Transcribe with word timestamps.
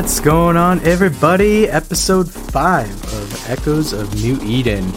What's 0.00 0.18
going 0.18 0.56
on, 0.56 0.80
everybody? 0.80 1.68
Episode 1.68 2.26
5 2.32 2.90
of 2.90 3.50
Echoes 3.50 3.92
of 3.92 4.22
New 4.22 4.38
Eden. 4.42 4.90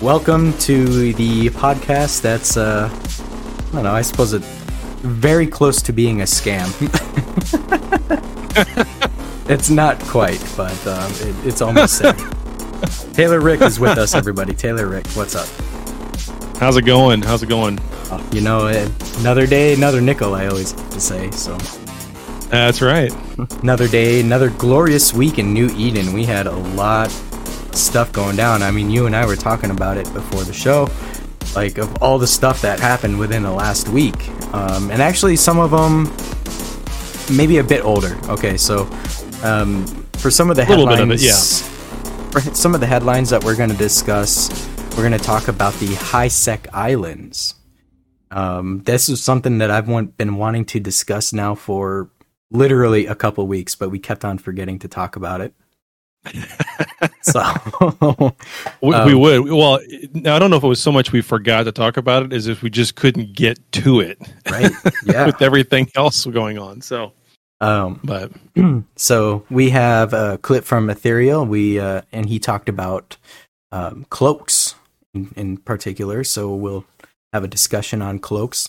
Welcome 0.00 0.56
to 0.60 1.12
the 1.12 1.50
podcast 1.50 2.22
that's, 2.22 2.56
uh, 2.56 2.88
I 2.90 3.72
don't 3.72 3.82
know, 3.84 3.92
I 3.92 4.00
suppose 4.00 4.32
it's 4.32 4.46
very 5.02 5.46
close 5.46 5.82
to 5.82 5.92
being 5.92 6.22
a 6.22 6.24
scam. 6.24 6.72
it's 9.50 9.68
not 9.68 10.00
quite, 10.00 10.42
but 10.56 10.86
um, 10.86 11.12
it, 11.16 11.46
it's 11.46 11.60
almost 11.60 12.00
there. 12.00 12.14
Taylor 13.12 13.40
Rick 13.40 13.60
is 13.60 13.78
with 13.78 13.98
us, 13.98 14.14
everybody. 14.14 14.54
Taylor 14.54 14.86
Rick, 14.86 15.06
what's 15.08 15.34
up? 15.34 15.48
How's 16.56 16.78
it 16.78 16.86
going? 16.86 17.20
How's 17.20 17.42
it 17.42 17.50
going? 17.50 17.78
Uh, 18.10 18.26
you 18.32 18.40
know, 18.40 18.68
eh, 18.68 18.88
another 19.18 19.46
day, 19.46 19.74
another 19.74 20.00
nickel, 20.00 20.34
I 20.34 20.46
always 20.46 20.72
have 20.72 20.90
to 20.92 21.00
say, 21.00 21.30
so. 21.32 21.58
That's 22.48 22.80
right. 22.80 23.12
Another 23.62 23.88
day, 23.88 24.20
another 24.20 24.50
glorious 24.50 25.12
week 25.12 25.38
in 25.38 25.52
New 25.52 25.68
Eden. 25.76 26.12
We 26.12 26.24
had 26.24 26.46
a 26.46 26.56
lot 26.56 27.08
of 27.08 27.74
stuff 27.74 28.12
going 28.12 28.36
down. 28.36 28.62
I 28.62 28.70
mean, 28.70 28.90
you 28.90 29.06
and 29.06 29.16
I 29.16 29.26
were 29.26 29.36
talking 29.36 29.70
about 29.70 29.96
it 29.96 30.12
before 30.14 30.44
the 30.44 30.52
show, 30.52 30.88
like 31.54 31.78
of 31.78 32.02
all 32.02 32.18
the 32.18 32.26
stuff 32.26 32.62
that 32.62 32.80
happened 32.80 33.18
within 33.18 33.42
the 33.42 33.50
last 33.50 33.88
week. 33.88 34.28
Um, 34.54 34.90
and 34.90 35.02
actually, 35.02 35.36
some 35.36 35.58
of 35.58 35.70
them 35.72 36.04
maybe 37.36 37.58
a 37.58 37.64
bit 37.64 37.84
older. 37.84 38.16
Okay, 38.28 38.56
so 38.56 38.88
um, 39.42 39.84
for 40.18 40.30
some 40.30 40.48
of 40.48 40.56
the 40.56 40.64
A 40.64 40.68
little 40.68 40.86
headlines, 40.86 41.22
bit 41.22 41.32
of 41.32 42.28
it, 42.28 42.32
for 42.32 42.40
some 42.54 42.74
of 42.74 42.80
the 42.80 42.86
headlines 42.86 43.30
that 43.30 43.42
we're 43.42 43.56
going 43.56 43.70
to 43.70 43.76
discuss, 43.76 44.68
we're 44.90 45.08
going 45.08 45.12
to 45.12 45.18
talk 45.18 45.48
about 45.48 45.74
the 45.74 45.94
High 45.96 46.28
Sec 46.28 46.68
Islands. 46.72 47.54
Um, 48.30 48.82
this 48.84 49.08
is 49.08 49.22
something 49.22 49.58
that 49.58 49.70
I've 49.70 49.88
want, 49.88 50.16
been 50.16 50.36
wanting 50.36 50.64
to 50.66 50.80
discuss 50.80 51.32
now 51.32 51.54
for 51.54 52.10
literally 52.50 53.06
a 53.06 53.14
couple 53.14 53.46
weeks, 53.46 53.74
but 53.74 53.90
we 53.90 53.98
kept 53.98 54.24
on 54.24 54.38
forgetting 54.38 54.78
to 54.80 54.88
talk 54.88 55.16
about 55.16 55.40
it. 55.40 55.54
so 57.22 57.42
We, 58.82 58.94
Um, 58.94 59.06
we 59.06 59.14
would. 59.14 59.50
Well, 59.50 59.80
I 60.14 60.38
don't 60.38 60.50
know 60.50 60.56
if 60.56 60.64
it 60.64 60.68
was 60.68 60.80
so 60.80 60.92
much 60.92 61.12
we 61.12 61.20
forgot 61.20 61.64
to 61.64 61.72
talk 61.72 61.96
about 61.96 62.24
it 62.24 62.32
as 62.32 62.46
if 62.46 62.62
we 62.62 62.70
just 62.70 62.96
couldn't 62.96 63.32
get 63.32 63.58
to 63.72 64.00
it 64.00 64.18
right, 64.50 64.72
yeah. 65.04 65.26
with 65.26 65.40
everything 65.42 65.90
else 65.94 66.24
going 66.26 66.58
on. 66.58 66.80
So, 66.80 67.12
Um, 67.60 68.00
but 68.04 68.32
so 68.96 69.44
we 69.50 69.70
have 69.70 70.12
a 70.12 70.38
clip 70.38 70.64
from 70.64 70.90
Ethereal. 70.90 71.46
We 71.46 71.78
uh, 71.78 72.02
and 72.12 72.28
he 72.28 72.38
talked 72.38 72.68
about 72.68 73.16
um, 73.72 74.06
cloaks 74.10 74.74
in, 75.14 75.32
in 75.36 75.56
particular. 75.56 76.24
So 76.24 76.54
we'll 76.54 76.84
have 77.32 77.44
a 77.44 77.48
discussion 77.48 78.02
on 78.02 78.18
cloaks. 78.18 78.68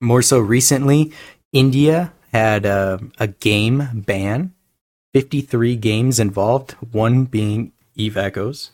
More 0.00 0.22
so 0.22 0.38
recently, 0.38 1.12
India 1.52 2.12
had 2.36 2.66
a, 2.66 3.00
a 3.18 3.26
game 3.28 4.02
ban. 4.06 4.52
Fifty-three 5.14 5.76
games 5.76 6.20
involved. 6.20 6.72
One 6.92 7.24
being 7.24 7.72
Eve 7.94 8.16
Echoes. 8.16 8.70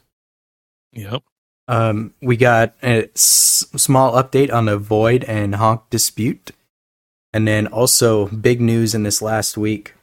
yep. 0.93 1.23
Um, 1.69 2.13
we 2.21 2.37
got 2.37 2.75
a 2.83 3.09
s- 3.15 3.65
small 3.77 4.13
update 4.21 4.53
on 4.53 4.65
the 4.65 4.77
Void 4.77 5.23
and 5.25 5.55
Honk 5.55 5.89
dispute. 5.91 6.51
And 7.33 7.47
then 7.47 7.67
also 7.69 8.27
big 8.27 8.61
news 8.61 8.95
in 8.95 9.05
this 9.05 9.23
last 9.23 9.57
week. 9.57 9.95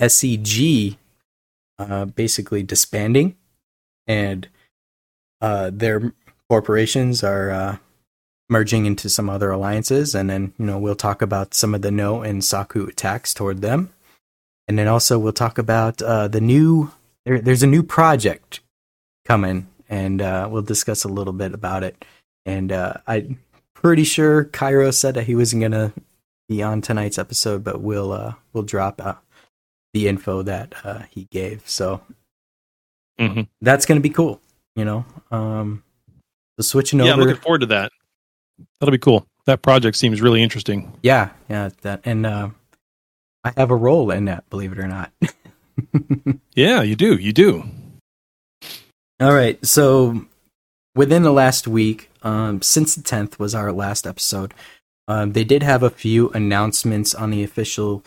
SEG 0.00 0.96
uh, 1.78 2.04
basically 2.06 2.62
disbanding 2.62 3.36
and 4.06 4.48
uh, 5.40 5.70
their 5.72 6.12
corporations 6.48 7.22
are 7.22 7.50
uh, 7.50 7.76
merging 8.52 8.86
into 8.86 9.08
some 9.08 9.28
other 9.28 9.50
alliances. 9.50 10.14
And 10.14 10.30
then, 10.30 10.52
you 10.58 10.66
know, 10.66 10.78
we'll 10.78 10.94
talk 10.94 11.22
about 11.22 11.54
some 11.54 11.74
of 11.74 11.82
the 11.82 11.90
No 11.90 12.22
and 12.22 12.44
Saku 12.44 12.86
attacks 12.86 13.34
toward 13.34 13.62
them. 13.62 13.90
And 14.68 14.78
then 14.78 14.86
also 14.86 15.18
we'll 15.18 15.32
talk 15.32 15.58
about 15.58 16.00
uh, 16.00 16.28
the 16.28 16.40
new, 16.40 16.92
there, 17.24 17.40
there's 17.40 17.62
a 17.62 17.66
new 17.66 17.82
project 17.82 18.60
coming 19.24 19.66
and 19.88 20.22
uh, 20.22 20.48
we'll 20.50 20.62
discuss 20.62 21.02
a 21.04 21.08
little 21.08 21.32
bit 21.32 21.52
about 21.52 21.82
it. 21.82 22.04
And 22.46 22.70
uh, 22.70 22.94
I'm 23.06 23.40
pretty 23.74 24.04
sure 24.04 24.44
Cairo 24.44 24.90
said 24.90 25.14
that 25.14 25.24
he 25.24 25.34
wasn't 25.34 25.62
gonna 25.62 25.92
be 26.48 26.62
on 26.62 26.80
tonight's 26.80 27.18
episode, 27.18 27.64
but 27.64 27.80
we'll 27.80 28.12
uh, 28.12 28.34
we'll 28.52 28.64
drop 28.64 29.00
uh, 29.04 29.14
the 29.92 30.08
info 30.08 30.42
that 30.42 30.74
uh, 30.84 31.02
he 31.10 31.24
gave. 31.30 31.68
So 31.68 32.00
Mhm. 33.20 33.48
that's 33.60 33.86
gonna 33.86 34.00
be 34.00 34.10
cool. 34.10 34.40
You 34.74 34.84
know, 34.84 35.04
um, 35.30 35.82
so 36.58 36.62
switching 36.62 37.00
Yeah, 37.00 37.12
I'm 37.12 37.20
looking 37.20 37.36
forward 37.36 37.60
to 37.60 37.66
that. 37.66 37.92
That'll 38.80 38.92
be 38.92 38.98
cool. 38.98 39.26
That 39.46 39.62
project 39.62 39.96
seems 39.96 40.20
really 40.20 40.42
interesting. 40.42 40.92
yeah, 41.02 41.30
yeah, 41.48 41.70
that 41.82 42.00
and 42.04 42.24
uh, 42.24 42.50
I 43.44 43.52
have 43.56 43.70
a 43.70 43.76
role 43.76 44.10
in 44.10 44.26
that. 44.26 44.48
Believe 44.50 44.72
it 44.72 44.78
or 44.78 44.88
not. 44.88 45.12
Yeah, 46.54 46.82
you 46.82 46.96
do. 46.96 47.16
You 47.16 47.32
do. 47.32 47.64
All 49.20 49.32
right. 49.32 49.64
So 49.64 50.26
within 50.94 51.22
the 51.22 51.32
last 51.32 51.66
week, 51.66 52.10
um, 52.22 52.60
since 52.62 52.94
the 52.94 53.02
10th 53.02 53.38
was 53.38 53.54
our 53.54 53.72
last 53.72 54.06
episode, 54.06 54.52
um, 55.08 55.32
they 55.32 55.44
did 55.44 55.62
have 55.62 55.82
a 55.82 55.90
few 55.90 56.30
announcements 56.30 57.14
on 57.14 57.30
the 57.30 57.42
official 57.42 58.04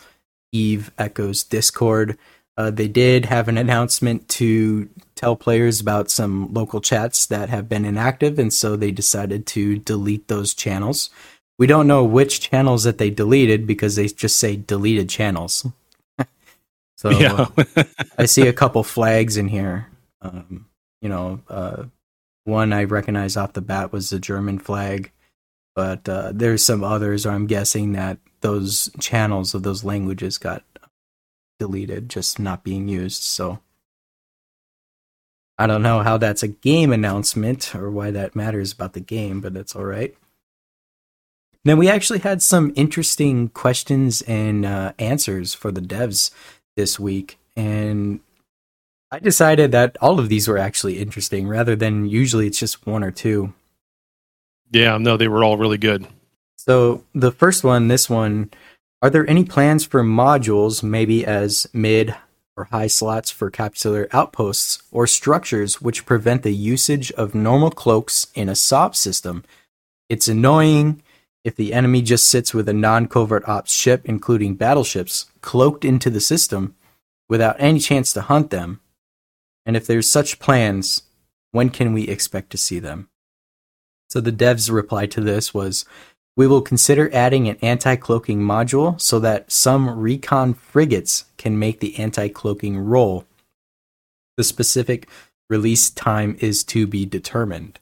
Eve 0.52 0.90
Echoes 0.98 1.42
Discord. 1.42 2.16
Uh, 2.56 2.70
they 2.70 2.88
did 2.88 3.26
have 3.26 3.48
an 3.48 3.58
announcement 3.58 4.28
to 4.28 4.88
tell 5.14 5.36
players 5.36 5.80
about 5.80 6.10
some 6.10 6.52
local 6.52 6.80
chats 6.80 7.26
that 7.26 7.48
have 7.50 7.68
been 7.68 7.84
inactive, 7.84 8.38
and 8.38 8.52
so 8.52 8.76
they 8.76 8.90
decided 8.90 9.46
to 9.46 9.78
delete 9.78 10.28
those 10.28 10.54
channels. 10.54 11.10
We 11.58 11.66
don't 11.66 11.86
know 11.86 12.04
which 12.04 12.40
channels 12.40 12.84
that 12.84 12.98
they 12.98 13.10
deleted 13.10 13.66
because 13.66 13.96
they 13.96 14.08
just 14.08 14.38
say 14.38 14.56
deleted 14.56 15.08
channels. 15.08 15.66
so 16.96 17.10
yeah. 17.10 17.46
I 18.18 18.26
see 18.26 18.46
a 18.46 18.52
couple 18.52 18.82
flags 18.82 19.36
in 19.36 19.48
here. 19.48 19.88
Um, 20.20 20.66
you 21.02 21.08
know, 21.08 21.40
uh, 21.48 21.84
one 22.44 22.72
I 22.72 22.84
recognize 22.84 23.36
off 23.36 23.54
the 23.54 23.60
bat 23.60 23.92
was 23.92 24.10
the 24.10 24.18
German 24.18 24.58
flag, 24.58 25.12
but 25.74 26.08
uh, 26.08 26.32
there's 26.34 26.64
some 26.64 26.84
others. 26.84 27.26
Or 27.26 27.30
I'm 27.30 27.46
guessing 27.46 27.92
that 27.92 28.18
those 28.40 28.90
channels 28.98 29.54
of 29.54 29.62
those 29.62 29.84
languages 29.84 30.38
got 30.38 30.62
deleted, 31.58 32.08
just 32.08 32.38
not 32.38 32.64
being 32.64 32.88
used. 32.88 33.22
So 33.22 33.60
I 35.58 35.66
don't 35.66 35.82
know 35.82 36.00
how 36.02 36.18
that's 36.18 36.42
a 36.42 36.48
game 36.48 36.92
announcement 36.92 37.74
or 37.74 37.90
why 37.90 38.10
that 38.10 38.36
matters 38.36 38.72
about 38.72 38.92
the 38.92 39.00
game, 39.00 39.40
but 39.40 39.54
that's 39.54 39.74
all 39.74 39.84
right. 39.84 40.14
Then 41.64 41.78
we 41.78 41.88
actually 41.88 42.20
had 42.20 42.42
some 42.42 42.72
interesting 42.76 43.48
questions 43.48 44.22
and 44.22 44.64
uh, 44.64 44.92
answers 44.98 45.52
for 45.52 45.72
the 45.72 45.80
devs 45.80 46.30
this 46.76 47.00
week, 47.00 47.38
and 47.56 48.20
I 49.10 49.18
decided 49.18 49.72
that 49.72 49.96
all 50.00 50.20
of 50.20 50.28
these 50.28 50.46
were 50.46 50.58
actually 50.58 50.98
interesting 50.98 51.48
rather 51.48 51.74
than 51.74 52.06
usually 52.06 52.46
it's 52.46 52.58
just 52.58 52.86
one 52.86 53.02
or 53.02 53.10
two. 53.10 53.52
yeah. 54.70 54.98
No, 54.98 55.16
they 55.16 55.26
were 55.28 55.42
all 55.42 55.56
really 55.56 55.78
good. 55.78 56.06
So 56.56 57.04
the 57.14 57.32
first 57.32 57.64
one, 57.64 57.88
this 57.88 58.10
one, 58.10 58.50
are 59.06 59.10
there 59.10 59.30
any 59.30 59.44
plans 59.44 59.84
for 59.84 60.02
modules, 60.02 60.82
maybe 60.82 61.24
as 61.24 61.68
mid 61.72 62.16
or 62.56 62.64
high 62.64 62.88
slots 62.88 63.30
for 63.30 63.52
capsuleer 63.52 64.08
outposts 64.12 64.82
or 64.90 65.06
structures 65.06 65.80
which 65.80 66.04
prevent 66.04 66.42
the 66.42 66.50
usage 66.50 67.12
of 67.12 67.32
normal 67.32 67.70
cloaks 67.70 68.26
in 68.34 68.48
a 68.48 68.56
Sov 68.56 68.96
system? 68.96 69.44
It's 70.08 70.26
annoying 70.26 71.04
if 71.44 71.54
the 71.54 71.72
enemy 71.72 72.02
just 72.02 72.26
sits 72.26 72.52
with 72.52 72.68
a 72.68 72.72
non-covert 72.72 73.48
ops 73.48 73.72
ship, 73.72 74.02
including 74.06 74.56
battleships, 74.56 75.26
cloaked 75.40 75.84
into 75.84 76.10
the 76.10 76.20
system 76.20 76.74
without 77.28 77.54
any 77.60 77.78
chance 77.78 78.12
to 78.12 78.22
hunt 78.22 78.50
them. 78.50 78.80
And 79.64 79.76
if 79.76 79.86
there's 79.86 80.10
such 80.10 80.40
plans, 80.40 81.02
when 81.52 81.70
can 81.70 81.92
we 81.92 82.08
expect 82.08 82.50
to 82.50 82.58
see 82.58 82.80
them? 82.80 83.08
So 84.10 84.20
the 84.20 84.32
dev's 84.32 84.68
reply 84.68 85.06
to 85.06 85.20
this 85.20 85.54
was 85.54 85.84
we 86.36 86.46
will 86.46 86.60
consider 86.60 87.12
adding 87.12 87.48
an 87.48 87.56
anti 87.62 87.96
cloaking 87.96 88.40
module 88.40 89.00
so 89.00 89.18
that 89.20 89.50
some 89.50 89.98
recon 89.98 90.54
frigates 90.54 91.24
can 91.38 91.58
make 91.58 91.80
the 91.80 91.98
anti 91.98 92.28
cloaking 92.28 92.78
role. 92.78 93.24
The 94.36 94.44
specific 94.44 95.08
release 95.48 95.88
time 95.90 96.36
is 96.40 96.62
to 96.64 96.86
be 96.86 97.06
determined. 97.06 97.80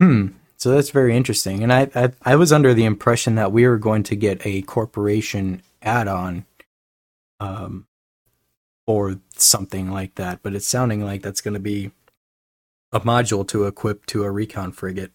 Hmm. 0.00 0.28
So 0.56 0.72
that's 0.72 0.90
very 0.90 1.16
interesting. 1.16 1.62
And 1.62 1.72
I, 1.72 1.88
I, 1.94 2.12
I 2.22 2.36
was 2.36 2.52
under 2.52 2.74
the 2.74 2.84
impression 2.84 3.36
that 3.36 3.52
we 3.52 3.66
were 3.66 3.78
going 3.78 4.02
to 4.04 4.16
get 4.16 4.44
a 4.44 4.62
corporation 4.62 5.62
add 5.80 6.08
on 6.08 6.46
um, 7.38 7.86
or 8.86 9.20
something 9.36 9.90
like 9.90 10.16
that, 10.16 10.40
but 10.42 10.54
it's 10.54 10.66
sounding 10.66 11.04
like 11.04 11.22
that's 11.22 11.40
going 11.40 11.54
to 11.54 11.60
be 11.60 11.92
a 12.90 13.00
module 13.00 13.46
to 13.48 13.66
equip 13.66 14.04
to 14.06 14.24
a 14.24 14.30
recon 14.30 14.72
frigate. 14.72 15.12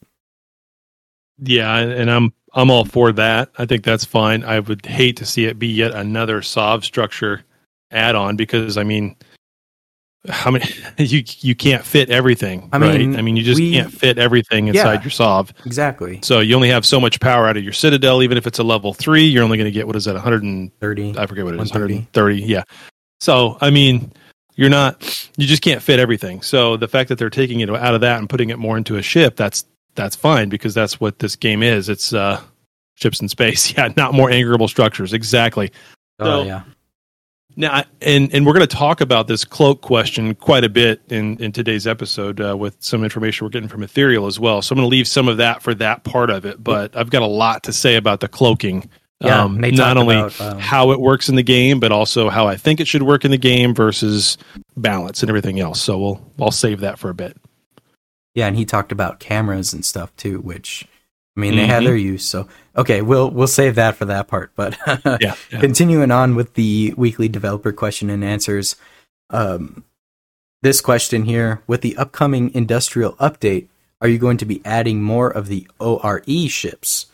Yeah, 1.39 1.77
and 1.77 2.09
I'm 2.11 2.33
I'm 2.53 2.69
all 2.69 2.85
for 2.85 3.11
that. 3.13 3.49
I 3.57 3.65
think 3.65 3.83
that's 3.83 4.05
fine. 4.05 4.43
I 4.43 4.59
would 4.59 4.85
hate 4.85 5.17
to 5.17 5.25
see 5.25 5.45
it 5.45 5.57
be 5.59 5.67
yet 5.67 5.91
another 5.93 6.41
SOV 6.41 6.83
structure 6.85 7.43
add-on 7.91 8.35
because 8.35 8.77
I 8.77 8.83
mean, 8.83 9.15
how 10.29 10.51
many 10.51 10.65
you 10.97 11.23
you 11.39 11.55
can't 11.55 11.83
fit 11.83 12.09
everything. 12.09 12.69
I 12.71 12.77
right? 12.77 12.99
mean, 12.99 13.15
I 13.15 13.21
mean, 13.21 13.35
you 13.35 13.43
just 13.43 13.59
we- 13.59 13.73
can't 13.73 13.91
fit 13.91 14.17
everything 14.17 14.67
inside 14.67 14.95
Yeah. 14.95 15.01
your 15.03 15.09
Sov. 15.11 15.53
Exactly. 15.65 16.19
So 16.23 16.39
you 16.39 16.55
only 16.55 16.69
have 16.69 16.85
so 16.85 16.99
much 16.99 17.19
power 17.19 17.47
out 17.47 17.57
of 17.57 17.63
your 17.63 17.73
Citadel. 17.73 18.21
Even 18.23 18.37
if 18.37 18.45
it's 18.47 18.59
a 18.59 18.63
level 18.63 18.93
three, 18.93 19.25
you're 19.25 19.43
only 19.43 19.57
going 19.57 19.65
to 19.65 19.71
get 19.71 19.87
what 19.87 19.95
is 19.95 20.05
that 20.05 20.13
130? 20.13 21.17
I 21.17 21.25
forget 21.25 21.43
what 21.45 21.55
it 21.55 21.59
is, 21.61 21.71
130. 21.71 21.93
130. 21.95 22.41
Yeah. 22.43 22.63
So, 23.19 23.57
I 23.61 23.69
mean, 23.69 24.11
you're 24.55 24.69
not, 24.69 25.29
you 25.37 25.47
just 25.47 25.63
can't 25.63 25.81
fit 25.81 25.97
everything. 25.99 26.41
So 26.41 26.77
the 26.77 26.87
fact 26.87 27.09
that 27.09 27.17
they're 27.17 27.29
taking 27.29 27.61
it 27.61 27.69
out 27.69 27.95
of 27.95 28.01
that 28.01 28.19
and 28.19 28.29
putting 28.29 28.49
it 28.49 28.59
more 28.59 28.77
into 28.77 28.97
a 28.97 29.01
ship, 29.01 29.35
that's, 29.35 29.65
that's 29.95 30.15
fine 30.15 30.49
because 30.49 30.73
that's 30.73 30.99
what 30.99 31.19
this 31.19 31.35
game 31.35 31.63
is. 31.63 31.89
It's, 31.89 32.13
uh, 32.13 32.41
ships 32.95 33.21
in 33.21 33.27
space. 33.29 33.73
Yeah. 33.77 33.89
Not 33.97 34.13
more 34.13 34.29
anchorable 34.29 34.69
structures. 34.69 35.13
Exactly. 35.13 35.71
Oh, 36.19 36.25
So- 36.25 36.43
yeah. 36.47 36.63
Now, 37.55 37.83
and, 38.01 38.33
and 38.33 38.47
we're 38.47 38.53
going 38.53 38.67
to 38.67 38.75
talk 38.75 38.99
about 38.99 39.27
this 39.27 39.45
cloak 39.45 39.81
question 39.81 40.33
quite 40.33 40.63
a 40.63 40.69
bit 40.69 41.01
in, 41.09 41.37
in 41.37 41.51
today's 41.51 41.85
episode 41.85 42.41
uh, 42.41 42.57
with 42.57 42.75
some 42.79 43.03
information 43.03 43.45
we're 43.45 43.51
getting 43.51 43.69
from 43.69 43.83
Ethereal 43.83 44.25
as 44.25 44.39
well. 44.39 44.63
So 44.63 44.73
I'm 44.73 44.77
going 44.77 44.89
to 44.89 44.91
leave 44.91 45.07
some 45.07 45.27
of 45.27 45.37
that 45.37 45.61
for 45.61 45.75
that 45.75 46.03
part 46.03 46.31
of 46.31 46.45
it, 46.45 46.63
but 46.63 46.95
I've 46.97 47.11
got 47.11 47.21
a 47.21 47.27
lot 47.27 47.61
to 47.65 47.73
say 47.73 47.95
about 47.95 48.21
the 48.21 48.27
cloaking. 48.27 48.89
Yeah, 49.21 49.43
um, 49.43 49.59
not 49.59 49.97
only 49.97 50.15
about, 50.17 50.41
um, 50.41 50.57
how 50.59 50.91
it 50.93 50.99
works 50.99 51.29
in 51.29 51.35
the 51.35 51.43
game, 51.43 51.79
but 51.79 51.91
also 51.91 52.27
how 52.27 52.47
I 52.47 52.57
think 52.57 52.79
it 52.79 52.87
should 52.87 53.03
work 53.03 53.23
in 53.23 53.29
the 53.29 53.37
game 53.37 53.75
versus 53.75 54.37
balance 54.75 55.21
and 55.21 55.29
everything 55.29 55.59
else. 55.59 55.79
So 55.79 55.99
we'll 55.99 56.31
I'll 56.41 56.49
save 56.51 56.79
that 56.79 56.97
for 56.97 57.11
a 57.11 57.13
bit. 57.13 57.37
Yeah, 58.35 58.47
and 58.47 58.55
he 58.57 58.65
talked 58.65 58.91
about 58.91 59.19
cameras 59.19 59.73
and 59.73 59.85
stuff 59.85 60.15
too, 60.15 60.39
which 60.39 60.87
I 61.35 61.39
mean 61.39 61.55
they 61.55 61.67
had 61.67 61.83
Mhm. 61.83 61.85
their 61.87 61.95
use. 61.95 62.25
So 62.25 62.47
okay, 62.75 63.01
we'll 63.01 63.29
we'll 63.29 63.47
save 63.47 63.75
that 63.75 63.95
for 63.95 64.05
that 64.05 64.27
part. 64.27 64.51
But 64.55 64.77
Yeah, 65.05 65.35
yeah. 65.51 65.59
continuing 65.59 66.11
on 66.11 66.35
with 66.35 66.53
the 66.55 66.93
weekly 66.97 67.27
developer 67.29 67.71
question 67.71 68.09
and 68.09 68.23
answers, 68.23 68.75
um, 69.29 69.83
this 70.61 70.81
question 70.81 71.25
here 71.25 71.61
with 71.67 71.81
the 71.81 71.97
upcoming 71.97 72.53
industrial 72.53 73.13
update, 73.13 73.67
are 74.01 74.07
you 74.07 74.17
going 74.17 74.37
to 74.37 74.45
be 74.45 74.61
adding 74.65 75.01
more 75.01 75.29
of 75.29 75.47
the 75.47 75.67
ORE 75.79 76.23
ships? 76.49 77.07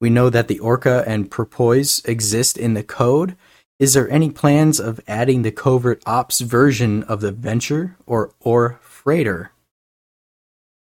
We 0.00 0.10
know 0.10 0.30
that 0.30 0.48
the 0.48 0.58
Orca 0.60 1.02
and 1.06 1.30
Porpoise 1.30 2.02
exist 2.04 2.56
in 2.56 2.74
the 2.74 2.82
code. 2.84 3.36
Is 3.80 3.94
there 3.94 4.10
any 4.10 4.30
plans 4.30 4.78
of 4.80 5.00
adding 5.08 5.42
the 5.42 5.50
covert 5.52 6.02
ops 6.06 6.40
version 6.40 7.02
of 7.04 7.20
the 7.20 7.32
Venture 7.32 7.96
or 8.06 8.32
or 8.40 8.78
Freighter? 8.82 9.50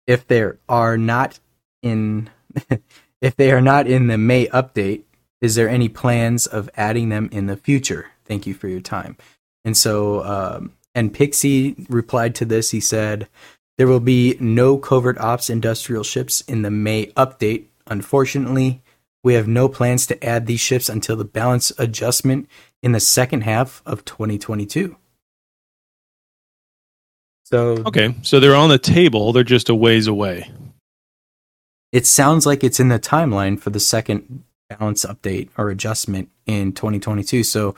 If 0.09 0.27
there 0.27 0.57
are 0.67 0.97
not 0.97 1.39
in 1.83 2.31
if 3.21 3.35
they 3.35 3.51
are 3.51 3.61
not 3.61 3.85
in 3.85 4.07
the 4.07 4.17
May 4.17 4.47
update, 4.47 5.03
is 5.39 5.53
there 5.53 5.69
any 5.69 5.87
plans 5.87 6.47
of 6.47 6.67
adding 6.75 7.09
them 7.09 7.29
in 7.31 7.45
the 7.45 7.55
future? 7.55 8.07
Thank 8.25 8.47
you 8.47 8.55
for 8.55 8.67
your 8.67 8.81
time. 8.81 9.17
And 9.63 9.77
so, 9.77 10.23
um, 10.23 10.73
and 10.95 11.13
Pixie 11.13 11.85
replied 11.89 12.33
to 12.35 12.45
this. 12.45 12.71
He 12.71 12.79
said, 12.79 13.27
There 13.77 13.85
will 13.87 13.99
be 13.99 14.35
no 14.39 14.79
covert 14.79 15.19
ops 15.19 15.47
industrial 15.47 16.03
ships 16.03 16.41
in 16.41 16.63
the 16.63 16.71
May 16.71 17.07
update. 17.17 17.65
Unfortunately, 17.85 18.81
we 19.23 19.35
have 19.35 19.47
no 19.47 19.69
plans 19.69 20.07
to 20.07 20.25
add 20.25 20.47
these 20.47 20.59
ships 20.59 20.89
until 20.89 21.17
the 21.17 21.25
balance 21.25 21.71
adjustment 21.77 22.47
in 22.81 22.93
the 22.93 22.99
second 22.99 23.41
half 23.41 23.83
of 23.85 24.05
2022. 24.05 24.95
So, 27.51 27.81
Okay, 27.87 28.13
so 28.21 28.39
they're 28.39 28.55
on 28.55 28.69
the 28.69 28.77
table. 28.77 29.33
They're 29.33 29.43
just 29.43 29.69
a 29.69 29.75
ways 29.75 30.05
away. 30.05 30.51
it 31.91 32.05
sounds 32.05 32.45
like 32.45 32.63
it's 32.63 32.79
in 32.79 32.89
the 32.89 32.99
timeline 32.99 33.59
for 33.59 33.71
the 33.71 33.79
second 33.79 34.43
balance 34.69 35.03
update 35.03 35.49
or 35.57 35.71
adjustment 35.71 36.29
in 36.45 36.73
2022. 36.73 37.43
So 37.43 37.73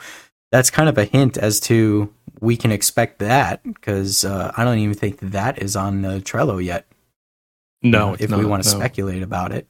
that's 0.50 0.68
kind 0.68 0.90
of 0.90 0.98
a 0.98 1.06
hint 1.06 1.38
as 1.38 1.58
to 1.60 2.12
we 2.40 2.54
can 2.54 2.70
expect 2.70 3.20
that 3.20 3.62
because 3.62 4.26
uh, 4.26 4.52
I 4.54 4.64
don't 4.64 4.78
even 4.78 4.94
think 4.94 5.20
that 5.20 5.62
is 5.62 5.74
on 5.74 6.02
the 6.02 6.20
Trello 6.20 6.62
yet. 6.62 6.86
No, 7.82 8.10
uh, 8.10 8.16
if 8.20 8.28
not, 8.28 8.40
we 8.40 8.44
want 8.44 8.62
to 8.64 8.70
no. 8.70 8.78
speculate 8.78 9.22
about 9.22 9.52
it. 9.52 9.66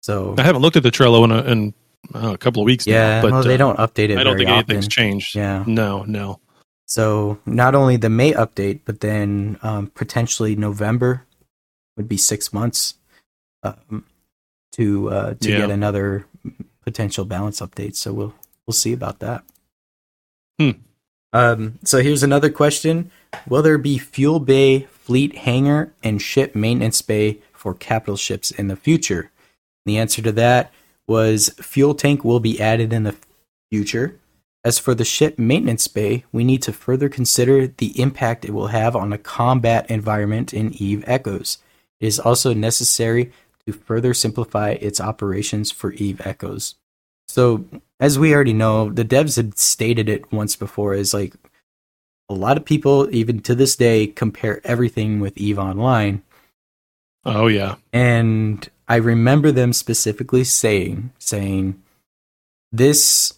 So 0.00 0.36
I 0.38 0.42
haven't 0.42 0.62
looked 0.62 0.76
at 0.76 0.84
the 0.84 0.92
Trello 0.92 1.24
in 1.24 1.32
a, 1.32 1.42
in 1.42 1.74
uh, 2.14 2.34
a 2.34 2.38
couple 2.38 2.62
of 2.62 2.66
weeks 2.66 2.86
yeah, 2.86 3.16
now, 3.16 3.22
but 3.22 3.32
well, 3.32 3.42
they 3.42 3.54
uh, 3.54 3.56
don't 3.56 3.78
update 3.78 4.10
it 4.10 4.18
I 4.18 4.22
don't 4.22 4.36
think 4.36 4.48
often. 4.48 4.70
anything's 4.70 4.86
changed. 4.86 5.34
Yeah. 5.34 5.64
No, 5.66 6.04
no. 6.04 6.38
So 6.86 7.38
not 7.46 7.74
only 7.74 7.96
the 7.96 8.10
May 8.10 8.32
update, 8.32 8.80
but 8.84 9.00
then 9.00 9.58
um, 9.62 9.88
potentially 9.88 10.54
November 10.54 11.24
would 11.96 12.08
be 12.08 12.16
six 12.16 12.52
months 12.52 12.94
um, 13.62 14.04
to 14.72 15.08
uh, 15.10 15.34
to 15.40 15.50
Yeah. 15.50 15.58
get 15.58 15.70
another 15.70 16.26
potential 16.82 17.24
balance 17.24 17.60
update. 17.60 17.96
So 17.96 18.12
we'll 18.12 18.34
we'll 18.66 18.74
see 18.74 18.92
about 18.92 19.20
that. 19.20 19.44
Hmm. 20.58 20.70
Um, 21.32 21.78
so 21.84 22.00
here's 22.02 22.22
another 22.22 22.50
question: 22.50 23.10
Will 23.48 23.62
there 23.62 23.78
be 23.78 23.98
fuel 23.98 24.38
bay, 24.38 24.80
fleet 24.90 25.36
hangar, 25.38 25.92
and 26.02 26.20
ship 26.20 26.54
maintenance 26.54 27.02
bay 27.02 27.38
for 27.52 27.74
capital 27.74 28.16
ships 28.16 28.50
in 28.50 28.68
the 28.68 28.76
future? 28.76 29.30
The 29.86 29.98
answer 29.98 30.22
to 30.22 30.32
that 30.32 30.72
was 31.06 31.48
fuel 31.60 31.94
tank 31.94 32.24
will 32.24 32.40
be 32.40 32.60
added 32.60 32.92
in 32.92 33.02
the 33.02 33.16
future. 33.70 34.18
As 34.64 34.78
for 34.78 34.94
the 34.94 35.04
ship 35.04 35.38
maintenance 35.38 35.86
bay, 35.88 36.24
we 36.32 36.42
need 36.42 36.62
to 36.62 36.72
further 36.72 37.10
consider 37.10 37.66
the 37.66 38.00
impact 38.00 38.44
it 38.44 38.54
will 38.54 38.68
have 38.68 38.96
on 38.96 39.10
the 39.10 39.18
combat 39.18 39.90
environment 39.90 40.54
in 40.54 40.72
Eve 40.74 41.04
Echoes. 41.06 41.58
It 42.00 42.06
is 42.06 42.18
also 42.18 42.54
necessary 42.54 43.30
to 43.66 43.72
further 43.72 44.14
simplify 44.14 44.70
its 44.70 45.00
operations 45.00 45.70
for 45.70 45.92
Eve 45.92 46.22
Echoes. 46.24 46.76
So, 47.28 47.66
as 48.00 48.18
we 48.18 48.34
already 48.34 48.52
know, 48.52 48.90
the 48.90 49.04
devs 49.04 49.36
had 49.36 49.58
stated 49.58 50.08
it 50.08 50.32
once 50.32 50.56
before 50.56 50.94
is 50.94 51.12
like 51.12 51.34
a 52.28 52.34
lot 52.34 52.56
of 52.56 52.64
people, 52.64 53.14
even 53.14 53.40
to 53.40 53.54
this 53.54 53.76
day, 53.76 54.06
compare 54.06 54.60
everything 54.64 55.20
with 55.20 55.36
Eve 55.36 55.58
Online. 55.58 56.22
Oh 57.24 57.46
yeah. 57.46 57.76
And 57.92 58.68
I 58.88 58.96
remember 58.96 59.50
them 59.50 59.72
specifically 59.72 60.44
saying, 60.44 61.12
saying, 61.18 61.82
this 62.72 63.34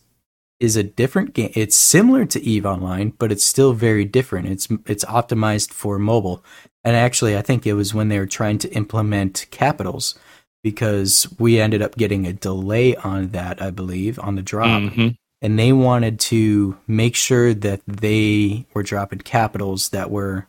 is 0.61 0.77
a 0.77 0.83
different 0.83 1.35
game. 1.35 1.53
It's 1.55 1.77
similar 1.77 2.25
to 2.27 2.43
Eve 2.43 2.65
Online, 2.67 3.13
but 3.19 3.31
it's 3.31 3.45
still 3.45 3.73
very 3.73 4.05
different. 4.05 4.49
It's 4.49 4.69
it's 4.87 5.05
optimized 5.05 5.73
for 5.73 5.99
mobile. 5.99 6.45
And 6.85 6.97
actually, 6.97 7.37
I 7.37 7.43
think 7.43 7.67
it 7.67 7.75
was 7.75 7.93
when 7.95 8.09
they 8.09 8.19
were 8.19 8.27
trying 8.27 8.59
to 8.59 8.73
implement 8.73 9.47
capitals 9.51 10.15
because 10.63 11.27
we 11.39 11.61
ended 11.61 11.83
up 11.83 11.97
getting 11.97 12.27
a 12.27 12.33
delay 12.33 12.97
on 12.97 13.29
that, 13.29 13.61
I 13.61 13.71
believe, 13.71 14.19
on 14.19 14.35
the 14.37 14.43
drop 14.43 14.83
Mhm. 14.83 15.15
and 15.43 15.59
they 15.59 15.73
wanted 15.73 16.19
to 16.21 16.77
make 16.89 17.15
sure 17.15 17.53
that 17.55 17.83
they 17.87 18.67
were 18.75 18.83
dropping 18.83 19.21
capitals 19.21 19.91
that 19.91 20.11
were 20.11 20.47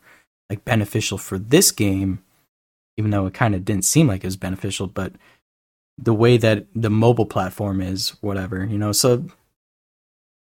like 0.49 0.63
beneficial 0.65 1.17
for 1.17 1.37
this 1.37 1.71
game 1.71 2.19
even 2.97 3.11
though 3.11 3.27
it 3.27 3.33
kind 3.33 3.53
of 3.53 3.63
didn't 3.65 3.83
seem 3.85 4.07
like 4.07 4.23
it 4.23 4.27
was 4.27 4.37
beneficial 4.37 4.87
but 4.87 5.11
the 5.99 6.13
way 6.13 6.37
that 6.37 6.65
the 6.73 6.89
mobile 6.89 7.25
platform 7.25 7.81
is 7.81 8.11
whatever 8.21 8.65
you 8.65 8.77
know 8.77 8.91
so 8.93 9.23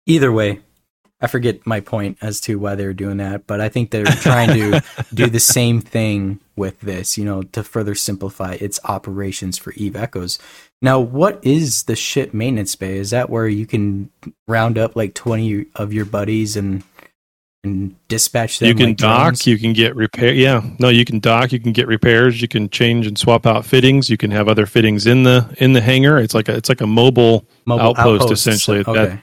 either 0.08 0.32
way 0.32 0.60
i 1.22 1.28
forget 1.28 1.66
my 1.68 1.80
point 1.80 2.18
as 2.22 2.42
to 2.42 2.58
why 2.58 2.74
they're 2.74 2.94
doing 2.94 3.18
that 3.18 3.46
but 3.46 3.62
i 3.62 3.70
think 3.70 3.92
they're 3.92 4.06
trying 4.06 4.50
to 4.50 4.84
do 5.14 5.28
the 5.28 5.40
same 5.40 5.80
thing 5.80 6.40
with 6.56 6.80
this 6.82 7.18
you 7.18 7.24
know 7.24 7.44
to 7.44 7.64
further 7.64 7.94
simplify 7.94 8.54
its 8.54 8.80
operations 8.86 9.58
for 9.58 9.72
eve 9.74 9.96
echoes 9.96 10.40
now, 10.82 11.00
what 11.00 11.44
is 11.44 11.84
the 11.84 11.96
ship 11.96 12.34
maintenance 12.34 12.76
bay? 12.76 12.98
Is 12.98 13.10
that 13.10 13.30
where 13.30 13.48
you 13.48 13.66
can 13.66 14.12
round 14.48 14.78
up 14.78 14.96
like 14.96 15.16
twenty 15.16 15.66
of 15.76 15.92
your 15.92 16.06
buddies 16.06 16.56
and 16.56 16.84
and 17.64 17.96
dispatch 18.08 18.60
them? 18.60 18.70
You 18.70 18.76
can 18.76 18.86
like 18.90 18.98
dock. 18.98 19.24
drones? 19.24 19.48
You 19.48 19.58
can 19.58 19.74
get 19.74 19.96
repair. 19.96 20.34
Yeah, 20.34 20.62
no, 20.78 20.90
you 20.90 21.04
can 21.04 21.20
dock. 21.20 21.52
You 21.52 21.60
can 21.60 21.72
get 21.72 21.88
repairs. 21.88 22.44
You 22.44 22.48
can 22.48 22.70
change 22.70 23.08
and 23.08 23.18
swap 23.18 23.48
out 23.48 23.66
fittings. 23.66 24.08
You 24.08 24.18
can 24.18 24.30
have 24.30 24.48
other 24.48 24.68
fittings 24.68 25.08
in 25.08 25.24
the 25.24 25.52
in 25.58 25.74
the 25.74 25.82
hangar. 25.82 26.20
It's 26.20 26.36
like 26.36 26.48
a 26.48 26.56
it's 26.56 26.70
like 26.70 26.82
a 26.82 26.88
mobile. 26.88 27.46
Mobile 27.66 27.84
outpost, 27.98 28.24
outposts. 28.24 28.46
essentially, 28.48 28.84
that- 28.84 28.90
Okay. 28.96 29.20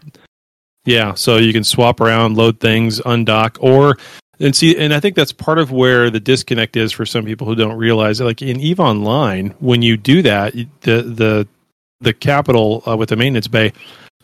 Yeah, 0.85 1.15
so 1.15 1.37
you 1.39 1.53
can 1.53 1.65
swap 1.65 2.01
around, 2.01 2.37
load 2.37 2.61
things, 2.61 3.01
undock, 3.01 3.57
or 3.61 3.97
and 4.41 4.55
see. 4.55 4.77
And 4.77 4.93
I 4.93 5.01
think 5.01 5.17
that's 5.17 5.33
part 5.33 5.59
of 5.59 5.71
where 5.71 6.11
the 6.11 6.21
disconnect 6.21 6.77
is 6.77 6.93
for 6.93 7.07
some 7.07 7.25
people 7.25 7.47
who 7.47 7.55
don't 7.55 7.77
realize. 7.77 8.21
Like 8.21 8.43
in 8.43 8.61
Eve 8.61 8.81
Online, 8.81 9.55
when 9.61 9.81
you 9.83 9.97
do 9.97 10.21
that, 10.23 10.53
the 10.83 11.03
the 11.03 11.49
the 12.01 12.13
capital 12.13 12.83
uh, 12.87 12.97
with 12.97 13.09
the 13.09 13.17
maintenance 13.17 13.49
bay 13.49 13.73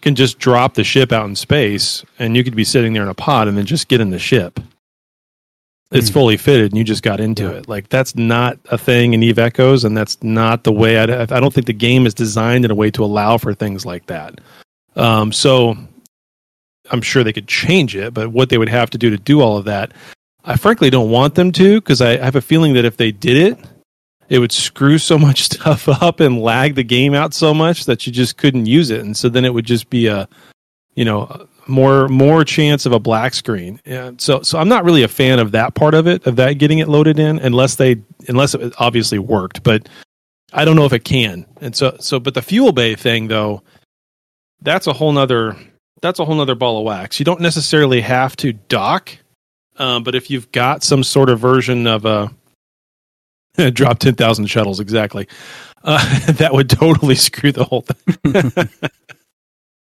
can 0.02 0.14
just 0.14 0.38
drop 0.38 0.74
the 0.74 0.84
ship 0.84 1.12
out 1.12 1.26
in 1.26 1.36
space, 1.36 2.04
and 2.18 2.36
you 2.36 2.44
could 2.44 2.56
be 2.56 2.64
sitting 2.64 2.92
there 2.92 3.02
in 3.02 3.08
a 3.08 3.14
pod 3.14 3.48
and 3.48 3.56
then 3.56 3.64
just 3.66 3.88
get 3.88 4.00
in 4.00 4.10
the 4.10 4.18
ship. 4.18 4.60
It's 5.92 6.08
Hmm. 6.08 6.14
fully 6.14 6.36
fitted, 6.36 6.70
and 6.72 6.78
you 6.78 6.84
just 6.84 7.02
got 7.02 7.20
into 7.20 7.44
Yeah. 7.44 7.50
it. 7.52 7.68
Like 7.68 7.88
that's 7.88 8.14
not 8.14 8.58
a 8.70 8.76
thing 8.78 9.12
in 9.14 9.22
Eve 9.22 9.38
Echoes, 9.38 9.84
and 9.84 9.96
that's 9.96 10.18
not 10.22 10.64
the 10.64 10.72
way. 10.72 10.98
I, 10.98 11.22
I 11.22 11.40
don't 11.40 11.52
think 11.54 11.66
the 11.66 11.72
game 11.72 12.06
is 12.06 12.14
designed 12.14 12.64
in 12.64 12.70
a 12.70 12.74
way 12.74 12.90
to 12.92 13.02
allow 13.04 13.38
for 13.38 13.54
things 13.54 13.84
like 13.86 14.06
that. 14.06 14.40
Um, 14.96 15.32
so 15.32 15.76
I'm 16.90 17.02
sure 17.02 17.24
they 17.24 17.32
could 17.32 17.48
change 17.48 17.96
it, 17.96 18.14
but 18.14 18.28
what 18.28 18.48
they 18.48 18.58
would 18.58 18.68
have 18.68 18.90
to 18.90 18.98
do 18.98 19.10
to 19.10 19.16
do 19.16 19.40
all 19.40 19.56
of 19.56 19.64
that, 19.64 19.92
I 20.44 20.56
frankly 20.56 20.90
don't 20.90 21.10
want 21.10 21.34
them 21.34 21.52
to 21.52 21.80
because 21.80 22.00
I, 22.00 22.12
I 22.12 22.24
have 22.24 22.36
a 22.36 22.40
feeling 22.40 22.74
that 22.74 22.84
if 22.84 22.96
they 22.96 23.12
did 23.12 23.36
it, 23.36 23.58
it 24.28 24.38
would 24.38 24.52
screw 24.52 24.98
so 24.98 25.18
much 25.26 25.42
stuff 25.42 25.88
up 25.88 26.20
and 26.20 26.40
lag 26.40 26.74
the 26.74 26.84
game 26.84 27.14
out 27.14 27.34
so 27.34 27.52
much 27.52 27.84
that 27.84 28.06
you 28.06 28.12
just 28.12 28.36
couldn't 28.36 28.66
use 28.66 28.90
it, 28.90 29.00
and 29.00 29.16
so 29.16 29.28
then 29.28 29.44
it 29.44 29.54
would 29.54 29.66
just 29.66 29.90
be 29.90 30.06
a, 30.06 30.28
you 30.94 31.04
know, 31.04 31.46
more 31.66 32.08
more 32.08 32.44
chance 32.44 32.84
of 32.84 32.92
a 32.92 32.98
black 32.98 33.32
screen. 33.32 33.80
And 33.86 34.20
so 34.20 34.42
so 34.42 34.58
I'm 34.58 34.68
not 34.68 34.84
really 34.84 35.02
a 35.02 35.08
fan 35.08 35.38
of 35.38 35.52
that 35.52 35.74
part 35.74 35.94
of 35.94 36.06
it 36.06 36.26
of 36.26 36.36
that 36.36 36.54
getting 36.54 36.78
it 36.78 36.88
loaded 36.88 37.18
in 37.18 37.38
unless 37.38 37.76
they 37.76 37.96
unless 38.28 38.54
it 38.54 38.74
obviously 38.78 39.18
worked, 39.18 39.62
but 39.62 39.88
I 40.52 40.64
don't 40.64 40.76
know 40.76 40.84
if 40.84 40.92
it 40.92 41.04
can. 41.04 41.46
And 41.60 41.74
so 41.74 41.96
so 42.00 42.18
but 42.18 42.34
the 42.34 42.42
fuel 42.42 42.72
bay 42.72 42.94
thing 42.96 43.28
though, 43.28 43.62
that's 44.60 44.86
a 44.86 44.92
whole 44.92 45.12
nother 45.12 45.56
that's 46.00 46.18
a 46.18 46.24
whole 46.24 46.34
nother 46.34 46.54
ball 46.54 46.78
of 46.78 46.84
wax. 46.84 47.18
You 47.18 47.24
don't 47.24 47.40
necessarily 47.40 48.00
have 48.00 48.36
to 48.36 48.52
dock, 48.52 49.16
um, 49.76 50.02
but 50.02 50.14
if 50.14 50.30
you've 50.30 50.50
got 50.52 50.82
some 50.82 51.02
sort 51.02 51.28
of 51.28 51.38
version 51.38 51.86
of 51.86 52.04
a 52.04 52.30
drop 53.72 53.98
ten 53.98 54.14
thousand 54.14 54.46
shuttles 54.46 54.80
exactly, 54.80 55.28
uh, 55.84 56.32
that 56.32 56.52
would 56.52 56.70
totally 56.70 57.14
screw 57.16 57.52
the 57.52 57.64
whole 57.64 57.82
thing. 57.82 58.68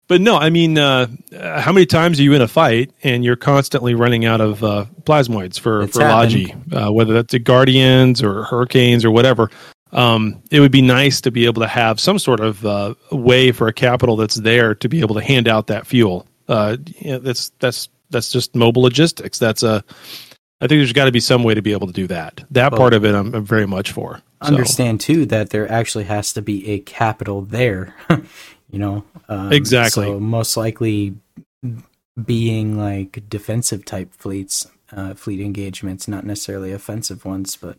but 0.07 0.21
no, 0.21 0.37
I 0.37 0.49
mean, 0.49 0.77
uh, 0.77 1.07
how 1.59 1.71
many 1.71 1.85
times 1.85 2.19
are 2.19 2.23
you 2.23 2.33
in 2.33 2.41
a 2.41 2.47
fight 2.47 2.91
and 3.03 3.23
you're 3.23 3.35
constantly 3.35 3.95
running 3.95 4.25
out 4.25 4.41
of 4.41 4.63
uh, 4.63 4.85
plasmoids 5.03 5.59
for 5.59 5.83
It's 5.83 5.97
for 5.97 6.03
Logi, 6.03 6.53
uh, 6.71 6.91
whether 6.91 7.13
that's 7.13 7.31
the 7.31 7.39
Guardians 7.39 8.21
or 8.21 8.43
Hurricanes 8.43 9.05
or 9.05 9.11
whatever? 9.11 9.49
Um, 9.93 10.41
it 10.51 10.59
would 10.59 10.71
be 10.71 10.81
nice 10.81 11.21
to 11.21 11.31
be 11.31 11.45
able 11.45 11.61
to 11.61 11.67
have 11.67 11.99
some 11.99 12.19
sort 12.19 12.39
of 12.39 12.65
uh, 12.65 12.95
way 13.11 13.51
for 13.51 13.67
a 13.67 13.73
capital 13.73 14.15
that's 14.15 14.35
there 14.35 14.75
to 14.75 14.89
be 14.89 14.99
able 15.01 15.15
to 15.15 15.21
hand 15.21 15.47
out 15.47 15.67
that 15.67 15.87
fuel. 15.87 16.27
Uh, 16.47 16.77
you 16.99 17.11
know, 17.11 17.19
that's 17.19 17.49
that's 17.59 17.89
that's 18.09 18.31
just 18.31 18.55
mobile 18.55 18.81
logistics. 18.81 19.39
That's 19.39 19.63
a 19.63 19.83
I 20.61 20.67
think 20.67 20.79
there's 20.79 20.93
got 20.93 21.05
to 21.05 21.11
be 21.11 21.19
some 21.19 21.43
way 21.43 21.53
to 21.53 21.61
be 21.61 21.73
able 21.73 21.87
to 21.87 21.93
do 21.93 22.07
that. 22.07 22.43
That 22.51 22.71
Well- 22.71 22.79
part 22.79 22.93
of 22.93 23.03
it, 23.05 23.13
I'm, 23.13 23.33
I'm 23.35 23.45
very 23.45 23.67
much 23.67 23.91
for. 23.91 24.21
So, 24.41 24.47
Understand 24.47 24.99
too 25.01 25.25
that 25.27 25.49
there 25.51 25.69
actually 25.71 26.05
has 26.05 26.33
to 26.33 26.41
be 26.41 26.69
a 26.69 26.79
capital 26.79 27.41
there. 27.41 27.95
you 28.69 28.79
know, 28.79 29.03
um, 29.29 29.51
Exactly. 29.51 30.05
So 30.05 30.19
most 30.19 30.57
likely 30.57 31.15
being 32.21 32.77
like 32.77 33.23
defensive 33.29 33.85
type 33.85 34.13
fleets, 34.13 34.67
uh, 34.91 35.13
fleet 35.13 35.39
engagements, 35.39 36.07
not 36.07 36.25
necessarily 36.25 36.71
offensive 36.71 37.25
ones. 37.25 37.55
But 37.57 37.77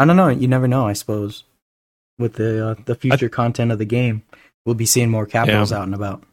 I 0.00 0.06
don't 0.06 0.16
know. 0.16 0.28
You 0.28 0.48
never 0.48 0.66
know. 0.66 0.86
I 0.86 0.94
suppose 0.94 1.44
with 2.18 2.32
the 2.32 2.68
uh, 2.68 2.74
the 2.86 2.94
future 2.94 3.28
content 3.28 3.70
of 3.70 3.76
the 3.76 3.84
game, 3.84 4.22
we'll 4.64 4.74
be 4.74 4.86
seeing 4.86 5.10
more 5.10 5.26
capitals 5.26 5.72
out 5.72 5.84
and 5.84 5.94
about. 5.94 6.24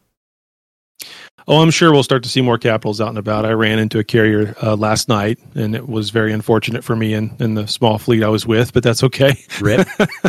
Oh, 1.46 1.60
I'm 1.60 1.70
sure 1.70 1.92
we'll 1.92 2.02
start 2.02 2.22
to 2.22 2.30
see 2.30 2.40
more 2.40 2.56
capitals 2.56 2.98
out 2.98 3.10
and 3.10 3.18
about. 3.18 3.44
I 3.44 3.52
ran 3.52 3.78
into 3.78 3.98
a 3.98 4.04
carrier 4.04 4.54
uh, 4.62 4.74
last 4.74 5.10
night, 5.10 5.38
and 5.54 5.74
it 5.74 5.86
was 5.86 6.08
very 6.08 6.32
unfortunate 6.32 6.82
for 6.82 6.96
me 6.96 7.12
and, 7.12 7.38
and 7.42 7.58
the 7.58 7.66
small 7.68 7.98
fleet 7.98 8.22
I 8.22 8.28
was 8.28 8.46
with, 8.46 8.72
but 8.72 8.82
that's 8.82 9.02
okay. 9.02 9.38
Rip. 9.60 9.86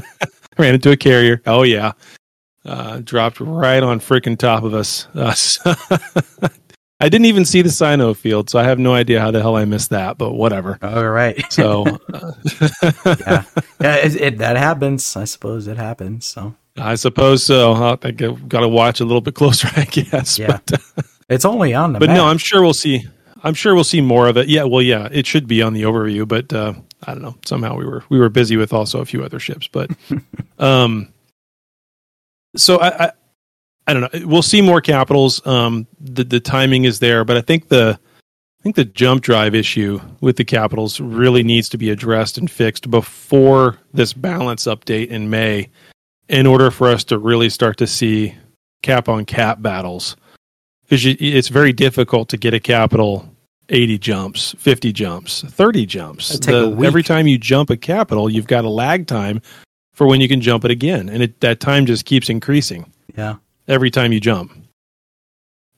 ran 0.58 0.76
into 0.76 0.92
a 0.92 0.98
carrier. 0.98 1.42
Oh 1.46 1.64
yeah, 1.64 1.94
uh, 2.66 3.00
dropped 3.00 3.40
right 3.40 3.82
on 3.82 4.02
freaking 4.02 4.38
top 4.38 4.64
of 4.64 4.74
us. 4.74 5.08
Uh, 5.16 5.34
I 7.02 7.08
didn't 7.08 7.26
even 7.28 7.46
see 7.46 7.62
the 7.62 7.70
cyno 7.70 8.16
field, 8.16 8.50
so 8.50 8.60
I 8.60 8.64
have 8.64 8.78
no 8.78 8.94
idea 8.94 9.22
how 9.22 9.32
the 9.32 9.42
hell 9.42 9.56
I 9.56 9.64
missed 9.66 9.90
that. 9.92 10.18
But 10.18 10.34
whatever. 10.34 10.78
All 10.82 11.10
right. 11.10 11.42
So, 11.52 11.86
uh, 12.14 12.32
yeah, 12.82 13.44
yeah 13.82 13.96
it, 13.96 14.16
it, 14.16 14.38
that 14.40 14.58
happens. 14.58 15.16
I 15.16 15.24
suppose 15.24 15.68
it 15.68 15.78
happens. 15.78 16.26
So 16.26 16.56
I 16.78 16.96
suppose 16.96 17.44
so. 17.44 17.74
I 17.74 17.96
think 17.96 18.22
I've 18.22 18.50
got 18.50 18.62
to 18.62 18.68
watch 18.68 19.00
a 19.00 19.06
little 19.06 19.22
bit 19.22 19.36
closer, 19.36 19.70
I 19.76 19.86
guess. 19.86 20.38
Yeah. 20.38 20.60
But, 20.66 20.82
uh, 20.98 21.02
it's 21.30 21.46
only 21.46 21.74
on 21.74 21.94
the 21.94 22.00
but 22.00 22.10
map. 22.10 22.18
no, 22.18 22.26
I'm 22.26 22.38
sure 22.38 22.62
we'll 22.62 22.74
see. 22.74 23.08
I'm 23.44 23.54
sure 23.54 23.76
we'll 23.76 23.84
see 23.86 24.02
more 24.02 24.28
of 24.28 24.36
it. 24.36 24.50
Yeah, 24.50 24.64
well, 24.64 24.82
yeah, 24.82 25.08
it 25.12 25.26
should 25.26 25.48
be 25.48 25.62
on 25.62 25.74
the 25.74 25.84
overview, 25.84 26.28
but 26.28 26.52
uh, 26.52 26.74
I 27.04 27.14
don't 27.14 27.22
know. 27.22 27.36
Somehow 27.46 27.78
we 27.78 27.86
were 27.86 28.04
we 28.10 28.20
were 28.20 28.30
busy 28.30 28.58
with 28.58 28.74
also 28.74 29.00
a 29.00 29.06
few 29.06 29.24
other 29.24 29.40
ships, 29.40 29.68
but 29.68 29.92
um, 30.58 31.14
so 32.58 32.80
I, 32.80 33.06
I 33.06 33.12
I 33.90 33.94
don't 33.94 34.14
know. 34.14 34.28
We'll 34.28 34.42
see 34.44 34.62
more 34.62 34.82
capitals. 34.82 35.46
Um, 35.48 35.88
the 36.00 36.24
the 36.24 36.40
timing 36.40 36.84
is 36.86 37.00
there, 37.00 37.26
but 37.26 37.38
I 37.38 37.42
think 37.42 37.70
the 37.70 38.00
I 38.00 38.64
think 38.64 38.76
the 38.76 38.86
jump 38.86 39.24
drive 39.24 39.56
issue 39.56 40.00
with 40.22 40.36
the 40.38 40.46
capitals 40.46 41.00
really 41.00 41.44
needs 41.44 41.70
to 41.70 41.78
be 41.78 41.90
addressed 41.90 42.38
and 42.38 42.52
fixed 42.52 42.92
before 42.92 43.80
this 43.94 44.14
balance 44.14 44.66
update 44.66 45.08
in 45.08 45.30
May, 45.30 45.70
in 46.28 46.46
order 46.46 46.70
for 46.70 46.88
us 46.88 47.04
to 47.06 47.18
really 47.18 47.50
start 47.50 47.78
to 47.78 47.88
see 47.88 48.36
cap 48.84 49.10
on 49.10 49.26
cap 49.26 49.62
battles 49.62 50.16
because 50.84 51.06
it's 51.06 51.50
very 51.50 51.74
difficult 51.74 52.30
to 52.30 52.38
get 52.38 52.54
a 52.54 52.60
capital 52.60 53.28
80 53.70 53.98
jumps 53.98 54.56
50 54.58 54.94
jumps 54.94 55.42
30 55.44 55.86
jumps 55.86 56.32
It'd 56.32 56.44
take 56.44 56.56
a 56.56 56.70
The- 56.76 56.86
every 56.88 57.04
time 57.04 57.28
you 57.28 57.38
jump 57.38 57.70
a 57.70 57.76
capital 57.78 58.30
you've 58.30 58.48
got 58.48 58.64
a 58.64 58.70
lag 58.70 59.06
time 59.06 59.42
for 59.94 60.08
when 60.08 60.22
you 60.22 60.30
can 60.30 60.40
jump 60.40 60.64
it 60.64 60.72
again 60.72 61.10
and 61.10 61.22
it, 61.24 61.42
that 61.42 61.60
time 61.60 61.86
just 61.86 62.06
keeps 62.06 62.30
increasing 62.30 62.86
Yeah. 63.18 63.36
Every 63.70 63.90
time 63.90 64.12
you 64.12 64.20
jump 64.20 64.52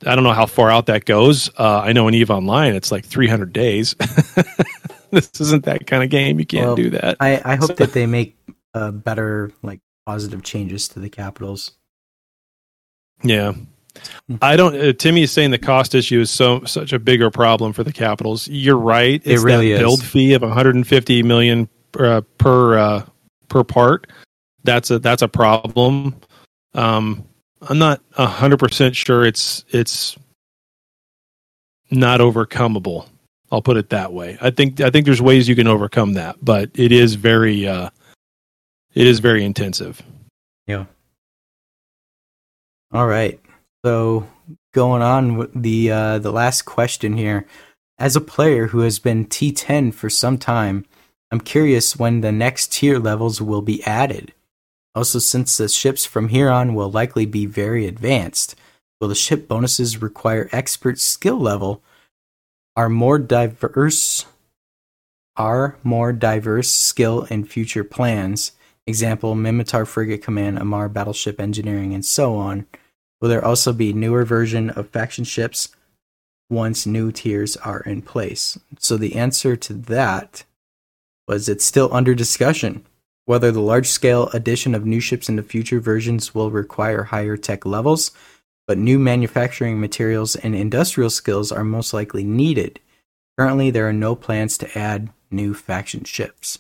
i 0.08 0.16
don't 0.16 0.24
know 0.24 0.34
how 0.34 0.48
far 0.48 0.72
out 0.72 0.88
that 0.88 1.06
goes 1.06 1.50
uh, 1.60 1.82
i 1.84 1.94
know 1.94 2.08
in 2.08 2.14
eve 2.16 2.32
online 2.32 2.74
it's 2.74 2.92
like 2.92 3.06
300 3.06 3.54
days 3.54 3.94
this 5.12 5.30
isn't 5.40 5.66
that 5.66 5.86
kind 5.86 6.02
of 6.04 6.10
game 6.10 6.40
you 6.40 6.46
can't 6.46 6.66
Well, 6.68 6.76
do 6.76 6.90
that 6.92 7.18
I, 7.20 7.40
I 7.46 7.56
hope 7.56 7.68
So- 7.68 7.74
that 7.76 7.94
they 7.94 8.06
make 8.08 8.36
uh, 8.74 8.90
better, 8.92 9.52
like 9.62 9.82
positive 10.06 10.44
changes 10.44 10.88
to 10.88 11.00
the 11.00 11.10
capitals. 11.10 11.72
Yeah. 13.22 13.52
Hmm. 13.52 14.36
I 14.42 14.56
don't. 14.56 14.76
Uh, 14.80 14.94
Timmy 14.94 15.24
is 15.24 15.32
saying 15.34 15.52
the 15.52 15.58
cost 15.58 15.94
issue 15.94 16.22
is 16.22 16.30
so 16.30 16.64
such 16.64 16.94
a 16.94 17.00
bigger 17.00 17.30
problem 17.30 17.74
for 17.74 17.84
the 17.84 17.92
capitals. 17.92 18.48
You're 18.48 18.78
right. 18.78 19.22
It's 19.26 19.44
really 19.44 19.70
that 19.74 19.76
is. 19.76 19.80
build 19.82 20.04
fee 20.04 20.34
of 20.34 20.42
150 20.42 21.24
million 21.24 21.68
uh, 22.00 22.22
per 22.38 22.78
uh, 22.78 23.06
per 23.50 23.66
part. 23.66 24.10
That's 24.64 24.90
a 24.90 25.00
that's 25.00 25.22
a 25.22 25.28
problem. 25.28 26.16
Um, 26.74 27.26
I'm 27.62 27.78
not 27.78 28.02
hundred 28.16 28.58
percent 28.58 28.96
sure 28.96 29.26
it's 29.26 29.66
it's 29.70 30.18
not 31.92 32.20
overcomable. 32.20 33.08
I'll 33.52 33.62
put 33.62 33.78
it 33.78 33.90
that 33.90 34.14
way. 34.14 34.38
I 34.42 34.50
think 34.50 34.82
I 34.82 34.90
think 34.90 35.06
there's 35.06 35.22
ways 35.22 35.48
you 35.48 35.56
can 35.56 35.68
overcome 35.68 36.14
that, 36.14 36.38
but 36.42 36.72
it 36.74 36.92
is 36.92 37.16
very 37.16 37.68
uh, 37.68 37.90
it 38.94 39.08
is 39.08 39.20
very 39.20 39.44
intensive. 39.44 40.02
Yeah. 40.68 40.86
All 42.94 43.08
right. 43.08 43.40
So 43.86 44.28
going 44.74 45.02
on 45.02 45.38
with 45.38 45.62
the 45.62 45.92
uh, 45.92 46.20
the 46.20 46.32
last 46.32 46.64
question 46.64 47.18
here. 47.18 47.46
As 48.00 48.16
a 48.16 48.22
player 48.22 48.68
who 48.68 48.80
has 48.80 48.98
been 48.98 49.28
T10 49.28 49.94
for 49.94 50.10
some 50.10 50.40
time, 50.40 50.86
I'm 51.32 51.40
curious 51.40 51.98
when 51.98 52.22
the 52.22 52.32
next 52.32 52.74
tier 52.74 52.98
levels 52.98 53.42
will 53.42 53.62
be 53.62 53.84
added. 53.84 54.34
Also, 54.94 55.20
since 55.20 55.58
the 55.58 55.70
ships 55.70 56.06
from 56.06 56.30
here 56.30 56.50
on 56.50 56.76
will 56.76 56.92
likely 56.92 57.26
be 57.26 57.46
very 57.46 57.86
advanced, 57.86 58.56
will 59.00 59.08
the 59.08 59.16
ship 59.16 59.48
bonuses 59.48 60.02
require 60.02 60.50
expert 60.52 61.00
skill 61.00 61.40
level? 61.40 61.82
Are 62.76 62.90
more 62.90 63.20
diverse 63.20 64.26
are 65.38 65.78
more 65.82 66.12
diverse 66.12 66.70
skill 66.70 67.26
and 67.30 67.50
future 67.50 67.86
plans? 67.86 68.52
Example, 68.86 69.36
Minmatar 69.36 69.88
Frigate 69.88 70.22
Command, 70.22 70.58
Amarr 70.58 70.92
Battleship 70.92 71.40
Engineering, 71.40 71.94
and 71.94 72.04
so 72.04 72.36
on. 72.36 72.66
Will 73.22 73.30
there 73.30 73.46
also 73.46 73.72
be 73.72 73.94
newer 73.94 74.26
version 74.26 74.70
of 74.72 74.90
faction 74.90 75.24
ships 75.24 75.70
once 76.50 76.86
new 76.86 77.12
tiers 77.12 77.56
are 77.58 77.80
in 77.82 78.02
place? 78.02 78.60
So 78.80 78.98
the 78.98 79.16
answer 79.16 79.56
to 79.56 79.74
that 79.74 80.44
was 81.28 81.48
it's 81.48 81.64
still 81.64 81.90
under 81.94 82.14
discussion 82.14 82.86
whether 83.26 83.52
the 83.52 83.62
large 83.62 83.88
scale 83.88 84.30
addition 84.34 84.76
of 84.76 84.86
new 84.86 85.00
ships 85.00 85.30
into 85.30 85.44
future 85.44 85.80
versions 85.80 86.34
will 86.36 86.52
require 86.52 87.04
higher 87.04 87.38
tech 87.38 87.66
levels, 87.66 88.12
but 88.68 88.78
new 88.78 89.00
manufacturing 89.00 89.80
materials 89.80 90.36
and 90.36 90.56
industrial 90.56 91.10
skills 91.10 91.52
are 91.52 91.64
most 91.64 91.94
likely 91.94 92.24
needed. 92.24 92.80
Currently, 93.38 93.72
there 93.72 93.88
are 93.88 93.94
no 93.94 94.16
plans 94.16 94.58
to 94.60 94.78
add 94.78 95.10
new 95.32 95.54
faction 95.54 96.04
ships. 96.04 96.60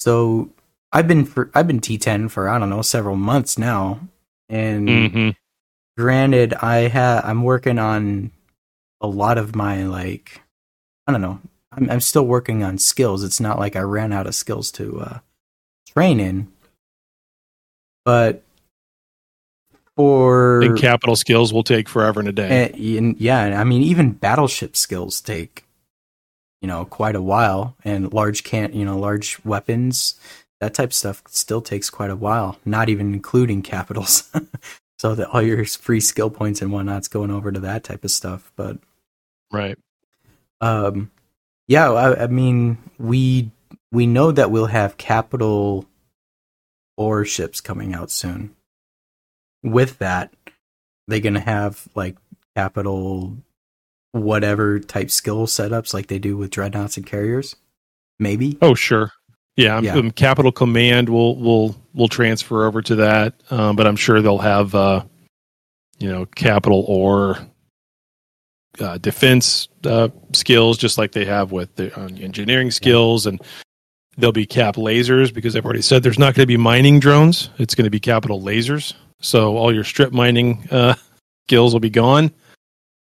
So 0.00 0.50
I've 0.92 1.08
been 1.08 1.24
for 1.24 1.50
I've 1.54 1.66
been 1.66 1.80
T10 1.80 2.30
for 2.30 2.48
I 2.48 2.58
don't 2.58 2.70
know 2.70 2.82
several 2.82 3.16
months 3.16 3.58
now, 3.58 4.00
and 4.48 4.88
Mm-hmm. 4.88 5.30
granted, 5.96 6.54
I 6.54 6.88
ha 6.88 7.20
I'm 7.24 7.42
working 7.42 7.78
on 7.78 8.30
a 9.00 9.06
lot 9.06 9.38
of 9.38 9.54
my 9.54 9.84
like 9.84 10.42
I 11.06 11.12
don't 11.12 11.22
know. 11.22 11.40
I'm 11.72 11.90
I'm 11.90 12.00
still 12.00 12.26
working 12.26 12.62
on 12.64 12.78
skills. 12.78 13.22
It's 13.24 13.40
not 13.40 13.58
like 13.58 13.76
I 13.76 13.80
ran 13.80 14.12
out 14.12 14.26
of 14.26 14.34
skills 14.34 14.70
to 14.72 15.00
uh, 15.00 15.18
train 15.92 16.20
in, 16.20 16.48
but 18.04 18.42
for 19.96 20.76
capital 20.76 21.16
skills 21.16 21.52
will 21.52 21.64
take 21.64 21.88
forever 21.88 22.20
and 22.20 22.28
a 22.28 22.32
day. 22.32 22.70
and, 22.98 23.20
yeah, 23.20 23.60
I 23.60 23.64
mean, 23.64 23.82
even 23.82 24.12
battleship 24.12 24.76
skills 24.76 25.20
take, 25.20 25.64
you 26.62 26.68
know, 26.68 26.84
quite 26.84 27.16
a 27.16 27.20
while, 27.20 27.76
and 27.84 28.12
large 28.12 28.44
can't 28.44 28.74
you 28.74 28.84
know, 28.84 28.96
large 28.96 29.44
weapons, 29.44 30.14
that 30.60 30.74
type 30.74 30.90
of 30.90 30.94
stuff 30.94 31.22
still 31.26 31.60
takes 31.60 31.90
quite 31.90 32.10
a 32.10 32.16
while. 32.16 32.58
Not 32.64 32.88
even 32.88 33.12
including 33.12 33.62
capitals, 33.62 34.30
so 34.98 35.16
that 35.16 35.30
all 35.30 35.42
your 35.42 35.64
free 35.64 36.00
skill 36.00 36.30
points 36.30 36.62
and 36.62 36.70
whatnot's 36.72 37.08
going 37.08 37.32
over 37.32 37.50
to 37.50 37.60
that 37.60 37.82
type 37.82 38.04
of 38.04 38.12
stuff. 38.12 38.52
But 38.54 38.78
right. 39.52 39.76
um, 40.60 41.10
yeah, 41.66 41.90
I, 41.90 42.24
I 42.24 42.26
mean, 42.28 42.78
we 42.98 43.50
we 43.92 44.06
know 44.06 44.32
that 44.32 44.50
we'll 44.50 44.66
have 44.66 44.96
capital 44.96 45.86
ore 46.96 47.24
ships 47.24 47.60
coming 47.60 47.94
out 47.94 48.10
soon. 48.10 48.54
With 49.62 49.98
that, 49.98 50.32
they're 51.06 51.20
gonna 51.20 51.40
have 51.40 51.88
like 51.94 52.16
capital 52.56 53.36
whatever 54.12 54.78
type 54.80 55.10
skill 55.10 55.46
setups 55.46 55.92
like 55.94 56.06
they 56.08 56.18
do 56.18 56.36
with 56.36 56.50
dreadnoughts 56.50 56.96
and 56.96 57.06
carriers. 57.06 57.56
Maybe. 58.18 58.58
Oh, 58.60 58.74
sure. 58.74 59.12
Yeah, 59.56 59.80
Yeah. 59.80 59.94
um, 59.94 60.10
Capital 60.12 60.52
Command 60.52 61.08
will 61.08 61.36
will 61.36 61.76
will 61.94 62.08
transfer 62.08 62.64
over 62.66 62.80
to 62.82 62.96
that, 62.96 63.34
um, 63.50 63.74
but 63.76 63.86
I'm 63.86 63.96
sure 63.96 64.22
they'll 64.22 64.38
have 64.38 64.74
uh, 64.74 65.04
you 65.98 66.08
know 66.08 66.26
capital 66.26 66.84
or 66.86 67.38
uh, 68.78 68.98
defense 68.98 69.68
uh, 69.84 70.08
skills, 70.32 70.78
just 70.78 70.96
like 70.98 71.10
they 71.12 71.24
have 71.24 71.50
with 71.50 71.74
the 71.74 71.92
engineering 71.98 72.70
skills, 72.70 73.26
and 73.26 73.40
there'll 74.18 74.32
be 74.32 74.46
cap 74.46 74.74
lasers 74.74 75.32
because 75.32 75.56
I've 75.56 75.64
already 75.64 75.82
said 75.82 76.02
there's 76.02 76.18
not 76.18 76.34
going 76.34 76.42
to 76.42 76.46
be 76.46 76.56
mining 76.56 77.00
drones. 77.00 77.50
It's 77.58 77.74
going 77.74 77.84
to 77.84 77.90
be 77.90 78.00
capital 78.00 78.42
lasers. 78.42 78.92
So 79.20 79.56
all 79.56 79.72
your 79.72 79.84
strip 79.84 80.12
mining 80.12 80.68
uh, 80.70 80.94
skills 81.46 81.72
will 81.72 81.80
be 81.80 81.90
gone. 81.90 82.32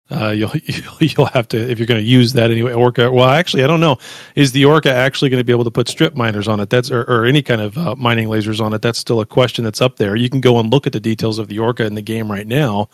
Uh, 0.09 0.29
you'll 0.29 0.51
you'll 0.99 1.25
have 1.25 1.47
to 1.49 1.57
if 1.57 1.79
you're 1.79 1.87
going 1.87 1.99
to 1.99 2.07
use 2.07 2.33
that 2.33 2.51
anyway. 2.51 2.73
Orca. 2.73 3.11
Well, 3.11 3.29
actually, 3.29 3.63
I 3.63 3.67
don't 3.67 3.79
know. 3.79 3.97
Is 4.35 4.51
the 4.51 4.65
Orca 4.65 4.93
actually 4.93 5.29
going 5.29 5.39
to 5.39 5.43
be 5.43 5.51
able 5.51 5.65
to 5.65 5.71
put 5.71 5.87
strip 5.87 6.15
miners 6.15 6.47
on 6.47 6.59
it? 6.59 6.69
That's 6.69 6.91
or, 6.91 7.03
or 7.03 7.25
any 7.25 7.41
kind 7.41 7.61
of 7.61 7.77
uh, 7.77 7.95
mining 7.95 8.27
lasers 8.27 8.61
on 8.61 8.73
it. 8.73 8.81
That's 8.81 8.99
still 8.99 9.19
a 9.19 9.25
question 9.25 9.65
that's 9.65 9.81
up 9.81 9.97
there. 9.97 10.15
You 10.15 10.29
can 10.29 10.39
go 10.39 10.59
and 10.59 10.71
look 10.71 10.87
at 10.87 10.93
the 10.93 10.99
details 10.99 11.39
of 11.39 11.49
the 11.49 11.59
Orca 11.59 11.85
in 11.85 11.95
the 11.95 12.01
game 12.01 12.31
right 12.31 12.47
now, 12.47 12.89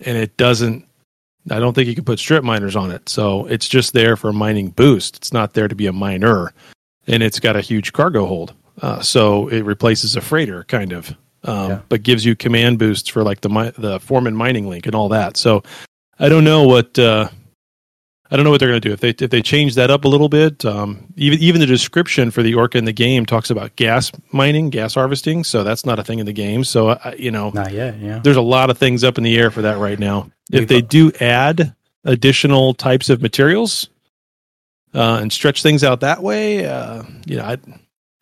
and 0.00 0.18
it 0.18 0.36
doesn't. 0.36 0.86
I 1.50 1.58
don't 1.58 1.72
think 1.72 1.88
you 1.88 1.94
can 1.94 2.04
put 2.04 2.18
strip 2.18 2.44
miners 2.44 2.76
on 2.76 2.90
it. 2.90 3.08
So 3.08 3.46
it's 3.46 3.66
just 3.66 3.94
there 3.94 4.14
for 4.14 4.28
a 4.28 4.34
mining 4.34 4.68
boost. 4.68 5.16
It's 5.16 5.32
not 5.32 5.54
there 5.54 5.68
to 5.68 5.74
be 5.74 5.86
a 5.86 5.92
miner, 5.92 6.52
and 7.10 7.22
it's 7.22 7.40
got 7.40 7.56
a 7.56 7.60
huge 7.60 7.92
cargo 7.92 8.26
hold. 8.26 8.54
Uh, 8.80 9.00
so 9.00 9.48
it 9.48 9.62
replaces 9.64 10.16
a 10.16 10.20
freighter, 10.20 10.64
kind 10.64 10.92
of, 10.92 11.10
um, 11.44 11.70
Yeah. 11.70 11.80
but 11.90 12.02
gives 12.02 12.24
you 12.24 12.34
command 12.36 12.78
boosts 12.78 13.08
for 13.10 13.22
like 13.22 13.40
the 13.42 13.50
mi- 13.50 13.72
the 13.76 14.00
Foreman 14.00 14.34
mining 14.34 14.68
link 14.68 14.86
and 14.86 14.94
all 14.94 15.08
that. 15.10 15.36
So 15.36 15.62
I 16.18 16.28
don't 16.30 16.44
know 16.44 16.64
what 16.64 16.98
uh, 16.98 17.28
I 18.32 18.36
don't 18.36 18.44
know 18.44 18.50
what 18.50 18.60
they're 18.60 18.68
going 18.68 18.80
to 18.80 18.88
do 18.88 18.92
if 18.94 19.00
they 19.00 19.10
if 19.24 19.30
they 19.30 19.42
change 19.42 19.74
that 19.74 19.90
up 19.90 20.04
a 20.04 20.08
little 20.08 20.28
bit. 20.30 20.64
Um, 20.64 21.12
even 21.16 21.38
even 21.40 21.60
the 21.60 21.66
description 21.66 22.30
for 22.30 22.42
the 22.42 22.54
Orca 22.54 22.78
in 22.78 22.84
the 22.86 22.92
game 22.92 23.26
talks 23.26 23.50
about 23.50 23.74
gas 23.76 24.12
mining, 24.32 24.70
gas 24.70 24.94
harvesting. 24.94 25.44
So 25.44 25.62
that's 25.64 25.84
not 25.84 25.98
a 25.98 26.04
thing 26.04 26.20
in 26.20 26.26
the 26.26 26.32
game. 26.32 26.62
So 26.64 26.90
uh, 26.90 27.12
you 27.18 27.30
know, 27.32 27.50
Not 27.50 27.72
yet, 27.72 27.98
yeah. 27.98 28.20
there's 28.22 28.36
a 28.36 28.42
lot 28.42 28.70
of 28.70 28.78
things 28.78 29.02
up 29.04 29.18
in 29.18 29.24
the 29.24 29.36
air 29.36 29.50
for 29.50 29.62
that 29.62 29.78
right 29.78 29.98
now. 29.98 30.30
If 30.52 30.68
they 30.68 30.80
do 30.80 31.12
add 31.20 31.74
additional 32.04 32.72
types 32.74 33.10
of 33.10 33.20
materials 33.20 33.88
uh, 34.94 35.18
and 35.20 35.32
stretch 35.32 35.62
things 35.62 35.84
out 35.84 36.00
that 36.00 36.22
way, 36.22 36.66
uh, 36.66 37.02
you 37.26 37.36
know, 37.36 37.44
I 37.44 37.56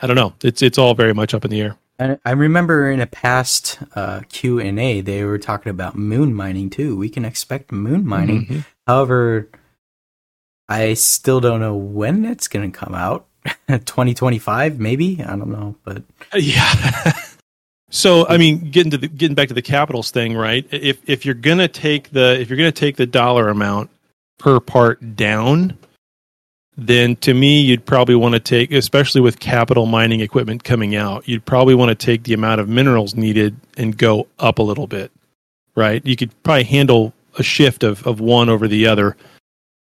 I 0.01 0.07
don't 0.07 0.17
know. 0.17 0.35
It's 0.43 0.63
it's 0.63 0.79
all 0.79 0.95
very 0.95 1.15
much 1.15 1.35
up 1.35 1.45
in 1.45 1.51
the 1.51 1.61
air. 1.61 1.77
I, 2.01 2.19
I 2.25 2.31
remember 2.33 2.91
in 2.91 3.01
a 3.01 3.07
past 3.07 3.79
uh, 3.97 4.21
Q 4.29 4.61
and 4.61 4.79
A, 4.79 5.01
they 5.01 5.25
were 5.25 5.39
talking 5.39 5.71
about 5.71 5.97
moon 5.97 6.35
mining 6.35 6.71
too. 6.71 6.97
We 6.97 7.09
can 7.09 7.25
expect 7.25 7.73
moon 7.73 8.07
mining. 8.07 8.47
Mhm. 8.47 8.65
However, 8.87 9.49
I 10.69 10.95
still 10.95 11.41
don't 11.41 11.61
know 11.61 11.75
when 11.77 12.25
it's 12.25 12.47
going 12.49 12.71
to 12.71 12.79
come 12.79 12.95
out. 12.95 13.27
2025, 13.69 14.79
maybe. 14.79 15.23
I 15.23 15.35
don't 15.37 15.49
know, 15.51 15.77
but 15.83 16.03
Yeah. 16.35 17.13
so 17.91 18.27
I 18.29 18.37
mean, 18.37 18.71
getting 18.71 18.91
to 18.91 18.99
the, 18.99 19.09
getting 19.09 19.35
back 19.35 19.49
to 19.49 19.55
the 19.55 19.63
capitals 19.63 20.11
thing, 20.11 20.37
right? 20.37 20.67
If 20.71 21.09
if 21.09 21.25
you're 21.25 21.35
gonna 21.35 21.69
take 21.69 22.11
the 22.11 22.39
if 22.41 22.49
you're 22.51 22.59
gonna 22.59 22.71
take 22.73 22.97
the 22.97 23.07
dollar 23.07 23.49
amount 23.49 23.91
per 24.39 24.61
part 24.61 25.17
down, 25.17 25.79
then 26.78 27.16
to 27.16 27.35
me 27.35 27.61
you'd 27.61 27.85
probably 27.85 28.14
want 28.14 28.35
to 28.35 28.40
take, 28.40 28.73
especially 28.73 29.20
with 29.20 29.40
capital 29.40 29.85
mining 29.85 30.20
equipment 30.20 30.62
coming 30.62 30.94
out, 30.94 31.26
you'd 31.26 31.44
probably 31.44 31.75
want 31.75 31.88
to 31.88 31.94
take 31.94 32.23
the 32.23 32.32
amount 32.32 32.61
of 32.61 32.68
minerals 32.68 33.16
needed 33.16 33.56
and 33.76 33.99
go 33.99 34.28
up 34.38 34.60
a 34.60 34.62
little 34.62 34.86
bit, 34.86 35.10
right? 35.75 36.04
You 36.06 36.14
could 36.14 36.30
probably 36.45 36.64
handle 36.64 37.12
a 37.36 37.43
shift 37.43 37.82
of 37.82 38.06
of 38.06 38.21
one 38.21 38.49
over 38.49 38.69
the 38.69 38.86
other. 38.86 39.17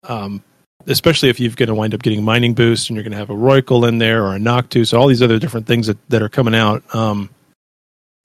Um, 0.04 0.44
especially 0.88 1.30
if 1.30 1.40
you're 1.40 1.52
going 1.52 1.70
to 1.70 1.76
wind 1.76 1.94
up 1.94 2.04
getting 2.04 2.24
mining 2.24 2.54
boosts 2.54 2.90
and 2.90 2.98
you're 2.98 3.04
going 3.04 3.14
to 3.14 3.18
have 3.18 3.30
a 3.30 3.34
Rorqual 3.34 3.88
in 3.88 4.00
there 4.00 4.26
or 4.26 4.36
a 4.36 4.40
Noctis, 4.40 4.94
all 4.94 5.08
these 5.08 5.22
other 5.22 5.40
different 5.40 5.66
things 5.66 5.88
that, 5.88 5.98
that 6.10 6.22
are 6.22 6.28
coming 6.28 6.54
out 6.54 6.84
um, 6.94 7.30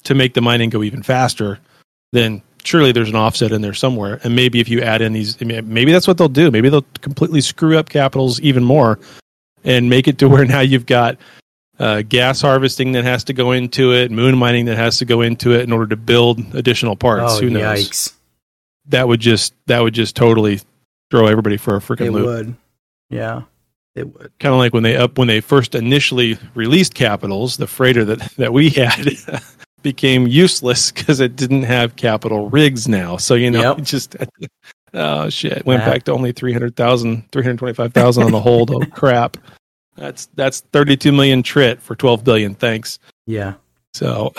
to 0.03 0.15
make 0.15 0.35
the 0.35 0.41
mining 0.41 0.71
go 0.71 0.83
even 0.83 1.03
faster, 1.03 1.61
then 2.13 2.43
surely 2.69 2.93
there's 2.93 3.09
an 3.09 3.17
offset 3.17 3.51
in 3.51 3.63
there 3.63 3.75
somewhere. 3.75 4.21
And 4.23 4.37
maybe 4.37 4.61
if 4.61 4.69
you 4.69 4.81
add 4.83 5.01
in 5.01 5.13
these, 5.15 5.41
maybe 5.41 5.91
that's 5.91 6.07
what 6.07 6.19
they'll 6.19 6.29
do. 6.29 6.51
Maybe 6.51 6.69
they'll 6.69 6.87
completely 7.01 7.41
screw 7.41 7.79
up 7.79 7.89
capitals 7.89 8.41
even 8.41 8.63
more 8.63 8.99
and 9.65 9.89
make 9.91 10.07
it 10.07 10.19
to 10.19 10.29
where 10.29 10.45
now 10.55 10.61
you've 10.61 10.87
got 10.87 11.17
uh, 11.79 12.03
gas 12.03 12.41
harvesting 12.41 12.93
that 12.93 13.05
has 13.05 13.25
to 13.25 13.33
go 13.33 13.53
into 13.53 13.93
it, 13.93 14.11
moon 14.11 14.37
mining 14.37 14.67
that 14.67 14.77
has 14.77 14.99
to 14.99 15.05
go 15.05 15.23
into 15.23 15.53
it 15.53 15.63
in 15.63 15.73
order 15.73 15.87
to 15.87 15.97
build 15.97 16.39
additional 16.55 16.95
parts. 16.97 17.35
oh 17.37 17.41
Who 17.41 17.51
knows? 17.51 17.89
yikes! 17.89 18.13
That 18.89 19.09
would 19.09 19.21
just 19.21 19.55
that 19.67 19.81
would 19.81 19.95
just 19.95 20.15
totally 20.17 20.61
throw 21.11 21.27
everybody 21.27 21.57
for 21.57 21.77
a 21.77 21.81
freaking 21.81 22.07
It 22.07 22.13
loop. 22.13 22.27
would. 22.27 22.55
Yeah, 23.11 23.43
it 23.95 24.13
would. 24.13 24.33
kind 24.41 24.53
of 24.55 24.59
like 24.59 24.73
when 24.75 24.83
they 24.83 24.97
up 24.97 25.19
when 25.19 25.29
they 25.29 25.41
first 25.41 25.75
initially 25.75 26.37
released 26.55 26.95
capitals 26.95 27.57
the 27.59 27.67
freighter 27.67 28.05
that 28.07 28.19
that 28.39 28.53
we 28.53 28.71
had 28.85 29.07
became 29.83 30.27
useless 30.27 30.91
because 30.93 31.21
it 31.21 31.37
didn't 31.37 31.65
have 31.65 31.97
capital 31.97 32.49
rigs 32.51 32.89
now. 32.89 33.17
So 33.17 33.35
you 33.35 33.51
know 33.51 33.77
Yep. 33.77 33.79
just 33.83 34.17
oh 34.95 35.29
shit. 35.29 35.65
Went 35.67 35.85
back 35.85 36.05
to 36.05 36.13
only 36.13 36.33
300,000 36.33 37.31
325,000 37.31 38.23
on 38.23 38.33
the 38.33 38.41
hold. 38.41 38.71
Oh 38.71 38.81
crap. 38.93 39.37
That's 39.97 40.27
that's 40.35 40.61
32 40.61 41.13
million 41.13 41.43
trit 41.43 41.81
for 41.83 41.97
12 41.97 42.25
billion. 42.25 42.55
Thanks. 42.55 42.99
Yeah. 43.27 43.55
so 43.93 44.33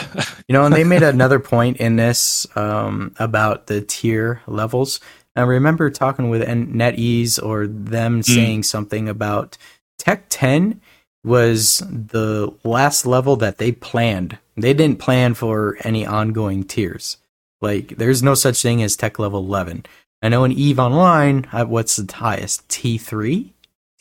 You 0.47 0.53
know, 0.53 0.65
and 0.65 0.73
they 0.73 0.83
made 0.83 1.03
another 1.03 1.39
point 1.39 1.77
in 1.77 1.97
this 1.97 2.47
um, 2.55 3.13
about 3.19 3.67
the 3.67 3.81
tier 3.81 4.41
levels. 4.47 4.99
I 5.35 5.41
remember 5.43 5.89
talking 5.89 6.29
with 6.29 6.41
NetEase 6.45 7.41
or 7.41 7.67
them 7.67 8.23
saying 8.23 8.63
something 8.63 9.07
about 9.07 9.57
Tech 9.97 10.25
10 10.29 10.81
was 11.23 11.79
the 11.79 12.53
last 12.63 13.05
level 13.05 13.35
that 13.37 13.57
they 13.57 13.71
planned. 13.71 14.37
They 14.55 14.73
didn't 14.73 14.99
plan 14.99 15.33
for 15.33 15.77
any 15.81 16.05
ongoing 16.05 16.63
tiers. 16.63 17.17
Like, 17.61 17.97
there's 17.97 18.23
no 18.23 18.35
such 18.35 18.61
thing 18.61 18.81
as 18.81 18.95
Tech 18.95 19.19
level 19.19 19.39
11. 19.39 19.85
I 20.21 20.29
know 20.29 20.43
in 20.43 20.51
EVE 20.51 20.79
Online, 20.79 21.47
uh, 21.51 21.65
what's 21.65 21.97
the 21.97 22.13
highest? 22.13 22.67
T3? 22.69 23.51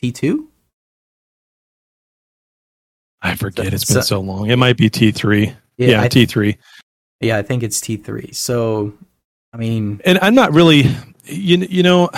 T2? 0.01 0.45
i 3.21 3.35
forget 3.35 3.73
It's 3.73 3.83
been 3.83 4.01
so 4.01 4.21
long 4.21 4.49
it 4.49 4.55
might 4.55 4.77
be 4.77 4.89
t3 4.89 5.53
yeah, 5.79 6.07
T3. 6.07 6.57
yeah, 7.21 7.37
I 7.37 7.41
think 7.41 7.63
it's 7.63 7.79
T3. 7.79 8.35
So, 8.35 8.93
I 9.53 9.57
mean, 9.57 10.01
and 10.05 10.19
I'm 10.21 10.35
not 10.35 10.53
really, 10.53 10.83
you 11.23 11.57
you 11.57 11.83
know, 11.83 12.09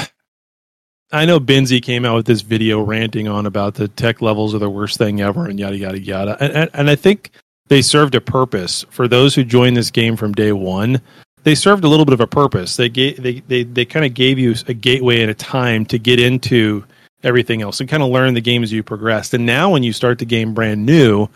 I 1.14 1.26
know 1.26 1.40
Benzie 1.40 1.82
came 1.82 2.06
out 2.06 2.16
with 2.16 2.26
this 2.26 2.42
video 2.42 2.82
ranting 2.82 3.28
on 3.28 3.46
about 3.46 3.76
the 3.76 3.88
tech 3.90 4.22
levels 4.22 4.56
are 4.56 4.60
the 4.60 4.70
worst 4.70 4.98
thing 4.98 5.22
ever 5.22 5.46
and 5.46 5.60
yada 5.60 5.78
yada 5.78 6.00
yada, 6.00 6.38
and 6.40 6.54
and, 6.54 6.70
and 6.74 6.90
I 6.90 6.96
think 6.96 7.32
they 7.68 7.82
served 7.82 8.16
a 8.16 8.22
purpose 8.22 8.86
for 8.90 9.08
those 9.08 9.36
who 9.36 9.44
joined 9.44 9.78
this 9.78 9.92
game 9.92 10.16
from 10.16 10.34
day 10.34 10.52
one. 10.52 11.02
They 11.44 11.56
served 11.56 11.84
a 11.84 11.88
little 11.88 12.06
bit 12.06 12.14
of 12.14 12.22
a 12.22 12.28
purpose. 12.28 12.76
They 12.76 12.90
gave 12.90 13.22
they 13.22 13.40
they 13.42 13.64
they 13.64 13.86
kind 13.86 14.06
of 14.06 14.14
gave 14.14 14.40
you 14.40 14.56
a 14.68 14.74
gateway 14.74 15.22
and 15.22 15.32
a 15.32 15.34
time 15.34 15.86
to 15.88 16.00
get 16.00 16.20
into 16.20 16.84
everything 17.24 17.62
else 17.62 17.80
and 17.80 17.90
kind 17.90 18.04
of 18.04 18.10
learn 18.10 18.34
the 18.34 18.42
game 18.42 18.64
as 18.64 18.72
you 18.72 18.84
progressed. 18.84 19.34
And 19.34 19.46
now 19.46 19.70
when 19.70 19.84
you 19.84 19.94
start 19.94 20.20
the 20.20 20.26
game 20.26 20.54
brand 20.54 20.86
new, 20.86 21.28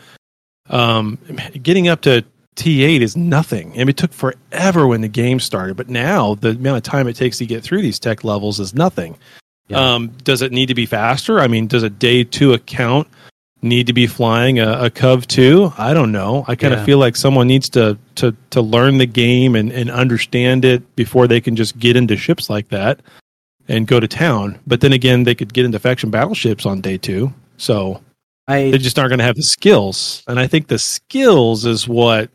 um, 0.70 1.18
getting 1.62 1.88
up 1.88 2.00
to 2.02 2.24
T8 2.56 3.00
is 3.00 3.16
nothing. 3.16 3.72
I 3.74 3.78
mean, 3.78 3.90
it 3.90 3.96
took 3.96 4.12
forever 4.12 4.86
when 4.86 5.02
the 5.02 5.08
game 5.08 5.38
started, 5.38 5.76
but 5.76 5.88
now 5.88 6.34
the 6.36 6.50
amount 6.50 6.78
of 6.78 6.82
time 6.82 7.06
it 7.06 7.14
takes 7.14 7.38
to 7.38 7.46
get 7.46 7.62
through 7.62 7.82
these 7.82 7.98
tech 7.98 8.24
levels 8.24 8.58
is 8.58 8.74
nothing. 8.74 9.16
Yeah. 9.68 9.94
Um, 9.94 10.08
does 10.22 10.42
it 10.42 10.52
need 10.52 10.66
to 10.66 10.74
be 10.74 10.86
faster? 10.86 11.40
I 11.40 11.48
mean, 11.48 11.66
does 11.66 11.82
a 11.82 11.90
day 11.90 12.22
two 12.24 12.52
account 12.52 13.08
need 13.62 13.86
to 13.88 13.92
be 13.92 14.06
flying 14.06 14.58
a, 14.60 14.84
a 14.84 14.90
Cov 14.90 15.26
two? 15.26 15.72
I 15.76 15.92
don't 15.92 16.12
know. 16.12 16.44
I 16.46 16.54
kind 16.54 16.72
of 16.72 16.80
Yeah. 16.80 16.86
feel 16.86 16.98
like 16.98 17.16
someone 17.16 17.48
needs 17.48 17.68
to 17.70 17.98
to 18.16 18.34
to 18.50 18.60
learn 18.60 18.98
the 18.98 19.06
game 19.06 19.56
and, 19.56 19.72
and 19.72 19.90
understand 19.90 20.64
it 20.64 20.94
before 20.96 21.26
they 21.26 21.40
can 21.40 21.56
just 21.56 21.78
get 21.78 21.96
into 21.96 22.16
ships 22.16 22.48
like 22.48 22.68
that 22.68 23.00
and 23.68 23.88
go 23.88 23.98
to 23.98 24.06
town. 24.06 24.58
But 24.68 24.80
then 24.82 24.92
again, 24.92 25.24
they 25.24 25.34
could 25.34 25.52
get 25.52 25.64
into 25.64 25.78
faction 25.80 26.10
battleships 26.10 26.64
on 26.64 26.80
day 26.80 26.96
two. 26.98 27.32
So 27.56 28.00
I 28.46 28.70
they 28.70 28.78
just 28.78 28.96
aren't 28.98 29.08
going 29.10 29.18
to 29.18 29.24
have 29.24 29.34
the 29.34 29.42
skills 29.42 30.22
and 30.28 30.38
i 30.38 30.46
think 30.46 30.68
the 30.68 30.78
skills 30.78 31.64
is 31.66 31.88
what 31.88 32.30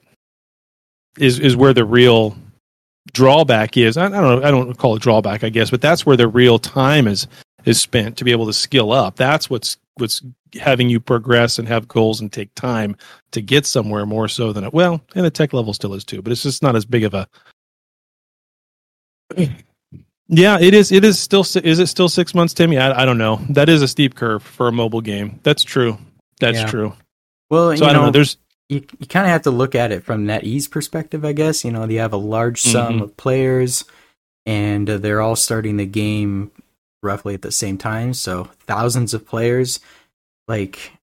is 1.18 1.40
is 1.40 1.56
where 1.56 1.74
the 1.74 1.86
real 1.86 2.36
drawback 3.14 3.78
is 3.78 3.98
i, 3.98 4.06
I 4.06 4.10
don't 4.10 4.42
know 4.42 4.48
i 4.48 4.52
don't 4.52 4.78
call 4.78 4.96
it 4.96 5.02
drawback 5.02 5.44
i 5.44 5.50
guess 5.50 5.70
but 5.70 5.82
that's 5.82 6.06
where 6.06 6.18
the 6.18 6.28
real 6.28 6.60
time 6.60 7.08
is 7.08 7.28
is 7.66 7.80
spent 7.80 8.18
to 8.18 8.24
be 8.24 8.32
able 8.32 8.48
to 8.48 8.54
skill 8.54 8.92
up. 8.92 9.16
That's 9.18 9.50
what's 9.50 9.78
what's 9.96 10.22
having 10.60 10.90
you 10.90 11.00
progress 11.00 11.60
and 11.60 11.68
have 11.68 11.88
goals 11.88 12.20
and 12.20 12.32
take 12.32 12.54
time 12.56 12.96
to 13.32 13.42
get 13.42 13.66
somewhere 13.66 14.06
more 14.06 14.28
so 14.28 14.52
than 14.52 14.64
it 14.64 14.74
well 14.74 15.00
and 15.16 15.24
the 15.24 15.30
tech 15.32 15.54
level 15.54 15.74
still 15.74 15.94
is 15.94 16.04
too 16.04 16.22
but 16.22 16.32
it's 16.32 16.44
just 16.44 16.64
not 16.64 16.76
as 16.76 16.86
big 16.86 17.04
of 17.04 17.14
a 17.14 17.28
yeah 20.28 20.60
it 20.60 20.74
is 20.74 20.92
it 20.92 21.04
is 21.06 21.20
still 21.20 21.42
is 21.64 21.80
it 21.80 21.88
still 21.88 22.10
six 22.10 22.34
months 22.34 22.54
timmy? 22.54 22.78
I, 22.78 23.04
I 23.04 23.06
don't 23.06 23.18
know. 23.18 23.38
That 23.50 23.70
is 23.70 23.82
a 23.82 23.88
steep 23.88 24.16
curve 24.16 24.44
for 24.44 24.68
a 24.68 24.72
mobile 24.72 25.02
game. 25.02 25.40
That's 25.44 25.64
true. 25.64 25.98
That's 26.40 26.58
Yeah. 26.58 26.66
true. 26.68 26.94
Well, 27.50 27.76
so 27.78 27.84
you 27.86 27.90
I 27.90 27.94
don't 27.94 28.02
know. 28.02 28.06
know, 28.08 28.12
There's 28.12 28.38
you, 28.72 28.82
you 29.00 29.06
kind 29.08 29.26
of 29.26 29.32
have 29.32 29.42
to 29.44 29.52
look 29.52 29.76
at 29.76 29.92
it 29.92 30.04
from 30.04 30.26
NetEase 30.26 30.72
perspective, 30.72 31.26
I 31.26 31.34
guess. 31.34 31.66
You 31.66 31.72
know, 31.72 31.86
they 31.86 31.96
have 31.96 32.14
a 32.14 32.18
large 32.18 32.62
sum 32.62 33.00
Mhm. 33.00 33.02
of 33.04 33.18
players, 33.18 33.84
and 34.46 34.90
uh, 34.90 34.98
they're 34.98 35.22
all 35.22 35.36
starting 35.36 35.76
the 35.78 35.86
game 35.86 36.52
roughly 37.04 37.34
at 37.34 37.42
the 37.42 37.52
same 37.52 37.78
time, 37.78 38.14
so 38.14 38.46
thousands 38.68 39.14
of 39.14 39.28
players. 39.28 39.80
Like 40.48 40.94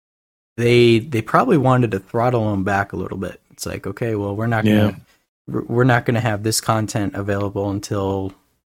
they 0.56 0.98
they 0.98 1.20
probably 1.22 1.58
wanted 1.58 1.90
to 1.90 1.98
throttle 2.00 2.50
them 2.50 2.64
back 2.64 2.92
a 2.92 2.96
little 2.96 3.18
bit. 3.18 3.40
It's 3.52 3.66
like, 3.66 3.86
okay, 3.86 4.14
well, 4.14 4.34
we're 4.34 4.46
not 4.46 4.64
gonna 4.64 4.96
yeah. 5.48 5.60
we're 5.68 5.84
not 5.84 6.06
gonna 6.06 6.20
have 6.20 6.42
this 6.42 6.60
content 6.60 7.14
available 7.14 7.70
until 7.70 8.32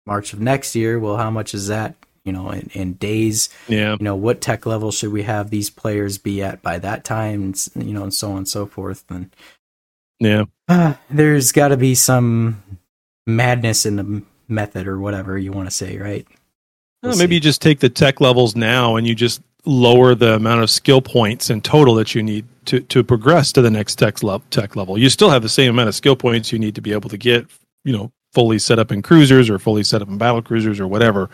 March 0.07 0.33
of 0.33 0.39
next 0.41 0.75
year. 0.75 0.99
Well, 0.99 1.17
how 1.17 1.29
much 1.29 1.53
is 1.53 1.67
that? 1.67 1.95
You 2.23 2.31
know, 2.31 2.51
in, 2.51 2.69
in 2.73 2.93
days. 2.93 3.49
Yeah. 3.67 3.97
You 3.99 4.03
know, 4.03 4.15
what 4.15 4.41
tech 4.41 4.65
level 4.65 4.91
should 4.91 5.11
we 5.11 5.23
have 5.23 5.49
these 5.49 5.69
players 5.69 6.17
be 6.17 6.41
at 6.41 6.61
by 6.61 6.79
that 6.79 7.03
time? 7.03 7.43
And, 7.43 7.87
you 7.87 7.93
know, 7.93 8.03
and 8.03 8.13
so 8.13 8.31
on 8.31 8.37
and 8.37 8.47
so 8.47 8.65
forth. 8.65 9.05
And 9.09 9.33
yeah, 10.19 10.45
uh, 10.67 10.95
there's 11.09 11.51
got 11.51 11.69
to 11.69 11.77
be 11.77 11.95
some 11.95 12.61
madness 13.25 13.85
in 13.85 13.95
the 13.95 14.23
method 14.47 14.87
or 14.87 14.99
whatever 14.99 15.37
you 15.37 15.51
want 15.51 15.67
to 15.67 15.75
say, 15.75 15.97
right? 15.97 16.27
We'll 17.01 17.11
well, 17.11 17.19
maybe 17.19 17.35
you 17.35 17.41
just 17.41 17.61
take 17.61 17.79
the 17.79 17.89
tech 17.89 18.19
levels 18.19 18.55
now 18.55 18.97
and 18.97 19.07
you 19.07 19.15
just 19.15 19.41
lower 19.65 20.15
the 20.15 20.35
amount 20.35 20.63
of 20.63 20.69
skill 20.69 21.01
points 21.01 21.49
in 21.49 21.61
total 21.61 21.95
that 21.95 22.15
you 22.15 22.23
need 22.23 22.45
to, 22.65 22.81
to 22.81 23.03
progress 23.03 23.51
to 23.53 23.61
the 23.61 23.71
next 23.71 23.95
tech, 23.95 24.21
level. 24.23 24.45
tech 24.49 24.75
level. 24.75 24.97
You 24.97 25.09
still 25.09 25.29
have 25.29 25.41
the 25.41 25.49
same 25.49 25.69
amount 25.69 25.89
of 25.89 25.95
skill 25.95 26.15
points 26.15 26.51
you 26.51 26.59
need 26.59 26.75
to 26.75 26.81
be 26.81 26.91
able 26.91 27.09
to 27.09 27.17
get, 27.17 27.45
you 27.85 27.93
know, 27.93 28.11
fully 28.33 28.59
set 28.59 28.79
up 28.79 28.91
in 28.91 29.01
cruisers 29.01 29.49
or 29.49 29.59
fully 29.59 29.83
set 29.83 30.01
up 30.01 30.07
in 30.07 30.17
battle 30.17 30.41
cruisers 30.41 30.79
or 30.79 30.87
whatever. 30.87 31.29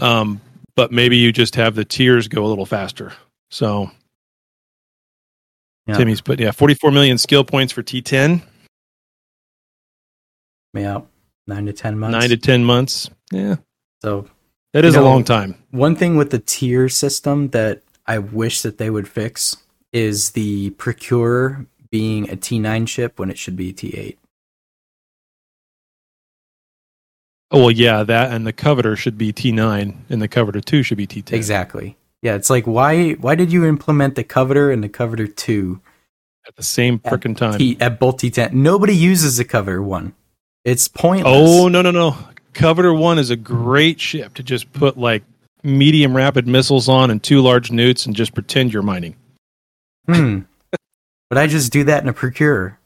Um, 0.00 0.40
but 0.76 0.92
maybe 0.92 1.16
you 1.16 1.32
just 1.32 1.54
have 1.56 1.74
the 1.74 1.84
tiers 1.84 2.28
go 2.28 2.44
a 2.44 2.48
little 2.48 2.66
faster. 2.66 3.12
So 3.50 3.90
yeah. 5.86 5.96
Timmy's 5.96 6.20
put 6.20 6.40
yeah, 6.40 6.52
44 6.52 6.90
million 6.90 7.18
skill 7.18 7.44
points 7.44 7.72
for 7.72 7.82
T10. 7.82 8.42
Yeah, 10.72 11.00
nine 11.46 11.66
to 11.66 11.72
ten 11.72 11.98
months. 11.98 12.12
Nine 12.12 12.28
to 12.28 12.36
ten 12.36 12.64
months. 12.64 13.10
Yeah. 13.32 13.56
So 14.02 14.28
that 14.72 14.84
is 14.84 14.94
know, 14.94 15.02
a 15.02 15.04
long 15.04 15.24
time. 15.24 15.56
One 15.72 15.96
thing 15.96 16.16
with 16.16 16.30
the 16.30 16.38
tier 16.38 16.88
system 16.88 17.48
that 17.48 17.82
I 18.06 18.18
wish 18.18 18.62
that 18.62 18.78
they 18.78 18.88
would 18.88 19.08
fix 19.08 19.56
is 19.92 20.30
the 20.30 20.70
procurer 20.70 21.66
being 21.90 22.30
a 22.30 22.36
T9 22.36 22.86
ship 22.86 23.18
when 23.18 23.30
it 23.30 23.38
should 23.38 23.56
be 23.56 23.70
a 23.70 23.72
T8. 23.72 24.16
Oh 27.50 27.60
well, 27.60 27.70
yeah, 27.70 28.04
that 28.04 28.32
and 28.32 28.46
the 28.46 28.52
Covetor 28.52 28.96
should 28.96 29.18
be 29.18 29.32
T9, 29.32 29.94
and 30.08 30.22
the 30.22 30.28
Covetor 30.28 30.64
two 30.64 30.82
should 30.82 30.98
be 30.98 31.06
T10. 31.06 31.32
Exactly. 31.32 31.96
Yeah, 32.22 32.34
it's 32.34 32.50
like 32.50 32.66
why 32.66 33.12
why 33.12 33.34
did 33.34 33.52
you 33.52 33.64
implement 33.64 34.14
the 34.14 34.24
Covetor 34.24 34.72
and 34.72 34.84
the 34.84 34.88
Covetor 34.88 35.34
two 35.34 35.80
at 36.46 36.54
the 36.56 36.62
same 36.62 36.98
freaking 36.98 37.36
time 37.36 37.58
T, 37.58 37.76
at 37.80 37.98
both 37.98 38.18
T10? 38.18 38.52
Nobody 38.52 38.94
uses 38.94 39.36
the 39.36 39.44
Covetor 39.44 39.82
one. 39.82 40.14
It's 40.64 40.86
pointless. 40.86 41.34
Oh 41.34 41.68
no 41.68 41.82
no 41.82 41.90
no! 41.90 42.16
Covetor 42.52 42.96
one 42.96 43.18
is 43.18 43.30
a 43.30 43.36
great 43.36 44.00
ship 44.00 44.34
to 44.34 44.42
just 44.42 44.72
put 44.72 44.96
like 44.96 45.24
medium 45.62 46.16
rapid 46.16 46.46
missiles 46.46 46.88
on 46.88 47.10
and 47.10 47.22
two 47.22 47.40
large 47.40 47.70
neuts 47.72 48.06
and 48.06 48.14
just 48.14 48.34
pretend 48.34 48.72
you're 48.72 48.82
mining. 48.82 49.16
Hmm. 50.06 50.40
but 51.30 51.38
I 51.38 51.46
just 51.46 51.72
do 51.72 51.84
that 51.84 52.02
in 52.02 52.08
a 52.08 52.12
procurer. 52.12 52.78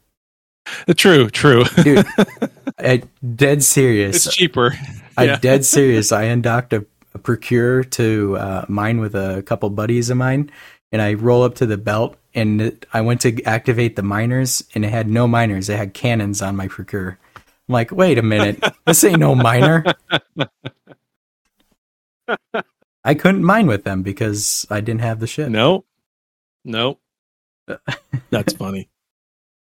True, 0.97 1.29
true. 1.29 1.65
Dude, 1.83 2.07
I 2.79 3.03
dead 3.35 3.63
serious. 3.63 4.27
It's 4.27 4.35
cheaper. 4.35 4.75
I 5.17 5.37
dead 5.37 5.65
serious. 5.75 6.13
I 6.13 6.25
undocked 6.25 6.73
a, 6.73 6.85
a 7.15 7.19
procure 7.19 7.85
to 7.85 8.37
uh, 8.37 8.65
mine 8.69 8.99
with 9.01 9.15
a 9.15 9.43
couple 9.43 9.71
buddies 9.71 10.11
of 10.11 10.17
mine, 10.17 10.51
and 10.91 11.01
I 11.01 11.15
roll 11.15 11.43
up 11.43 11.55
to 11.57 11.67
the 11.67 11.77
belt, 11.77 12.17
and 12.35 12.61
it, 12.61 12.87
I 12.93 13.01
went 13.03 13.21
to 13.23 13.43
activate 13.45 13.97
the 13.97 14.03
miners, 14.03 14.65
and 14.75 14.85
it 14.85 14.91
had 14.91 15.09
no 15.09 15.29
miners. 15.29 15.69
It 15.69 15.77
had 15.77 15.95
cannons 15.95 16.43
on 16.43 16.57
my 16.57 16.69
procure. 16.69 17.19
I'm 17.37 17.73
like, 17.73 17.93
wait 17.93 18.19
a 18.19 18.23
minute, 18.23 18.63
this 18.87 19.05
ain't 19.05 19.21
no 19.21 19.35
miner. 19.35 19.85
I 23.07 23.15
couldn't 23.15 23.45
mine 23.45 23.67
with 23.67 23.85
them 23.85 24.03
because 24.03 24.67
I 24.71 24.81
didn't 24.81 25.03
have 25.03 25.21
the 25.21 25.27
ship. 25.27 25.51
No, 25.51 25.85
no, 26.65 26.99
that's 28.31 28.55
funny. 28.55 28.89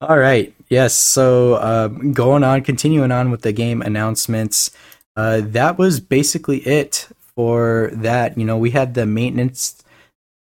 All 0.03 0.17
right. 0.17 0.53
Yes. 0.67 0.93
So 0.93 1.53
uh, 1.53 1.87
going 1.87 2.43
on, 2.43 2.61
continuing 2.63 3.11
on 3.11 3.31
with 3.31 3.41
the 3.41 3.53
game 3.53 3.81
announcements. 3.81 4.69
Uh, 5.15 5.41
that 5.45 5.77
was 5.77 6.01
basically 6.01 6.57
it 6.59 7.07
for 7.35 7.89
that. 7.93 8.37
You 8.37 8.43
know, 8.43 8.57
we 8.57 8.71
had 8.71 8.95
the 8.95 9.05
maintenance 9.05 9.81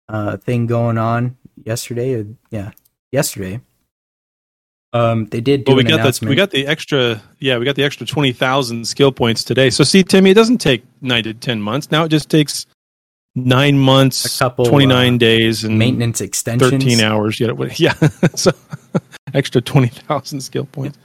uh, 0.08 0.36
thing 0.36 0.66
going 0.66 0.96
on 0.96 1.36
yesterday. 1.64 2.24
Yeah, 2.50 2.70
yesterday. 3.10 3.60
Um, 4.92 5.26
they 5.26 5.40
did 5.40 5.64
do 5.64 5.72
well, 5.72 5.76
we 5.76 5.84
got 5.84 6.14
the 6.14 6.26
we 6.26 6.36
got 6.36 6.50
the 6.50 6.66
extra 6.66 7.20
yeah 7.40 7.58
we 7.58 7.64
got 7.64 7.74
the 7.74 7.84
extra 7.84 8.06
twenty 8.06 8.32
thousand 8.32 8.86
skill 8.86 9.10
points 9.10 9.42
today. 9.42 9.70
So 9.70 9.82
see, 9.82 10.04
Timmy, 10.04 10.30
it 10.30 10.34
doesn't 10.34 10.58
take 10.58 10.84
nine 11.02 11.24
to 11.24 11.34
ten 11.34 11.60
months. 11.60 11.90
Now 11.90 12.04
it 12.04 12.10
just 12.10 12.30
takes 12.30 12.64
nine 13.34 13.78
months, 13.78 14.38
couple, 14.38 14.66
twenty 14.66 14.86
nine 14.86 15.14
uh, 15.14 15.18
days, 15.18 15.64
and 15.64 15.78
maintenance 15.78 16.20
extensions, 16.20 16.70
thirteen 16.70 17.00
hours. 17.00 17.40
Yet, 17.40 17.56
Yeah, 17.78 17.94
yeah. 18.00 18.08
so 18.34 18.52
extra 19.34 19.60
20,000 19.60 20.40
skill 20.40 20.64
points. 20.64 20.98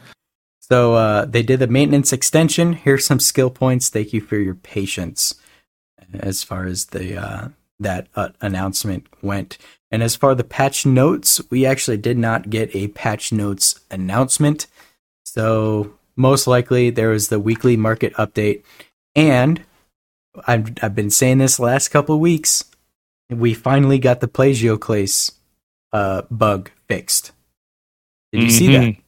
So 0.60 0.94
uh, 0.94 1.26
they 1.26 1.44
did 1.44 1.60
the 1.60 1.68
maintenance 1.68 2.14
extension. 2.14 2.74
Here's 2.74 3.06
some 3.06 3.20
skill 3.20 3.50
points. 3.50 3.90
Thank 3.90 4.14
you 4.14 4.22
for 4.22 4.38
your 4.38 4.56
patience 4.56 5.36
as 6.14 6.44
far 6.44 6.66
as 6.66 6.88
the 6.88 7.18
uh, 7.18 7.48
that 7.80 8.08
uh, 8.16 8.30
announcement 8.42 9.08
went. 9.22 9.58
And 9.92 10.02
as 10.02 10.16
far 10.16 10.32
as 10.32 10.38
the 10.38 10.44
patch 10.44 10.86
notes, 10.86 11.42
we 11.50 11.66
actually 11.66 11.98
did 11.98 12.18
not 12.18 12.50
get 12.50 12.74
a 12.76 12.88
patch 12.90 13.32
notes 13.32 13.80
announcement. 13.92 14.68
So 15.24 15.94
most 16.16 16.48
likely 16.48 16.90
there 16.90 17.10
was 17.10 17.28
the 17.28 17.40
weekly 17.40 17.76
market 17.76 18.14
update. 18.14 18.64
And 19.16 19.64
I've, 20.48 20.74
I've 20.82 20.96
been 20.96 21.10
saying 21.10 21.40
this 21.40 21.60
last 21.60 21.90
couple 21.90 22.20
weeks. 22.20 22.66
We 23.30 23.54
finally 23.54 24.00
got 24.00 24.20
the 24.20 24.28
plagioclase 24.28 25.34
uh, 25.92 26.24
bug 26.30 26.72
fixed. 26.88 27.32
Did 28.32 28.42
you 28.42 28.48
mm-hmm. 28.48 28.58
see 28.58 28.74
that? 28.74 28.82
Mm-hmm. 28.82 29.00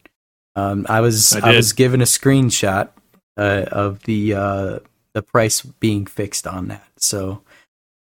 Um, 0.58 0.86
I 0.88 1.02
was 1.02 1.36
I, 1.36 1.52
I, 1.52 1.56
was 1.56 1.74
given 1.74 2.02
a 2.02 2.06
screenshot 2.06 2.90
uh, 3.36 3.66
of 3.72 4.04
the 4.04 4.34
uh, 4.34 4.80
the 5.14 5.22
price 5.22 5.62
being 5.62 6.06
fixed 6.06 6.48
on 6.48 6.70
that. 6.70 6.88
So 6.98 7.42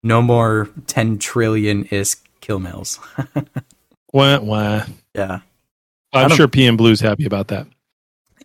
no 0.03 0.21
more 0.21 0.69
ten 0.87 1.17
trillion 1.17 1.83
is 1.85 2.15
killmails. 2.41 2.99
wah 4.13 4.39
wah. 4.39 4.85
Yeah, 5.13 5.39
I'm 6.13 6.29
sure 6.29 6.47
PM 6.47 6.77
Blue's 6.77 7.01
happy 7.01 7.25
about 7.25 7.49
that. 7.49 7.67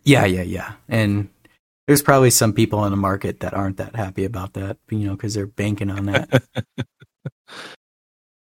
Yeah, 0.03 0.25
yeah, 0.25 0.41
yeah, 0.41 0.73
and 0.89 1.29
there's 1.91 2.01
probably 2.01 2.29
some 2.29 2.53
people 2.53 2.85
in 2.85 2.91
the 2.91 2.95
market 2.97 3.41
that 3.41 3.53
aren't 3.53 3.75
that 3.75 3.97
happy 3.97 4.23
about 4.23 4.53
that, 4.53 4.77
you 4.89 4.99
know, 4.99 5.11
because 5.11 5.33
they're 5.33 5.45
banking 5.45 5.91
on 5.91 6.05
that. 6.05 6.41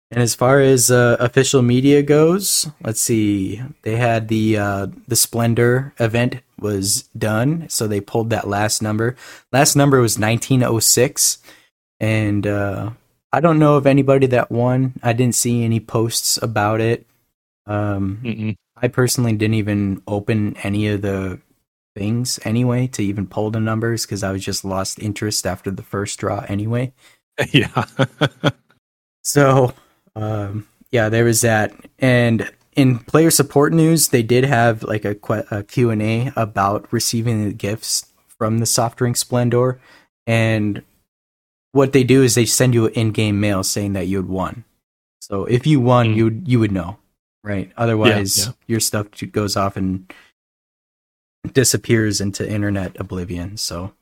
And 0.09 0.23
as 0.23 0.33
far 0.33 0.61
as 0.61 0.89
uh, 0.89 1.17
official 1.19 1.61
media 1.61 2.01
goes, 2.01 2.69
let's 2.81 3.01
see. 3.01 3.61
They 3.81 3.97
had 3.97 4.29
the 4.29 4.57
uh, 4.57 4.87
the 5.05 5.17
Splendor 5.17 5.93
event 5.99 6.37
was 6.57 7.03
done, 7.17 7.67
so 7.67 7.87
they 7.87 7.99
pulled 7.99 8.29
that 8.29 8.47
last 8.47 8.81
number. 8.81 9.17
Last 9.51 9.75
number 9.75 9.99
was 9.99 10.17
1906, 10.17 11.39
and 11.99 12.47
uh, 12.47 12.91
I 13.33 13.41
don't 13.41 13.59
know 13.59 13.75
of 13.75 13.85
anybody 13.85 14.27
that 14.27 14.49
won. 14.49 14.93
I 15.03 15.11
didn't 15.11 15.35
see 15.35 15.65
any 15.65 15.81
posts 15.81 16.39
about 16.41 16.79
it. 16.79 17.05
Um, 17.65 18.55
I 18.77 18.87
personally 18.87 19.33
didn't 19.33 19.55
even 19.55 20.01
open 20.07 20.55
any 20.63 20.87
of 20.87 21.01
the 21.01 21.41
things 21.97 22.39
anyway 22.43 22.87
to 22.87 23.03
even 23.03 23.27
pull 23.27 23.49
the 23.49 23.59
numbers 23.59 24.05
because 24.05 24.23
I 24.23 24.31
was 24.31 24.45
just 24.45 24.63
lost 24.63 24.99
interest 24.99 25.47
after 25.47 25.71
the 25.71 25.83
first 25.83 26.19
draw 26.19 26.45
anyway. 26.47 26.93
Yeah. 27.51 27.85
so 29.23 29.71
um, 30.15 30.67
yeah, 30.89 31.09
there 31.09 31.25
was 31.25 31.41
that. 31.41 31.71
And 31.99 32.51
in 32.75 32.97
player 32.97 33.29
support 33.29 33.73
news, 33.73 34.07
they 34.07 34.23
did 34.23 34.43
have 34.43 34.81
like 34.81 35.05
a, 35.05 35.15
a 35.51 35.63
Q&A 35.63 36.31
about 36.35 36.91
receiving 36.91 37.45
the 37.45 37.53
gifts 37.53 38.07
from 38.27 38.57
the 38.57 38.65
soft 38.65 38.97
drink 38.97 39.17
Splendor. 39.17 39.79
And 40.25 40.81
what 41.71 41.93
they 41.93 42.03
do 42.03 42.23
is 42.23 42.33
they 42.33 42.45
send 42.45 42.73
you 42.73 42.87
an 42.87 42.93
in-game 42.93 43.39
mail 43.39 43.63
saying 43.63 43.93
that 43.93 44.07
you 44.07 44.17
had 44.17 44.27
won. 44.27 44.63
So 45.19 45.45
if 45.45 45.67
you 45.67 45.79
won, 45.79 46.07
mm. 46.07 46.15
you 46.15 46.41
you 46.45 46.59
would 46.59 46.71
know, 46.71 46.97
right? 47.43 47.71
Otherwise, 47.77 48.37
yeah, 48.37 48.45
yeah. 48.45 48.51
your 48.67 48.79
stuff 48.79 49.07
goes 49.31 49.55
off 49.57 49.75
and 49.75 50.11
disappears 51.53 52.21
into 52.21 52.49
internet 52.49 52.99
oblivion. 52.99 53.57
So, 53.57 53.93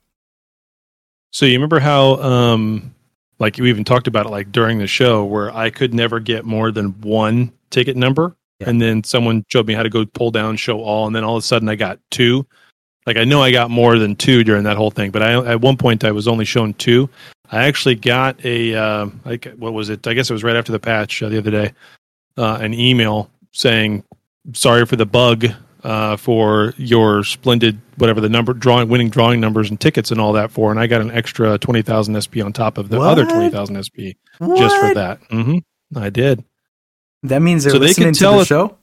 so 1.32 1.46
you 1.46 1.54
remember 1.54 1.80
how 1.80 2.16
um, 2.22 2.96
like 3.40 3.58
we 3.58 3.70
even 3.70 3.84
talked 3.84 4.08
about 4.08 4.26
it 4.26 4.30
like 4.30 4.52
during 4.52 4.78
the 4.78 4.88
show 4.88 5.24
where 5.26 5.54
I 5.56 5.70
could 5.70 5.94
never 5.94 6.20
get 6.20 6.46
more 6.46 6.72
than 6.72 7.00
one 7.02 7.52
ticket 7.70 7.98
number. 7.98 8.36
Yeah. 8.60 8.70
And 8.70 8.82
then 8.82 9.04
someone 9.04 9.44
showed 9.50 9.68
me 9.68 9.74
how 9.74 9.84
to 9.84 9.90
go 9.90 10.06
pull 10.06 10.32
down 10.32 10.56
show 10.56 10.82
all. 10.82 11.08
And 11.08 11.16
then 11.16 11.24
all 11.24 11.36
of 11.36 11.44
a 11.44 11.46
sudden 11.46 11.68
I 11.68 11.76
got 11.76 12.00
two. 12.12 12.46
Like 13.06 13.18
I 13.18 13.24
know 13.24 13.42
I 13.42 13.52
got 13.52 13.70
more 13.70 14.00
than 14.00 14.16
two 14.16 14.44
during 14.44 14.64
that 14.64 14.78
whole 14.78 14.92
thing, 14.92 15.12
but 15.12 15.22
I 15.22 15.34
at 15.46 15.62
one 15.62 15.78
point 15.78 16.04
I 16.04 16.12
was 16.12 16.28
only 16.28 16.46
shown 16.46 16.74
two. 16.74 17.10
I 17.52 17.66
actually 17.66 17.96
got 17.96 18.44
a 18.44 18.74
uh, 18.74 19.08
like 19.26 19.54
what 19.58 19.74
was 19.74 19.90
it? 19.90 20.08
I 20.08 20.14
guess 20.14 20.30
it 20.30 20.34
was 20.34 20.44
right 20.44 20.56
after 20.56 20.72
the 20.72 20.80
patch 20.80 21.22
uh, 21.22 21.30
the 21.30 21.38
other 21.38 21.52
day. 21.52 21.74
Uh, 22.38 22.58
an 22.60 22.74
email 22.74 23.30
saying 23.52 24.04
sorry 24.54 24.86
for 24.86 24.96
the 24.96 25.06
bug. 25.06 25.46
Uh, 25.86 26.18
for 26.18 26.74
your 26.78 27.24
splendid 27.24 27.80
whatever 27.98 28.20
the 28.20 28.28
number 28.30 28.54
drawing 28.54 28.90
winning 28.90 29.10
drawing 29.10 29.40
numbers 29.40 29.70
and 29.70 29.80
tickets 29.80 30.12
and 30.12 30.20
all 30.20 30.34
that 30.34 30.52
for, 30.52 30.72
and 30.72 30.80
I 30.80 30.88
got 30.88 31.02
an 31.02 31.12
extra 31.12 31.58
twenty 31.60 31.82
thousand 31.82 32.20
SP 32.20 32.42
on 32.44 32.52
top 32.52 32.78
of 32.78 32.90
the 32.90 32.98
What? 32.98 33.08
other 33.08 33.24
twenty 33.26 33.50
thousand 33.50 33.82
SP 33.86 34.18
just 34.58 34.76
for 34.78 34.94
that. 34.96 35.20
hmm 35.30 35.60
I 35.96 36.10
did. 36.10 36.44
That 37.24 37.42
means 37.42 37.64
they're 37.64 37.72
So 37.74 37.80
they 37.80 37.88
listening 37.88 38.08
can 38.08 38.14
to 38.16 38.20
tell 38.20 38.36
the 38.36 38.42
if- 38.42 38.48
show. 38.48 38.78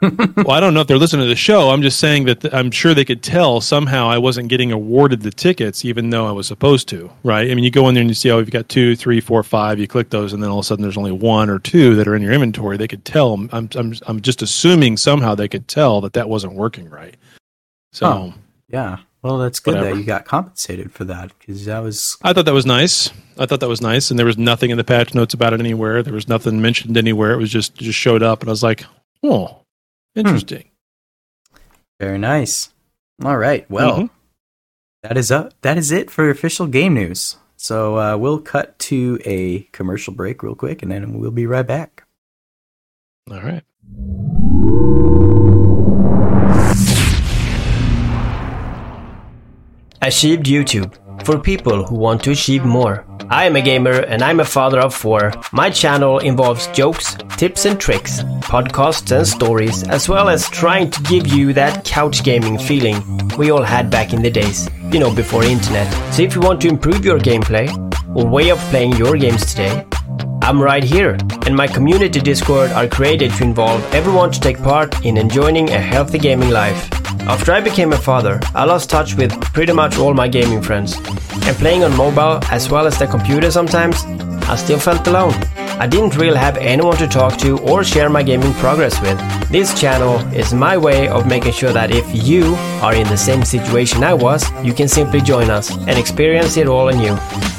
Well, 0.00 0.52
I 0.52 0.60
don't 0.60 0.74
know 0.74 0.80
if 0.80 0.86
they're 0.86 0.96
listening 0.98 1.24
to 1.24 1.28
the 1.28 1.34
show. 1.34 1.70
I'm 1.70 1.82
just 1.82 1.98
saying 1.98 2.26
that 2.26 2.40
th- 2.42 2.54
I'm 2.54 2.70
sure 2.70 2.94
they 2.94 3.04
could 3.04 3.22
tell 3.22 3.60
somehow 3.60 4.08
I 4.08 4.18
wasn't 4.18 4.48
getting 4.48 4.70
awarded 4.70 5.22
the 5.22 5.30
tickets, 5.32 5.84
even 5.84 6.10
though 6.10 6.26
I 6.26 6.30
was 6.30 6.46
supposed 6.46 6.88
to, 6.90 7.10
right? 7.24 7.50
I 7.50 7.54
mean, 7.54 7.64
you 7.64 7.70
go 7.70 7.88
in 7.88 7.94
there 7.94 8.02
and 8.02 8.10
you 8.10 8.14
see, 8.14 8.30
oh, 8.30 8.38
you've 8.38 8.50
got 8.50 8.68
two, 8.68 8.94
three, 8.94 9.20
four, 9.20 9.42
five. 9.42 9.78
You 9.80 9.88
click 9.88 10.10
those, 10.10 10.32
and 10.32 10.42
then 10.42 10.50
all 10.50 10.60
of 10.60 10.64
a 10.64 10.66
sudden 10.66 10.82
there's 10.82 10.96
only 10.96 11.10
one 11.10 11.50
or 11.50 11.58
two 11.58 11.96
that 11.96 12.06
are 12.06 12.14
in 12.14 12.22
your 12.22 12.32
inventory. 12.32 12.76
They 12.76 12.86
could 12.88 13.04
tell. 13.04 13.34
I'm, 13.34 13.68
I'm, 13.74 13.94
I'm 14.06 14.20
just 14.20 14.40
assuming 14.40 14.96
somehow 14.96 15.34
they 15.34 15.48
could 15.48 15.66
tell 15.66 16.00
that 16.02 16.12
that 16.12 16.28
wasn't 16.28 16.54
working 16.54 16.88
right. 16.88 17.16
So 17.92 18.06
Huh. 18.06 18.30
Yeah. 18.68 18.98
Well, 19.22 19.38
that's 19.38 19.58
good 19.58 19.74
Whatever. 19.74 19.94
that 19.94 20.00
you 20.00 20.06
got 20.06 20.24
compensated 20.26 20.92
for 20.92 21.04
that 21.06 21.32
because 21.38 21.64
that 21.64 21.80
was 21.80 22.16
I 22.22 22.32
thought 22.32 22.44
that 22.44 22.54
was 22.54 22.66
nice. 22.66 23.10
I 23.36 23.46
thought 23.46 23.58
that 23.60 23.68
was 23.68 23.80
nice, 23.80 24.10
and 24.10 24.18
there 24.18 24.26
was 24.26 24.38
nothing 24.38 24.70
in 24.70 24.76
the 24.76 24.84
patch 24.84 25.12
notes 25.12 25.34
about 25.34 25.52
it 25.52 25.60
anywhere. 25.60 26.04
There 26.04 26.14
was 26.14 26.28
nothing 26.28 26.62
mentioned 26.62 26.96
anywhere. 26.96 27.32
It 27.32 27.38
was 27.38 27.50
just 27.50 27.74
just 27.74 27.98
showed 27.98 28.22
up, 28.22 28.42
and 28.42 28.48
I 28.48 28.52
was 28.52 28.62
like, 28.62 28.84
oh, 29.24 29.62
interesting. 30.14 30.64
very 32.00 32.18
nice. 32.18 32.70
All 33.24 33.36
right. 33.36 33.68
Well, 33.70 33.98
Mhm. 34.02 34.10
that 35.02 35.16
is 35.16 35.30
up. 35.32 35.52
That 35.62 35.76
is 35.78 35.90
it 35.90 36.10
for 36.10 36.30
official 36.30 36.66
game 36.68 36.94
news. 36.94 37.36
So 37.56 37.98
uh, 37.98 38.16
we'll 38.16 38.38
cut 38.40 38.78
to 38.90 39.18
a 39.24 39.62
commercial 39.72 40.14
break 40.14 40.42
real 40.44 40.54
quick, 40.54 40.80
and 40.82 40.92
then 40.92 41.18
we'll 41.18 41.32
be 41.32 41.46
right 41.46 41.66
back. 41.66 42.04
All 43.30 43.40
right. 43.42 43.64
Achieved 50.00 50.46
YouTube 50.46 50.96
for 51.24 51.38
people 51.38 51.84
who 51.84 51.96
want 51.96 52.22
to 52.24 52.32
achieve 52.32 52.64
more. 52.64 53.04
I 53.30 53.44
am 53.44 53.56
a 53.56 53.60
gamer 53.60 54.00
and 54.00 54.22
I'm 54.22 54.40
a 54.40 54.44
father 54.44 54.80
of 54.80 54.94
four. 54.94 55.32
My 55.52 55.68
channel 55.68 56.18
involves 56.18 56.66
jokes, 56.68 57.14
tips 57.36 57.66
and 57.66 57.78
tricks, 57.78 58.22
podcasts 58.40 59.14
and 59.14 59.26
stories, 59.26 59.82
as 59.84 60.08
well 60.08 60.28
as 60.28 60.48
trying 60.48 60.90
to 60.90 61.02
give 61.02 61.26
you 61.26 61.52
that 61.52 61.84
couch 61.84 62.24
gaming 62.24 62.58
feeling 62.58 63.02
we 63.36 63.50
all 63.50 63.62
had 63.62 63.90
back 63.90 64.12
in 64.12 64.22
the 64.22 64.30
days, 64.30 64.68
you 64.90 64.98
know, 64.98 65.14
before 65.14 65.44
internet. 65.44 65.92
So 66.14 66.22
if 66.22 66.34
you 66.34 66.40
want 66.40 66.60
to 66.62 66.68
improve 66.68 67.04
your 67.04 67.18
gameplay 67.18 67.68
or 68.16 68.26
way 68.26 68.50
of 68.50 68.58
playing 68.70 68.96
your 68.96 69.16
games 69.16 69.44
today, 69.44 69.86
I'm 70.48 70.62
right 70.62 70.82
here, 70.82 71.18
and 71.44 71.54
my 71.54 71.66
community 71.66 72.20
Discord 72.20 72.70
are 72.70 72.88
created 72.88 73.32
to 73.32 73.44
involve 73.44 73.84
everyone 73.92 74.30
to 74.30 74.40
take 74.40 74.56
part 74.62 75.04
in 75.04 75.18
enjoying 75.18 75.68
a 75.68 75.78
healthy 75.78 76.16
gaming 76.18 76.48
life. 76.48 76.88
After 77.28 77.52
I 77.52 77.60
became 77.60 77.92
a 77.92 77.98
father, 77.98 78.40
I 78.54 78.64
lost 78.64 78.88
touch 78.88 79.14
with 79.14 79.38
pretty 79.52 79.74
much 79.74 79.98
all 79.98 80.14
my 80.14 80.26
gaming 80.26 80.62
friends, 80.62 80.96
and 80.96 81.54
playing 81.58 81.84
on 81.84 81.94
mobile 81.94 82.40
as 82.50 82.70
well 82.70 82.86
as 82.86 82.98
the 82.98 83.06
computer 83.06 83.50
sometimes, 83.50 84.02
I 84.48 84.56
still 84.56 84.78
felt 84.78 85.06
alone. 85.06 85.34
I 85.80 85.86
didn't 85.86 86.16
really 86.16 86.38
have 86.38 86.56
anyone 86.56 86.96
to 86.96 87.06
talk 87.06 87.36
to 87.40 87.58
or 87.58 87.84
share 87.84 88.08
my 88.08 88.22
gaming 88.22 88.54
progress 88.54 88.98
with. 89.02 89.20
This 89.50 89.78
channel 89.78 90.16
is 90.34 90.54
my 90.54 90.78
way 90.78 91.08
of 91.08 91.26
making 91.26 91.52
sure 91.52 91.74
that 91.74 91.90
if 91.90 92.06
you 92.26 92.54
are 92.80 92.94
in 92.94 93.06
the 93.08 93.18
same 93.18 93.44
situation 93.44 94.02
I 94.02 94.14
was, 94.14 94.50
you 94.64 94.72
can 94.72 94.88
simply 94.88 95.20
join 95.20 95.50
us 95.50 95.70
and 95.70 95.98
experience 95.98 96.56
it 96.56 96.68
all 96.68 96.88
anew. 96.88 97.18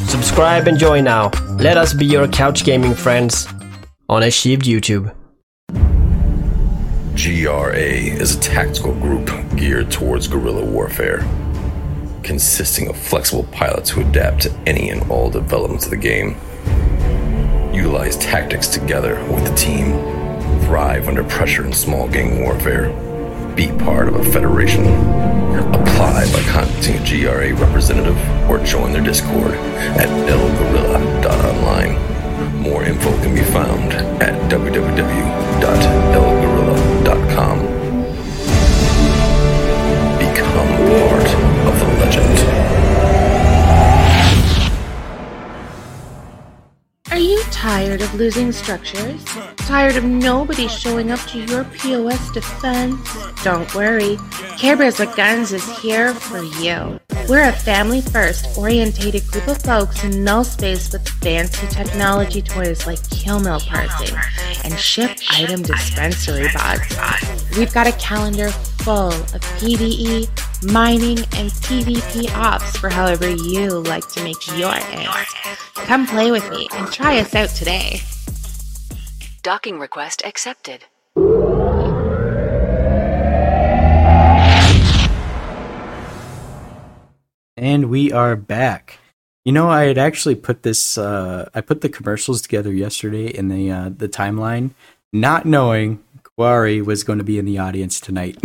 Subscribe 0.09 0.67
and 0.67 0.79
join 0.79 1.03
now. 1.03 1.29
Let 1.59 1.77
us 1.77 1.93
be 1.93 2.05
your 2.05 2.27
couch 2.27 2.65
gaming 2.81 2.95
friends 2.95 3.45
on 4.07 4.23
Achieved 4.23 4.61
YouTube. 4.61 5.13
GRA 7.13 7.75
is 7.75 8.37
a 8.37 8.39
tactical 8.39 8.93
group 8.93 9.29
geared 9.57 9.91
towards 9.91 10.29
guerrilla 10.29 10.63
warfare, 10.63 11.27
consisting 12.23 12.87
of 12.87 12.95
flexible 12.95 13.43
pilots 13.51 13.89
who 13.89 13.99
adapt 13.99 14.43
to 14.43 14.51
any 14.65 14.91
and 14.91 15.11
all 15.11 15.29
developments 15.29 15.83
of 15.83 15.91
the 15.91 15.97
game, 15.97 16.37
utilize 17.73 18.15
tactics 18.15 18.69
together 18.69 19.21
with 19.25 19.45
the 19.45 19.53
team, 19.55 19.91
thrive 20.61 21.09
under 21.09 21.25
pressure 21.25 21.65
in 21.65 21.73
small 21.73 22.07
gang 22.07 22.41
warfare, 22.41 22.93
be 23.57 23.67
part 23.83 24.07
of 24.07 24.15
a 24.15 24.23
federation, 24.31 24.85
apply 25.73 26.31
by 26.31 26.41
contacting 26.47 26.95
a 26.95 27.03
GRA 27.03 27.53
representative 27.55 28.17
or 28.49 28.57
join 28.63 28.93
their 28.93 29.03
Discord 29.03 29.53
at 29.53 30.07
elgorilla.online. 30.29 32.18
More 32.59 32.83
info 32.83 33.09
can 33.21 33.33
be 33.33 33.43
found 33.43 33.93
at 34.21 34.35
www.elgorilla.com. 34.51 36.28
Are 47.19 47.21
you 47.21 47.43
tired 47.51 48.01
of 48.01 48.13
losing 48.13 48.53
structures? 48.53 49.21
Tired 49.57 49.97
of 49.97 50.05
nobody 50.05 50.69
showing 50.69 51.11
up 51.11 51.19
to 51.27 51.39
your 51.39 51.65
POS 51.65 52.31
defense? 52.31 52.97
Don't 53.43 53.75
worry, 53.75 54.17
Care 54.57 54.77
Bears 54.77 54.99
with 54.99 55.13
Guns 55.17 55.51
is 55.51 55.67
here 55.79 56.13
for 56.13 56.41
you. 56.41 56.97
We're 57.27 57.49
a 57.49 57.51
family 57.51 57.99
first 57.99 58.57
orientated 58.57 59.27
group 59.27 59.49
of 59.49 59.61
folks 59.61 60.01
in 60.05 60.23
no 60.23 60.43
space 60.43 60.93
with 60.93 61.09
fancy 61.09 61.67
technology 61.67 62.41
toys 62.41 62.87
like 62.87 62.99
killmail 63.09 63.67
parsing 63.67 64.15
and 64.63 64.79
ship 64.79 65.11
item 65.29 65.61
dispensary 65.61 66.47
bots. 66.53 67.57
We've 67.57 67.73
got 67.73 67.85
a 67.85 67.91
calendar 67.97 68.47
full 68.49 69.09
of 69.09 69.41
PvE, 69.59 70.29
mining, 70.63 71.19
and 71.35 71.49
PvP 71.49 72.33
ops 72.35 72.77
for 72.77 72.89
however 72.89 73.29
you 73.29 73.69
like 73.69 74.07
to 74.09 74.23
make 74.23 74.57
your 74.57 74.73
ends. 74.73 75.33
Come 75.73 76.05
play 76.05 76.31
with 76.31 76.49
me 76.49 76.67
and 76.73 76.91
try 76.91 77.19
us 77.19 77.35
out 77.35 77.49
today. 77.49 78.01
Docking 79.43 79.79
request 79.79 80.21
accepted. 80.25 80.85
And 87.55 87.89
we 87.89 88.11
are 88.11 88.35
back. 88.35 88.99
You 89.43 89.51
know, 89.51 89.69
I 89.69 89.85
had 89.85 89.97
actually 89.97 90.35
put 90.35 90.63
this. 90.63 90.97
Uh, 90.97 91.49
I 91.53 91.61
put 91.61 91.81
the 91.81 91.89
commercials 91.89 92.41
together 92.41 92.71
yesterday 92.71 93.27
in 93.27 93.47
the 93.47 93.71
uh, 93.71 93.89
the 93.95 94.07
timeline, 94.07 94.71
not 95.11 95.45
knowing 95.45 96.03
Kwari 96.39 96.85
was 96.85 97.03
going 97.03 97.17
to 97.19 97.25
be 97.25 97.37
in 97.37 97.43
the 97.43 97.57
audience 97.57 97.99
tonight. 97.99 98.37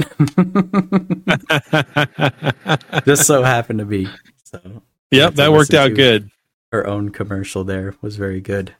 Just 3.04 3.24
so 3.26 3.44
happened 3.44 3.78
to 3.78 3.84
be. 3.84 4.08
So 4.42 4.82
Yep, 5.12 5.34
that 5.34 5.52
worked 5.52 5.74
out 5.74 5.94
good. 5.94 6.28
her 6.72 6.84
own 6.88 7.10
commercial 7.10 7.62
there 7.62 7.94
was 8.02 8.16
very 8.16 8.40
good. 8.40 8.74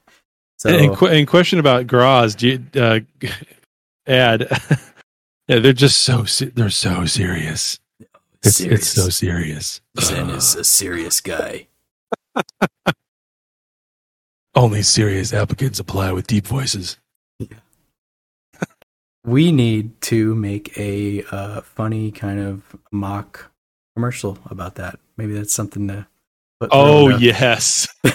So 0.57 0.71
And, 0.71 0.87
and, 0.87 0.97
qu- 0.97 1.07
and 1.07 1.29
question 1.29 1.61
about 1.61 1.87
Graz, 1.87 2.35
do 2.35 2.49
you, 2.49 2.81
uh, 2.81 3.01
ad. 4.09 4.49
yeah, 5.49 5.61
they're 5.61 5.73
just 5.73 6.01
so 6.01 6.25
se- 6.25 6.51
they're 6.57 6.71
so 6.71 7.05
serious. 7.05 7.79
It's, 8.43 8.61
it's 8.61 8.89
so 8.89 9.11
serious. 9.11 9.81
Zen 10.01 10.31
is 10.31 10.57
a 10.57 10.65
serious 10.65 11.21
guy. 11.21 11.69
Only 14.57 14.83
serious 14.83 15.33
applicants 15.33 15.79
apply 15.79 16.11
with 16.13 16.27
deep 16.27 16.47
voices. 16.47 16.99
We 19.25 19.53
need 19.53 20.01
to 20.03 20.35
make 20.35 20.77
a 20.77 21.25
uh, 21.31 21.63
funny 21.63 22.13
kind 22.13 22.41
of 22.41 22.63
mock 22.93 23.51
commercial 23.97 24.39
about 24.51 24.75
that. 24.77 24.99
Maybe 25.17 25.35
that's 25.35 25.55
something 25.55 25.89
to. 25.89 26.07
Put 26.61 26.71
Oh 26.73 27.09
yes, 27.09 27.89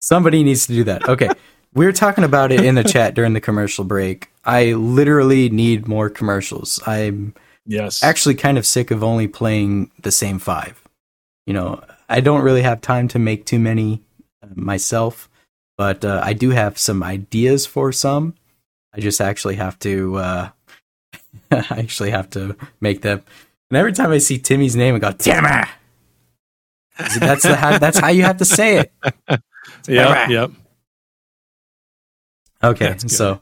Somebody 0.00 0.44
needs 0.44 0.66
to 0.68 0.72
do 0.72 0.84
that. 0.84 1.08
Okay. 1.08 1.28
we 1.74 1.84
were 1.84 1.92
talking 1.92 2.22
about 2.22 2.52
it 2.52 2.64
in 2.64 2.76
the 2.76 2.84
chat 2.84 3.14
during 3.14 3.32
the 3.32 3.40
commercial 3.40 3.84
break. 3.84 4.30
I 4.44 4.74
literally 4.74 5.48
need 5.48 5.88
more 5.88 6.08
commercials. 6.08 6.80
I'm 6.86 7.34
yes. 7.66 8.04
actually 8.04 8.36
kind 8.36 8.56
of 8.56 8.64
sick 8.64 8.92
of 8.92 9.02
only 9.02 9.26
playing 9.26 9.90
the 10.00 10.12
same 10.12 10.38
five. 10.38 10.80
You 11.44 11.54
know, 11.54 11.82
I 12.08 12.20
don't 12.20 12.42
really 12.42 12.62
have 12.62 12.80
time 12.80 13.08
to 13.08 13.18
make 13.18 13.46
too 13.46 13.58
many 13.58 14.02
uh, 14.42 14.48
myself, 14.54 15.28
but 15.76 16.04
uh, 16.04 16.20
I 16.22 16.34
do 16.34 16.50
have 16.50 16.78
some 16.78 17.02
ideas 17.02 17.66
for 17.66 17.90
some. 17.90 18.34
I 18.96 19.00
just 19.00 19.20
actually 19.20 19.56
have 19.56 19.78
to. 19.80 20.16
Uh, 20.16 20.48
I 21.50 21.64
actually 21.78 22.10
have 22.10 22.30
to 22.30 22.56
make 22.80 23.02
them. 23.02 23.22
And 23.70 23.76
every 23.76 23.92
time 23.92 24.10
I 24.10 24.18
see 24.18 24.38
Timmy's 24.38 24.76
name, 24.76 24.94
I 24.94 24.98
go, 24.98 25.12
"Damn 25.12 25.44
it!" 25.44 25.68
That's 26.98 27.42
the 27.42 27.56
how, 27.56 27.78
that's 27.78 27.98
how 27.98 28.08
you 28.08 28.22
have 28.22 28.38
to 28.38 28.44
say 28.44 28.78
it. 28.78 28.92
Yep, 29.88 30.30
yep. 30.30 30.50
Okay, 32.62 32.96
so 32.98 33.40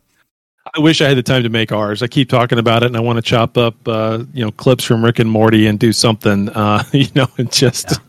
I 0.75 0.81
wish 0.81 1.01
I 1.01 1.09
had 1.09 1.17
the 1.17 1.23
time 1.23 1.43
to 1.43 1.49
make 1.49 1.71
ours. 1.73 2.03
I 2.03 2.07
keep 2.07 2.29
talking 2.29 2.59
about 2.59 2.83
it, 2.83 2.87
and 2.87 2.97
I 2.97 3.01
want 3.01 3.17
to 3.17 3.23
chop 3.23 3.57
up, 3.57 3.77
uh, 3.87 4.25
you 4.33 4.45
know, 4.45 4.51
clips 4.51 4.85
from 4.85 5.05
Rick 5.05 5.19
and 5.19 5.31
Morty 5.31 5.67
and 5.67 5.79
do 5.79 5.93
something, 5.93 6.49
uh, 6.51 6.83
you 6.93 7.07
know, 7.15 7.29
and 7.39 7.51
just 7.53 8.01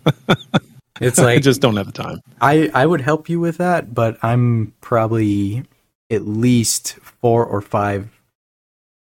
it's 1.02 1.20
I 1.20 1.24
like 1.24 1.44
just 1.44 1.62
don't 1.62 1.76
have 1.76 1.86
the 1.86 1.92
time. 1.92 2.22
I 2.42 2.70
I 2.74 2.86
would 2.86 3.02
help 3.02 3.30
you 3.30 3.40
with 3.40 3.58
that, 3.58 3.94
but 3.94 4.18
I'm 4.24 4.74
probably 4.82 5.64
at 6.12 6.28
least 6.28 6.94
four 7.22 7.46
or 7.46 7.62
five 7.62 8.10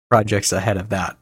projects 0.10 0.52
ahead 0.52 0.78
of 0.78 0.90
that. 0.90 1.18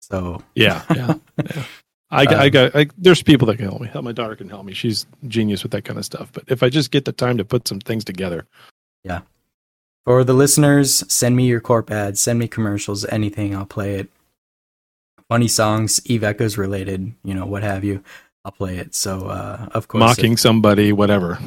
So 0.00 0.42
Yeah, 0.54 0.82
yeah, 0.94 1.14
yeah. 1.44 1.64
I, 2.10 2.24
got- 2.26 2.40
I 2.40 2.48
got. 2.48 2.76
I, 2.76 2.86
there's 2.98 3.22
people 3.22 3.46
that 3.46 3.56
can 3.56 3.66
help 3.68 3.80
me. 3.80 3.88
Help 3.88 4.04
my 4.04 4.12
daughter 4.12 4.36
can 4.36 4.48
help 4.48 4.64
me. 4.66 4.74
She's 4.74 5.06
genius 5.28 5.62
with 5.62 5.72
that 5.72 5.84
kind 5.84 5.98
of 5.98 6.04
stuff. 6.04 6.30
But 6.32 6.44
if 6.48 6.62
I 6.62 6.68
just 6.68 6.90
get 6.90 7.04
the 7.04 7.12
time 7.12 7.38
to 7.38 7.44
put 7.44 7.66
some 7.66 7.80
things 7.80 8.04
together, 8.04 8.46
yeah. 9.04 9.20
for 10.04 10.22
the 10.24 10.34
listeners, 10.34 11.04
send 11.12 11.36
me 11.36 11.46
your 11.46 11.60
corp 11.60 11.90
ads, 11.90 12.20
send 12.20 12.38
me 12.38 12.48
commercials, 12.48 13.04
anything. 13.06 13.54
I'll 13.56 13.64
play 13.64 13.94
it. 13.94 14.08
Funny 15.30 15.48
songs, 15.48 16.00
Eve 16.04 16.24
Echoes 16.24 16.58
related, 16.58 17.14
you 17.24 17.32
know, 17.32 17.46
what 17.46 17.62
have 17.62 17.84
you. 17.84 18.02
I'll 18.44 18.52
play 18.52 18.76
it. 18.76 18.94
So 18.94 19.28
uh, 19.28 19.68
of 19.72 19.88
course, 19.88 20.00
mocking 20.00 20.32
if- 20.34 20.40
somebody, 20.40 20.92
whatever. 20.92 21.38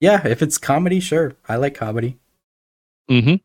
yeah, 0.00 0.26
if 0.26 0.42
it's 0.42 0.58
comedy, 0.58 0.98
sure. 0.98 1.36
I 1.48 1.56
like 1.56 1.74
comedy. 1.74 2.16
Mm-hmm. 3.10 3.36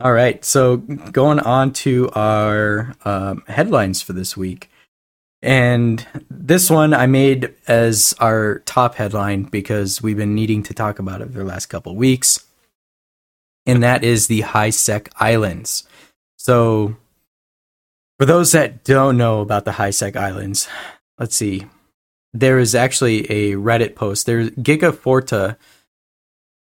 All 0.00 0.12
right. 0.12 0.44
So 0.44 0.78
going 0.78 1.40
on 1.40 1.72
to 1.74 2.10
our 2.14 2.94
um, 3.04 3.42
headlines 3.46 4.02
for 4.02 4.12
this 4.12 4.36
week. 4.36 4.70
And 5.42 6.06
this 6.30 6.70
one 6.70 6.94
I 6.94 7.06
made 7.06 7.54
as 7.68 8.14
our 8.18 8.60
top 8.60 8.94
headline 8.94 9.42
because 9.44 10.02
we've 10.02 10.16
been 10.16 10.34
needing 10.34 10.62
to 10.64 10.74
talk 10.74 10.98
about 10.98 11.20
it 11.20 11.26
for 11.26 11.38
the 11.38 11.44
last 11.44 11.66
couple 11.66 11.94
weeks. 11.96 12.46
And 13.66 13.82
that 13.82 14.02
is 14.04 14.26
the 14.26 14.40
High 14.40 14.70
Sec 14.70 15.10
Islands. 15.20 15.84
So, 16.38 16.96
for 18.18 18.26
those 18.26 18.52
that 18.52 18.84
don't 18.84 19.16
know 19.16 19.40
about 19.40 19.64
the 19.64 19.72
High 19.72 19.90
Sec 19.90 20.16
Islands, 20.16 20.68
let's 21.18 21.36
see. 21.36 21.66
There 22.32 22.58
is 22.58 22.74
actually 22.74 23.30
a 23.30 23.52
Reddit 23.52 23.94
post. 23.94 24.26
There's 24.26 24.50
Giga 24.50 24.92
Forta 24.92 25.56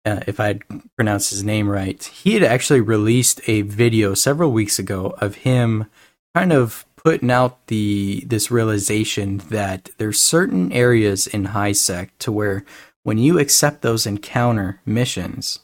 uh, 0.05 0.21
if 0.27 0.39
I 0.39 0.59
pronounce 0.95 1.29
his 1.29 1.43
name 1.43 1.69
right, 1.69 2.01
he 2.03 2.33
had 2.33 2.43
actually 2.43 2.81
released 2.81 3.41
a 3.47 3.61
video 3.63 4.13
several 4.13 4.51
weeks 4.51 4.79
ago 4.79 5.15
of 5.19 5.35
him 5.35 5.85
kind 6.33 6.53
of 6.53 6.85
putting 6.95 7.31
out 7.31 7.67
the 7.67 8.23
this 8.27 8.51
realization 8.51 9.37
that 9.49 9.89
there's 9.97 10.19
certain 10.19 10.71
areas 10.71 11.27
in 11.27 11.45
high 11.45 11.71
sec 11.71 12.17
to 12.19 12.31
where 12.31 12.65
when 13.03 13.17
you 13.17 13.39
accept 13.39 13.81
those 13.81 14.05
encounter 14.05 14.81
missions, 14.85 15.59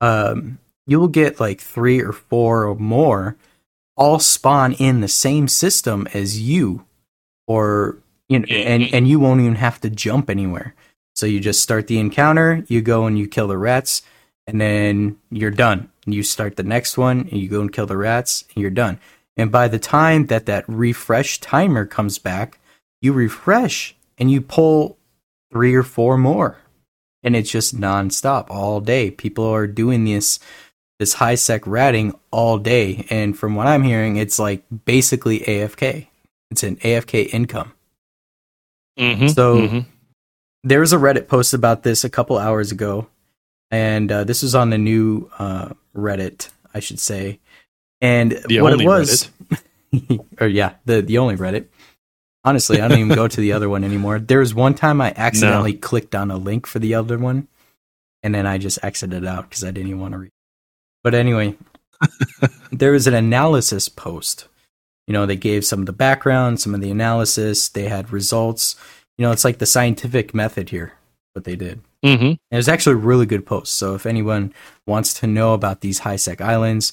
um, 0.00 0.58
you 0.86 1.00
will 1.00 1.08
get 1.08 1.40
like 1.40 1.60
three 1.60 2.00
or 2.00 2.12
four 2.12 2.64
or 2.64 2.74
more 2.76 3.36
all 3.96 4.18
spawn 4.18 4.74
in 4.74 5.00
the 5.00 5.08
same 5.08 5.48
system 5.48 6.06
as 6.14 6.40
you, 6.40 6.84
or 7.46 7.98
you 8.28 8.38
know, 8.38 8.46
and 8.48 8.82
and 8.92 9.08
you 9.08 9.18
won't 9.18 9.40
even 9.40 9.56
have 9.56 9.80
to 9.80 9.90
jump 9.90 10.30
anywhere. 10.30 10.74
So 11.18 11.26
you 11.26 11.40
just 11.40 11.64
start 11.64 11.88
the 11.88 11.98
encounter, 11.98 12.62
you 12.68 12.80
go 12.80 13.06
and 13.06 13.18
you 13.18 13.26
kill 13.26 13.48
the 13.48 13.58
rats, 13.58 14.02
and 14.46 14.60
then 14.60 15.18
you're 15.32 15.50
done. 15.50 15.90
You 16.06 16.22
start 16.22 16.54
the 16.54 16.62
next 16.62 16.96
one, 16.96 17.22
and 17.22 17.40
you 17.40 17.48
go 17.48 17.60
and 17.60 17.72
kill 17.72 17.86
the 17.86 17.96
rats, 17.96 18.44
and 18.54 18.62
you're 18.62 18.70
done. 18.70 19.00
And 19.36 19.50
by 19.50 19.66
the 19.66 19.80
time 19.80 20.26
that 20.26 20.46
that 20.46 20.64
refresh 20.68 21.40
timer 21.40 21.86
comes 21.86 22.20
back, 22.20 22.60
you 23.02 23.12
refresh 23.12 23.96
and 24.16 24.30
you 24.30 24.40
pull 24.40 24.96
three 25.50 25.74
or 25.74 25.82
four 25.82 26.16
more, 26.16 26.58
and 27.24 27.34
it's 27.34 27.50
just 27.50 27.74
nonstop 27.74 28.48
all 28.48 28.80
day. 28.80 29.10
People 29.10 29.44
are 29.44 29.66
doing 29.66 30.04
this 30.04 30.38
this 31.00 31.14
high 31.14 31.34
sec 31.34 31.66
ratting 31.66 32.16
all 32.30 32.58
day, 32.58 33.06
and 33.10 33.36
from 33.36 33.56
what 33.56 33.66
I'm 33.66 33.82
hearing, 33.82 34.18
it's 34.18 34.38
like 34.38 34.62
basically 34.84 35.40
AFK. 35.40 36.06
It's 36.52 36.62
an 36.62 36.76
AFK 36.76 37.34
income. 37.34 37.72
Mm-hmm. 38.96 39.26
So- 39.26 39.84
there 40.64 40.80
was 40.80 40.92
a 40.92 40.96
Reddit 40.96 41.28
post 41.28 41.54
about 41.54 41.82
this 41.82 42.04
a 42.04 42.10
couple 42.10 42.38
hours 42.38 42.72
ago, 42.72 43.08
and 43.70 44.10
uh, 44.10 44.24
this 44.24 44.42
was 44.42 44.54
on 44.54 44.70
the 44.70 44.78
new 44.78 45.30
uh, 45.38 45.70
Reddit, 45.94 46.50
I 46.74 46.80
should 46.80 46.98
say. 46.98 47.40
And 48.00 48.32
the 48.46 48.60
what 48.60 48.78
it 48.78 48.86
was, 48.86 49.30
or 50.40 50.46
yeah, 50.46 50.74
the 50.84 51.02
the 51.02 51.18
only 51.18 51.36
Reddit. 51.36 51.66
Honestly, 52.44 52.80
I 52.80 52.88
don't 52.88 52.98
even 52.98 53.14
go 53.14 53.28
to 53.28 53.40
the 53.40 53.52
other 53.52 53.68
one 53.68 53.84
anymore. 53.84 54.18
There 54.20 54.38
was 54.38 54.54
one 54.54 54.74
time 54.74 55.00
I 55.00 55.12
accidentally 55.16 55.74
clicked 55.74 56.14
on 56.14 56.30
a 56.30 56.36
link 56.36 56.66
for 56.66 56.78
the 56.78 56.94
other 56.94 57.18
one, 57.18 57.48
and 58.22 58.34
then 58.34 58.46
I 58.46 58.58
just 58.58 58.78
exited 58.82 59.26
out 59.26 59.48
because 59.48 59.64
I 59.64 59.70
didn't 59.72 59.88
even 59.88 60.00
want 60.00 60.12
to 60.12 60.18
read. 60.18 60.32
But 61.02 61.14
anyway, 61.14 61.56
there 62.72 62.92
was 62.92 63.06
an 63.06 63.14
analysis 63.14 63.88
post. 63.88 64.46
You 65.06 65.14
know, 65.14 65.26
they 65.26 65.36
gave 65.36 65.64
some 65.64 65.80
of 65.80 65.86
the 65.86 65.92
background, 65.92 66.60
some 66.60 66.74
of 66.74 66.80
the 66.80 66.90
analysis. 66.90 67.68
They 67.68 67.84
had 67.84 68.12
results. 68.12 68.76
You 69.18 69.26
know, 69.26 69.32
it's 69.32 69.44
like 69.44 69.58
the 69.58 69.66
scientific 69.66 70.32
method 70.32 70.70
here. 70.70 70.94
What 71.34 71.44
they 71.44 71.56
did. 71.56 71.82
Mm-hmm. 72.04 72.24
And 72.24 72.38
it 72.50 72.56
was 72.56 72.68
actually 72.68 72.94
a 72.94 72.96
really 72.96 73.26
good 73.26 73.44
post. 73.44 73.74
So 73.74 73.94
if 73.94 74.06
anyone 74.06 74.52
wants 74.86 75.14
to 75.14 75.26
know 75.26 75.54
about 75.54 75.82
these 75.82 76.00
high 76.00 76.16
sec 76.16 76.40
islands, 76.40 76.92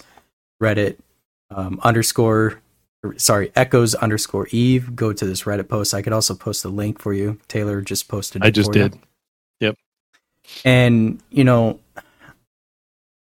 Reddit 0.62 0.98
um, 1.50 1.80
underscore 1.84 2.62
sorry 3.18 3.52
echoes 3.56 3.96
underscore 3.96 4.48
Eve, 4.52 4.96
go 4.96 5.14
to 5.14 5.26
this 5.26 5.44
Reddit 5.44 5.70
post. 5.70 5.94
I 5.94 6.02
could 6.02 6.14
also 6.14 6.36
post 6.36 6.64
the 6.64 6.70
link 6.70 7.00
for 7.00 7.14
you. 7.14 7.40
Taylor 7.48 7.82
just 7.82 8.08
posted. 8.08 8.44
I 8.44 8.50
just 8.50 8.72
for 8.74 8.78
you. 8.78 8.90
did. 8.90 9.00
And 10.64 11.22
you 11.30 11.44
know, 11.44 11.80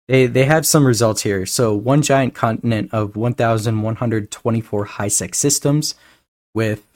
they 0.08 0.26
they 0.26 0.46
have 0.46 0.66
some 0.66 0.86
results 0.86 1.22
here. 1.22 1.46
So 1.46 1.74
one 1.74 2.02
giant 2.02 2.34
continent 2.34 2.94
of 2.94 3.16
1,124 3.16 4.86
high 4.86 5.08
sec 5.08 5.36
systems 5.36 5.96
with 6.54 6.89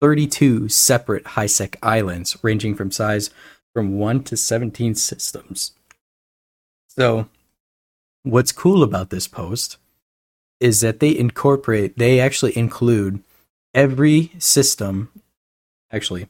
32 0.00 0.68
separate 0.68 1.26
high 1.28 1.46
sec 1.46 1.76
islands, 1.82 2.36
ranging 2.42 2.74
from 2.74 2.90
size 2.90 3.30
from 3.72 3.98
1 3.98 4.24
to 4.24 4.36
17 4.36 4.94
systems. 4.94 5.72
So, 6.88 7.28
what's 8.22 8.52
cool 8.52 8.82
about 8.82 9.10
this 9.10 9.28
post 9.28 9.76
is 10.58 10.80
that 10.80 11.00
they 11.00 11.16
incorporate, 11.16 11.96
they 11.96 12.20
actually 12.20 12.56
include 12.56 13.22
every 13.74 14.32
system, 14.38 15.10
actually, 15.90 16.28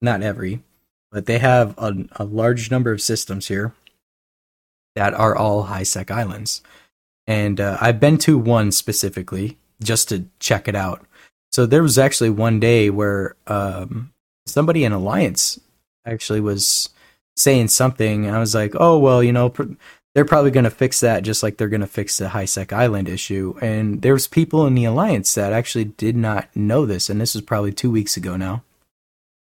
not 0.00 0.22
every, 0.22 0.62
but 1.10 1.26
they 1.26 1.38
have 1.38 1.74
a, 1.78 1.94
a 2.12 2.24
large 2.24 2.70
number 2.70 2.92
of 2.92 3.02
systems 3.02 3.48
here 3.48 3.74
that 4.94 5.14
are 5.14 5.36
all 5.36 5.64
high 5.64 5.82
sec 5.82 6.10
islands. 6.10 6.62
And 7.26 7.60
uh, 7.60 7.76
I've 7.80 8.00
been 8.00 8.18
to 8.18 8.38
one 8.38 8.72
specifically 8.72 9.58
just 9.82 10.08
to 10.08 10.26
check 10.38 10.68
it 10.68 10.74
out. 10.74 11.05
So 11.56 11.64
there 11.64 11.82
was 11.82 11.96
actually 11.96 12.28
one 12.28 12.60
day 12.60 12.90
where 12.90 13.34
um, 13.46 14.12
somebody 14.44 14.84
in 14.84 14.92
Alliance 14.92 15.58
actually 16.04 16.42
was 16.42 16.90
saying 17.34 17.68
something. 17.68 18.28
I 18.28 18.38
was 18.38 18.54
like, 18.54 18.74
oh, 18.78 18.98
well, 18.98 19.22
you 19.22 19.32
know, 19.32 19.48
pr- 19.48 19.72
they're 20.14 20.26
probably 20.26 20.50
going 20.50 20.64
to 20.64 20.70
fix 20.70 21.00
that 21.00 21.22
just 21.22 21.42
like 21.42 21.56
they're 21.56 21.70
going 21.70 21.80
to 21.80 21.86
fix 21.86 22.18
the 22.18 22.28
high 22.28 22.44
sec 22.44 22.74
island 22.74 23.08
issue. 23.08 23.54
And 23.62 24.02
there 24.02 24.12
was 24.12 24.26
people 24.28 24.66
in 24.66 24.74
the 24.74 24.84
Alliance 24.84 25.34
that 25.34 25.54
actually 25.54 25.86
did 25.86 26.14
not 26.14 26.54
know 26.54 26.84
this. 26.84 27.08
And 27.08 27.18
this 27.22 27.34
was 27.34 27.42
probably 27.42 27.72
two 27.72 27.90
weeks 27.90 28.18
ago 28.18 28.36
now 28.36 28.62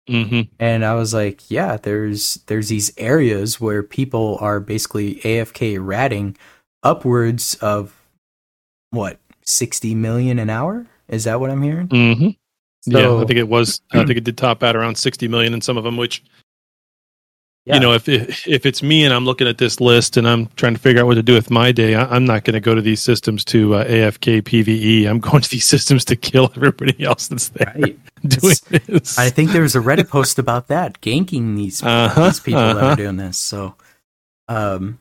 Mm-hmm. 0.10 0.42
and 0.60 0.84
I 0.84 0.96
was 0.96 1.14
like, 1.14 1.52
yeah, 1.52 1.78
there's 1.78 2.40
there's 2.48 2.70
these 2.70 2.92
areas 2.98 3.62
where 3.62 3.84
people 3.84 4.40
are 4.42 4.60
basically 4.60 5.18
AFK 5.18 5.78
ratting 5.80 6.36
upwards 6.82 7.54
of 7.62 7.94
what 8.90 9.20
60 9.46 9.94
million 9.94 10.40
an 10.40 10.50
hour? 10.50 10.88
Is 11.12 11.26
that 11.26 11.40
what 11.40 11.52
I'm 11.52 11.62
hearing? 11.62 11.88
Mm-hmm. 11.90 12.30
yeah, 12.88 13.14
I 13.14 13.26
think 13.26 13.38
it 13.38 13.48
was. 13.48 13.82
I 13.92 13.98
think 14.06 14.18
it 14.18 14.24
did 14.24 14.38
top 14.38 14.64
out 14.64 14.76
around 14.76 14.96
sixty 14.98 15.28
million 15.28 15.54
in 15.54 15.62
some 15.62 15.78
of 15.78 15.84
them. 15.84 15.98
Which 15.98 16.24
Yeah. 17.66 17.76
you 17.76 17.80
know, 17.82 17.94
if 17.94 18.10
if 18.10 18.48
if 18.48 18.66
it's 18.66 18.82
me 18.82 19.04
and 19.06 19.14
I'm 19.14 19.26
looking 19.26 19.48
at 19.48 19.58
this 19.60 19.80
list 19.80 20.18
and 20.18 20.28
I'm 20.28 20.48
trying 20.56 20.74
to 20.74 20.80
figure 20.80 21.02
out 21.02 21.08
what 21.08 21.16
to 21.16 21.22
do 21.24 21.34
with 21.36 21.52
my 21.52 21.72
day, 21.72 21.94
I, 21.96 22.06
I'm 22.16 22.26
not 22.26 22.44
going 22.46 22.56
to 22.56 22.60
go 22.60 22.74
to 22.74 22.82
these 22.82 23.02
systems 23.02 23.46
to 23.46 23.76
uh, 23.76 23.86
AFK 23.86 24.42
PVE. 24.42 25.06
I'm 25.08 25.20
going 25.30 25.42
to 25.44 25.50
these 25.50 25.66
systems 25.66 26.06
to 26.06 26.16
kill 26.16 26.52
everybody 26.56 27.04
else 27.04 27.28
that's 27.28 27.50
there 27.50 27.74
Right. 27.78 28.00
doing 28.28 28.56
this. 28.88 29.20
I 29.20 29.30
think 29.30 29.52
there 29.52 29.62
was 29.64 29.76
a 29.76 29.80
Reddit 29.80 30.08
post 30.10 30.40
about 30.40 30.68
that, 30.70 31.02
ganking 31.02 31.56
these, 31.58 31.84
Uh-huh, 31.84 32.26
these 32.28 32.40
people 32.40 32.62
that 32.62 32.78
uh-huh. 32.78 32.88
are 32.88 32.96
doing 32.96 33.18
this. 33.18 33.38
So, 33.38 33.76
um, 34.48 35.00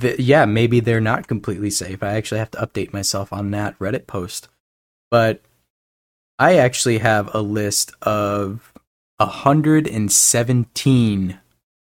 th- 0.00 0.18
yeah, 0.18 0.44
maybe 0.46 0.80
they're 0.80 1.00
not 1.00 1.28
completely 1.28 1.70
safe. 1.70 2.02
I 2.02 2.14
actually 2.14 2.38
have 2.38 2.50
to 2.52 2.58
update 2.58 2.92
myself 2.92 3.32
on 3.32 3.50
that 3.52 3.78
Reddit 3.78 4.06
post. 4.06 4.48
But 5.10 5.40
I 6.38 6.56
actually 6.56 6.98
have 6.98 7.34
a 7.34 7.42
list 7.42 7.92
of 8.02 8.72
117 9.18 11.38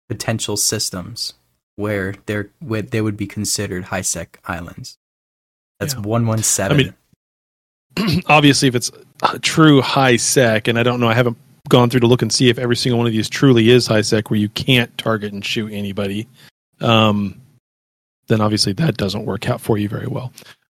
potential 0.10 0.58
systems 0.58 1.34
where 1.76 2.14
they're 2.28 2.50
where 2.60 2.84
they 2.84 3.02
would 3.02 3.18
be 3.18 3.26
considered 3.26 3.86
high 3.86 4.02
sec 4.02 4.40
islands. 4.46 4.98
That's 5.80 5.96
Yeah. 5.96 6.02
117. 6.02 6.94
I 7.96 8.04
mean, 8.04 8.22
obviously, 8.28 8.68
if 8.68 8.76
it's 8.76 8.92
a 9.24 9.40
true 9.40 9.82
high 9.82 10.18
sec, 10.18 10.68
and 10.68 10.78
I 10.78 10.84
don't 10.84 11.00
know, 11.00 11.08
I 11.08 11.16
haven't 11.16 11.38
gone 11.70 11.90
through 11.90 12.02
to 12.02 12.08
look 12.08 12.22
and 12.22 12.32
see 12.32 12.50
if 12.50 12.60
every 12.60 12.76
single 12.76 13.00
one 13.00 13.08
of 13.08 13.14
these 13.14 13.30
truly 13.30 13.70
is 13.70 13.88
high 13.88 14.02
sec, 14.02 14.30
where 14.30 14.40
you 14.40 14.50
can't 14.50 14.96
target 14.98 15.34
and 15.34 15.44
shoot 15.44 15.72
anybody, 15.72 16.28
um, 16.82 17.42
then 18.28 18.42
obviously 18.42 18.74
that 18.74 18.98
doesn't 18.98 19.26
work 19.26 19.50
out 19.50 19.62
for 19.62 19.78
you 19.78 19.90
very 19.90 20.08
well. 20.08 20.32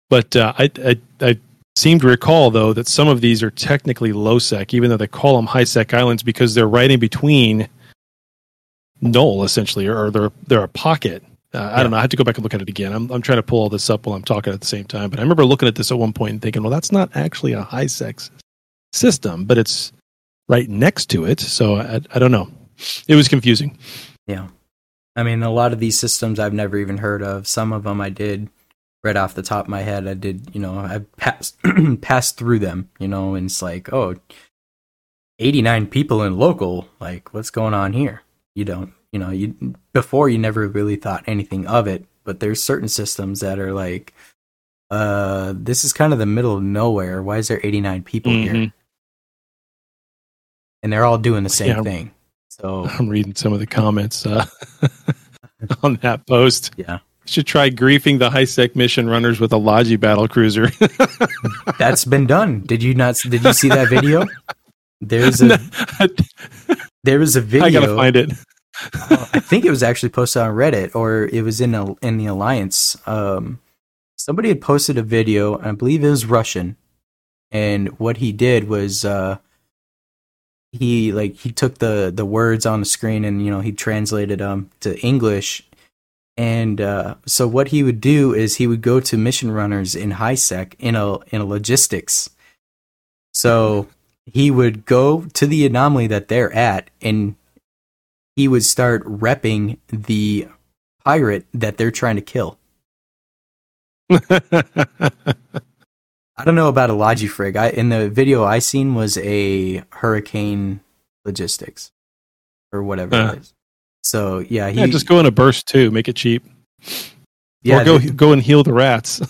But 0.10 0.36
uh, 0.36 0.54
I, 0.58 0.72
I, 0.78 0.98
I 1.22 1.38
seem 1.78 2.00
to 2.00 2.08
recall 2.08 2.50
though 2.52 2.74
that 2.74 2.88
some 2.88 3.08
of 3.08 3.22
these 3.22 3.44
are 3.44 3.52
technically 3.52 4.12
low 4.12 4.40
sec, 4.40 4.74
even 4.74 4.90
though 4.90 4.98
they 4.98 5.08
call 5.08 5.36
them 5.36 5.46
high 5.46 5.64
sec 5.64 5.94
islands 5.94 6.24
because 6.24 6.54
they're 6.56 6.68
right 6.68 6.90
in 6.90 7.00
between 7.00 7.70
null 9.02 9.44
essentially, 9.44 9.88
or 9.88 10.10
they're 10.12 10.32
they're 10.48 10.64
a 10.64 10.68
pocket 10.68 11.24
Uh, 11.54 11.72
I 11.74 11.82
don't 11.82 11.92
know. 11.92 11.98
I 11.98 12.02
have 12.02 12.10
to 12.10 12.18
go 12.18 12.24
back 12.26 12.36
and 12.38 12.44
look 12.44 12.54
at 12.54 12.62
it 12.62 12.70
again. 12.70 12.92
I'm 12.94 13.10
I'm 13.12 13.22
trying 13.22 13.38
to 13.38 13.44
pull 13.44 13.60
all 13.60 13.70
this 13.70 13.90
up 13.90 14.06
while 14.06 14.16
I'm 14.16 14.24
talking 14.24 14.54
at 14.54 14.60
the 14.60 14.68
same 14.68 14.86
time. 14.86 15.10
But 15.10 15.20
I 15.20 15.22
remember 15.22 15.46
looking 15.46 15.68
at 15.68 15.76
this 15.76 15.92
at 15.92 15.98
one 15.98 16.14
point 16.14 16.32
and 16.32 16.42
thinking, 16.42 16.62
well, 16.64 16.72
that's 16.72 16.92
not 16.92 17.10
actually 17.16 17.54
a 17.54 17.62
high 17.64 17.88
sec 17.88 18.20
system, 18.92 19.46
but 19.46 19.58
it's 19.58 19.94
right 20.50 20.70
next 20.70 21.08
to 21.12 21.26
it. 21.26 21.40
So 21.40 21.78
I, 21.78 22.02
I 22.14 22.20
don't 22.20 22.32
know. 22.32 22.50
It 23.08 23.16
was 23.16 23.28
confusing. 23.28 23.78
Yeah. 24.28 24.48
I 25.16 25.24
mean, 25.24 25.42
a 25.42 25.50
lot 25.50 25.74
of 25.74 25.80
these 25.80 25.98
systems 25.98 26.38
I've 26.38 26.54
never 26.54 26.78
even 26.78 26.98
heard 26.98 27.24
of. 27.24 27.48
Some 27.48 27.72
of 27.74 27.84
them 27.84 28.02
I 28.02 28.10
did 28.10 28.50
right 29.04 29.16
off 29.16 29.36
the 29.36 29.42
top 29.44 29.66
of 29.66 29.70
my 29.70 29.82
head. 29.82 30.08
I 30.08 30.14
did, 30.14 30.50
you 30.54 30.62
know, 30.62 30.78
I 30.80 31.00
passed 31.18 31.58
passed 32.02 32.38
through 32.38 32.60
them, 32.60 32.90
you 33.00 33.08
know, 33.08 33.36
and 33.36 33.46
it's 33.48 33.62
like, 33.62 33.92
oh, 33.94 34.16
89 35.40 35.88
people 35.88 36.24
in 36.24 36.38
local, 36.38 36.88
like 37.00 37.34
what's 37.34 37.50
going 37.52 37.74
on 37.74 37.94
here? 37.94 38.24
You 38.56 38.66
don't, 38.66 38.94
you 39.12 39.20
know, 39.20 39.30
you 39.30 39.76
before 39.94 40.30
you 40.30 40.38
never 40.38 40.68
really 40.68 40.96
thought 40.96 41.24
anything 41.28 41.68
of 41.68 41.88
it, 41.88 42.06
but 42.24 42.40
there's 42.40 42.62
certain 42.62 42.88
systems 42.90 43.40
that 43.42 43.60
are 43.60 43.74
like 43.74 44.14
uh 44.90 45.54
this 45.56 45.84
is 45.84 45.92
kind 45.94 46.14
of 46.14 46.20
the 46.20 46.26
middle 46.26 46.56
of 46.58 46.64
nowhere. 46.64 47.22
Why 47.22 47.38
is 47.38 47.50
there 47.50 47.60
89 47.64 48.04
people 48.04 48.32
here? 48.32 48.54
Mhm. 48.54 48.74
And 50.84 50.94
they're 50.94 51.06
all 51.06 51.18
doing 51.18 51.44
the 51.44 51.50
same 51.50 51.76
Yeah. 51.78 51.82
thing. 51.84 52.12
So, 52.50 52.86
I'm 52.88 53.10
reading 53.10 53.36
some 53.36 53.54
of 53.54 53.60
the 53.60 53.68
comments 53.68 54.26
uh, 54.26 54.46
on 55.84 55.96
that 55.98 56.26
post. 56.26 56.72
yeah. 56.78 57.00
Should 57.28 57.46
try 57.46 57.70
griefing 57.70 58.20
the 58.20 58.30
high 58.30 58.46
sec 58.46 58.76
mission 58.76 59.10
runners 59.10 59.40
with 59.40 59.52
a 59.52 59.58
Logi 59.58 59.98
battle 59.98 60.28
cruiser. 60.28 60.70
That's 61.80 62.06
been 62.06 62.26
done. 62.26 62.62
Did 62.62 62.82
you 62.82 62.94
not 62.94 63.16
did 63.18 63.44
you 63.44 63.54
see 63.54 63.70
that 63.70 63.90
video? 63.90 64.26
There's 65.02 65.42
a 65.42 65.60
there 67.04 67.20
was 67.20 67.36
a 67.36 67.42
video 67.42 67.68
I 67.68 67.72
gotta 67.72 67.96
find 67.96 68.16
it. 68.16 68.32
uh, 68.94 69.28
I 69.34 69.40
think 69.40 69.66
it 69.66 69.70
was 69.70 69.84
actually 69.84 70.10
posted 70.10 70.42
on 70.42 70.56
Reddit 70.56 70.96
or 70.96 71.26
it 71.26 71.42
was 71.42 71.62
in 71.62 71.76
a, 71.76 71.94
in 71.96 72.18
the 72.18 72.28
Alliance. 72.28 72.96
Um, 73.06 73.60
somebody 74.16 74.50
had 74.50 74.62
posted 74.62 74.98
a 74.98 75.04
video. 75.04 75.60
I 75.60 75.72
believe 75.72 76.04
it 76.04 76.10
was 76.10 76.26
Russian, 76.26 76.78
and 77.52 77.90
what 78.00 78.18
he 78.18 78.32
did 78.32 78.70
was 78.70 79.04
uh, 79.04 79.40
he 80.72 81.12
like 81.12 81.36
he 81.36 81.52
took 81.52 81.80
the 81.80 82.12
the 82.14 82.26
words 82.26 82.66
on 82.66 82.80
the 82.80 82.86
screen 82.86 83.26
and 83.26 83.44
you 83.44 83.52
know 83.52 83.62
he 83.62 83.72
translated 83.72 84.40
them 84.40 84.70
to 84.82 84.98
English. 85.00 85.67
And 86.38 86.80
uh, 86.80 87.16
so 87.26 87.48
what 87.48 87.70
he 87.70 87.82
would 87.84 88.00
do 88.00 88.34
is 88.34 88.56
he 88.56 88.68
would 88.68 88.82
go 88.82 89.00
to 89.00 89.18
mission 89.18 89.52
runners 89.52 89.96
in 89.96 90.12
high 90.12 90.36
sec 90.36 90.76
in 90.80 90.96
a 90.96 91.18
in 91.34 91.42
a 91.42 91.46
logistics. 91.46 92.30
So 93.34 93.88
he 94.26 94.52
would 94.52 94.86
go 94.86 95.26
to 95.34 95.48
the 95.48 95.66
anomaly 95.66 96.08
that 96.08 96.28
they're 96.28 96.54
at 96.54 96.90
and 97.02 97.36
he 98.36 98.48
would 98.48 98.64
start 98.64 99.04
repping 99.06 99.80
the 99.88 100.48
pirate 101.04 101.46
that 101.54 101.78
they're 101.78 101.92
trying 101.92 102.18
to 102.18 102.22
kill. 102.22 102.60
I 106.40 106.46
don't 106.46 106.56
know 106.56 106.70
about 106.70 106.92
a 106.92 106.94
Logifrig. 106.94 107.56
I 107.58 107.70
in 107.70 107.90
the 107.90 108.10
video 108.10 108.44
I 108.44 108.60
seen 108.60 108.94
was 108.96 109.18
a 109.18 109.84
Hurricane 109.92 110.82
Logistics 111.26 111.92
or 112.72 112.84
whatever 112.84 113.16
Uh. 113.16 113.34
it 113.34 113.40
is. 113.40 113.54
So 114.08 114.40
yeah, 114.40 114.70
he 114.70 114.80
yeah, 114.80 114.88
just 114.88 115.08
go 115.08 115.20
in 115.20 115.26
a 115.26 115.32
burst 115.32 115.68
too. 115.68 115.92
Make 115.92 116.08
it 116.08 116.16
cheap. 116.16 116.44
yeah, 117.64 117.82
or 117.82 117.86
go 117.86 118.00
th- 118.00 118.16
go 118.16 118.32
and 118.32 118.42
heal 118.42 118.64
the 118.64 118.74
rats. 118.74 119.22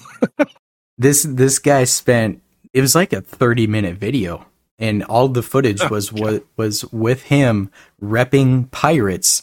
this 0.98 1.24
this 1.24 1.60
guy 1.60 1.84
spent 1.84 2.42
it 2.74 2.82
was 2.82 2.96
like 2.96 3.14
a 3.14 3.22
30 3.22 3.68
minute 3.68 3.98
video 3.98 4.46
and 4.80 5.04
all 5.04 5.28
the 5.28 5.42
footage 5.42 5.82
Oh, 5.82 5.88
was 5.90 6.12
what 6.14 6.46
was 6.56 6.86
with 6.92 7.24
him 7.24 7.72
repping 8.02 8.70
pirates 8.72 9.42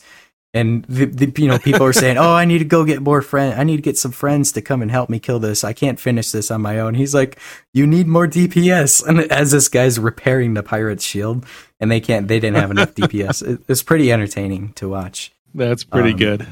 and 0.54 0.84
the, 0.84 1.04
the, 1.06 1.42
you 1.42 1.48
know 1.48 1.58
people 1.58 1.84
are 1.84 1.92
saying 1.92 2.16
oh 2.24 2.32
i 2.32 2.44
need 2.44 2.58
to 2.58 2.64
go 2.64 2.84
get 2.84 3.02
more 3.02 3.20
friends 3.20 3.56
i 3.58 3.64
need 3.64 3.76
to 3.76 3.82
get 3.82 3.98
some 3.98 4.12
friends 4.12 4.52
to 4.52 4.62
come 4.62 4.80
and 4.80 4.90
help 4.90 5.10
me 5.10 5.18
kill 5.18 5.38
this 5.40 5.64
i 5.64 5.72
can't 5.72 6.00
finish 6.00 6.30
this 6.30 6.50
on 6.50 6.62
my 6.62 6.78
own 6.78 6.94
he's 6.94 7.14
like 7.14 7.38
you 7.72 7.86
need 7.86 8.06
more 8.06 8.26
dps 8.28 9.04
and 9.06 9.20
as 9.32 9.50
this 9.50 9.68
guy's 9.68 9.98
repairing 9.98 10.54
the 10.54 10.62
pirate's 10.62 11.04
shield 11.04 11.44
and 11.80 11.90
they 11.90 12.00
can't 12.00 12.28
they 12.28 12.38
didn't 12.40 12.56
have 12.56 12.70
enough 12.70 12.94
dps 13.00 13.42
it, 13.46 13.60
it's 13.68 13.82
pretty 13.82 14.10
entertaining 14.12 14.72
to 14.74 14.88
watch 14.88 15.32
That's 15.54 15.84
pretty 15.84 16.12
Um, 16.12 16.16
good. 16.18 16.46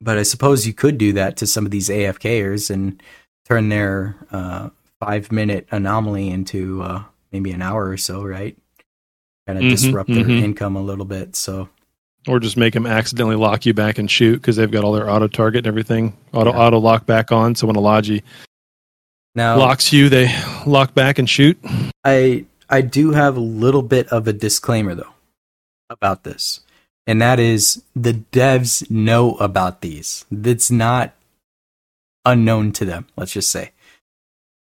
but 0.00 0.18
I 0.18 0.22
suppose 0.24 0.66
you 0.66 0.72
could 0.74 0.98
do 0.98 1.12
that 1.14 1.36
to 1.38 1.46
some 1.46 1.64
of 1.64 1.70
these 1.70 1.88
AFKers 1.88 2.70
and 2.70 3.02
turn 3.46 3.68
their 3.68 4.16
uh, 4.32 4.70
five 5.00 5.30
minute 5.32 5.66
anomaly 5.70 6.28
into 6.30 6.82
uh, 6.82 7.02
maybe 7.32 7.50
an 7.52 7.60
hour 7.62 7.88
or 7.88 7.96
so, 7.96 8.22
right? 8.24 8.56
Kind 9.46 9.58
of 9.58 9.64
Mhm, 9.64 9.70
disrupt 9.70 10.10
their 10.10 10.24
mhm. 10.24 10.40
income 10.42 10.76
a 10.76 10.82
little 10.82 11.04
bit. 11.04 11.36
So 11.36 11.68
Or 12.26 12.40
just 12.40 12.56
make 12.56 12.72
them 12.72 12.86
accidentally 12.86 13.36
lock 13.36 13.66
you 13.66 13.74
back 13.74 13.98
and 13.98 14.10
shoot 14.10 14.36
because 14.36 14.56
they've 14.56 14.70
got 14.70 14.82
all 14.82 14.92
their 14.92 15.10
auto 15.10 15.28
target 15.28 15.58
and 15.58 15.66
everything 15.66 16.16
auto 16.32 16.52
Yeah. 16.52 16.58
auto 16.58 16.78
lock 16.78 17.04
back 17.06 17.30
on. 17.30 17.54
So 17.54 17.66
when 17.66 17.76
a 17.76 17.80
Logi 17.80 18.22
now 19.34 19.58
locks 19.58 19.92
you, 19.92 20.08
they 20.08 20.34
lock 20.66 20.94
back 20.94 21.18
and 21.18 21.28
shoot. 21.28 21.58
I 22.04 22.46
I 22.70 22.80
do 22.80 23.10
have 23.10 23.36
a 23.36 23.40
little 23.40 23.82
bit 23.82 24.08
of 24.08 24.26
a 24.26 24.32
disclaimer 24.32 24.94
though 24.94 25.12
about 25.90 26.24
this. 26.24 26.60
And 27.06 27.20
that 27.20 27.38
is 27.38 27.82
the 27.94 28.14
devs 28.32 28.90
know 28.90 29.34
about 29.34 29.82
these. 29.82 30.24
It's 30.30 30.70
not 30.70 31.12
unknown 32.24 32.72
to 32.72 32.86
them, 32.86 33.06
let's 33.16 33.32
just 33.32 33.50
say. 33.50 33.72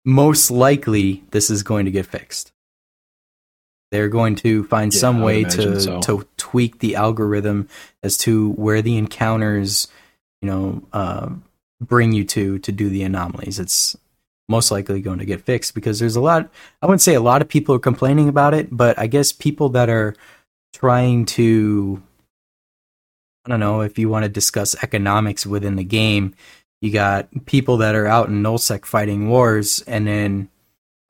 Most 0.06 0.50
likely 0.50 1.22
this 1.32 1.50
is 1.50 1.62
going 1.62 1.84
to 1.84 1.90
get 1.90 2.06
fixed. 2.06 2.52
They're 3.91 4.09
going 4.09 4.36
to 4.36 4.64
find 4.64 4.93
Yeah, 4.95 5.01
some 5.01 5.20
way 5.20 5.45
to 5.45 5.80
so. 5.80 6.01
to 6.01 6.26
tweak 6.36 6.78
the 6.78 6.95
algorithm 6.97 7.68
as 8.03 8.16
to 8.18 8.51
where 8.53 8.82
the 8.82 8.97
encounters, 8.97 9.88
you 10.43 10.49
know, 10.49 10.82
uh, 10.93 11.30
bring 11.80 12.12
you 12.12 12.24
to 12.24 12.59
to 12.61 12.72
do 12.72 12.88
the 12.88 13.03
anomalies. 13.03 13.59
It's 13.59 13.97
most 14.49 14.70
likely 14.70 15.01
going 15.01 15.18
to 15.20 15.24
get 15.24 15.41
fixed 15.45 15.74
because 15.74 15.99
there's 16.01 16.16
a 16.16 16.20
lot 16.20 16.51
I 16.82 16.86
wouldn't 16.86 17.01
say 17.03 17.14
a 17.14 17.20
lot 17.20 17.43
of 17.43 17.49
people 17.49 17.74
are 17.74 17.78
complaining 17.80 18.28
about 18.28 18.55
it, 18.55 18.68
but 18.70 18.99
I 18.99 19.07
guess 19.07 19.32
people 19.32 19.68
that 19.70 19.88
are 19.88 20.14
trying 20.72 21.24
to 21.26 22.03
I 23.47 23.51
don't 23.51 23.61
know 23.61 23.80
if 23.80 23.99
you 23.99 24.09
want 24.09 24.24
to 24.24 24.28
discuss 24.28 24.76
economics 24.82 25.47
within 25.47 25.76
the 25.76 25.84
game, 25.84 26.34
you 26.82 26.93
got 26.93 27.28
people 27.47 27.78
that 27.78 27.95
are 27.95 28.07
out 28.07 28.28
in 28.28 28.43
nullsec 28.43 28.84
fighting 28.84 29.28
wars 29.28 29.82
and 29.86 30.07
then 30.07 30.49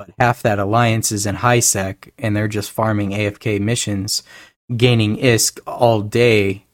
but 0.01 0.15
half 0.19 0.41
that 0.41 0.59
alliance 0.59 1.13
is 1.13 1.27
in 1.27 1.35
high 1.35 1.61
sec 1.61 2.11
and 2.17 2.35
they're 2.35 2.49
just 2.49 2.71
farming 2.71 3.11
AFK 3.11 3.61
missions, 3.61 4.23
gaining 4.75 5.19
ISK 5.19 5.61
all 5.67 6.01
day 6.01 6.65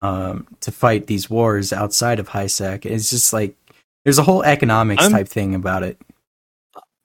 um, 0.00 0.46
to 0.60 0.70
fight 0.70 1.08
these 1.08 1.28
wars 1.28 1.72
outside 1.72 2.20
of 2.20 2.28
high 2.28 2.46
sec. 2.46 2.86
It's 2.86 3.10
just 3.10 3.32
like 3.32 3.56
there's 4.04 4.18
a 4.18 4.22
whole 4.22 4.44
economics 4.44 5.02
I'm- 5.02 5.10
type 5.10 5.28
thing 5.28 5.56
about 5.56 5.82
it. 5.82 6.00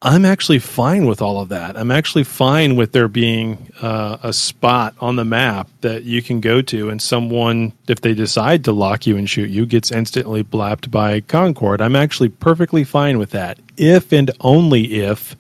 I'm 0.05 0.25
actually 0.25 0.59
fine 0.59 1.05
with 1.05 1.21
all 1.21 1.39
of 1.39 1.47
that. 1.47 1.77
I'm 1.77 1.89
actually 1.89 2.25
fine 2.25 2.75
with 2.75 2.91
there 2.91 3.07
being 3.07 3.69
uh, 3.81 4.17
a 4.21 4.33
spot 4.33 4.93
on 4.99 5.15
the 5.15 5.23
map 5.23 5.69
that 5.79 6.03
you 6.03 6.21
can 6.21 6.41
go 6.41 6.61
to, 6.61 6.89
and 6.89 7.01
someone, 7.01 7.71
if 7.87 8.01
they 8.01 8.13
decide 8.13 8.65
to 8.65 8.73
lock 8.73 9.07
you 9.07 9.15
and 9.15 9.29
shoot 9.29 9.49
you, 9.49 9.65
gets 9.65 9.93
instantly 9.93 10.43
blapped 10.43 10.91
by 10.91 11.21
Concord. 11.21 11.81
I'm 11.81 11.95
actually 11.95 12.27
perfectly 12.27 12.83
fine 12.83 13.17
with 13.17 13.29
that, 13.29 13.59
if 13.77 14.11
and 14.11 14.29
only 14.41 14.95
if 14.95 15.37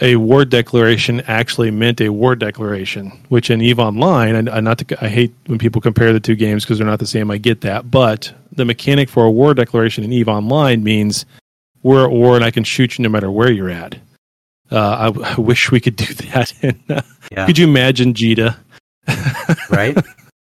a 0.00 0.16
war 0.16 0.44
declaration 0.44 1.20
actually 1.22 1.70
meant 1.70 2.00
a 2.00 2.08
war 2.10 2.36
declaration. 2.36 3.10
Which 3.28 3.50
in 3.50 3.60
Eve 3.60 3.78
Online, 3.78 4.34
and 4.34 4.48
and 4.48 4.64
not 4.64 4.78
to, 4.78 5.04
I 5.04 5.08
hate 5.08 5.34
when 5.46 5.58
people 5.58 5.80
compare 5.80 6.12
the 6.12 6.20
two 6.20 6.36
games 6.36 6.64
because 6.64 6.78
they're 6.78 6.86
not 6.86 6.98
the 7.00 7.06
same. 7.06 7.30
I 7.30 7.38
get 7.38 7.60
that, 7.62 7.90
but 7.90 8.32
the 8.52 8.64
mechanic 8.64 9.08
for 9.08 9.24
a 9.24 9.30
war 9.30 9.54
declaration 9.54 10.04
in 10.04 10.12
Eve 10.12 10.28
Online 10.28 10.82
means 10.82 11.24
we're 11.82 12.04
at 12.04 12.10
war 12.10 12.36
and 12.36 12.44
I 12.44 12.50
can 12.50 12.64
shoot 12.64 12.98
you 12.98 13.02
no 13.02 13.08
matter 13.08 13.30
where 13.30 13.50
you're 13.50 13.70
at. 13.70 13.96
Uh, 14.70 15.12
I, 15.16 15.32
I 15.32 15.40
wish 15.40 15.70
we 15.70 15.80
could 15.80 15.96
do 16.04 16.12
that. 16.14 16.52
And, 16.62 16.80
uh, 16.88 17.02
Yeah. 17.32 17.46
Could 17.46 17.58
you 17.58 17.66
imagine 17.66 18.12
Jita? 18.14 18.56
right? 19.70 19.96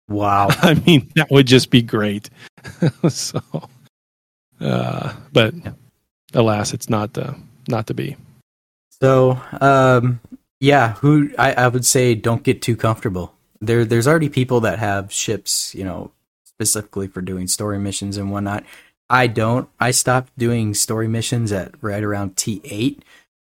wow. 0.07 0.47
I 0.49 0.75
mean, 0.85 1.09
that 1.15 1.29
would 1.31 1.47
just 1.47 1.69
be 1.69 1.81
great. 1.81 2.29
so, 3.09 3.41
uh, 4.61 5.13
but 5.33 5.53
alas, 6.33 6.73
it's 6.73 6.89
not 6.89 7.17
uh, 7.17 7.33
not 7.67 7.87
to 7.87 7.93
be. 7.93 8.15
So, 8.99 9.39
um, 9.61 10.19
yeah, 10.59 10.93
who 10.93 11.31
I, 11.37 11.53
I 11.53 11.67
would 11.67 11.85
say 11.85 12.15
don't 12.15 12.43
get 12.43 12.61
too 12.61 12.75
comfortable. 12.75 13.33
There, 13.61 13.85
there's 13.85 14.07
already 14.07 14.29
people 14.29 14.59
that 14.61 14.79
have 14.79 15.11
ships, 15.11 15.73
you 15.75 15.83
know, 15.83 16.11
specifically 16.45 17.07
for 17.07 17.21
doing 17.21 17.47
story 17.47 17.79
missions 17.79 18.17
and 18.17 18.31
whatnot. 18.31 18.63
I 19.09 19.27
don't. 19.27 19.69
I 19.79 19.91
stopped 19.91 20.37
doing 20.37 20.73
story 20.73 21.07
missions 21.07 21.51
at 21.51 21.71
right 21.81 22.03
around 22.03 22.35
T8, 22.35 22.99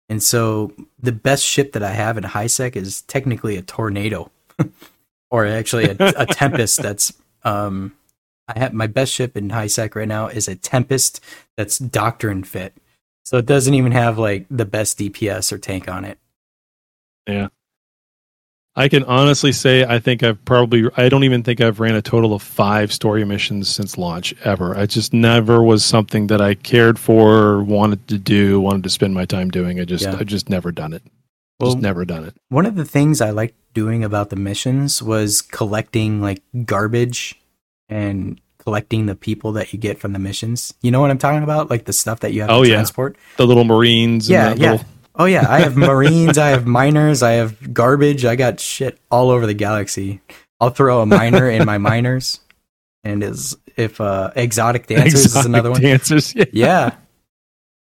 and 0.08 0.22
so 0.22 0.72
the 0.98 1.12
best 1.12 1.44
ship 1.44 1.72
that 1.72 1.82
I 1.82 1.90
have 1.90 2.16
in 2.16 2.22
high 2.24 2.46
sec 2.46 2.76
is 2.76 3.02
technically 3.02 3.56
a 3.56 3.62
tornado, 3.62 4.30
or 5.30 5.44
actually 5.46 5.86
a, 5.86 5.96
a 5.98 6.26
tempest. 6.30 6.82
That's 6.82 7.12
um, 7.42 7.96
I 8.46 8.60
have 8.60 8.74
my 8.74 8.86
best 8.86 9.12
ship 9.12 9.36
in 9.36 9.50
high 9.50 9.66
sec 9.66 9.96
right 9.96 10.06
now 10.06 10.28
is 10.28 10.46
a 10.46 10.54
tempest 10.54 11.20
that's 11.56 11.78
doctrine 11.78 12.44
fit. 12.44 12.74
So 13.26 13.38
it 13.38 13.46
doesn't 13.46 13.74
even 13.74 13.90
have 13.90 14.18
like 14.18 14.46
the 14.48 14.64
best 14.64 14.98
DPS 15.00 15.50
or 15.50 15.58
tank 15.58 15.88
on 15.88 16.04
it. 16.04 16.18
Yeah. 17.26 17.48
I 18.76 18.88
can 18.88 19.02
honestly 19.04 19.50
say 19.50 19.84
I 19.84 19.98
think 19.98 20.22
I've 20.22 20.44
probably 20.44 20.84
I 20.96 21.08
don't 21.08 21.24
even 21.24 21.42
think 21.42 21.60
I've 21.60 21.80
ran 21.80 21.96
a 21.96 22.02
total 22.02 22.34
of 22.34 22.42
five 22.42 22.92
story 22.92 23.24
missions 23.24 23.68
since 23.68 23.98
launch 23.98 24.32
ever. 24.44 24.76
I 24.76 24.86
just 24.86 25.12
never 25.12 25.60
was 25.60 25.84
something 25.84 26.28
that 26.28 26.40
I 26.40 26.54
cared 26.54 27.00
for, 27.00 27.64
wanted 27.64 28.06
to 28.08 28.18
do, 28.18 28.60
wanted 28.60 28.84
to 28.84 28.90
spend 28.90 29.14
my 29.14 29.24
time 29.24 29.50
doing. 29.50 29.80
I 29.80 29.84
just 29.84 30.04
Yeah. 30.04 30.16
I 30.20 30.22
just 30.22 30.48
never 30.48 30.70
done 30.70 30.92
it. 30.92 31.02
Well, 31.58 31.72
just 31.72 31.82
never 31.82 32.04
done 32.04 32.24
it. 32.24 32.34
One 32.48 32.66
of 32.66 32.76
the 32.76 32.84
things 32.84 33.20
I 33.20 33.30
liked 33.30 33.56
doing 33.74 34.04
about 34.04 34.30
the 34.30 34.36
missions 34.36 35.02
was 35.02 35.42
collecting 35.42 36.20
like 36.20 36.42
garbage 36.64 37.40
and 37.88 38.40
collecting 38.66 39.06
the 39.06 39.14
people 39.14 39.52
that 39.52 39.72
you 39.72 39.78
get 39.78 39.96
from 39.96 40.12
the 40.12 40.18
missions. 40.18 40.74
You 40.82 40.90
know 40.90 41.00
what 41.00 41.12
I'm 41.12 41.18
talking 41.18 41.44
about? 41.44 41.70
Like 41.70 41.84
the 41.84 41.92
stuff 41.92 42.18
that 42.20 42.32
you 42.32 42.40
have 42.40 42.50
Oh, 42.50 42.64
to 42.64 42.68
yeah. 42.68 42.74
transport. 42.74 43.16
The 43.36 43.46
little 43.46 43.62
Marines. 43.62 44.28
Yeah, 44.28 44.50
and 44.50 44.60
that 44.60 44.64
yeah. 44.64 44.70
Little, 44.72 44.86
Oh 45.18 45.24
yeah, 45.26 45.46
I 45.48 45.60
have 45.60 45.76
marines, 45.90 46.36
I 46.36 46.48
have 46.48 46.66
miners, 46.66 47.22
I 47.22 47.32
have 47.34 47.72
garbage. 47.72 48.24
I 48.24 48.34
got 48.34 48.58
shit 48.58 48.98
all 49.08 49.30
over 49.30 49.46
the 49.46 49.54
galaxy. 49.54 50.20
I'll 50.60 50.70
throw 50.70 51.00
a 51.00 51.06
miner 51.06 51.48
in 51.48 51.64
my 51.64 51.78
miners, 51.78 52.40
and 53.04 53.22
is 53.22 53.56
if 53.76 54.00
uh, 54.00 54.32
exotic 54.36 54.88
dancers 54.88 55.36
is 55.36 55.46
another 55.46 55.70
one. 55.70 55.80
Dancers. 55.80 56.34
Yeah. 56.34 56.44
Yeah. 56.52 56.94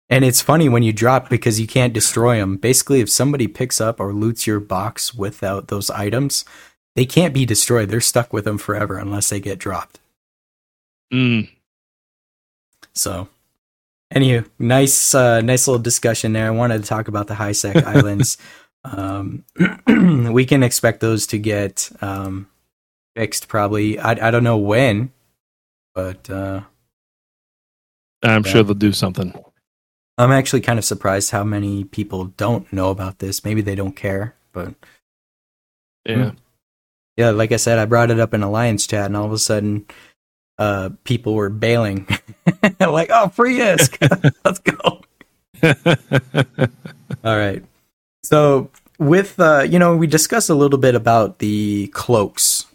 And 0.10 0.26
it's 0.26 0.42
funny 0.42 0.68
when 0.68 0.84
you 0.84 0.92
drop 0.94 1.30
because 1.30 1.60
you 1.60 1.68
can't 1.68 1.94
destroy 1.94 2.38
them. 2.40 2.58
Basically, 2.58 3.02
if 3.02 3.10
somebody 3.10 3.48
picks 3.48 3.80
up 3.80 4.00
or 4.00 4.14
loots 4.14 4.46
your 4.48 4.60
box 4.60 5.14
without 5.14 5.68
those 5.70 5.90
items, 5.92 6.44
they 6.96 7.06
can't 7.06 7.34
be 7.34 7.46
destroyed. 7.46 7.90
They're 7.90 8.02
stuck 8.02 8.34
with 8.34 8.44
them 8.46 8.58
forever 8.58 8.98
unless 8.98 9.30
they 9.30 9.40
get 9.40 9.58
dropped. 9.60 10.01
Mm. 11.12 11.50
So, 12.94 13.28
anywho, 14.14 14.50
nice, 14.60 15.14
uh, 15.16 15.42
nice 15.42 15.68
little 15.68 15.82
discussion 15.82 16.34
there. 16.34 16.48
I 16.48 16.52
wanted 16.52 16.82
to 16.82 16.88
talk 16.88 17.08
about 17.08 17.28
the 17.28 17.36
high 17.36 17.52
sec 17.54 17.76
islands. 17.88 18.38
Um, 18.84 19.46
we 20.34 20.46
can 20.46 20.64
expect 20.64 21.00
those 21.02 21.28
to 21.28 21.38
get 21.38 21.90
um, 22.02 22.48
fixed 23.16 23.48
probably. 23.48 24.00
I, 24.00 24.28
I 24.28 24.32
don't 24.32 24.44
know 24.44 24.58
when, 24.58 25.12
but 25.94 26.30
uh, 26.30 26.62
I'm 28.24 28.44
Yeah. 28.46 28.52
sure 28.52 28.64
they'll 28.64 28.74
do 28.76 28.92
something. 28.94 29.34
I'm 30.18 30.32
actually 30.32 30.62
kind 30.62 30.78
of 30.78 30.86
surprised 30.86 31.32
how 31.32 31.44
many 31.44 31.84
people 31.84 32.26
don't 32.26 32.72
know 32.72 32.90
about 32.90 33.20
this. 33.20 33.44
Maybe 33.46 33.62
they 33.62 33.76
don't 33.76 33.96
care, 33.96 34.36
but 34.52 34.74
Yeah. 36.06 36.34
yeah, 37.18 37.30
like 37.32 37.52
I 37.52 37.56
said, 37.56 37.80
I 37.80 37.86
brought 37.86 38.12
it 38.12 38.20
up 38.20 38.34
in 38.34 38.44
Alliance 38.44 38.86
chat, 38.86 39.06
and 39.06 39.16
all 39.18 39.26
of 39.26 39.32
a 39.32 39.40
sudden, 39.40 39.86
uh, 40.62 40.90
people 41.06 41.34
were 41.34 41.50
bailing, 41.50 42.08
like, 42.80 43.10
"Oh, 43.12 43.30
free 43.30 43.58
ISK, 43.58 44.32
let's 44.46 44.60
go!" 44.60 45.02
All 47.24 47.38
right. 47.38 47.64
So 48.24 48.70
with 49.00 49.40
uh, 49.40 49.66
you 49.68 49.80
know, 49.80 49.96
we 49.98 50.06
discussed 50.08 50.50
a 50.52 50.56
little 50.56 50.78
bit 50.78 50.94
about 50.94 51.40
the 51.40 51.88
cloaks, 51.88 52.68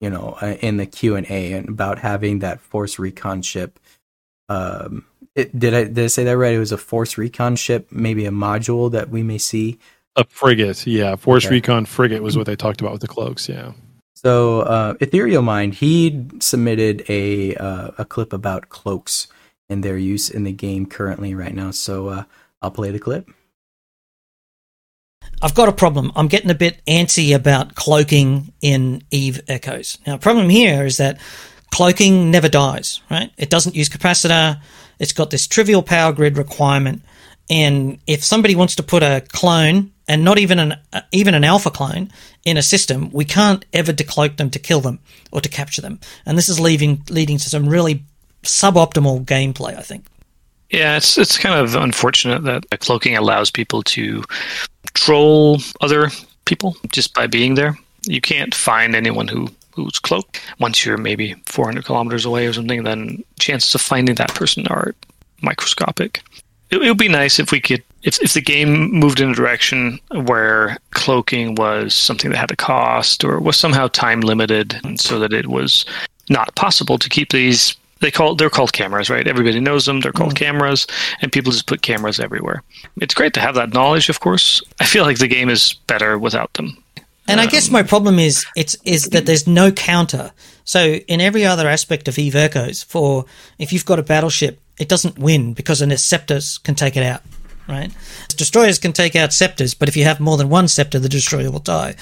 you 0.00 0.10
know, 0.10 0.36
uh, 0.42 0.56
in 0.60 0.76
the 0.76 0.84
Q 0.86 1.16
and 1.16 1.26
A, 1.30 1.52
and 1.54 1.68
about 1.70 1.98
having 1.98 2.40
that 2.40 2.60
Force 2.60 2.98
Recon 2.98 3.40
ship. 3.40 3.78
Um, 4.50 5.06
it, 5.34 5.58
did 5.58 5.72
I 5.74 5.84
did 5.84 6.00
I 6.00 6.08
say 6.08 6.24
that 6.24 6.36
right? 6.36 6.54
It 6.54 6.58
was 6.58 6.72
a 6.72 6.78
Force 6.78 7.16
Recon 7.16 7.56
ship, 7.56 7.88
maybe 7.90 8.26
a 8.26 8.30
module 8.30 8.90
that 8.92 9.08
we 9.08 9.22
may 9.22 9.38
see. 9.38 9.78
a 10.16 10.24
frigate. 10.24 10.86
Yeah. 10.86 11.16
Force 11.16 11.46
Okay. 11.46 11.56
Recon 11.56 11.86
frigate 11.86 12.22
was 12.22 12.36
what 12.36 12.46
they 12.46 12.56
talked 12.56 12.80
about 12.82 12.92
with 12.92 13.00
the 13.02 13.08
cloaks. 13.08 13.48
Yeah. 13.48 13.72
So, 14.16 14.60
uh, 14.60 14.94
Ethereal 15.00 15.42
Mind, 15.42 15.74
he 15.74 16.26
submitted 16.40 17.04
a 17.08 17.54
uh, 17.56 17.90
a 17.98 18.04
clip 18.04 18.32
about 18.32 18.70
cloaks 18.70 19.28
and 19.68 19.84
their 19.84 19.98
use 19.98 20.30
in 20.30 20.44
the 20.44 20.52
game 20.52 20.86
currently 20.86 21.34
right 21.34 21.54
now. 21.54 21.70
So, 21.70 22.08
uh, 22.08 22.24
I'll 22.62 22.70
play 22.70 22.90
the 22.90 22.98
clip. 22.98 23.28
I've 25.42 25.54
got 25.54 25.68
a 25.68 25.72
problem. 25.72 26.12
I'm 26.16 26.28
getting 26.28 26.50
a 26.50 26.54
bit 26.54 26.80
antsy 26.86 27.34
about 27.34 27.74
cloaking 27.74 28.52
in 28.62 29.02
Eve 29.10 29.42
Echoes. 29.48 29.98
Now, 30.06 30.16
problem 30.16 30.48
here 30.48 30.86
is 30.86 30.96
that 30.96 31.20
cloaking 31.70 32.30
never 32.30 32.48
dies, 32.48 33.02
right? 33.10 33.30
It 33.36 33.50
doesn't 33.50 33.76
use 33.76 33.90
capacitor. 33.90 34.60
It's 34.98 35.12
got 35.12 35.28
this 35.28 35.46
trivial 35.46 35.82
power 35.82 36.12
grid 36.12 36.38
requirement. 36.38 37.02
And 37.50 37.98
if 38.06 38.24
somebody 38.24 38.54
wants 38.54 38.76
to 38.76 38.82
put 38.82 39.02
a 39.02 39.22
clone 39.28 39.92
and 40.08 40.24
not 40.24 40.38
even 40.38 40.58
an 40.58 40.76
uh, 40.92 41.00
even 41.12 41.34
an 41.34 41.44
alpha 41.44 41.70
clone 41.70 42.10
in 42.44 42.56
a 42.56 42.62
system, 42.62 43.10
we 43.12 43.24
can't 43.24 43.64
ever 43.72 43.92
decloak 43.92 44.36
them 44.36 44.50
to 44.50 44.58
kill 44.58 44.80
them 44.80 44.98
or 45.32 45.40
to 45.40 45.48
capture 45.48 45.82
them. 45.82 45.98
And 46.24 46.38
this 46.38 46.48
is 46.48 46.60
leaving 46.60 47.02
leading 47.10 47.38
to 47.38 47.48
some 47.48 47.68
really 47.68 48.04
suboptimal 48.42 49.24
gameplay, 49.24 49.76
I 49.76 49.82
think. 49.82 50.06
Yeah, 50.70 50.96
it's 50.96 51.16
it's 51.18 51.38
kind 51.38 51.58
of 51.58 51.74
unfortunate 51.74 52.42
that 52.44 52.80
cloaking 52.80 53.16
allows 53.16 53.50
people 53.50 53.82
to 53.84 54.24
troll 54.94 55.58
other 55.80 56.10
people 56.44 56.76
just 56.92 57.14
by 57.14 57.26
being 57.26 57.54
there. 57.54 57.76
You 58.06 58.20
can't 58.20 58.54
find 58.54 58.94
anyone 58.94 59.28
who 59.28 59.48
who's 59.72 59.98
cloaked 59.98 60.40
once 60.58 60.84
you're 60.84 60.96
maybe 60.96 61.34
400 61.46 61.84
kilometers 61.84 62.24
away 62.24 62.46
or 62.46 62.52
something. 62.52 62.82
Then 62.82 63.22
chances 63.38 63.74
of 63.74 63.80
finding 63.80 64.14
that 64.14 64.34
person 64.34 64.66
are 64.68 64.94
microscopic. 65.42 66.22
It, 66.70 66.78
it 66.78 66.88
would 66.88 66.98
be 66.98 67.08
nice 67.08 67.38
if 67.38 67.52
we 67.52 67.60
could 67.60 67.82
if 68.06 68.22
if 68.22 68.32
the 68.32 68.40
game 68.40 68.90
moved 68.92 69.20
in 69.20 69.30
a 69.30 69.34
direction 69.34 69.98
where 70.24 70.78
cloaking 70.92 71.56
was 71.56 71.94
something 71.94 72.30
that 72.30 72.38
had 72.38 72.50
a 72.50 72.56
cost 72.56 73.24
or 73.24 73.40
was 73.40 73.56
somehow 73.56 73.88
time 73.88 74.20
limited, 74.20 74.80
so 74.94 75.18
that 75.18 75.32
it 75.32 75.48
was 75.48 75.84
not 76.30 76.54
possible 76.54 76.98
to 76.98 77.08
keep 77.08 77.30
these 77.30 77.76
they 78.00 78.10
call 78.10 78.34
they're 78.34 78.50
called 78.50 78.72
cameras, 78.72 79.10
right? 79.10 79.26
Everybody 79.26 79.60
knows 79.60 79.86
them. 79.86 80.00
They're 80.00 80.12
called 80.12 80.34
mm. 80.34 80.38
cameras, 80.38 80.86
and 81.20 81.32
people 81.32 81.52
just 81.52 81.66
put 81.66 81.82
cameras 81.82 82.20
everywhere. 82.20 82.62
It's 83.00 83.14
great 83.14 83.34
to 83.34 83.40
have 83.40 83.54
that 83.56 83.72
knowledge, 83.72 84.08
of 84.08 84.20
course. 84.20 84.62
I 84.80 84.84
feel 84.84 85.04
like 85.04 85.18
the 85.18 85.28
game 85.28 85.48
is 85.48 85.72
better 85.86 86.18
without 86.18 86.52
them. 86.54 86.76
And 87.28 87.40
I 87.40 87.44
um, 87.44 87.50
guess 87.50 87.70
my 87.70 87.82
problem 87.82 88.18
is 88.18 88.46
it's 88.54 88.76
is 88.84 89.08
that 89.10 89.26
there's 89.26 89.46
no 89.46 89.72
counter. 89.72 90.32
So 90.64 90.94
in 91.08 91.20
every 91.20 91.44
other 91.44 91.68
aspect 91.68 92.08
of 92.08 92.18
Eve 92.18 92.36
Echoes, 92.36 92.82
for 92.82 93.24
if 93.58 93.72
you've 93.72 93.84
got 93.84 93.98
a 93.98 94.02
battleship, 94.02 94.60
it 94.78 94.88
doesn't 94.88 95.18
win 95.18 95.54
because 95.54 95.80
an 95.80 95.96
scepters 95.96 96.58
can 96.58 96.74
take 96.74 96.96
it 96.96 97.02
out, 97.02 97.22
right? 97.68 97.90
Destroyers 98.36 98.78
can 98.78 98.92
take 98.92 99.16
out 99.16 99.32
scepters, 99.32 99.74
but 99.74 99.88
if 99.88 99.96
you 99.96 100.04
have 100.04 100.20
more 100.20 100.36
than 100.36 100.48
one 100.48 100.68
scepter, 100.68 100.98
the 100.98 101.08
destroyer 101.08 101.50
will 101.50 101.58
die. 101.60 101.94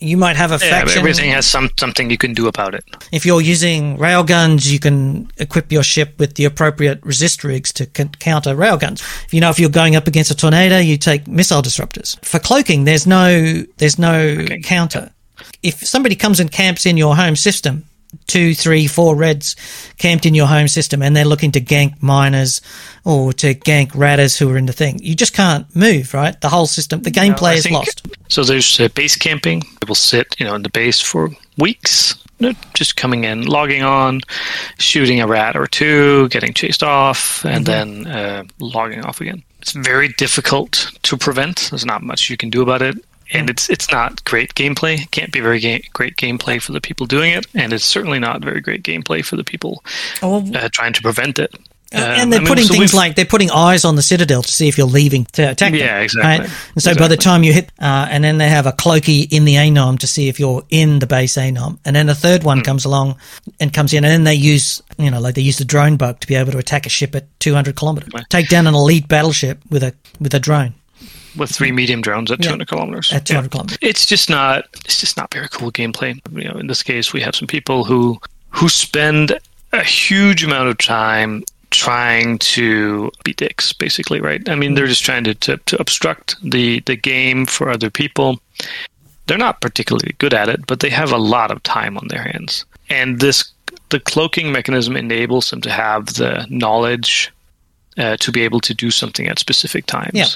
You 0.00 0.16
might 0.16 0.36
have 0.36 0.50
a 0.52 0.54
Yeah, 0.64 0.70
faction. 0.70 0.98
everything 0.98 1.30
has 1.32 1.46
some 1.46 1.70
something 1.78 2.10
you 2.10 2.18
can 2.18 2.32
do 2.32 2.46
about 2.46 2.74
it. 2.74 2.84
if 3.12 3.24
you're 3.26 3.40
using 3.40 3.96
railguns, 3.98 4.70
you 4.70 4.78
can 4.78 5.28
equip 5.38 5.72
your 5.72 5.82
ship 5.82 6.18
with 6.18 6.34
the 6.34 6.44
appropriate 6.44 7.00
resist 7.04 7.44
rigs 7.44 7.72
to 7.72 7.84
c- 7.96 8.04
counter 8.18 8.54
railguns. 8.54 9.00
If 9.26 9.34
you 9.34 9.40
know 9.40 9.50
if 9.50 9.58
you're 9.58 9.70
going 9.70 9.96
up 9.96 10.06
against 10.06 10.30
a 10.30 10.34
tornado, 10.36 10.78
you 10.78 10.96
take 10.96 11.26
missile 11.26 11.62
disruptors. 11.62 12.16
For 12.24 12.38
cloaking, 12.38 12.84
there's 12.84 13.06
no 13.06 13.64
there's 13.78 13.98
no 13.98 14.46
counter. 14.62 15.10
If 15.62 15.86
somebody 15.86 16.14
comes 16.16 16.40
and 16.40 16.50
camps 16.50 16.86
in 16.86 16.96
your 16.96 17.16
home 17.16 17.36
system, 17.36 17.84
two, 18.26 18.54
three, 18.54 18.86
four 18.86 19.14
reds 19.16 19.56
camped 19.98 20.26
in 20.26 20.34
your 20.34 20.46
home 20.46 20.68
system, 20.68 21.02
and 21.02 21.16
they're 21.16 21.24
looking 21.24 21.52
to 21.52 21.60
gank 21.60 22.02
miners 22.02 22.60
or 23.04 23.32
to 23.34 23.54
gank 23.54 23.94
ratters 23.94 24.36
who 24.38 24.50
are 24.50 24.56
in 24.58 24.66
the 24.66 24.72
thing, 24.72 24.98
you 25.02 25.14
just 25.14 25.32
can't 25.34 25.74
move. 25.74 26.12
Right, 26.14 26.38
the 26.40 26.48
whole 26.48 26.66
system, 26.66 27.02
the 27.02 27.10
gameplay 27.10 27.50
I 27.50 27.54
is 27.54 27.62
think- 27.64 27.74
lost. 27.74 28.06
So 28.28 28.44
there's 28.44 28.78
uh, 28.78 28.88
base 28.94 29.16
camping. 29.16 29.62
People 29.80 29.96
sit, 29.96 30.36
you 30.38 30.46
know, 30.46 30.54
in 30.54 30.62
the 30.62 30.70
base 30.70 31.00
for 31.00 31.30
weeks, 31.58 32.14
you 32.38 32.48
know, 32.48 32.58
just 32.74 32.96
coming 32.96 33.24
in, 33.24 33.46
logging 33.46 33.82
on, 33.82 34.20
shooting 34.78 35.20
a 35.20 35.26
rat 35.26 35.56
or 35.56 35.66
two, 35.66 36.28
getting 36.28 36.54
chased 36.54 36.82
off, 36.84 37.44
and 37.44 37.66
then 37.66 38.06
uh, 38.06 38.44
logging 38.60 39.04
off 39.04 39.20
again. 39.20 39.42
It's 39.60 39.72
very 39.72 40.08
difficult 40.10 40.90
to 41.02 41.16
prevent. 41.16 41.68
There's 41.70 41.84
not 41.84 42.02
much 42.02 42.30
you 42.30 42.36
can 42.36 42.50
do 42.50 42.62
about 42.62 42.82
it. 42.82 42.96
And 43.32 43.48
it's 43.48 43.70
it's 43.70 43.90
not 43.90 44.24
great 44.24 44.54
gameplay. 44.54 45.02
It 45.02 45.10
can't 45.10 45.32
be 45.32 45.40
very 45.40 45.60
ga- 45.60 45.84
great 45.92 46.16
gameplay 46.16 46.60
for 46.60 46.72
the 46.72 46.80
people 46.80 47.06
doing 47.06 47.32
it, 47.32 47.46
and 47.54 47.72
it's 47.72 47.84
certainly 47.84 48.18
not 48.18 48.42
very 48.42 48.60
great 48.60 48.82
gameplay 48.82 49.24
for 49.24 49.36
the 49.36 49.44
people 49.44 49.84
Oh, 50.22 50.44
uh, 50.54 50.68
trying 50.72 50.92
to 50.94 51.02
prevent 51.02 51.38
it. 51.38 51.54
Um, 51.92 52.02
and 52.02 52.32
they're 52.32 52.38
I 52.38 52.42
mean, 52.42 52.48
putting 52.48 52.64
so 52.66 52.74
things 52.74 52.94
like 52.94 53.16
they're 53.16 53.24
putting 53.24 53.50
eyes 53.50 53.84
on 53.84 53.96
the 53.96 54.02
citadel 54.02 54.42
to 54.42 54.48
see 54.48 54.68
if 54.68 54.78
you're 54.78 54.86
leaving 54.86 55.24
to 55.32 55.42
attack 55.50 55.72
them. 55.72 55.80
Yeah, 55.80 55.98
exactly. 55.98 56.46
Right? 56.46 56.56
And 56.74 56.82
so 56.82 56.94
by 56.94 57.08
the 57.08 57.16
time 57.16 57.42
you 57.42 57.52
hit, 57.52 57.72
uh, 57.80 58.06
and 58.08 58.22
then 58.22 58.38
they 58.38 58.48
have 58.48 58.66
a 58.66 58.72
cloaky 58.72 59.26
in 59.32 59.44
the 59.44 59.54
anom 59.54 59.98
to 59.98 60.06
see 60.06 60.28
if 60.28 60.38
you're 60.38 60.62
in 60.70 61.00
the 61.00 61.08
base 61.08 61.36
anom, 61.36 61.78
and 61.84 61.96
then 61.96 62.08
a 62.08 62.14
third 62.14 62.44
one 62.44 62.62
comes 62.62 62.84
along 62.84 63.16
and 63.58 63.72
comes 63.72 63.92
in, 63.92 64.04
and 64.04 64.12
then 64.12 64.22
they 64.22 64.34
use, 64.34 64.80
you 64.98 65.10
know, 65.10 65.20
like 65.20 65.34
they 65.34 65.42
use 65.42 65.58
the 65.58 65.64
drone 65.64 65.96
bug 65.96 66.20
to 66.20 66.28
be 66.28 66.36
able 66.36 66.52
to 66.52 66.58
attack 66.58 66.86
a 66.86 66.88
ship 66.88 67.16
at 67.16 67.26
200 67.40 67.74
kilometers, 67.74 68.12
take 68.28 68.48
down 68.48 68.68
an 68.68 68.74
elite 68.74 69.08
battleship 69.08 69.58
with 69.68 69.82
a 69.82 69.92
with 70.20 70.32
a 70.32 70.38
drone 70.38 70.74
with 71.36 71.50
three 71.50 71.72
medium 71.72 72.00
drones 72.00 72.30
at 72.30 72.42
200 72.42 72.68
kilometers. 72.68 73.12
at 73.12 73.26
200 73.26 73.44
Yeah. 73.44 73.48
kilometers. 73.50 73.78
It's 73.80 74.06
just 74.06 74.28
not. 74.30 74.64
It's 74.84 75.00
just 75.00 75.16
not 75.16 75.32
very 75.32 75.48
cool 75.48 75.70
gameplay. 75.72 76.20
You 76.32 76.48
know, 76.48 76.58
in 76.58 76.66
this 76.66 76.82
case, 76.82 77.12
we 77.12 77.20
have 77.20 77.34
some 77.36 77.46
people 77.48 77.84
who 77.84 78.20
who 78.50 78.68
spend 78.68 79.38
a 79.72 79.84
huge 79.84 80.42
amount 80.44 80.68
of 80.68 80.78
time 80.78 81.44
trying 81.70 82.36
to 82.40 83.12
be 83.22 83.32
dicks, 83.32 83.72
basically, 83.72 84.20
right? 84.20 84.48
I 84.48 84.56
mean, 84.56 84.74
they're 84.74 84.88
just 84.88 85.04
trying 85.04 85.22
to, 85.22 85.34
to, 85.36 85.56
to 85.56 85.80
obstruct 85.80 86.34
the, 86.42 86.80
the 86.80 86.96
game 86.96 87.46
for 87.46 87.70
other 87.70 87.90
people. 87.90 88.40
They're 89.28 89.38
not 89.38 89.60
particularly 89.60 90.16
good 90.18 90.34
at 90.34 90.48
it, 90.48 90.66
but 90.66 90.80
they 90.80 90.90
have 90.90 91.12
a 91.12 91.16
lot 91.16 91.52
of 91.52 91.62
time 91.62 91.96
on 91.96 92.08
their 92.08 92.24
hands. 92.24 92.64
And 92.88 93.20
this 93.20 93.52
the 93.90 94.00
cloaking 94.00 94.50
mechanism 94.50 94.96
enables 94.96 95.50
them 95.50 95.60
to 95.60 95.70
have 95.70 96.06
the 96.14 96.44
knowledge 96.50 97.30
uh, 97.98 98.16
to 98.18 98.32
be 98.32 98.42
able 98.42 98.60
to 98.60 98.74
do 98.74 98.90
something 98.90 99.26
at 99.26 99.38
specific 99.38 99.86
times. 99.86 100.12
Yeah. 100.14 100.26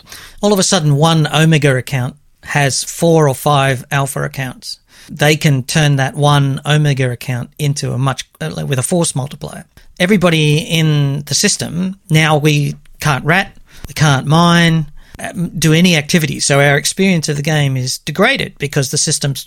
All 0.42 0.52
of 0.52 0.59
a 0.59 0.62
sudden, 0.62 0.96
one 0.96 1.26
Omega 1.26 1.76
account 1.76 2.16
has 2.42 2.84
four 2.84 3.28
or 3.28 3.34
five 3.34 3.84
alpha 3.90 4.22
accounts, 4.22 4.80
they 5.09 5.36
can 5.36 5.62
turn 5.62 5.96
that 5.96 6.14
one 6.14 6.61
omega 6.64 7.11
account 7.11 7.50
into 7.59 7.92
a 7.92 7.98
much 7.98 8.28
uh, 8.40 8.64
with 8.66 8.78
a 8.78 8.82
force 8.82 9.14
multiplier. 9.14 9.64
Everybody 9.98 10.59
in 10.59 11.22
the 11.22 11.34
system 11.34 12.00
now 12.11 12.38
we 12.38 12.74
can't 13.00 13.24
rat, 13.24 13.57
we 13.86 13.94
can't 13.94 14.26
mine, 14.26 14.86
um, 15.18 15.50
do 15.59 15.72
any 15.72 15.96
activity. 15.96 16.40
So 16.40 16.61
our 16.61 16.76
experience 16.76 17.28
of 17.28 17.36
the 17.36 17.42
game 17.42 17.76
is 17.76 17.98
degraded 17.98 18.57
because 18.59 18.90
the 18.90 18.98
system's 18.98 19.46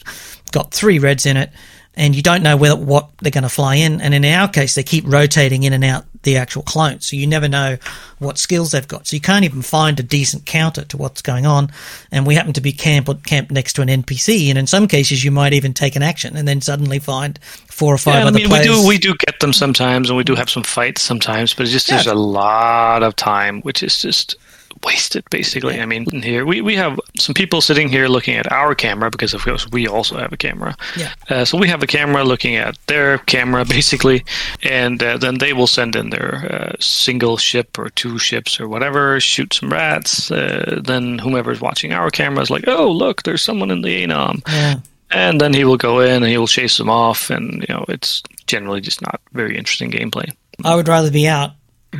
got 0.52 0.72
three 0.72 1.00
reds 1.00 1.26
in 1.26 1.38
it, 1.38 1.52
and 1.98 2.16
you 2.16 2.22
don't 2.22 2.44
know 2.44 2.56
whether 2.56 2.76
what 2.76 3.10
they're 3.18 3.32
going 3.32 3.44
to 3.44 3.50
fly 3.50 3.76
in. 3.76 4.00
And 4.00 4.14
in 4.14 4.24
our 4.24 4.48
case, 4.48 4.76
they 4.76 4.84
keep 4.84 5.04
rotating 5.08 5.64
in 5.64 5.74
and 5.74 5.84
out 5.84 6.06
the 6.24 6.38
actual 6.38 6.62
clone, 6.62 7.00
so 7.00 7.16
you 7.16 7.26
never 7.26 7.48
know 7.48 7.78
what 8.20 8.38
skills 8.38 8.72
they've 8.72 8.88
got. 8.88 9.08
So 9.08 9.16
you 9.16 9.22
can't 9.22 9.46
even 9.46 9.62
find 9.62 10.00
a 10.00 10.04
decent 10.04 10.46
counter 10.46 10.84
to 10.86 10.98
what's 10.98 11.22
going 11.22 11.46
on. 11.46 11.72
And 12.12 12.28
we 12.28 12.36
happen 12.36 12.54
to 12.54 12.62
be 12.62 12.72
camped 12.72 13.26
camped 13.26 13.52
next 13.52 13.74
to 13.74 13.82
an 13.82 13.88
NPC, 13.88 14.50
and 14.50 14.58
in 14.58 14.68
some 14.68 14.88
cases, 14.88 15.24
you 15.24 15.32
might 15.32 15.54
even 15.54 15.74
take 15.74 15.96
an 15.96 16.04
action 16.04 16.38
and 16.38 16.48
then 16.48 16.62
suddenly 16.62 17.00
find 17.00 17.40
four 17.68 17.94
or 17.94 17.98
five 17.98 18.16
Yeah, 18.16 18.20
I 18.20 18.28
other 18.28 18.40
mean, 18.40 18.50
we 18.50 18.62
do 18.62 18.88
we 18.88 18.98
do 18.98 19.16
get 19.16 19.40
them 19.40 19.54
sometimes, 19.54 20.10
and 20.10 20.18
we 20.18 20.24
do 20.24 20.36
have 20.36 20.50
some 20.50 20.64
fights 20.64 21.02
sometimes, 21.02 21.54
but 21.54 21.64
it's 21.64 21.72
just 21.72 21.88
there's 21.88 22.08
a 22.08 22.16
lot 22.16 23.04
of 23.04 23.16
time, 23.16 23.62
which 23.62 23.82
is 23.82 24.00
just 24.00 24.36
wasted. 24.84 25.24
Basically, 25.30 25.80
I 25.80 25.86
mean, 25.86 26.06
here 26.22 26.46
we, 26.46 26.62
we 26.62 26.76
have 26.76 27.00
some 27.18 27.34
people 27.34 27.62
sitting 27.62 27.90
here 27.90 28.08
looking 28.08 28.36
at 28.36 28.52
our 28.52 28.76
camera 28.76 29.10
because 29.10 29.34
of 29.34 29.44
course 29.44 29.68
we 29.72 29.88
also 29.88 30.18
have 30.18 30.34
a 30.34 30.38
camera. 30.38 30.76
Yeah. 30.96 31.14
Uh, 31.30 31.46
so 31.46 31.58
we 31.58 31.68
have 31.68 31.84
a 31.84 31.88
camera 31.88 32.24
looking 32.24 32.56
at 32.56 32.78
their 32.88 33.18
camera 33.20 33.66
basically, 33.78 34.24
and 34.64 35.02
uh, 35.02 35.18
then 35.18 35.38
they 35.40 35.54
will 35.54 35.68
send 35.68 35.96
in 35.96 36.10
their 36.10 36.36
uh, 36.52 36.76
single 36.80 37.38
ship 37.38 37.78
or 37.78 37.90
two 37.90 38.18
ships 38.20 38.60
or 38.60 38.68
whatever, 38.68 39.20
shoot 39.20 39.54
some 39.54 39.72
rats. 39.72 40.32
Uh, 40.32 40.82
then 40.84 41.18
whomever's 41.20 41.62
watching 41.62 41.94
our 41.94 42.10
camera 42.10 42.42
is 42.42 42.50
like, 42.50 42.66
oh 42.68 42.90
look, 42.92 43.24
there's 43.24 43.42
someone 43.42 43.72
in 43.72 43.82
the 43.82 44.04
anom 44.06 44.42
Yeah. 44.48 44.76
and 45.12 45.40
then 45.40 45.54
he 45.54 45.64
will 45.64 45.78
go 45.78 46.00
in 46.00 46.24
and 46.24 46.26
he 46.26 46.38
will 46.38 46.48
chase 46.48 46.78
them 46.78 46.90
off 46.90 47.30
and 47.30 47.66
you 47.68 47.74
know 47.74 47.86
it's 47.88 48.22
generally 48.46 48.82
just 48.82 49.02
not 49.02 49.20
very 49.34 49.58
interesting 49.58 49.90
gameplay 49.92 50.30
I 50.66 50.76
would 50.76 50.88
rather 50.88 51.12
be 51.12 51.28
out 51.28 51.52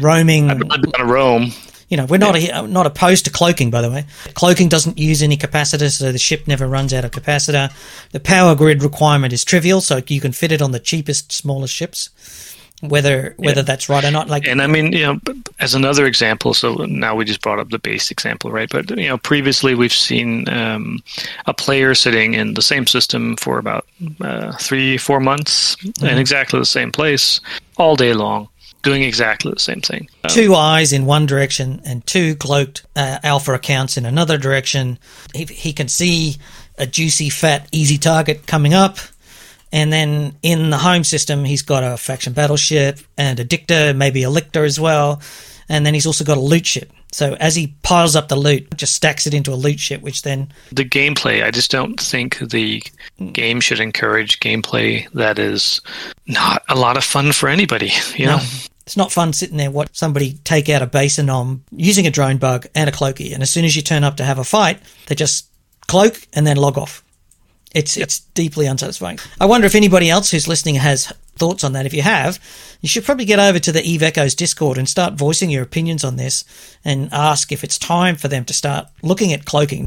roaming. 0.02 0.50
i'd 0.50 0.62
rather 0.62 0.82
be 0.82 0.92
a 1.00 1.06
roam 1.06 1.52
You 1.90 1.96
know, 1.96 2.06
we're 2.06 2.18
not 2.18 2.36
a, 2.36 2.68
not 2.68 2.86
opposed 2.86 3.26
to 3.26 3.32
cloaking, 3.32 3.72
by 3.72 3.82
the 3.82 3.90
way. 3.90 4.06
Cloaking 4.34 4.68
doesn't 4.68 4.98
use 4.98 5.22
any 5.22 5.38
capacitor, 5.38 5.90
so 5.90 6.12
the 6.12 6.18
ship 6.18 6.46
never 6.46 6.68
runs 6.68 6.94
out 6.94 7.06
of 7.06 7.12
capacitor. 7.12 7.72
The 8.12 8.20
power 8.20 8.56
grid 8.56 8.84
requirement 8.84 9.32
is 9.32 9.46
trivial, 9.46 9.80
so 9.80 10.02
you 10.08 10.20
can 10.20 10.34
fit 10.34 10.52
it 10.52 10.62
on 10.62 10.72
the 10.72 10.80
cheapest, 10.82 11.32
smallest 11.32 11.74
ships. 11.74 12.10
Whether 12.82 13.34
whether 13.38 13.64
that's 13.64 13.90
right 13.90 14.06
or 14.06 14.12
not, 14.12 14.30
like 14.30 14.48
and 14.48 14.62
i 14.62 14.68
mean 14.68 14.94
you 14.94 15.02
know 15.02 15.20
as 15.60 15.74
another 15.74 16.06
example 16.06 16.54
so 16.54 16.76
now 16.86 17.16
we 17.16 17.26
just 17.26 17.42
brought 17.42 17.58
up 17.58 17.72
the 17.72 17.80
base 17.80 18.12
example 18.12 18.52
right 18.52 18.70
but 18.70 18.92
you 18.92 19.08
know 19.08 19.18
previously 19.18 19.74
we've 19.74 19.92
seen 19.92 20.48
um, 20.48 21.00
a 21.48 21.56
player 21.56 21.96
sitting 21.96 22.36
in 22.36 22.54
the 22.54 22.62
same 22.62 22.86
system 22.86 23.36
for 23.38 23.58
about 23.58 23.88
uh, 24.22 24.52
three 24.58 24.96
four 24.96 25.20
months 25.20 25.76
in 26.04 26.20
exactly 26.20 26.60
the 26.60 26.68
same 26.68 26.92
place 26.92 27.42
all 27.78 27.96
day 27.96 28.14
long 28.14 28.48
doing 28.84 29.04
exactly 29.04 29.52
the 29.52 29.60
same 29.60 29.82
thing 29.82 30.08
Um, 30.24 30.30
two 30.30 30.56
eyes 30.56 30.94
in 30.94 31.06
one 31.06 31.26
direction 31.26 31.82
and 31.86 32.06
two 32.06 32.36
cloaked 32.36 32.86
uh, 32.96 33.20
alpha 33.24 33.54
accounts 33.54 33.98
in 33.98 34.06
another 34.06 34.38
direction. 34.38 34.98
He, 35.34 35.46
he 35.46 35.74
can 35.74 35.88
see 35.88 36.38
a 36.78 36.86
juicy, 36.86 37.30
fat, 37.30 37.68
easy 37.72 37.98
target 37.98 38.46
coming 38.48 38.74
up. 38.74 38.98
And 39.72 39.92
then 39.92 40.36
in 40.42 40.70
the 40.70 40.78
home 40.78 41.04
system, 41.04 41.44
he's 41.44 41.62
got 41.62 41.84
a 41.84 41.98
faction 41.98 42.34
battleship 42.34 43.00
and 43.18 43.40
a 43.40 43.44
dictator, 43.44 43.94
maybe 43.94 44.24
a 44.24 44.30
lictor 44.30 44.64
as 44.64 44.80
well. 44.80 45.22
And 45.68 45.86
then 45.86 45.94
he's 45.94 46.06
also 46.06 46.24
got 46.24 46.38
a 46.38 46.42
loot 46.42 46.66
ship. 46.66 46.92
So 47.12 47.36
as 47.36 47.56
he 47.56 47.76
piles 47.84 48.16
up 48.16 48.28
the 48.28 48.36
loot, 48.36 48.76
just 48.76 48.94
stacks 48.94 49.26
it 49.26 49.34
into 49.34 49.54
a 49.54 49.56
loot 49.56 49.80
ship, 49.80 50.02
which 50.02 50.24
then 50.24 50.52
the 50.72 50.86
gameplay 50.86 51.44
i 51.44 51.52
just 51.52 51.72
don't 51.72 52.00
think 52.00 52.40
the 52.40 52.82
hmm. 53.18 53.32
game 53.32 53.60
should 53.60 53.80
encourage 53.80 54.40
gameplay 54.40 55.10
that 55.12 55.40
is 55.40 55.82
not 56.28 56.64
a 56.70 56.76
lot 56.76 56.98
of 56.98 57.04
fun 57.04 57.32
for 57.32 57.50
anybody 57.50 57.92
you 58.16 58.26
know 58.26 58.40
It's 58.86 58.96
not 58.96 59.12
fun 59.12 59.34
sitting 59.34 59.58
there 59.58 59.70
watching 59.70 59.94
somebody 59.94 60.40
take 60.46 60.70
out 60.70 60.82
a 60.82 60.88
base 60.88 61.18
anom 61.18 61.60
using 61.72 62.08
a 62.08 62.10
drone 62.10 62.38
bug 62.38 62.68
and 62.74 62.90
a 62.90 62.94
cloaky, 62.94 63.34
and 63.34 63.44
as 63.44 63.50
soon 63.50 63.66
as 63.66 63.76
you 63.76 63.82
turn 63.82 64.06
up 64.06 64.16
to 64.16 64.24
have 64.24 64.40
a 64.40 64.46
fight, 64.46 64.80
they 65.08 65.16
just 65.16 65.50
cloak 65.88 66.26
and 66.32 66.48
then 66.48 66.56
log 66.56 66.78
off. 66.78 67.04
It's 67.76 67.98
it's 67.98 68.20
deeply 68.34 68.66
unsatisfying. 68.66 69.20
I 69.42 69.46
wonder 69.46 69.68
if 69.68 69.76
anybody 69.76 70.10
else 70.10 70.32
who's 70.32 70.48
listening 70.48 70.76
has 70.76 71.12
thoughts 71.36 71.66
on 71.66 71.74
that. 71.74 71.86
If 71.86 71.94
you 71.94 72.02
have, 72.02 72.40
you 72.82 72.90
should 72.90 73.04
probably 73.06 73.26
get 73.26 73.40
over 73.40 73.60
to 73.60 73.72
the 73.72 73.84
Eve 73.84 74.04
Echoes 74.04 74.36
Discord 74.36 74.78
and 74.78 74.88
start 74.88 75.14
voicing 75.16 75.50
your 75.50 75.64
opinions 75.64 76.04
on 76.04 76.16
this, 76.16 76.44
and 76.86 77.10
ask 77.12 77.52
if 77.52 77.64
it's 77.64 77.78
time 77.78 78.16
for 78.16 78.28
them 78.28 78.46
to 78.46 78.54
start 78.54 78.88
looking 79.02 79.34
at 79.34 79.46
cloaking. 79.46 79.86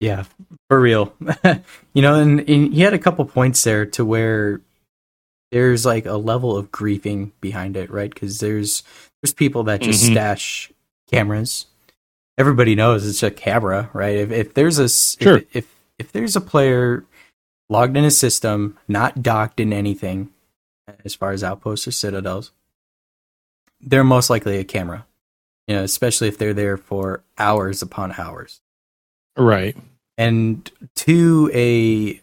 Yeah, 0.00 0.24
for 0.68 0.80
real. 0.80 1.14
you 1.94 2.02
know, 2.02 2.14
and, 2.20 2.40
and 2.48 2.74
he 2.74 2.82
had 2.82 2.92
a 2.94 2.98
couple 2.98 3.24
points 3.24 3.62
there 3.64 3.86
to 3.86 4.04
where 4.04 4.60
there's 5.52 5.86
like 5.86 6.04
a 6.06 6.14
level 6.16 6.56
of 6.56 6.70
griefing 6.70 7.30
behind 7.40 7.76
it, 7.76 7.90
right? 7.90 8.12
Because 8.12 8.40
there's 8.40 8.82
there's 9.22 9.32
people 9.32 9.62
that 9.64 9.80
just 9.80 10.04
Mhm. 10.04 10.12
stash 10.12 10.72
cameras. 11.10 11.66
Everybody 12.36 12.74
knows 12.74 13.06
it's 13.08 13.22
a 13.22 13.30
camera, 13.30 13.88
right? 13.94 14.16
If 14.16 14.30
if 14.32 14.54
there's 14.54 14.78
a 14.78 14.88
Sure. 14.88 15.36
if, 15.38 15.56
if 15.56 15.74
if 15.98 16.12
there's 16.12 16.36
a 16.36 16.40
player 16.42 17.04
logged 17.70 17.96
in 17.96 18.04
a 18.04 18.10
system, 18.10 18.76
not 18.86 19.22
docked 19.22 19.60
in 19.60 19.72
anything, 19.72 20.28
as 21.04 21.14
far 21.14 21.32
as 21.32 21.42
outposts 21.44 21.86
or 21.88 21.92
citadels, 21.92 22.52
they're 23.80 24.04
most 24.04 24.30
likely 24.30 24.58
a 24.58 24.64
camera. 24.64 25.06
You 25.66 25.76
know, 25.76 25.82
especially 25.82 26.28
if 26.28 26.38
they're 26.38 26.54
there 26.54 26.76
for 26.76 27.22
hours 27.38 27.82
upon 27.82 28.14
hours 28.16 28.60
Right. 29.36 29.76
and 30.16 30.70
to 30.94 31.50
a 31.52 32.20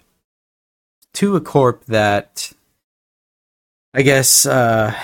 to 1.16 1.36
a 1.36 1.42
corp 1.42 1.84
that 1.88 2.54
I 3.94 4.02
guess 4.02 4.46
uh 4.46 4.96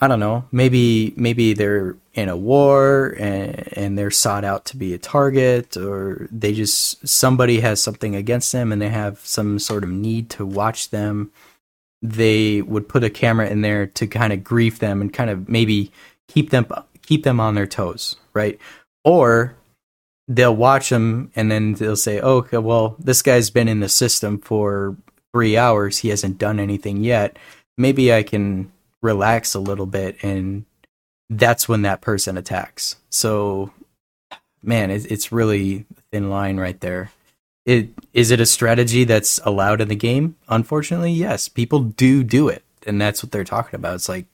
I 0.00 0.08
don't 0.08 0.20
know, 0.20 0.44
maybe 0.52 1.12
maybe 1.16 1.52
they're 1.52 1.96
in 2.14 2.28
a 2.30 2.36
war 2.36 3.14
and, 3.18 3.68
and 3.76 3.98
they're 3.98 4.10
sought 4.10 4.44
out 4.44 4.64
to 4.66 4.76
be 4.78 4.94
a 4.94 4.98
target 4.98 5.76
or 5.76 6.28
they 6.32 6.54
just 6.54 7.06
somebody 7.06 7.60
has 7.60 7.82
something 7.82 8.16
against 8.16 8.52
them 8.52 8.72
and 8.72 8.80
they 8.80 8.88
have 8.88 9.18
some 9.20 9.58
sort 9.58 9.84
of 9.84 9.90
need 9.90 10.30
to 10.30 10.46
watch 10.46 10.88
them. 10.90 11.30
They 12.02 12.62
would 12.62 12.88
put 12.88 13.04
a 13.04 13.10
camera 13.10 13.48
in 13.48 13.60
there 13.60 13.86
to 13.86 14.06
kind 14.06 14.32
of 14.32 14.42
grief 14.42 14.80
them 14.80 15.00
and 15.00 15.12
kind 15.12 15.30
of 15.30 15.48
maybe 15.48 15.92
keep 16.28 16.50
them 16.50 16.66
keep 17.02 17.24
them 17.24 17.40
on 17.40 17.54
their 17.54 17.66
toes, 17.66 18.16
right? 18.34 18.58
Or 19.04 19.54
they'll 20.28 20.56
watch 20.56 20.88
them 20.88 21.30
and 21.36 21.50
then 21.50 21.74
they'll 21.74 21.96
say, 21.96 22.20
oh, 22.20 22.38
okay, 22.38 22.58
well, 22.58 22.96
this 22.98 23.22
guy's 23.22 23.50
been 23.50 23.68
in 23.68 23.80
the 23.80 23.88
system 23.88 24.38
for 24.38 24.96
three 25.32 25.56
hours. 25.56 25.98
He 25.98 26.08
hasn't 26.08 26.38
done 26.38 26.58
anything 26.58 27.02
yet. 27.04 27.38
Maybe 27.76 28.12
I 28.12 28.22
can 28.22 28.72
relax 29.00 29.54
a 29.54 29.60
little 29.60 29.86
bit. 29.86 30.22
And 30.22 30.64
that's 31.28 31.68
when 31.68 31.82
that 31.82 32.00
person 32.00 32.36
attacks. 32.36 32.96
So, 33.10 33.72
man, 34.62 34.90
it, 34.90 35.10
it's 35.10 35.32
really 35.32 35.86
thin 36.10 36.30
line 36.30 36.58
right 36.58 36.80
there. 36.80 37.10
It, 37.64 37.90
is 38.12 38.30
it 38.30 38.40
a 38.40 38.46
strategy 38.46 39.04
that's 39.04 39.38
allowed 39.44 39.80
in 39.80 39.88
the 39.88 39.96
game? 39.96 40.36
Unfortunately, 40.48 41.12
yes. 41.12 41.48
People 41.48 41.80
do 41.80 42.24
do 42.24 42.48
it. 42.48 42.64
And 42.86 43.00
that's 43.00 43.22
what 43.22 43.30
they're 43.30 43.44
talking 43.44 43.76
about. 43.76 43.94
It's 43.94 44.08
like, 44.08 44.26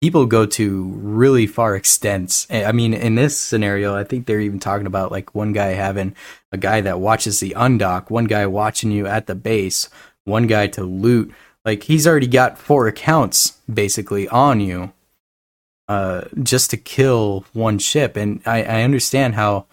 people 0.00 0.24
go 0.24 0.46
to 0.46 0.84
really 0.94 1.46
far 1.46 1.74
extents. 1.74 2.46
I 2.50 2.72
mean, 2.72 2.94
in 2.94 3.16
this 3.16 3.38
scenario, 3.38 3.94
I 3.94 4.04
think 4.04 4.24
they're 4.24 4.40
even 4.40 4.58
talking 4.58 4.86
about 4.86 5.12
like 5.12 5.34
one 5.34 5.52
guy 5.52 5.68
having 5.68 6.14
a 6.52 6.56
guy 6.56 6.80
that 6.80 7.00
watches 7.00 7.40
the 7.40 7.54
undock, 7.56 8.08
one 8.08 8.24
guy 8.24 8.46
watching 8.46 8.90
you 8.90 9.06
at 9.06 9.26
the 9.26 9.34
base, 9.34 9.90
one 10.24 10.46
guy 10.46 10.68
to 10.68 10.84
loot. 10.84 11.32
Like 11.64 11.82
he's 11.82 12.06
already 12.06 12.28
got 12.28 12.56
four 12.56 12.86
accounts 12.86 13.58
basically 13.72 14.26
on 14.28 14.60
you, 14.60 14.92
uh, 15.86 16.22
just 16.42 16.70
to 16.70 16.78
kill 16.78 17.44
one 17.52 17.78
ship. 17.78 18.16
And 18.16 18.40
I, 18.46 18.62
I 18.62 18.82
understand 18.82 19.34
how 19.34 19.66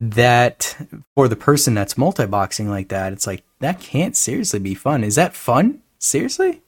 that 0.00 0.76
for 1.14 1.28
the 1.28 1.36
person 1.36 1.74
that's 1.74 1.98
multi-boxing 1.98 2.68
like 2.68 2.88
that, 2.88 3.12
it's 3.12 3.26
like 3.26 3.42
that 3.60 3.80
can't 3.80 4.16
seriously 4.16 4.58
be 4.60 4.74
fun. 4.74 5.02
Is 5.04 5.16
that 5.16 5.34
fun? 5.34 5.80
Seriously? 5.98 6.62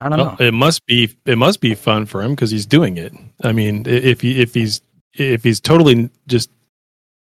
I 0.00 0.08
don't 0.08 0.18
know. 0.18 0.36
It 0.44 0.52
must 0.52 0.84
be 0.86 1.16
it 1.26 1.38
must 1.38 1.60
be 1.60 1.74
fun 1.74 2.06
for 2.06 2.22
him 2.22 2.32
because 2.32 2.50
he's 2.50 2.66
doing 2.66 2.96
it. 2.96 3.12
I 3.44 3.52
mean, 3.52 3.84
if 3.86 4.20
he 4.20 4.40
if 4.40 4.52
he's 4.52 4.80
if 5.14 5.44
he's 5.44 5.60
totally 5.60 6.10
just 6.26 6.50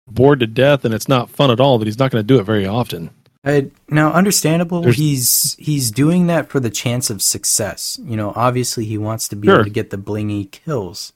bored 0.07 0.39
to 0.39 0.47
death 0.47 0.85
and 0.85 0.93
it's 0.93 1.09
not 1.09 1.29
fun 1.29 1.51
at 1.51 1.59
all, 1.59 1.77
then 1.77 1.87
he's 1.87 1.99
not 1.99 2.11
going 2.11 2.23
to 2.23 2.27
do 2.27 2.39
it 2.39 2.43
very 2.43 2.65
often. 2.65 3.09
I, 3.43 3.71
now, 3.89 4.13
understandable. 4.13 4.81
There's- 4.81 4.97
he's 4.97 5.55
he's 5.59 5.91
doing 5.91 6.27
that 6.27 6.47
for 6.49 6.59
the 6.61 6.69
chance 6.69 7.09
of 7.09 7.21
success. 7.21 7.99
You 8.05 8.15
know, 8.15 8.31
obviously 8.37 8.85
he 8.85 8.97
wants 8.97 9.27
to 9.29 9.35
be 9.35 9.47
Sure. 9.47 9.55
able 9.55 9.63
to 9.65 9.69
get 9.69 9.89
the 9.89 9.97
blingy 9.97 10.49
kills. 10.51 11.11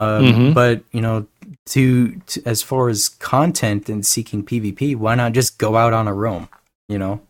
Um, 0.00 0.24
Mhm. 0.24 0.54
But 0.54 0.82
you 0.92 1.00
know, 1.02 1.26
to, 1.66 2.14
to 2.26 2.42
as 2.44 2.62
far 2.62 2.88
as 2.88 3.08
content 3.08 3.88
and 3.88 4.04
seeking 4.04 4.44
PvP, 4.44 4.96
why 4.96 5.14
not 5.14 5.32
just 5.32 5.58
go 5.58 5.76
out 5.76 5.92
on 5.92 6.06
a 6.06 6.14
roam? 6.14 6.48
You 6.88 6.98
know, 6.98 7.20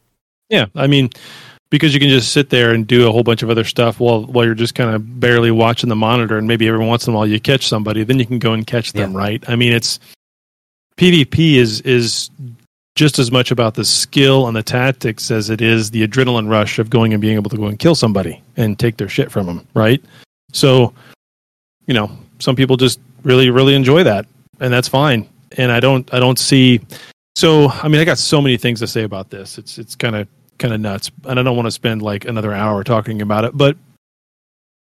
Yeah, 0.50 0.66
I 0.74 0.88
mean, 0.88 1.10
because 1.70 1.94
you 1.94 2.00
can 2.00 2.08
just 2.08 2.32
sit 2.32 2.50
there 2.50 2.72
and 2.72 2.86
do 2.86 3.08
a 3.08 3.12
whole 3.12 3.22
bunch 3.22 3.42
of 3.42 3.50
other 3.50 3.64
stuff 3.64 4.00
while 4.00 4.24
while 4.26 4.44
you're 4.44 4.54
just 4.54 4.74
kind 4.74 4.94
of 4.94 5.20
barely 5.20 5.50
watching 5.50 5.88
the 5.88 5.96
monitor, 5.96 6.38
and 6.38 6.48
maybe 6.48 6.68
every 6.68 6.84
once 6.84 7.06
in 7.06 7.12
a 7.12 7.16
while 7.16 7.26
you 7.26 7.40
catch 7.40 7.66
somebody, 7.66 8.02
then 8.02 8.18
you 8.18 8.26
can 8.26 8.38
go 8.38 8.52
and 8.52 8.66
catch 8.66 8.92
them. 8.92 9.12
Yeah. 9.12 9.18
Right? 9.18 9.44
I 9.48 9.56
mean, 9.56 9.72
it's 9.72 10.00
PvP 10.96 11.54
is 11.54 11.80
is 11.82 12.30
just 12.94 13.18
as 13.18 13.32
much 13.32 13.50
about 13.50 13.74
the 13.74 13.84
skill 13.84 14.46
and 14.46 14.56
the 14.56 14.62
tactics 14.62 15.30
as 15.30 15.50
it 15.50 15.60
is 15.60 15.90
the 15.90 16.06
adrenaline 16.06 16.48
rush 16.48 16.78
of 16.78 16.90
going 16.90 17.12
and 17.12 17.20
being 17.20 17.34
able 17.34 17.50
to 17.50 17.56
go 17.56 17.66
and 17.66 17.78
kill 17.78 17.94
somebody 17.94 18.40
and 18.56 18.78
take 18.78 18.96
their 18.96 19.08
shit 19.08 19.32
from 19.32 19.46
them, 19.46 19.66
right? 19.74 20.00
So, 20.52 20.94
you 21.86 21.94
know, 21.94 22.08
some 22.38 22.54
people 22.54 22.76
just 22.76 23.00
really 23.24 23.50
really 23.50 23.74
enjoy 23.74 24.04
that, 24.04 24.26
and 24.60 24.72
that's 24.72 24.88
fine. 24.88 25.28
And 25.56 25.72
I 25.72 25.80
don't 25.80 26.12
I 26.14 26.20
don't 26.20 26.38
see. 26.38 26.80
So, 27.36 27.68
I 27.68 27.88
mean, 27.88 28.00
I 28.00 28.04
got 28.04 28.18
so 28.18 28.40
many 28.40 28.56
things 28.56 28.78
to 28.78 28.86
say 28.86 29.02
about 29.02 29.30
this. 29.30 29.58
It's 29.58 29.78
it's 29.78 29.94
kind 29.96 30.14
of 30.14 30.28
kind 30.58 30.72
of 30.72 30.80
nuts, 30.80 31.10
and 31.24 31.40
I 31.40 31.42
don't 31.42 31.56
want 31.56 31.66
to 31.66 31.72
spend 31.72 32.02
like 32.02 32.24
another 32.26 32.52
hour 32.52 32.84
talking 32.84 33.22
about 33.22 33.44
it, 33.44 33.56
but 33.56 33.76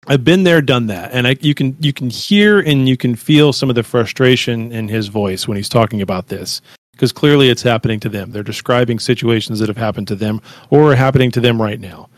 I've 0.08 0.24
been 0.24 0.44
there, 0.44 0.62
done 0.62 0.88
that, 0.88 1.12
and 1.14 1.28
I, 1.28 1.36
you 1.40 1.54
can 1.54 1.76
you 1.80 1.94
can 1.94 2.10
hear 2.10 2.60
and 2.60 2.88
you 2.88 2.98
can 2.98 3.16
feel 3.16 3.54
some 3.54 3.70
of 3.70 3.76
the 3.76 3.84
frustration 3.84 4.72
in 4.72 4.88
his 4.88 5.08
voice 5.08 5.48
when 5.48 5.56
he's 5.56 5.70
talking 5.70 6.02
about 6.02 6.28
this 6.28 6.62
because 6.92 7.12
clearly 7.12 7.50
it's 7.50 7.62
happening 7.62 8.00
to 8.02 8.10
them. 8.10 8.32
They're 8.32 8.44
describing 8.44 9.00
situations 9.00 9.60
that 9.60 9.68
have 9.68 9.78
happened 9.78 10.08
to 10.10 10.16
them 10.16 10.42
or 10.70 10.92
are 10.92 10.96
happening 10.96 11.32
to 11.32 11.40
them 11.40 11.62
right 11.62 11.80
now. 11.80 12.10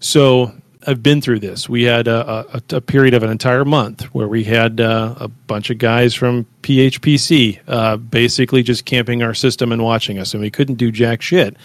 So 0.00 0.52
I've 0.86 1.02
been 1.02 1.20
through 1.20 1.40
this. 1.40 1.68
We 1.68 1.84
had 1.84 2.08
a, 2.08 2.46
a, 2.54 2.76
a 2.76 2.80
period 2.80 3.14
of 3.14 3.22
an 3.22 3.30
entire 3.30 3.64
month 3.64 4.02
where 4.14 4.28
we 4.28 4.44
had 4.44 4.80
uh, 4.80 5.14
a 5.18 5.28
bunch 5.28 5.70
of 5.70 5.78
guys 5.78 6.14
from 6.14 6.46
PHPC 6.62 7.60
uh, 7.66 7.96
basically 7.96 8.62
just 8.62 8.84
camping 8.84 9.22
our 9.22 9.34
system 9.34 9.72
and 9.72 9.82
watching 9.82 10.18
us, 10.18 10.34
and 10.34 10.42
we 10.42 10.50
couldn't 10.50 10.76
do 10.76 10.90
jack 10.90 11.22
shit. 11.22 11.56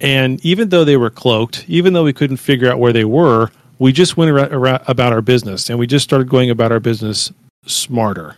And 0.00 0.44
even 0.44 0.68
though 0.68 0.84
they 0.84 0.96
were 0.96 1.10
cloaked, 1.10 1.64
even 1.68 1.92
though 1.92 2.04
we 2.04 2.12
couldn't 2.12 2.36
figure 2.36 2.70
out 2.70 2.78
where 2.78 2.92
they 2.92 3.04
were, 3.04 3.50
we 3.78 3.92
just 3.92 4.16
went 4.16 4.30
around 4.30 4.82
about 4.86 5.12
our 5.12 5.22
business 5.22 5.68
and 5.68 5.78
we 5.78 5.86
just 5.86 6.04
started 6.04 6.28
going 6.28 6.50
about 6.50 6.72
our 6.72 6.80
business 6.80 7.32
smarter. 7.66 8.36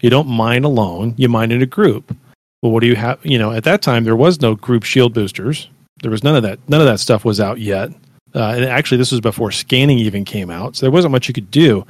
You 0.00 0.10
don't 0.10 0.28
mine 0.28 0.64
alone, 0.64 1.14
you 1.16 1.28
mine 1.28 1.50
in 1.50 1.62
a 1.62 1.66
group. 1.66 2.14
Well, 2.62 2.72
what 2.72 2.80
do 2.80 2.86
you 2.86 2.96
have? 2.96 3.24
You 3.24 3.38
know, 3.38 3.52
at 3.52 3.64
that 3.64 3.82
time, 3.82 4.04
there 4.04 4.16
was 4.16 4.40
no 4.40 4.54
group 4.54 4.84
shield 4.84 5.14
boosters. 5.14 5.68
There 6.02 6.10
was 6.10 6.24
none 6.24 6.36
of 6.36 6.42
that. 6.42 6.58
None 6.68 6.80
of 6.80 6.86
that 6.86 7.00
stuff 7.00 7.24
was 7.24 7.40
out 7.40 7.58
yet. 7.58 7.90
Uh, 8.34 8.54
and 8.56 8.64
actually, 8.64 8.98
this 8.98 9.10
was 9.10 9.20
before 9.20 9.50
scanning 9.50 9.98
even 9.98 10.24
came 10.24 10.50
out. 10.50 10.76
So 10.76 10.86
there 10.86 10.90
wasn't 10.90 11.12
much 11.12 11.28
you 11.28 11.34
could 11.34 11.50
do 11.50 11.86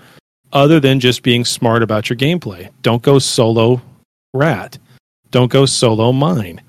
other 0.53 0.81
than 0.81 1.01
just 1.01 1.23
being 1.23 1.45
smart 1.45 1.83
about 1.83 2.09
your 2.09 2.17
gameplay. 2.17 2.71
Don't 2.83 3.03
go 3.03 3.19
solo 3.19 3.81
rat. 4.33 4.79
Don't 5.31 5.51
go 5.51 5.67
solo 5.67 6.13
mine. 6.13 6.63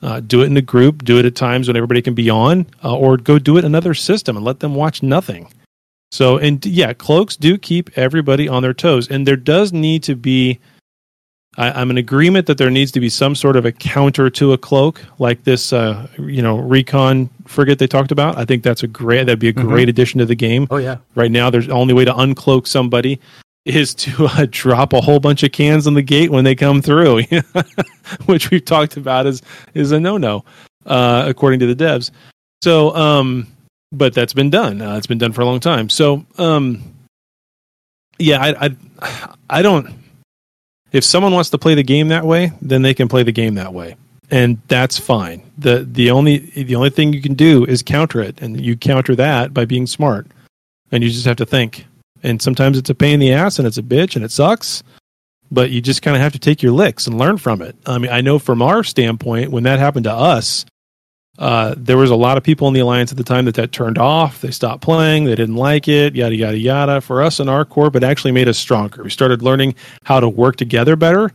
Uh, 0.00 0.20
do 0.20 0.42
it 0.42 0.46
in 0.46 0.56
a 0.56 0.62
group. 0.62 1.04
Do 1.04 1.18
it 1.18 1.24
at 1.24 1.34
times 1.34 1.66
when 1.66 1.76
everybody 1.76 2.02
can 2.02 2.14
be 2.14 2.30
on, 2.30 2.66
uh, 2.84 2.96
or 2.96 3.16
go 3.16 3.38
do 3.38 3.56
it 3.56 3.64
another 3.64 3.94
system 3.94 4.36
and 4.36 4.44
let 4.44 4.60
them 4.60 4.74
watch 4.74 5.02
nothing. 5.02 5.48
So, 6.12 6.38
and 6.38 6.64
yeah, 6.64 6.92
cloaks 6.92 7.36
do 7.36 7.58
keep 7.58 7.90
everybody 7.98 8.48
on 8.48 8.62
their 8.62 8.74
toes, 8.74 9.08
and 9.08 9.26
there 9.26 9.36
does 9.36 9.72
need 9.72 10.02
to 10.04 10.14
be. 10.14 10.60
I, 11.58 11.82
am 11.82 11.90
in 11.90 11.98
agreement 11.98 12.46
that 12.46 12.56
there 12.56 12.70
needs 12.70 12.92
to 12.92 13.00
be 13.00 13.08
some 13.08 13.34
sort 13.34 13.56
of 13.56 13.66
a 13.66 13.72
counter 13.72 14.30
to 14.30 14.52
a 14.52 14.58
cloak, 14.58 15.04
like 15.18 15.42
this, 15.44 15.72
uh, 15.72 16.06
you 16.16 16.40
know, 16.40 16.56
recon 16.56 17.28
frigate 17.46 17.80
they 17.80 17.88
talked 17.88 18.12
about. 18.12 18.38
I 18.38 18.44
think 18.44 18.62
that's 18.62 18.84
a 18.84 18.86
great. 18.86 19.24
That'd 19.24 19.40
be 19.40 19.48
a 19.48 19.52
great 19.52 19.82
mm-hmm. 19.82 19.90
addition 19.90 20.18
to 20.20 20.24
the 20.24 20.36
game. 20.36 20.68
Oh 20.70 20.76
yeah. 20.76 20.98
Right 21.16 21.32
now, 21.32 21.50
there's 21.50 21.66
the 21.66 21.72
only 21.72 21.94
way 21.94 22.04
to 22.04 22.12
uncloak 22.12 22.66
somebody 22.66 23.20
is 23.64 23.94
to 23.94 24.26
uh, 24.26 24.46
drop 24.50 24.92
a 24.92 25.00
whole 25.00 25.20
bunch 25.20 25.42
of 25.42 25.52
cans 25.52 25.86
on 25.86 25.94
the 25.94 26.02
gate 26.02 26.30
when 26.30 26.44
they 26.44 26.54
come 26.54 26.80
through, 26.80 27.22
which 28.26 28.50
we've 28.50 28.64
talked 28.64 28.96
about 28.96 29.26
is 29.26 29.42
is 29.74 29.90
a 29.92 29.98
no 29.98 30.16
no, 30.16 30.44
uh, 30.86 31.24
according 31.26 31.58
to 31.60 31.72
the 31.72 31.84
devs. 31.84 32.12
So, 32.62 32.94
um, 32.94 33.46
but 33.92 34.14
that's 34.14 34.32
been 34.32 34.50
done. 34.50 34.80
Uh, 34.80 34.96
it's 34.96 35.06
been 35.06 35.18
done 35.18 35.32
for 35.32 35.40
a 35.40 35.44
long 35.44 35.60
time. 35.60 35.88
So, 35.88 36.24
um, 36.38 36.82
yeah, 38.18 38.40
I, 38.40 38.66
I, 39.00 39.34
I 39.50 39.62
don't. 39.62 39.94
If 40.92 41.04
someone 41.04 41.32
wants 41.32 41.50
to 41.50 41.58
play 41.58 41.74
the 41.74 41.82
game 41.82 42.08
that 42.08 42.24
way, 42.24 42.52
then 42.62 42.82
they 42.82 42.94
can 42.94 43.08
play 43.08 43.22
the 43.22 43.32
game 43.32 43.54
that 43.56 43.74
way, 43.74 43.96
and 44.30 44.58
that's 44.68 44.98
fine. 44.98 45.42
the 45.58 45.86
the 45.90 46.10
only 46.10 46.38
The 46.38 46.74
only 46.76 46.90
thing 46.90 47.12
you 47.12 47.22
can 47.22 47.34
do 47.34 47.64
is 47.64 47.82
counter 47.82 48.20
it, 48.20 48.40
and 48.40 48.60
you 48.60 48.76
counter 48.76 49.14
that 49.16 49.52
by 49.52 49.64
being 49.64 49.86
smart, 49.86 50.26
and 50.90 51.02
you 51.02 51.10
just 51.10 51.26
have 51.26 51.36
to 51.36 51.46
think. 51.46 51.86
And 52.22 52.42
sometimes 52.42 52.78
it's 52.78 52.90
a 52.90 52.94
pain 52.94 53.14
in 53.14 53.20
the 53.20 53.32
ass, 53.32 53.58
and 53.58 53.68
it's 53.68 53.78
a 53.78 53.82
bitch, 53.82 54.16
and 54.16 54.24
it 54.24 54.32
sucks. 54.32 54.82
But 55.50 55.70
you 55.70 55.80
just 55.80 56.02
kind 56.02 56.16
of 56.16 56.20
have 56.22 56.32
to 56.32 56.38
take 56.38 56.62
your 56.62 56.72
licks 56.72 57.06
and 57.06 57.16
learn 57.16 57.38
from 57.38 57.62
it. 57.62 57.76
I 57.86 57.98
mean, 57.98 58.10
I 58.10 58.20
know 58.20 58.38
from 58.38 58.60
our 58.60 58.82
standpoint, 58.84 59.50
when 59.50 59.62
that 59.64 59.78
happened 59.78 60.04
to 60.04 60.12
us, 60.12 60.66
uh, 61.38 61.74
there 61.76 61.96
was 61.96 62.10
a 62.10 62.16
lot 62.16 62.36
of 62.36 62.42
people 62.42 62.66
in 62.66 62.74
the 62.74 62.80
alliance 62.80 63.12
at 63.12 63.16
the 63.16 63.24
time 63.24 63.44
that 63.44 63.54
that 63.54 63.70
turned 63.70 63.96
off. 63.96 64.40
They 64.40 64.50
stopped 64.50 64.82
playing. 64.82 65.24
They 65.24 65.36
didn't 65.36 65.54
like 65.54 65.86
it. 65.86 66.16
Yada 66.16 66.34
yada 66.34 66.58
yada. 66.58 67.00
For 67.00 67.22
us 67.22 67.38
in 67.38 67.48
our 67.48 67.64
corp, 67.64 67.94
it 67.94 68.02
actually 68.02 68.32
made 68.32 68.48
us 68.48 68.58
stronger. 68.58 69.04
We 69.04 69.10
started 69.10 69.40
learning 69.40 69.76
how 70.04 70.18
to 70.18 70.28
work 70.28 70.56
together 70.56 70.96
better, 70.96 71.30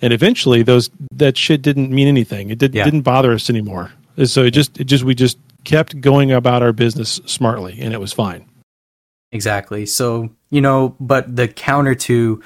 and 0.00 0.12
eventually, 0.12 0.62
those 0.62 0.90
that 1.14 1.36
shit 1.36 1.60
didn't 1.60 1.90
mean 1.90 2.08
anything. 2.08 2.50
It 2.50 2.58
did, 2.58 2.74
yeah. 2.74 2.84
didn't 2.84 3.02
bother 3.02 3.32
us 3.32 3.50
anymore. 3.50 3.92
So 4.24 4.42
it 4.42 4.52
just 4.52 4.80
it 4.80 4.84
just 4.84 5.04
we 5.04 5.14
just 5.14 5.38
kept 5.64 6.00
going 6.00 6.32
about 6.32 6.62
our 6.62 6.72
business 6.72 7.20
smartly, 7.26 7.78
and 7.78 7.92
it 7.92 8.00
was 8.00 8.12
fine. 8.12 8.46
Exactly. 9.32 9.84
So 9.84 10.30
you 10.48 10.62
know, 10.62 10.96
but 10.98 11.36
the 11.36 11.46
counter 11.46 11.94
to 11.94 12.42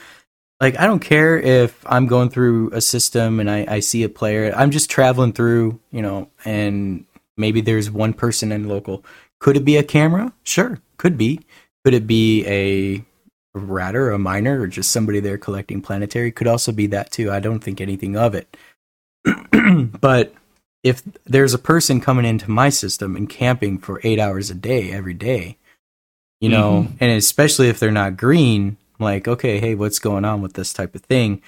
like 0.60 0.78
I 0.78 0.86
don't 0.86 1.00
care 1.00 1.38
if 1.38 1.78
I'm 1.86 2.06
going 2.06 2.30
through 2.30 2.70
a 2.72 2.80
system 2.80 3.40
and 3.40 3.50
I, 3.50 3.66
I 3.68 3.80
see 3.80 4.02
a 4.02 4.08
player. 4.08 4.52
I'm 4.56 4.70
just 4.70 4.90
traveling 4.90 5.32
through, 5.32 5.80
you 5.90 6.02
know, 6.02 6.30
and 6.44 7.04
maybe 7.36 7.60
there's 7.60 7.90
one 7.90 8.14
person 8.14 8.52
in 8.52 8.68
local. 8.68 9.04
Could 9.38 9.56
it 9.56 9.64
be 9.64 9.76
a 9.76 9.82
camera? 9.82 10.32
Sure, 10.42 10.80
could 10.96 11.18
be. 11.18 11.40
Could 11.84 11.94
it 11.94 12.06
be 12.06 12.44
a 12.46 13.04
ratter, 13.54 14.10
a 14.10 14.18
miner, 14.18 14.60
or 14.60 14.66
just 14.66 14.90
somebody 14.90 15.20
there 15.20 15.38
collecting 15.38 15.82
planetary? 15.82 16.32
Could 16.32 16.48
also 16.48 16.72
be 16.72 16.86
that 16.88 17.10
too. 17.10 17.30
I 17.30 17.40
don't 17.40 17.60
think 17.60 17.80
anything 17.80 18.16
of 18.16 18.34
it. 18.34 18.56
but 20.00 20.34
if 20.82 21.02
there's 21.24 21.54
a 21.54 21.58
person 21.58 22.00
coming 22.00 22.24
into 22.24 22.50
my 22.50 22.70
system 22.70 23.16
and 23.16 23.28
camping 23.28 23.78
for 23.78 24.00
eight 24.04 24.18
hours 24.18 24.50
a 24.50 24.54
day 24.54 24.90
every 24.90 25.14
day, 25.14 25.58
you 26.40 26.48
know, 26.48 26.86
mm-hmm. 26.86 26.96
and 27.00 27.12
especially 27.12 27.68
if 27.68 27.78
they're 27.78 27.90
not 27.90 28.16
green, 28.16 28.76
like, 28.98 29.28
okay, 29.28 29.58
hey, 29.60 29.74
what's 29.74 29.98
going 29.98 30.24
on 30.24 30.42
with 30.42 30.54
this 30.54 30.72
type 30.72 30.94
of 30.94 31.02
thing? 31.02 31.42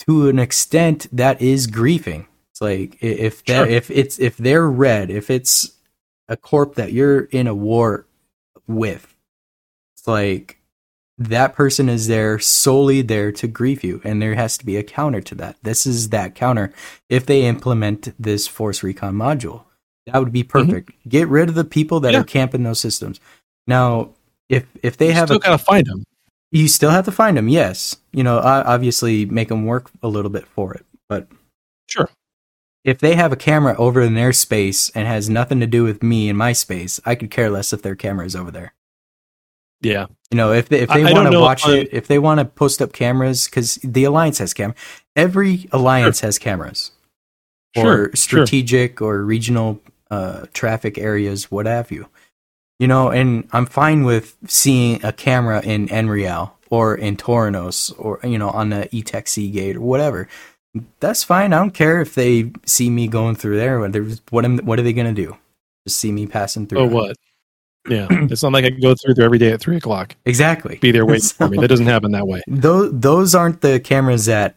To 0.00 0.28
an 0.28 0.38
extent, 0.38 1.06
that 1.12 1.40
is 1.40 1.66
griefing. 1.66 2.26
It's 2.50 2.60
like 2.60 2.96
if 3.02 3.44
that 3.44 3.66
sure. 3.66 3.66
if 3.66 3.90
it's 3.90 4.18
if 4.18 4.36
they're 4.36 4.68
red, 4.68 5.10
if 5.10 5.30
it's 5.30 5.72
a 6.28 6.36
corp 6.36 6.76
that 6.76 6.92
you're 6.92 7.24
in 7.24 7.46
a 7.46 7.54
war 7.54 8.06
with, 8.66 9.16
it's 9.96 10.06
like 10.06 10.58
that 11.18 11.54
person 11.54 11.90
is 11.90 12.06
there 12.06 12.38
solely 12.38 13.02
there 13.02 13.30
to 13.30 13.46
grief 13.46 13.84
you, 13.84 14.00
and 14.04 14.22
there 14.22 14.34
has 14.34 14.56
to 14.56 14.64
be 14.64 14.76
a 14.78 14.82
counter 14.82 15.20
to 15.20 15.34
that. 15.34 15.56
This 15.62 15.86
is 15.86 16.08
that 16.08 16.34
counter. 16.34 16.72
If 17.10 17.26
they 17.26 17.42
implement 17.44 18.14
this 18.18 18.46
force 18.46 18.82
recon 18.82 19.14
module, 19.14 19.64
that 20.06 20.18
would 20.18 20.32
be 20.32 20.42
mm-hmm. 20.42 20.50
perfect. 20.50 20.90
Mm-hmm. 20.90 21.08
Get 21.10 21.28
rid 21.28 21.50
of 21.50 21.54
the 21.54 21.64
people 21.64 22.00
that 22.00 22.14
yeah. 22.14 22.20
are 22.20 22.24
camping 22.24 22.62
those 22.62 22.80
systems. 22.80 23.20
Now, 23.66 24.14
if 24.48 24.66
if 24.82 24.96
they 24.96 25.08
you 25.08 25.12
have 25.12 25.28
still 25.28 25.36
a, 25.36 25.40
gotta 25.40 25.58
find 25.58 25.86
them. 25.86 26.04
You 26.52 26.68
still 26.68 26.90
have 26.90 27.04
to 27.04 27.12
find 27.12 27.36
them, 27.36 27.48
yes. 27.48 27.96
You 28.12 28.24
know, 28.24 28.38
obviously 28.38 29.24
make 29.24 29.48
them 29.48 29.66
work 29.66 29.90
a 30.02 30.08
little 30.08 30.30
bit 30.30 30.46
for 30.46 30.74
it, 30.74 30.84
but 31.08 31.28
sure. 31.88 32.10
If 32.82 32.98
they 32.98 33.14
have 33.14 33.30
a 33.30 33.36
camera 33.36 33.76
over 33.78 34.00
in 34.00 34.14
their 34.14 34.32
space 34.32 34.90
and 34.90 35.06
has 35.06 35.28
nothing 35.28 35.60
to 35.60 35.66
do 35.66 35.84
with 35.84 36.02
me 36.02 36.28
and 36.28 36.38
my 36.38 36.52
space, 36.52 36.98
I 37.04 37.14
could 37.14 37.30
care 37.30 37.50
less 37.50 37.72
if 37.72 37.82
their 37.82 37.94
camera 37.94 38.26
is 38.26 38.34
over 38.34 38.50
there. 38.50 38.72
Yeah, 39.82 40.06
you 40.30 40.36
know, 40.36 40.52
if 40.52 40.68
they, 40.68 40.80
if 40.80 40.90
they 40.90 41.04
want 41.04 41.30
to 41.30 41.40
watch 41.40 41.66
it, 41.66 41.88
if 41.92 42.06
they 42.06 42.18
want 42.18 42.38
to 42.38 42.44
post 42.44 42.82
up 42.82 42.92
cameras, 42.92 43.46
because 43.46 43.76
the 43.76 44.04
alliance 44.04 44.38
has 44.38 44.52
cam, 44.52 44.74
every 45.16 45.68
alliance 45.72 46.20
sure. 46.20 46.26
has 46.26 46.38
cameras, 46.38 46.90
sure. 47.74 48.10
or 48.10 48.16
strategic 48.16 48.98
sure. 48.98 49.08
or 49.08 49.24
regional 49.24 49.80
uh, 50.10 50.46
traffic 50.52 50.98
areas, 50.98 51.50
what 51.50 51.66
have 51.66 51.90
you. 51.90 52.08
You 52.80 52.88
know, 52.88 53.10
and 53.10 53.46
I'm 53.52 53.66
fine 53.66 54.04
with 54.04 54.36
seeing 54.48 55.04
a 55.04 55.12
camera 55.12 55.60
in 55.62 55.88
Enreal 55.88 56.56
or 56.70 56.94
in 56.94 57.16
Toranos 57.16 57.92
or, 57.98 58.18
you 58.24 58.38
know, 58.38 58.48
on 58.50 58.70
the 58.70 58.88
ETEC 58.90 59.28
Seagate 59.28 59.76
or 59.76 59.82
whatever. 59.82 60.28
That's 60.98 61.22
fine. 61.22 61.52
I 61.52 61.58
don't 61.58 61.74
care 61.74 62.00
if 62.00 62.14
they 62.14 62.50
see 62.64 62.88
me 62.88 63.06
going 63.06 63.36
through 63.36 63.58
there. 63.58 63.78
What, 64.30 64.44
am, 64.44 64.58
what 64.60 64.78
are 64.78 64.82
they 64.82 64.94
going 64.94 65.14
to 65.14 65.22
do? 65.22 65.36
Just 65.86 66.00
see 66.00 66.10
me 66.10 66.26
passing 66.26 66.66
through. 66.66 66.80
Oh, 66.80 66.86
what? 66.86 67.16
Yeah, 67.88 68.06
it's 68.10 68.42
not 68.42 68.52
like 68.52 68.64
I 68.64 68.70
can 68.70 68.80
go 68.80 68.94
through 68.94 69.14
there 69.14 69.24
every 69.24 69.38
day 69.38 69.52
at 69.52 69.60
three 69.60 69.76
o'clock. 69.76 70.16
Exactly. 70.24 70.78
Be 70.80 70.90
there 70.90 71.06
waiting 71.06 71.22
so, 71.22 71.46
for 71.46 71.48
me. 71.48 71.58
That 71.60 71.68
doesn't 71.68 71.86
happen 71.86 72.12
that 72.12 72.26
way. 72.26 72.42
Those 72.46 72.90
those 72.92 73.34
aren't 73.34 73.62
the 73.62 73.80
cameras 73.80 74.26
that 74.26 74.56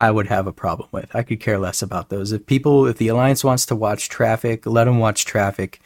I 0.00 0.10
would 0.10 0.26
have 0.26 0.46
a 0.46 0.52
problem 0.52 0.88
with. 0.90 1.14
I 1.14 1.22
could 1.22 1.40
care 1.40 1.58
less 1.58 1.82
about 1.82 2.08
those. 2.08 2.32
If 2.32 2.46
people, 2.46 2.86
if 2.86 2.96
the 2.96 3.08
alliance 3.08 3.44
wants 3.44 3.66
to 3.66 3.76
watch 3.76 4.08
traffic, 4.08 4.66
let 4.66 4.84
them 4.84 4.98
watch 4.98 5.24
traffic. 5.24 5.80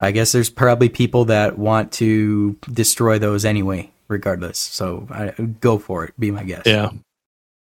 I 0.00 0.12
guess 0.12 0.32
there's 0.32 0.50
probably 0.50 0.88
people 0.88 1.26
that 1.26 1.58
want 1.58 1.92
to 1.92 2.56
destroy 2.72 3.18
those 3.18 3.44
anyway, 3.44 3.90
regardless. 4.08 4.58
So 4.58 5.06
I, 5.10 5.30
go 5.60 5.78
for 5.78 6.04
it. 6.04 6.14
Be 6.18 6.30
my 6.30 6.44
guest. 6.44 6.66
Yeah. 6.66 6.90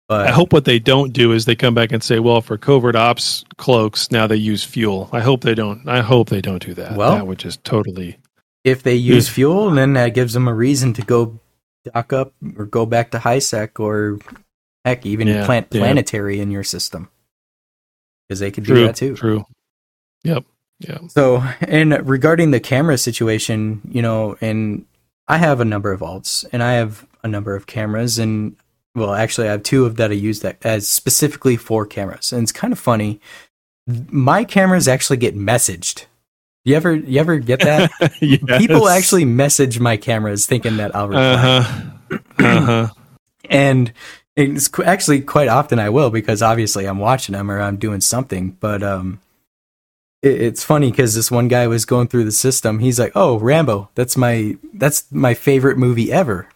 But 0.08 0.26
I 0.26 0.30
hope 0.30 0.54
what 0.54 0.64
they 0.64 0.78
don't 0.78 1.12
do 1.12 1.32
is 1.32 1.44
they 1.44 1.56
come 1.56 1.74
back 1.74 1.92
and 1.92 2.02
say, 2.02 2.18
"Well, 2.18 2.40
for 2.40 2.56
covert 2.56 2.96
ops 2.96 3.44
cloaks, 3.58 4.10
now 4.10 4.26
they 4.26 4.36
use 4.36 4.64
fuel." 4.64 5.10
I 5.12 5.20
hope 5.20 5.42
they 5.42 5.54
don't. 5.54 5.86
I 5.86 6.00
hope 6.00 6.30
they 6.30 6.40
don't 6.40 6.64
do 6.64 6.72
that. 6.74 6.96
Well, 6.96 7.12
that 7.12 7.26
would 7.26 7.38
just 7.38 7.62
totally. 7.62 8.16
If 8.64 8.82
they 8.82 8.94
use 8.94 9.28
fuel, 9.28 9.70
then 9.70 9.92
that 9.94 10.14
gives 10.14 10.32
them 10.32 10.48
a 10.48 10.54
reason 10.54 10.94
to 10.94 11.02
go 11.02 11.38
dock 11.84 12.14
up 12.14 12.32
or 12.56 12.64
go 12.64 12.86
back 12.86 13.10
to 13.10 13.18
high 13.18 13.38
sec 13.38 13.78
or 13.80 14.18
heck, 14.82 15.04
even 15.04 15.28
yeah, 15.28 15.44
plant 15.44 15.68
planetary 15.68 16.36
yeah. 16.36 16.42
in 16.42 16.50
your 16.50 16.64
system. 16.64 17.10
because 18.28 18.40
they 18.40 18.50
could 18.50 18.64
do 18.64 18.86
that 18.86 18.96
too. 18.96 19.14
True. 19.14 19.44
Yep. 20.24 20.44
Yeah. 20.80 20.98
So, 21.08 21.42
and 21.60 22.08
regarding 22.08 22.50
the 22.52 22.60
camera 22.60 22.98
situation, 22.98 23.80
you 23.88 24.00
know, 24.02 24.36
and 24.40 24.84
I 25.26 25.38
have 25.38 25.60
a 25.60 25.64
number 25.64 25.92
of 25.92 26.00
alts 26.00 26.44
and 26.52 26.62
I 26.62 26.74
have 26.74 27.06
a 27.22 27.28
number 27.28 27.56
of 27.56 27.66
cameras 27.66 28.18
and 28.18 28.56
well, 28.94 29.14
actually 29.14 29.48
I 29.48 29.52
have 29.52 29.62
two 29.62 29.84
of 29.86 29.96
that 29.96 30.10
I 30.10 30.14
use 30.14 30.40
that 30.40 30.56
as 30.64 30.88
specifically 30.88 31.56
for 31.56 31.84
cameras. 31.86 32.32
And 32.32 32.42
it's 32.42 32.52
kind 32.52 32.72
of 32.72 32.78
funny. 32.78 33.20
My 33.86 34.44
cameras 34.44 34.88
actually 34.88 35.16
get 35.18 35.36
messaged. 35.36 36.06
You 36.64 36.76
ever 36.76 36.94
you 36.94 37.18
ever 37.20 37.38
get 37.38 37.60
that? 37.60 37.90
Yes. 38.20 38.58
People 38.58 38.88
actually 38.88 39.24
message 39.24 39.80
my 39.80 39.96
cameras 39.96 40.46
thinking 40.46 40.76
that 40.78 40.94
I'll 40.94 41.08
reply. 41.08 41.22
Uh 41.32 41.62
huh. 41.62 42.18
Uh 42.38 42.60
huh. 42.60 42.88
and 43.48 43.92
it's 44.36 44.68
qu- 44.68 44.82
actually 44.84 45.20
quite 45.22 45.48
often 45.48 45.78
I 45.78 45.88
will 45.90 46.10
because 46.10 46.42
obviously 46.42 46.86
I'm 46.86 46.98
watching 46.98 47.32
them 47.32 47.50
or 47.50 47.60
I'm 47.60 47.76
doing 47.76 48.00
something. 48.00 48.50
But 48.60 48.82
um, 48.82 49.20
it, 50.22 50.40
it's 50.42 50.64
funny 50.64 50.90
because 50.90 51.14
this 51.14 51.30
one 51.30 51.48
guy 51.48 51.66
was 51.66 51.84
going 51.84 52.08
through 52.08 52.24
the 52.24 52.32
system. 52.32 52.78
He's 52.80 52.98
like, 52.98 53.12
"Oh, 53.14 53.38
Rambo, 53.38 53.90
that's 53.94 54.16
my 54.16 54.56
that's 54.74 55.10
my 55.12 55.34
favorite 55.34 55.78
movie 55.78 56.12
ever." 56.12 56.48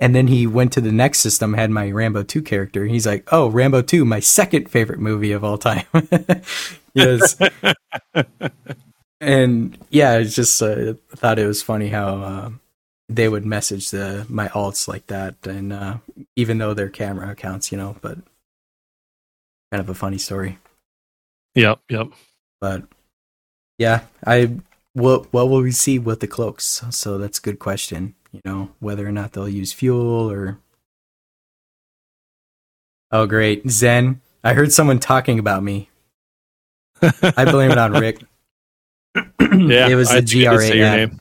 And 0.00 0.14
then 0.14 0.28
he 0.28 0.46
went 0.46 0.72
to 0.74 0.80
the 0.80 0.92
next 0.92 1.20
system, 1.20 1.54
had 1.54 1.70
my 1.70 1.90
Rambo 1.90 2.22
two 2.22 2.42
character. 2.42 2.86
He's 2.86 3.06
like, 3.06 3.26
"Oh, 3.32 3.48
Rambo 3.48 3.82
two, 3.82 4.04
my 4.04 4.20
second 4.20 4.70
favorite 4.70 5.00
movie 5.00 5.32
of 5.32 5.44
all 5.44 5.58
time." 5.58 5.86
yes. 6.94 7.36
and 9.20 9.78
yeah, 9.90 10.18
it's 10.18 10.34
just 10.34 10.62
uh, 10.62 10.94
I 11.12 11.16
thought 11.16 11.38
it 11.38 11.46
was 11.46 11.62
funny 11.62 11.88
how. 11.88 12.18
Uh, 12.22 12.50
they 13.10 13.26
would 13.26 13.46
message 13.46 13.90
the 13.90 14.26
my 14.28 14.48
alts 14.48 14.86
like 14.86 15.06
that 15.06 15.34
and 15.46 15.72
uh 15.72 15.96
even 16.36 16.58
though 16.58 16.74
they're 16.74 16.90
camera 16.90 17.30
accounts 17.30 17.72
you 17.72 17.78
know 17.78 17.96
but 18.02 18.18
kind 19.72 19.80
of 19.80 19.88
a 19.88 19.94
funny 19.94 20.18
story 20.18 20.58
Yep. 21.54 21.80
Yep. 21.88 22.08
But 22.60 22.82
yeah 23.78 24.00
i 24.26 24.50
what 24.94 25.32
what 25.32 25.48
will 25.48 25.62
we 25.62 25.70
see 25.72 25.98
with 25.98 26.20
the 26.20 26.26
cloaks 26.26 26.82
so 26.90 27.18
that's 27.18 27.38
a 27.38 27.42
good 27.42 27.58
question 27.58 28.14
you 28.32 28.40
know 28.44 28.70
whether 28.80 29.06
or 29.06 29.12
not 29.12 29.32
they'll 29.32 29.48
use 29.48 29.72
fuel 29.72 30.30
or 30.30 30.58
oh 33.12 33.26
great 33.26 33.68
zen 33.70 34.20
i 34.44 34.54
heard 34.54 34.72
someone 34.72 34.98
talking 34.98 35.38
about 35.38 35.62
me 35.62 35.88
i 37.02 37.44
blame 37.50 37.70
it 37.70 37.78
on 37.78 37.92
rick 37.92 38.22
Yeah. 39.40 39.88
it 39.88 39.94
was 39.94 40.10
I 40.10 40.20
the 40.20 40.26
think 40.26 40.46
I 40.48 40.56
gra 40.56 40.74
your 40.76 40.86
ad. 40.86 40.98
name. 41.10 41.20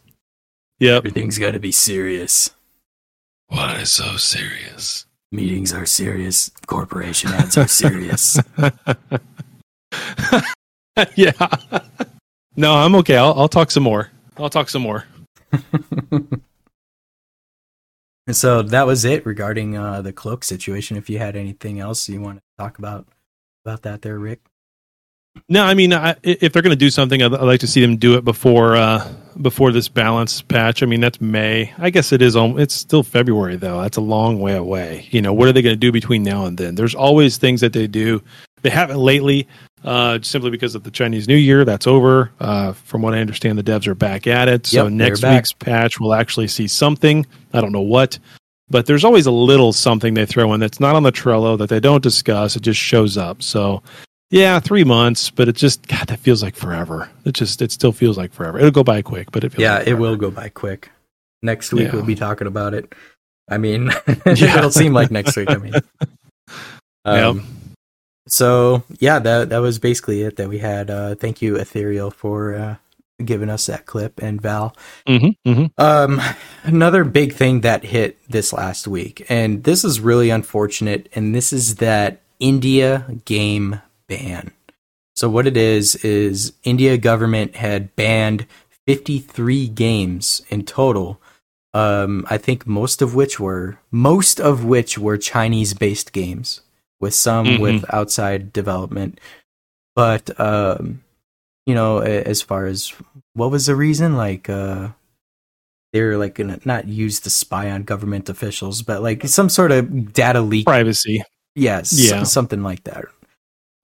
Yep. 0.79 0.97
everything's 0.97 1.37
gonna 1.39 1.59
be 1.59 1.71
serious 1.71 2.51
Why 3.47 3.83
so 3.83 4.17
serious? 4.17 5.05
meetings 5.31 5.73
are 5.73 5.85
serious 5.85 6.51
corporation 6.67 7.31
ads 7.31 7.57
are 7.57 7.67
serious 7.67 8.39
yeah. 11.15 11.31
No, 12.55 12.73
I'm 12.73 12.95
okay. 12.95 13.17
I'll, 13.17 13.33
I'll 13.33 13.47
talk 13.47 13.71
some 13.71 13.83
more. 13.83 14.11
I'll 14.37 14.49
talk 14.49 14.69
some 14.69 14.81
more. 14.81 15.05
And 15.51 16.41
so 18.31 18.61
that 18.61 18.85
was 18.85 19.05
it 19.05 19.25
regarding 19.25 19.77
uh, 19.77 20.01
the 20.01 20.13
cloak 20.13 20.43
situation. 20.43 20.97
If 20.97 21.09
you 21.09 21.19
had 21.19 21.35
anything 21.35 21.79
else 21.79 22.09
you 22.09 22.21
want 22.21 22.37
to 22.39 22.43
talk 22.57 22.79
about 22.79 23.07
about 23.65 23.83
that, 23.83 24.01
there, 24.01 24.17
Rick. 24.17 24.39
No, 25.49 25.63
I 25.63 25.75
mean, 25.75 25.93
I, 25.93 26.15
if 26.23 26.51
they're 26.51 26.61
going 26.61 26.71
to 26.71 26.75
do 26.75 26.89
something, 26.89 27.21
I'd, 27.21 27.33
I'd 27.33 27.41
like 27.41 27.59
to 27.59 27.67
see 27.67 27.81
them 27.81 27.97
do 27.97 28.17
it 28.17 28.25
before 28.25 28.75
uh, 28.75 29.07
before 29.41 29.71
this 29.71 29.87
balance 29.87 30.41
patch. 30.41 30.81
I 30.81 30.87
mean, 30.87 30.99
that's 30.99 31.21
May. 31.21 31.73
I 31.77 31.89
guess 31.89 32.11
it 32.11 32.21
is. 32.21 32.35
It's 32.35 32.73
still 32.73 33.03
February 33.03 33.55
though. 33.55 33.81
That's 33.81 33.97
a 33.97 34.01
long 34.01 34.39
way 34.39 34.55
away. 34.55 35.07
You 35.11 35.21
know, 35.21 35.33
what 35.33 35.47
are 35.47 35.53
they 35.53 35.61
going 35.61 35.73
to 35.73 35.79
do 35.79 35.91
between 35.91 36.23
now 36.23 36.45
and 36.45 36.57
then? 36.57 36.75
There's 36.75 36.95
always 36.95 37.37
things 37.37 37.61
that 37.61 37.73
they 37.73 37.87
do. 37.87 38.23
They 38.63 38.69
haven't 38.71 38.97
lately, 38.97 39.47
uh, 39.87 40.19
simply 40.21 40.49
because 40.51 40.75
of 40.75 40.83
the 40.83 40.91
Chinese 40.91 41.27
New 41.27 41.35
Year. 41.35 41.63
That's 41.65 41.87
over. 41.87 42.31
Uh, 42.39 42.73
from 42.73 43.01
what 43.01 43.13
I 43.13 43.19
understand, 43.19 43.57
the 43.57 43.63
devs 43.63 43.87
are 43.87 43.95
back 43.95 44.27
at 44.27 44.47
it. 44.49 44.67
So 44.67 44.83
Yep, 44.83 44.93
next 44.93 45.23
week's 45.23 45.53
patch, 45.53 45.99
we'll 45.99 46.13
actually 46.13 46.47
see 46.49 46.67
something. 46.67 47.25
I 47.53 47.61
don't 47.61 47.71
know 47.71 47.81
what. 47.81 48.19
But 48.69 48.85
there's 48.85 49.05
always 49.05 49.25
a 49.25 49.31
little 49.31 49.71
something 49.71 50.13
they 50.13 50.25
throw 50.25 50.51
in 50.53 50.59
that's 50.59 50.81
not 50.81 50.95
on 50.95 51.03
the 51.03 51.11
Trello 51.11 51.57
that 51.57 51.69
they 51.69 51.79
don't 51.79 52.03
discuss. 52.03 52.57
It 52.57 52.63
just 52.63 52.79
shows 52.81 53.17
up. 53.17 53.41
So 53.41 53.81
yeah, 54.29 54.59
three 54.59 54.83
months, 54.83 55.29
but 55.29 55.47
it 55.47 55.55
just 55.55 55.87
God, 55.87 56.07
that 56.07 56.19
feels 56.19 56.43
like 56.43 56.55
forever. 56.57 57.09
It 57.23 57.31
just 57.31 57.61
it 57.61 57.71
still 57.71 57.93
feels 57.93 58.17
like 58.17 58.33
forever. 58.33 58.57
It'll 58.59 58.71
go 58.71 58.83
by 58.83 59.01
quick, 59.01 59.31
but 59.31 59.45
it 59.45 59.53
feels 59.53 59.61
Yeah, 59.61 59.77
like 59.77 59.87
it 59.87 59.93
will 59.93 60.17
go 60.17 60.29
by 60.31 60.49
quick. 60.49 60.91
Next 61.41 61.71
week 61.71 61.87
Yeah. 61.87 61.93
we'll 61.93 62.03
be 62.05 62.15
talking 62.15 62.45
about 62.47 62.73
it. 62.73 62.93
I 63.47 63.57
mean, 63.57 63.89
Yeah. 64.25 64.57
it'll 64.57 64.71
seem 64.71 64.91
like 64.91 65.11
next 65.11 65.37
week. 65.37 65.49
I 65.49 65.55
mean, 65.55 65.73
um, 67.05 67.45
so 68.27 68.83
yeah, 68.99 69.19
that 69.19 69.49
that 69.49 69.59
was 69.59 69.79
basically 69.79 70.21
it 70.21 70.37
that 70.37 70.49
we 70.49 70.59
had. 70.59 70.89
Uh, 70.89 71.15
thank 71.15 71.41
you, 71.41 71.55
Ethereal, 71.55 72.11
for 72.11 72.55
uh, 72.55 72.75
giving 73.23 73.49
us 73.49 73.65
that 73.65 73.85
clip, 73.85 74.21
and 74.21 74.41
Val. 74.41 74.75
Mm-hmm, 75.07 75.49
mm-hmm. 75.49 75.65
Um, 75.77 76.21
another 76.63 77.03
big 77.03 77.33
thing 77.33 77.61
that 77.61 77.83
hit 77.83 78.17
this 78.29 78.53
last 78.53 78.87
week, 78.87 79.25
and 79.29 79.63
this 79.63 79.83
is 79.83 79.99
really 79.99 80.29
unfortunate, 80.29 81.09
and 81.13 81.33
this 81.33 81.51
is 81.51 81.75
that 81.75 82.21
India 82.39 83.05
game 83.25 83.81
ban. 84.07 84.51
So 85.15 85.29
what 85.29 85.47
it 85.47 85.57
is 85.57 85.95
is 85.95 86.53
India 86.63 86.97
government 86.97 87.55
had 87.55 87.95
banned 87.95 88.45
53 88.85 89.67
games 89.69 90.43
in 90.49 90.63
total. 90.63 91.19
Um, 91.73 92.25
I 92.29 92.37
think 92.37 92.67
most 92.67 93.01
of 93.01 93.15
which 93.15 93.39
were 93.39 93.79
most 93.91 94.39
of 94.39 94.63
which 94.63 94.97
were 94.97 95.17
Chinese 95.17 95.73
based 95.73 96.13
games, 96.13 96.61
with 96.99 97.13
some 97.13 97.45
Mhm. 97.45 97.59
with 97.59 97.85
outside 97.93 98.51
development. 98.53 99.19
But 99.95 100.39
um, 100.39 101.03
you 101.65 101.75
know, 101.75 101.99
as 101.99 102.41
far 102.41 102.65
as 102.65 102.93
what 103.33 103.51
was 103.51 103.65
the 103.65 103.75
reason, 103.75 104.15
like 104.15 104.49
uh, 104.49 104.89
they 105.93 106.01
were 106.01 106.17
like 106.17 106.35
gonna 106.35 106.59
not 106.65 106.87
use 106.87 107.19
to 107.21 107.29
spy 107.29 107.69
on 107.71 107.83
government 107.83 108.29
officials, 108.29 108.81
but 108.81 109.01
like 109.01 109.27
some 109.27 109.49
sort 109.49 109.71
of 109.71 110.13
data 110.13 110.41
leak 110.41 110.65
Privacy. 110.65 111.23
Yes, 111.55 111.91
Yeah. 111.93 112.23
something 112.23 112.61
like 112.63 112.83
that. 112.83 113.05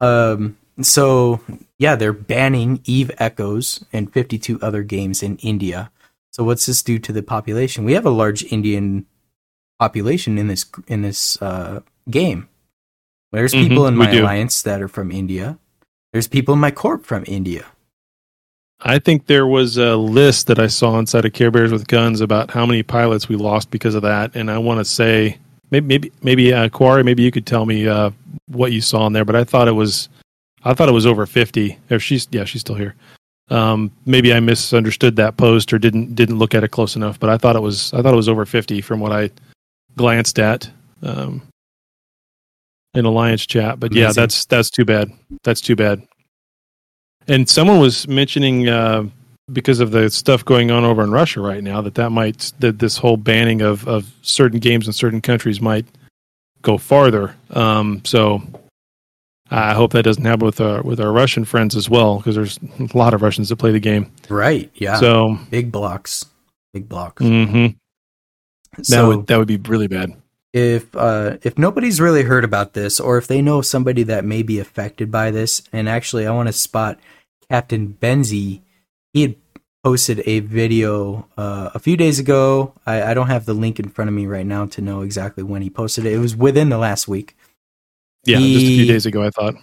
Um, 0.01 0.57
so 0.81 1.39
yeah, 1.79 1.95
they're 1.95 2.13
banning 2.13 2.81
Eve 2.85 3.11
Echoes 3.19 3.83
and 3.91 4.11
52 4.13 4.59
other 4.61 4.83
games 4.83 5.23
in 5.23 5.37
India. 5.37 5.91
So 6.31 6.43
what's 6.43 6.65
this 6.65 6.81
do 6.83 6.99
to 6.99 7.11
the 7.11 7.23
population? 7.23 7.83
We 7.85 7.93
have 7.93 8.05
a 8.05 8.09
large 8.11 8.43
Indian 8.51 9.05
population 9.79 10.37
in 10.37 10.47
this 10.47 10.65
in 10.87 11.01
this 11.01 11.41
uh, 11.41 11.81
game. 12.09 12.47
There's 13.33 13.53
Mhm, 13.53 13.67
people 13.67 13.87
in 13.87 13.97
my 13.97 14.11
alliance 14.11 14.61
that 14.61 14.81
are 14.81 14.87
from 14.87 15.11
India. 15.11 15.57
There's 16.13 16.27
people 16.27 16.53
in 16.53 16.59
my 16.59 16.71
corp 16.71 17.05
from 17.05 17.23
India. 17.27 17.65
I 18.85 18.99
think 18.99 19.25
there 19.25 19.47
was 19.47 19.77
a 19.77 19.95
list 19.95 20.47
that 20.47 20.59
I 20.59 20.67
saw 20.67 20.99
inside 20.99 21.25
of 21.25 21.33
Care 21.33 21.49
Bears 21.49 21.71
with 21.71 21.87
Guns 21.87 22.21
about 22.21 22.51
how 22.51 22.65
many 22.65 22.83
pilots 22.83 23.27
we 23.27 23.35
lost 23.35 23.71
because 23.71 23.95
of 23.95 24.03
that, 24.03 24.35
and 24.35 24.51
I 24.51 24.57
want 24.57 24.79
to 24.79 24.85
say 24.85 25.37
maybe 25.71 25.87
maybe 25.87 26.11
maybe 26.21 26.53
uh, 26.53 26.69
Quarry, 26.69 27.03
maybe 27.03 27.23
you 27.23 27.31
could 27.31 27.45
tell 27.47 27.65
me 27.65 27.87
uh, 27.87 28.11
what 28.47 28.71
you 28.71 28.81
saw 28.81 29.07
in 29.07 29.13
there, 29.13 29.25
but 29.25 29.35
I 29.35 29.43
thought 29.43 29.67
it 29.67 29.73
was 29.73 30.09
I 30.63 30.73
thought 30.73 30.89
it 30.89 30.93
was 30.93 31.05
over 31.05 31.25
fifty. 31.25 31.79
If 31.89 32.03
she's 32.03 32.27
yeah, 32.31 32.43
she's 32.43 32.61
still 32.61 32.75
here. 32.75 32.93
Um, 33.49 33.91
maybe 34.05 34.33
I 34.33 34.39
misunderstood 34.39 35.15
that 35.15 35.37
post 35.37 35.73
or 35.73 35.79
didn't 35.79 36.13
didn't 36.13 36.37
look 36.37 36.53
at 36.53 36.63
it 36.63 36.69
close 36.69 36.95
enough, 36.95 37.19
but 37.19 37.29
I 37.29 37.37
thought 37.37 37.55
it 37.55 37.61
was 37.61 37.93
I 37.93 38.01
thought 38.01 38.13
it 38.13 38.17
was 38.17 38.29
over 38.29 38.45
fifty 38.45 38.81
from 38.81 38.99
what 38.99 39.11
I 39.11 39.31
glanced 39.95 40.39
at 40.39 40.69
um, 41.01 41.41
in 42.93 43.05
Alliance 43.05 43.45
chat. 43.45 43.79
But 43.79 43.93
yeah, 43.93 44.11
that's 44.11 44.45
that's 44.45 44.69
too 44.69 44.85
bad. 44.85 45.11
That's 45.43 45.61
too 45.61 45.75
bad. 45.75 46.05
And 47.27 47.47
someone 47.49 47.79
was 47.79 48.07
mentioning 48.07 48.67
uh, 48.67 49.05
because 49.51 49.79
of 49.79 49.91
the 49.91 50.09
stuff 50.09 50.43
going 50.43 50.71
on 50.71 50.83
over 50.83 51.03
in 51.03 51.11
Russia 51.11 51.39
right 51.41 51.63
now 51.63 51.81
that 51.81 51.95
that 51.95 52.09
might 52.11 52.51
that 52.59 52.79
this 52.79 52.97
whole 52.97 53.17
banning 53.17 53.61
of 53.61 53.87
of 53.87 54.11
certain 54.21 54.59
games 54.59 54.87
in 54.87 54.93
certain 54.93 55.21
countries 55.21 55.61
might 55.61 55.85
go 56.61 56.77
farther. 56.77 57.35
Um, 57.51 58.01
so 58.05 58.41
I 59.49 59.73
hope 59.73 59.91
that 59.91 60.03
doesn't 60.03 60.25
happen 60.25 60.45
with 60.45 60.59
our 60.61 60.81
with 60.81 60.99
our 60.99 61.11
Russian 61.11 61.45
friends 61.45 61.75
as 61.75 61.89
well 61.89 62.17
because 62.17 62.35
there's 62.35 62.59
a 62.79 62.97
lot 62.97 63.13
of 63.13 63.21
Russians 63.21 63.49
that 63.49 63.55
play 63.57 63.71
the 63.71 63.79
game. 63.79 64.11
Right? 64.29 64.69
Yeah. 64.75 64.97
So 64.99 65.37
big 65.49 65.71
blocks. 65.71 66.25
Big 66.73 66.89
blocks. 66.89 67.21
Mm-hmm. 67.23 67.75
that 68.77 68.85
So- 68.85 69.07
would 69.17 69.27
that 69.27 69.37
would 69.37 69.47
be 69.47 69.57
really 69.57 69.87
bad. 69.87 70.11
If 70.53 70.95
uh, 70.95 71.37
if 71.41 71.57
nobody's 71.57 71.99
really 71.99 72.23
heard 72.23 72.43
about 72.45 72.73
this, 72.73 72.99
or 72.99 73.17
if 73.17 73.27
they 73.27 73.41
know 73.41 73.61
somebody 73.61 74.03
that 74.03 74.23
may 74.23 74.43
be 74.43 74.59
affected 74.59 75.11
by 75.11 75.31
this, 75.31 75.63
and 75.73 75.89
actually, 75.89 76.27
I 76.27 76.31
want 76.31 76.47
to 76.47 76.53
spot 76.53 76.99
Captain 77.49 77.97
Benzie. 77.99 78.61
He 79.13 79.21
had 79.23 79.35
posted 79.83 80.21
a 80.25 80.39
video 80.41 81.27
uh, 81.37 81.71
a 81.73 81.79
few 81.79 81.97
days 81.97 82.19
ago. 82.19 82.73
I, 82.85 83.01
I 83.03 83.13
don't 83.13 83.27
have 83.27 83.45
the 83.45 83.53
link 83.53 83.79
in 83.79 83.89
front 83.89 84.09
of 84.09 84.15
me 84.15 84.27
right 84.27 84.45
now 84.45 84.65
to 84.67 84.81
know 84.81 85.01
exactly 85.01 85.43
when 85.43 85.61
he 85.61 85.69
posted 85.69 86.05
it. 86.05 86.13
It 86.13 86.19
was 86.19 86.35
within 86.35 86.69
the 86.69 86.77
last 86.77 87.07
week, 87.07 87.35
Yeah, 88.25 88.37
just 88.37 88.65
a 88.65 88.67
few 88.67 88.85
days 88.85 89.05
ago 89.05 89.23
I 89.23 89.29
thought. 89.31 89.55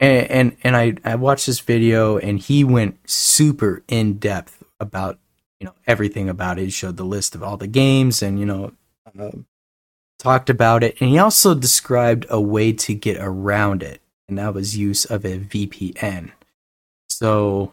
and 0.00 0.30
and, 0.30 0.56
and 0.62 0.76
I 0.76 0.94
I 1.04 1.16
watched 1.16 1.46
this 1.46 1.60
video, 1.60 2.16
and 2.18 2.38
he 2.38 2.64
went 2.64 2.98
super 3.08 3.82
in 3.88 4.14
depth 4.14 4.62
about 4.80 5.18
you 5.60 5.66
know 5.66 5.74
everything 5.86 6.28
about 6.30 6.58
it. 6.58 6.64
He 6.64 6.70
showed 6.70 6.96
the 6.96 7.04
list 7.04 7.34
of 7.34 7.42
all 7.42 7.58
the 7.58 7.66
games, 7.66 8.22
and 8.22 8.40
you 8.40 8.46
know. 8.46 8.72
Um, 9.18 9.46
talked 10.18 10.50
about 10.50 10.82
it 10.82 11.00
and 11.00 11.10
he 11.10 11.18
also 11.18 11.54
described 11.54 12.26
a 12.28 12.40
way 12.40 12.72
to 12.72 12.94
get 12.94 13.16
around 13.20 13.82
it 13.82 14.00
and 14.28 14.38
that 14.38 14.54
was 14.54 14.76
use 14.76 15.04
of 15.04 15.24
a 15.24 15.38
VPN. 15.38 16.32
So, 17.08 17.72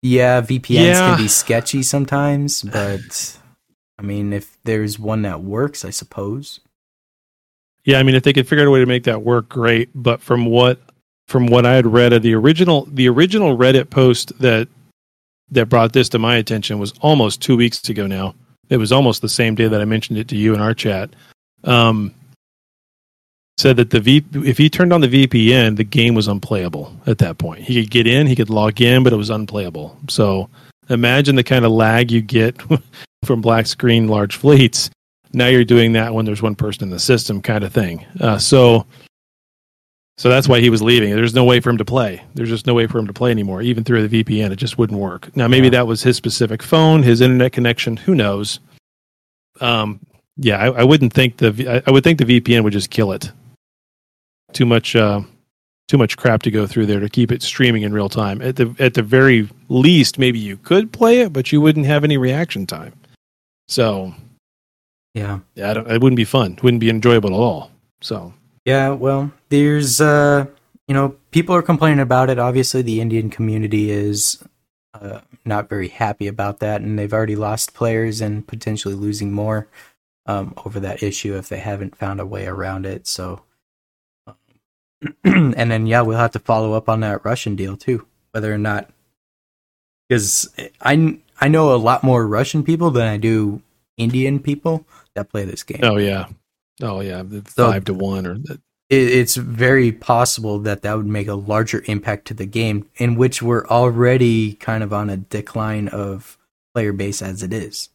yeah, 0.00 0.40
VPNs 0.40 0.68
Yeah. 0.86 1.06
can 1.14 1.18
be 1.18 1.28
sketchy 1.28 1.82
sometimes, 1.82 2.62
but 2.72 3.38
I 3.98 4.02
mean, 4.02 4.32
if 4.32 4.56
there's 4.64 4.98
one 4.98 5.22
that 5.22 5.42
works, 5.42 5.84
I 5.84 5.90
suppose. 5.90 6.60
Yeah, 7.84 7.98
I 7.98 8.02
mean, 8.04 8.14
if 8.14 8.22
they 8.22 8.32
could 8.32 8.48
figure 8.48 8.62
out 8.64 8.68
a 8.68 8.70
way 8.70 8.80
to 8.80 8.86
make 8.86 9.04
that 9.04 9.22
work, 9.22 9.48
great. 9.48 9.90
But 9.94 10.20
from 10.22 10.46
what 10.46 10.80
from 11.28 11.46
what 11.46 11.64
I 11.66 11.74
had 11.74 11.86
read 11.86 12.12
of 12.12 12.22
the 12.22 12.34
original 12.34 12.86
the 12.90 13.08
original 13.08 13.56
Reddit 13.56 13.90
post 13.90 14.38
that 14.40 14.68
that 15.50 15.66
brought 15.68 15.92
this 15.92 16.08
to 16.10 16.18
my 16.18 16.36
attention 16.36 16.78
was 16.78 16.94
almost 17.00 17.42
two 17.42 17.56
weeks 17.56 17.88
ago 17.88 18.06
now. 18.06 18.34
It 18.72 18.78
was 18.78 18.92
almost 18.92 19.22
the 19.22 19.28
same 19.28 19.54
day 19.54 19.68
that 19.68 19.80
I 19.80 19.84
mentioned 19.84 20.18
it 20.18 20.28
to 20.28 20.36
you 20.36 20.54
in 20.54 20.60
our 20.60 20.74
chat. 20.74 21.10
Um, 21.64 22.14
said 23.58 23.76
that 23.76 23.90
the 23.90 24.00
V 24.00 24.24
if 24.32 24.58
he 24.58 24.70
turned 24.70 24.92
on 24.92 25.02
the 25.02 25.08
VPN, 25.08 25.76
the 25.76 25.84
game 25.84 26.14
was 26.14 26.26
unplayable 26.26 26.92
at 27.06 27.18
that 27.18 27.38
point. 27.38 27.62
He 27.62 27.80
could 27.80 27.90
get 27.90 28.06
in, 28.06 28.26
he 28.26 28.34
could 28.34 28.50
log 28.50 28.80
in, 28.80 29.04
but 29.04 29.12
it 29.12 29.16
was 29.16 29.30
unplayable. 29.30 29.96
So 30.08 30.48
imagine 30.88 31.36
the 31.36 31.44
kind 31.44 31.64
of 31.64 31.72
lag 31.72 32.10
you 32.10 32.20
get 32.20 32.56
from 33.24 33.40
black 33.40 33.66
screen 33.66 34.08
large 34.08 34.36
fleets 34.36 34.90
now 35.32 35.46
you're 35.46 35.64
doing 35.64 35.92
that 35.92 36.12
when 36.12 36.24
there's 36.24 36.42
one 36.42 36.54
person 36.54 36.84
in 36.84 36.90
the 36.90 36.98
system 36.98 37.40
kind 37.40 37.64
of 37.64 37.72
thing 37.72 38.04
uh, 38.20 38.38
so 38.38 38.86
so 40.18 40.28
that's 40.28 40.48
why 40.48 40.60
he 40.60 40.70
was 40.70 40.82
leaving. 40.82 41.14
There's 41.14 41.34
no 41.34 41.44
way 41.44 41.60
for 41.60 41.70
him 41.70 41.78
to 41.78 41.84
play. 41.84 42.22
There's 42.34 42.48
just 42.48 42.66
no 42.66 42.74
way 42.74 42.86
for 42.86 42.98
him 42.98 43.06
to 43.06 43.12
play 43.12 43.30
anymore. 43.30 43.62
Even 43.62 43.82
through 43.84 44.06
the 44.06 44.24
vpn 44.24 44.50
it 44.50 44.56
just 44.56 44.78
wouldn't 44.78 45.00
work. 45.00 45.34
Now 45.36 45.48
maybe 45.48 45.66
Yeah. 45.66 45.70
that 45.72 45.86
was 45.86 46.02
his 46.02 46.16
specific 46.16 46.62
phone 46.62 47.02
his 47.02 47.20
internet 47.20 47.52
connection. 47.52 47.96
Who 47.96 48.14
knows? 48.14 48.60
Um 49.60 50.00
yeah 50.36 50.58
i, 50.58 50.66
I 50.80 50.84
wouldn't 50.84 51.12
think 51.12 51.36
the 51.38 51.82
I 51.86 51.90
would 51.90 52.04
think 52.04 52.18
the 52.18 52.24
vpn 52.40 52.62
would 52.64 52.72
just 52.72 52.90
kill 52.90 53.12
it. 53.12 53.30
Too 54.52 54.66
much 54.66 54.94
uh 54.96 55.22
too 55.88 55.98
much 55.98 56.16
crap 56.16 56.42
to 56.42 56.50
go 56.50 56.66
through 56.66 56.86
there 56.86 57.00
to 57.00 57.08
keep 57.08 57.32
it 57.32 57.42
streaming 57.42 57.82
in 57.82 57.92
real 57.92 58.08
time. 58.08 58.40
At 58.42 58.56
the 58.56 58.74
at 58.78 58.94
the 58.94 59.02
very 59.02 59.48
least 59.68 60.18
maybe 60.18 60.38
you 60.38 60.56
could 60.58 60.92
play 60.92 61.20
it 61.20 61.32
but 61.32 61.52
you 61.52 61.60
wouldn't 61.60 61.86
have 61.86 62.04
any 62.04 62.16
reaction 62.18 62.66
time. 62.66 62.92
So 63.68 64.14
Yeah. 65.14 65.40
yeah, 65.54 65.72
it 65.86 66.00
wouldn't 66.02 66.16
be 66.16 66.24
fun. 66.24 66.52
It 66.52 66.62
wouldn't 66.62 66.80
be 66.80 66.90
enjoyable 66.90 67.30
at 67.30 67.36
all. 67.36 67.70
So 68.02 68.32
Yeah, 68.64 68.90
well, 68.90 69.32
there's 69.48 70.00
uh, 70.00 70.46
you 70.86 70.94
know, 70.94 71.16
people 71.30 71.54
are 71.54 71.62
complaining 71.62 72.00
about 72.00 72.30
it. 72.30 72.38
Obviously, 72.38 72.82
the 72.82 73.00
Indian 73.00 73.30
community 73.30 73.90
is 73.90 74.42
uh, 74.94 75.20
not 75.44 75.68
very 75.68 75.88
happy 75.88 76.28
about 76.28 76.58
that, 76.60 76.80
and 76.80 76.98
they've 76.98 77.12
already 77.12 77.36
lost 77.36 77.74
players 77.74 78.20
and 78.20 78.46
potentially 78.46 78.94
losing 78.94 79.32
more 79.32 79.68
um, 80.26 80.54
over 80.64 80.78
that 80.80 81.02
issue 81.02 81.36
if 81.36 81.48
they 81.48 81.58
haven't 81.58 81.96
found 81.96 82.20
a 82.20 82.26
way 82.26 82.46
around 82.46 82.86
it. 82.86 83.06
So, 83.06 83.42
and 85.24 85.54
then 85.54 85.86
yeah, 85.86 86.02
we'll 86.02 86.18
have 86.18 86.32
to 86.32 86.38
follow 86.38 86.74
up 86.74 86.88
on 86.88 87.00
that 87.00 87.24
Russian 87.24 87.56
deal 87.56 87.76
too, 87.76 88.06
whether 88.32 88.52
or 88.52 88.58
not 88.58 88.90
because 90.08 90.54
I 90.80 91.18
I 91.40 91.48
know 91.48 91.74
a 91.74 91.76
lot 91.76 92.04
more 92.04 92.26
Russian 92.26 92.62
people 92.62 92.90
than 92.90 93.08
I 93.08 93.16
do 93.16 93.62
Indian 93.96 94.38
people 94.38 94.86
that 95.14 95.30
play 95.30 95.44
this 95.44 95.62
game. 95.62 95.80
oh 95.82 95.96
yeah, 95.96 96.26
oh 96.80 97.00
yeah, 97.00 97.22
So- 97.48 97.70
five 97.70 97.84
to 97.86 97.94
one 97.94 98.26
or 98.26 98.38
it, 98.92 99.08
it's 99.08 99.36
very 99.36 99.90
possible 99.90 100.58
that 100.60 100.82
that 100.82 100.96
would 100.96 101.06
make 101.06 101.28
a 101.28 101.34
larger 101.34 101.82
impact 101.86 102.26
to 102.26 102.34
the 102.34 102.46
game, 102.46 102.88
in 102.96 103.16
which 103.16 103.40
we're 103.42 103.66
already 103.66 104.52
kind 104.54 104.84
of 104.84 104.92
on 104.92 105.08
a 105.08 105.16
decline 105.16 105.88
of 105.88 106.36
player 106.74 106.92
base 106.92 107.22
as 107.22 107.42
it 107.42 107.52
is. 107.54 107.88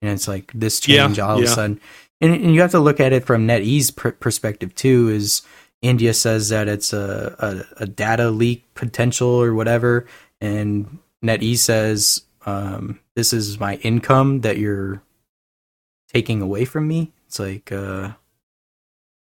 And 0.00 0.10
it's 0.12 0.26
like 0.26 0.50
this 0.54 0.86
Yeah, 0.88 1.06
change 1.06 1.18
all 1.18 1.36
of 1.36 1.44
a 1.44 1.46
sudden, 1.46 1.80
and, 2.22 2.32
and 2.34 2.54
you 2.54 2.62
have 2.62 2.70
to 2.70 2.80
look 2.80 3.00
at 3.00 3.12
it 3.12 3.26
from 3.26 3.46
NetEase 3.46 3.94
pr- 3.94 4.10
perspective 4.10 4.74
too. 4.74 5.10
Is 5.10 5.42
India 5.82 6.14
says 6.14 6.48
that 6.48 6.68
it's 6.68 6.94
a, 6.94 7.64
a, 7.78 7.82
a 7.82 7.86
data 7.86 8.30
leak 8.30 8.64
potential 8.74 9.28
or 9.28 9.52
whatever, 9.54 10.06
and 10.40 10.98
NetEase 11.22 11.58
says 11.58 12.22
um, 12.46 12.98
this 13.14 13.34
is 13.34 13.60
my 13.60 13.74
income 13.76 14.40
that 14.40 14.56
you're 14.56 15.02
taking 16.12 16.40
away 16.40 16.64
from 16.64 16.88
me. 16.88 17.12
It's 17.30 17.38
like. 17.38 17.70
Uh, 17.70 18.10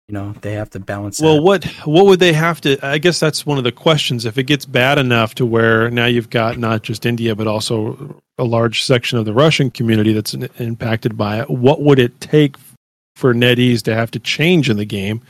you 0.08 0.12
know 0.12 0.32
they 0.42 0.52
have 0.52 0.70
to 0.70 0.78
balance 0.78 1.20
well, 1.20 1.36
that. 1.36 1.42
what 1.42 1.64
what 1.84 2.06
would 2.06 2.20
they 2.20 2.32
have 2.32 2.60
to? 2.60 2.78
I 2.86 2.98
guess 2.98 3.18
that's 3.18 3.44
one 3.44 3.58
of 3.58 3.64
the 3.64 3.72
questions. 3.72 4.24
If 4.24 4.38
it 4.38 4.44
gets 4.44 4.64
bad 4.64 4.98
enough 4.98 5.34
to 5.36 5.46
where 5.46 5.90
now 5.90 6.06
you've 6.06 6.30
got 6.30 6.58
not 6.58 6.82
just 6.82 7.06
India 7.06 7.34
but 7.34 7.48
also 7.48 8.22
a 8.38 8.44
large 8.44 8.84
section 8.84 9.18
of 9.18 9.24
the 9.24 9.32
Russian 9.32 9.68
community 9.68 10.12
that's 10.12 10.32
in- 10.32 10.48
impacted 10.58 11.16
by 11.16 11.40
it, 11.40 11.50
what 11.50 11.82
would 11.82 11.98
it 11.98 12.20
take 12.20 12.54
for 13.16 13.34
NetEase 13.34 13.82
to 13.82 13.94
have 13.94 14.12
to 14.12 14.20
change 14.20 14.70
in 14.70 14.76
the 14.76 14.84
game 14.84 15.22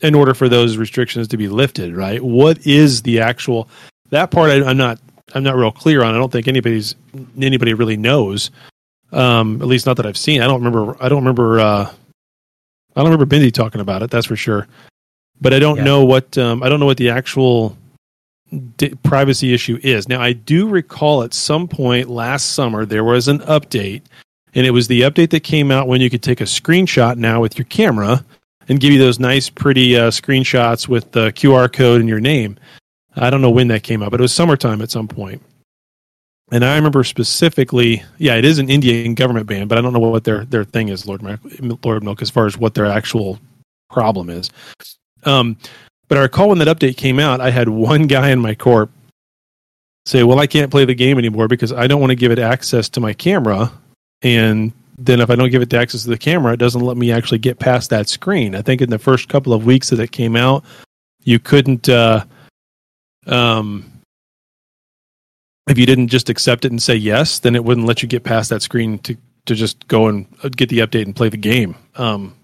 in 0.00 0.14
order 0.14 0.34
for 0.34 0.48
those 0.48 0.76
restrictions 0.76 1.26
to 1.26 1.36
be 1.36 1.48
lifted? 1.48 1.96
Right? 1.96 2.22
What 2.22 2.64
is 2.64 3.02
the 3.02 3.18
actual 3.18 3.68
that 4.10 4.30
part? 4.30 4.50
I, 4.50 4.62
I'm 4.62 4.76
not 4.76 5.00
I'm 5.34 5.42
not 5.42 5.56
real 5.56 5.72
clear 5.72 6.04
on. 6.04 6.14
I 6.14 6.18
don't 6.18 6.30
think 6.30 6.46
anybody's 6.46 6.94
anybody 7.36 7.74
really 7.74 7.96
knows. 7.96 8.52
Um, 9.14 9.62
at 9.62 9.68
least 9.68 9.86
not 9.86 9.96
that 9.98 10.06
I've 10.06 10.16
seen. 10.18 10.42
I 10.42 10.46
don't 10.46 10.62
remember. 10.62 10.96
I 11.02 11.08
don't 11.08 11.20
remember. 11.20 11.60
Uh, 11.60 11.90
I 12.96 13.00
don't 13.02 13.10
remember 13.10 13.26
Bindi 13.26 13.52
talking 13.52 13.80
about 13.80 14.02
it. 14.02 14.10
That's 14.10 14.26
for 14.26 14.36
sure. 14.36 14.66
But 15.40 15.52
I 15.54 15.58
don't 15.58 15.78
Yeah. 15.78 15.84
know 15.84 16.04
what 16.04 16.36
um, 16.38 16.62
I 16.62 16.68
don't 16.68 16.80
know 16.80 16.86
what 16.86 16.96
the 16.96 17.10
actual 17.10 17.76
di- 18.76 18.94
privacy 19.02 19.52
issue 19.54 19.78
is. 19.82 20.08
Now 20.08 20.20
I 20.20 20.32
do 20.32 20.68
recall 20.68 21.22
at 21.22 21.34
some 21.34 21.68
point 21.68 22.08
last 22.08 22.52
summer 22.52 22.84
there 22.84 23.04
was 23.04 23.28
an 23.28 23.38
update, 23.40 24.02
and 24.54 24.66
it 24.66 24.70
was 24.70 24.88
the 24.88 25.02
update 25.02 25.30
that 25.30 25.40
came 25.44 25.70
out 25.70 25.88
when 25.88 26.00
you 26.00 26.10
could 26.10 26.22
take 26.22 26.40
a 26.40 26.44
screenshot 26.44 27.16
now 27.16 27.40
with 27.40 27.58
your 27.58 27.66
camera 27.66 28.24
and 28.68 28.80
give 28.80 28.92
you 28.92 28.98
those 28.98 29.18
nice, 29.20 29.50
pretty 29.50 29.96
uh, 29.96 30.10
screenshots 30.10 30.88
with 30.88 31.10
the 31.12 31.30
QR 31.32 31.70
code 31.72 32.00
and 32.00 32.08
your 32.08 32.20
name. 32.20 32.56
I 33.16 33.28
don't 33.30 33.42
know 33.42 33.50
when 33.50 33.68
that 33.68 33.82
came 33.82 34.02
out, 34.02 34.10
but 34.10 34.20
it 34.20 34.22
was 34.22 34.32
summertime 34.32 34.80
at 34.82 34.90
some 34.90 35.06
point. 35.06 35.42
And 36.54 36.64
I 36.64 36.76
remember 36.76 37.02
specifically, 37.02 38.04
yeah, 38.18 38.36
it 38.36 38.44
is 38.44 38.60
an 38.60 38.70
Indian 38.70 39.16
government 39.16 39.48
ban, 39.48 39.66
but 39.66 39.76
I 39.76 39.80
don't 39.80 39.92
know 39.92 39.98
what 39.98 40.22
their 40.22 40.44
their 40.44 40.62
thing 40.62 40.88
is, 40.88 41.04
Lord 41.04 41.20
Milk, 41.20 41.40
Lord 41.84 42.04
Milk, 42.04 42.22
as 42.22 42.30
far 42.30 42.46
as 42.46 42.56
what 42.56 42.74
their 42.74 42.86
actual 42.86 43.40
problem 43.90 44.30
is. 44.30 44.52
Um, 45.24 45.56
but 46.06 46.16
I 46.16 46.20
recall 46.20 46.50
when 46.50 46.58
that 46.58 46.68
update 46.68 46.96
came 46.96 47.18
out, 47.18 47.40
I 47.40 47.50
had 47.50 47.68
one 47.68 48.06
guy 48.06 48.30
in 48.30 48.38
my 48.38 48.54
corp 48.54 48.92
say, 50.06 50.22
"Well, 50.22 50.38
I 50.38 50.46
can't 50.46 50.70
play 50.70 50.84
the 50.84 50.94
game 50.94 51.18
anymore 51.18 51.48
because 51.48 51.72
I 51.72 51.88
don't 51.88 52.00
want 52.00 52.12
to 52.12 52.16
give 52.16 52.30
it 52.30 52.38
access 52.38 52.88
to 52.90 53.00
my 53.00 53.12
camera, 53.12 53.72
and 54.22 54.72
then 54.96 55.20
if 55.20 55.30
I 55.30 55.34
don't 55.34 55.50
give 55.50 55.60
it 55.60 55.70
the 55.70 55.78
access 55.78 56.04
to 56.04 56.10
the 56.10 56.16
camera, 56.16 56.52
it 56.52 56.60
doesn't 56.60 56.82
let 56.82 56.96
me 56.96 57.10
actually 57.10 57.38
get 57.38 57.58
past 57.58 57.90
that 57.90 58.08
screen." 58.08 58.54
I 58.54 58.62
think 58.62 58.80
in 58.80 58.90
the 58.90 58.98
first 59.00 59.28
couple 59.28 59.52
of 59.54 59.66
weeks 59.66 59.90
that 59.90 59.98
it 59.98 60.12
came 60.12 60.36
out, 60.36 60.64
you 61.24 61.40
couldn't. 61.40 61.88
Uh, 61.88 62.24
um, 63.26 63.90
if 65.68 65.78
you 65.78 65.86
didn't 65.86 66.08
just 66.08 66.28
accept 66.28 66.64
it 66.64 66.70
and 66.72 66.82
say 66.82 66.94
yes, 66.94 67.38
then 67.38 67.54
it 67.54 67.64
wouldn't 67.64 67.86
let 67.86 68.02
you 68.02 68.08
get 68.08 68.24
past 68.24 68.50
that 68.50 68.62
screen 68.62 68.98
to 69.00 69.16
to 69.46 69.54
just 69.54 69.86
go 69.88 70.06
and 70.06 70.26
uh, 70.42 70.48
get 70.48 70.70
the 70.70 70.78
update 70.78 71.04
and 71.04 71.14
play 71.14 71.28
the 71.28 71.36
game. 71.36 71.76
Um, 71.96 72.34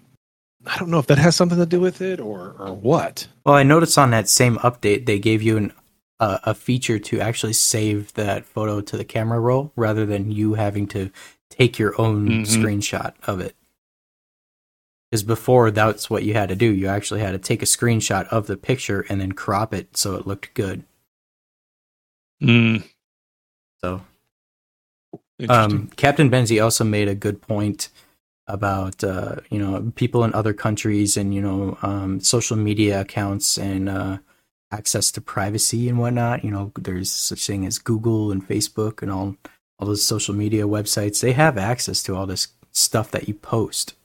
I 0.67 0.77
don't 0.77 0.89
know 0.91 0.99
if 0.99 1.07
that 1.07 1.17
has 1.17 1.35
something 1.35 1.57
to 1.57 1.65
do 1.65 1.79
with 1.79 2.01
it 2.01 2.19
or 2.19 2.55
or 2.59 2.73
what. 2.73 3.27
Well, 3.45 3.55
I 3.55 3.63
noticed 3.63 3.97
on 3.97 4.11
that 4.11 4.29
same 4.29 4.57
update 4.57 5.05
they 5.05 5.19
gave 5.19 5.41
you 5.41 5.57
an 5.57 5.73
uh, 6.19 6.37
a 6.43 6.53
feature 6.53 6.99
to 6.99 7.19
actually 7.19 7.53
save 7.53 8.13
that 8.13 8.45
photo 8.45 8.79
to 8.81 8.95
the 8.97 9.03
camera 9.03 9.39
roll 9.39 9.71
rather 9.75 10.05
than 10.05 10.31
you 10.31 10.53
having 10.53 10.85
to 10.87 11.09
take 11.49 11.79
your 11.79 11.99
own 11.99 12.27
Mhm. 12.29 12.45
screenshot 12.45 13.13
of 13.23 13.39
it. 13.39 13.55
Because 15.09 15.23
before 15.23 15.71
that's 15.71 16.09
what 16.09 16.23
you 16.23 16.33
had 16.35 16.49
to 16.49 16.55
do. 16.55 16.67
You 16.71 16.87
actually 16.87 17.21
had 17.21 17.31
to 17.31 17.39
take 17.39 17.61
a 17.63 17.65
screenshot 17.65 18.27
of 18.27 18.45
the 18.47 18.55
picture 18.55 19.03
and 19.09 19.19
then 19.19 19.31
crop 19.31 19.73
it 19.73 19.97
so 19.97 20.15
it 20.15 20.27
looked 20.27 20.53
good. 20.53 20.83
Mm, 22.41 22.83
So. 23.83 24.01
Um, 25.49 25.87
Captain 25.95 26.29
Benzi 26.29 26.63
also 26.63 26.83
made 26.83 27.07
a 27.07 27.15
good 27.15 27.41
point 27.41 27.89
about 28.47 29.03
uh, 29.03 29.37
you 29.49 29.57
know 29.57 29.91
people 29.95 30.23
in 30.23 30.33
other 30.33 30.53
countries 30.53 31.17
and 31.17 31.33
you 31.33 31.41
know 31.41 31.77
um, 31.81 32.19
social 32.19 32.57
media 32.57 33.01
accounts 33.01 33.57
and 33.57 33.89
uh, 33.89 34.17
access 34.71 35.11
to 35.11 35.21
privacy 35.21 35.89
and 35.89 35.99
whatnot. 35.99 36.43
You 36.43 36.51
know, 36.51 36.71
there's 36.77 37.11
such 37.11 37.45
thing 37.45 37.65
as 37.65 37.79
Google 37.79 38.31
and 38.31 38.47
Facebook 38.47 39.01
and 39.01 39.11
all 39.11 39.35
all 39.79 39.87
those 39.87 40.03
social 40.03 40.35
media 40.35 40.67
websites. 40.67 41.21
They 41.21 41.31
have 41.33 41.57
access 41.57 42.03
to 42.03 42.15
all 42.15 42.25
this 42.25 42.49
stuff 42.71 43.11
that 43.11 43.27
you 43.27 43.33
post. 43.33 43.95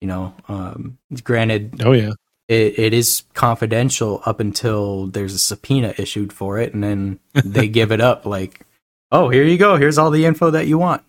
You 0.00 0.08
know, 0.08 0.34
um, 0.48 0.98
granted, 1.24 1.82
oh 1.84 1.92
yeah. 1.92 2.12
it, 2.48 2.78
it 2.78 2.94
is 2.94 3.22
confidential 3.32 4.22
up 4.26 4.40
until 4.40 5.06
there's 5.06 5.32
a 5.32 5.38
subpoena 5.38 5.94
issued 5.96 6.32
for 6.32 6.58
it, 6.58 6.74
and 6.74 6.84
then 6.84 7.18
they 7.32 7.66
give 7.66 7.92
it 7.92 8.00
up. 8.00 8.26
Like, 8.26 8.65
oh, 9.12 9.28
here 9.28 9.44
you 9.44 9.58
go. 9.58 9.76
Here's 9.76 9.98
all 9.98 10.10
the 10.10 10.24
info 10.24 10.50
that 10.50 10.66
you 10.66 10.78
want. 10.78 11.02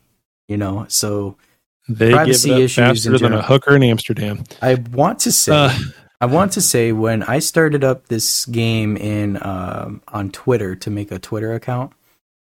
You 0.47 0.57
know, 0.57 0.85
so 0.87 1.35
They 1.89 2.11
privacy 2.11 2.49
give 2.49 2.57
it 2.57 2.63
issues 2.63 3.05
in 3.05 3.13
faster 3.13 3.17
than 3.17 3.33
a 3.33 3.41
hooker 3.41 3.75
in 3.75 3.83
Amsterdam. 3.83 4.43
I 4.61 4.75
want 4.75 5.19
to 5.19 5.31
say, 5.31 5.51
Uh, 5.53 5.73
I 6.21 6.25
want 6.25 6.53
to 6.53 6.61
say 6.61 6.93
when 6.93 7.23
I 7.23 7.39
started 7.39 7.83
up 7.83 8.07
this 8.07 8.45
game 8.45 8.95
in 8.97 9.37
um, 9.41 10.01
on 10.07 10.31
Twitter 10.31 10.75
to 10.75 10.89
make 10.89 11.11
a 11.11 11.19
Twitter 11.19 11.53
account, 11.53 11.91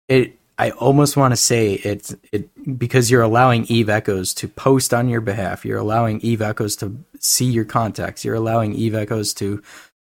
it 0.10 0.38
I 0.58 0.72
almost 0.72 1.18
want 1.18 1.32
to 1.32 1.38
say 1.38 1.74
it's 1.74 2.16
it 2.32 2.50
because 2.78 3.10
you're 3.10 3.22
allowing 3.22 3.66
Eve 3.66 3.89
Echoes 3.89 4.34
to 4.36 4.48
post 4.48 4.94
on 4.94 5.10
your 5.10 5.22
behalf. 5.22 5.66
You're 5.66 5.80
allowing 5.80 6.20
Eve 6.22 6.41
Echoes 6.41 6.76
to 6.78 7.04
see 7.20 7.46
your 7.46 7.66
contacts. 7.66 8.24
You're 8.26 8.36
allowing 8.36 8.74
Eve 8.74 8.96
Echoes 8.96 9.34
to 9.36 9.62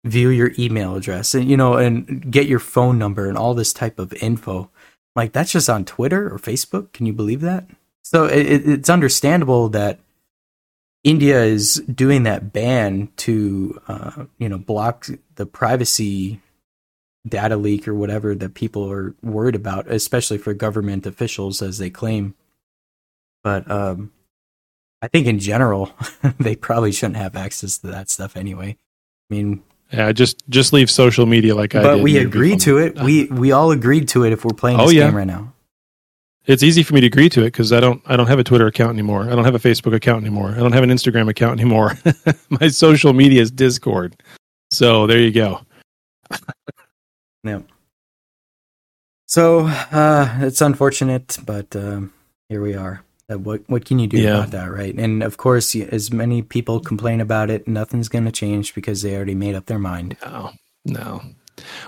view 0.03 0.29
your 0.29 0.51
email 0.59 0.95
address 0.95 1.33
and 1.33 1.49
you 1.49 1.57
know 1.57 1.73
and 1.75 2.31
get 2.31 2.47
your 2.47 2.59
phone 2.59 2.97
number 2.97 3.27
and 3.27 3.37
all 3.37 3.53
this 3.53 3.73
type 3.73 3.97
of 3.99 4.13
info. 4.15 4.69
Like 5.15 5.31
that's 5.31 5.51
just 5.51 5.69
on 5.69 5.85
Twitter 5.85 6.27
or 6.27 6.37
Facebook. 6.37 6.91
Can 6.93 7.05
you 7.05 7.13
believe 7.13 7.41
that? 7.41 7.67
So 8.03 8.25
it, 8.25 8.67
it's 8.67 8.89
understandable 8.89 9.69
that 9.69 9.99
India 11.03 11.43
is 11.43 11.75
doing 11.91 12.23
that 12.23 12.51
ban 12.51 13.09
to 13.17 13.79
uh, 13.87 14.25
you 14.37 14.49
know 14.49 14.57
block 14.57 15.07
the 15.35 15.45
privacy 15.45 16.41
data 17.27 17.57
leak 17.57 17.87
or 17.87 17.95
whatever 17.95 18.35
that 18.35 18.53
people 18.53 18.89
are 18.89 19.15
worried 19.23 19.55
about, 19.55 19.89
especially 19.89 20.37
for 20.37 20.53
government 20.53 21.05
officials 21.05 21.61
as 21.61 21.77
they 21.77 21.89
claim. 21.89 22.35
But 23.43 23.69
um, 23.69 24.11
I 25.01 25.07
think 25.07 25.27
in 25.27 25.39
general, 25.39 25.91
they 26.39 26.55
probably 26.55 26.91
shouldn't 26.91 27.17
have 27.17 27.35
access 27.35 27.77
to 27.79 27.87
that 27.87 28.09
stuff 28.09 28.35
anyway. 28.35 28.77
I 29.29 29.33
mean, 29.33 29.63
yeah, 29.91 30.11
just 30.11 30.43
just 30.49 30.73
leave 30.73 30.89
social 30.89 31.25
media 31.25 31.55
like 31.55 31.75
I 31.75 31.81
but 31.81 31.99
we 31.99 32.17
agreed 32.17 32.59
to 32.61 32.77
it. 32.77 32.99
We 32.99 33.25
we 33.25 33.51
all 33.51 33.71
agreed 33.71 34.07
to 34.09 34.23
it 34.25 34.33
if 34.33 34.43
we're 34.45 34.55
playing 34.55 34.79
Oh, 34.79 34.85
this 34.85 34.93
yeah. 34.93 35.05
game 35.07 35.15
right 35.15 35.27
now. 35.27 35.53
It's 36.45 36.61
easy 36.61 36.83
for 36.83 36.93
me 36.93 37.01
to 37.01 37.07
agree 37.07 37.29
to 37.29 37.41
it 37.41 37.45
because 37.47 37.73
I 37.73 37.79
don't 37.79 38.01
I 38.05 38.15
don't 38.15 38.27
have 38.27 38.39
a 38.39 38.43
Twitter 38.43 38.67
account 38.67 38.91
anymore. 38.93 39.23
I 39.23 39.35
don't 39.35 39.45
have 39.45 39.55
a 39.55 39.59
Facebook 39.59 39.93
account 39.95 40.23
anymore. 40.23 40.49
I 40.51 40.57
don't 40.57 40.73
have 40.73 40.83
an 40.83 40.89
Instagram 40.91 41.29
account 41.29 41.59
anymore. 41.59 41.97
My 42.49 42.67
social 42.67 43.13
media 43.13 43.41
is 43.41 43.49
Discord. 43.51 44.15
So 44.71 45.07
there 45.07 45.19
you 45.19 45.31
go. 45.31 45.61
Yeah. 47.43 47.59
So 49.27 49.67
uh, 49.67 50.37
it's 50.41 50.61
unfortunate, 50.61 51.37
but 51.45 51.75
um, 51.75 52.11
here 52.49 52.59
we 52.59 52.73
are. 52.73 53.04
What 53.27 53.61
what 53.67 53.85
can 53.85 53.97
you 53.99 54.07
do 54.07 54.17
Yeah. 54.19 54.37
about 54.37 54.51
that, 54.51 54.71
right? 54.71 54.93
And 54.95 55.23
of 55.23 55.37
course, 55.37 55.75
as 55.75 56.13
many 56.13 56.41
people 56.43 56.79
complain 56.79 57.19
about 57.21 57.49
it, 57.49 57.67
nothing's 57.67 58.07
going 58.07 58.25
to 58.25 58.31
change 58.31 58.75
because 58.75 59.01
they 59.01 59.15
already 59.15 59.33
made 59.35 59.55
up 59.55 59.65
their 59.65 59.79
mind. 59.79 60.15
No, 60.23 60.51
no. 60.85 61.21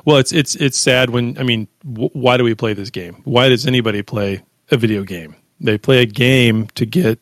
Well, 0.06 0.18
it's 0.18 0.32
it's 0.32 0.56
it's 0.56 0.78
sad 0.80 1.12
when 1.12 1.38
I 1.38 1.44
mean, 1.44 1.68
w- 1.86 2.10
why 2.14 2.38
do 2.38 2.44
we 2.44 2.56
play 2.56 2.74
this 2.74 2.90
game? 2.90 3.22
Why 3.26 3.50
does 3.50 3.68
anybody 3.68 4.02
play 4.02 4.42
a 4.72 4.78
video 4.78 5.04
game? 5.04 5.36
They 5.60 5.78
play 5.78 6.02
a 6.02 6.06
game 6.08 6.68
to 6.76 6.86
get 6.86 7.20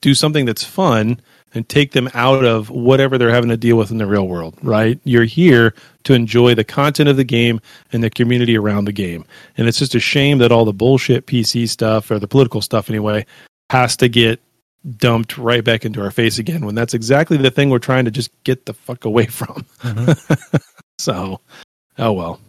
do 0.00 0.14
something 0.14 0.46
that's 0.46 0.64
fun 0.64 1.20
and 1.54 1.68
take 1.68 1.92
them 1.92 2.08
out 2.14 2.44
of 2.44 2.70
whatever 2.70 3.16
they're 3.16 3.30
having 3.30 3.50
to 3.50 3.56
deal 3.56 3.76
with 3.76 3.90
in 3.90 3.98
the 3.98 4.06
real 4.06 4.28
world, 4.28 4.56
right? 4.62 4.98
You're 5.04 5.24
here 5.24 5.74
to 6.04 6.14
enjoy 6.14 6.54
the 6.54 6.64
content 6.64 7.08
of 7.08 7.16
the 7.16 7.24
game 7.24 7.60
and 7.92 8.02
the 8.02 8.10
community 8.10 8.56
around 8.56 8.84
the 8.84 8.92
game. 8.92 9.24
And 9.56 9.68
it's 9.68 9.78
just 9.78 9.94
a 9.94 10.00
shame 10.00 10.38
that 10.38 10.52
all 10.52 10.64
the 10.64 10.72
bullshit 10.72 11.26
PC 11.26 11.68
stuff 11.68 12.10
or 12.10 12.18
the 12.18 12.28
political 12.28 12.60
stuff 12.60 12.90
anyway 12.90 13.24
has 13.70 13.96
to 13.98 14.08
get 14.08 14.40
dumped 14.98 15.38
right 15.38 15.64
back 15.64 15.84
into 15.84 16.02
our 16.02 16.10
face 16.10 16.38
again 16.38 16.66
when 16.66 16.74
that's 16.74 16.92
exactly 16.92 17.38
the 17.38 17.50
thing 17.50 17.70
we're 17.70 17.78
trying 17.78 18.04
to 18.04 18.10
just 18.10 18.30
get 18.44 18.66
the 18.66 18.74
fuck 18.74 19.04
away 19.04 19.26
from. 19.26 19.64
So, 20.98 21.40
oh 21.98 22.12
well. 22.12 22.40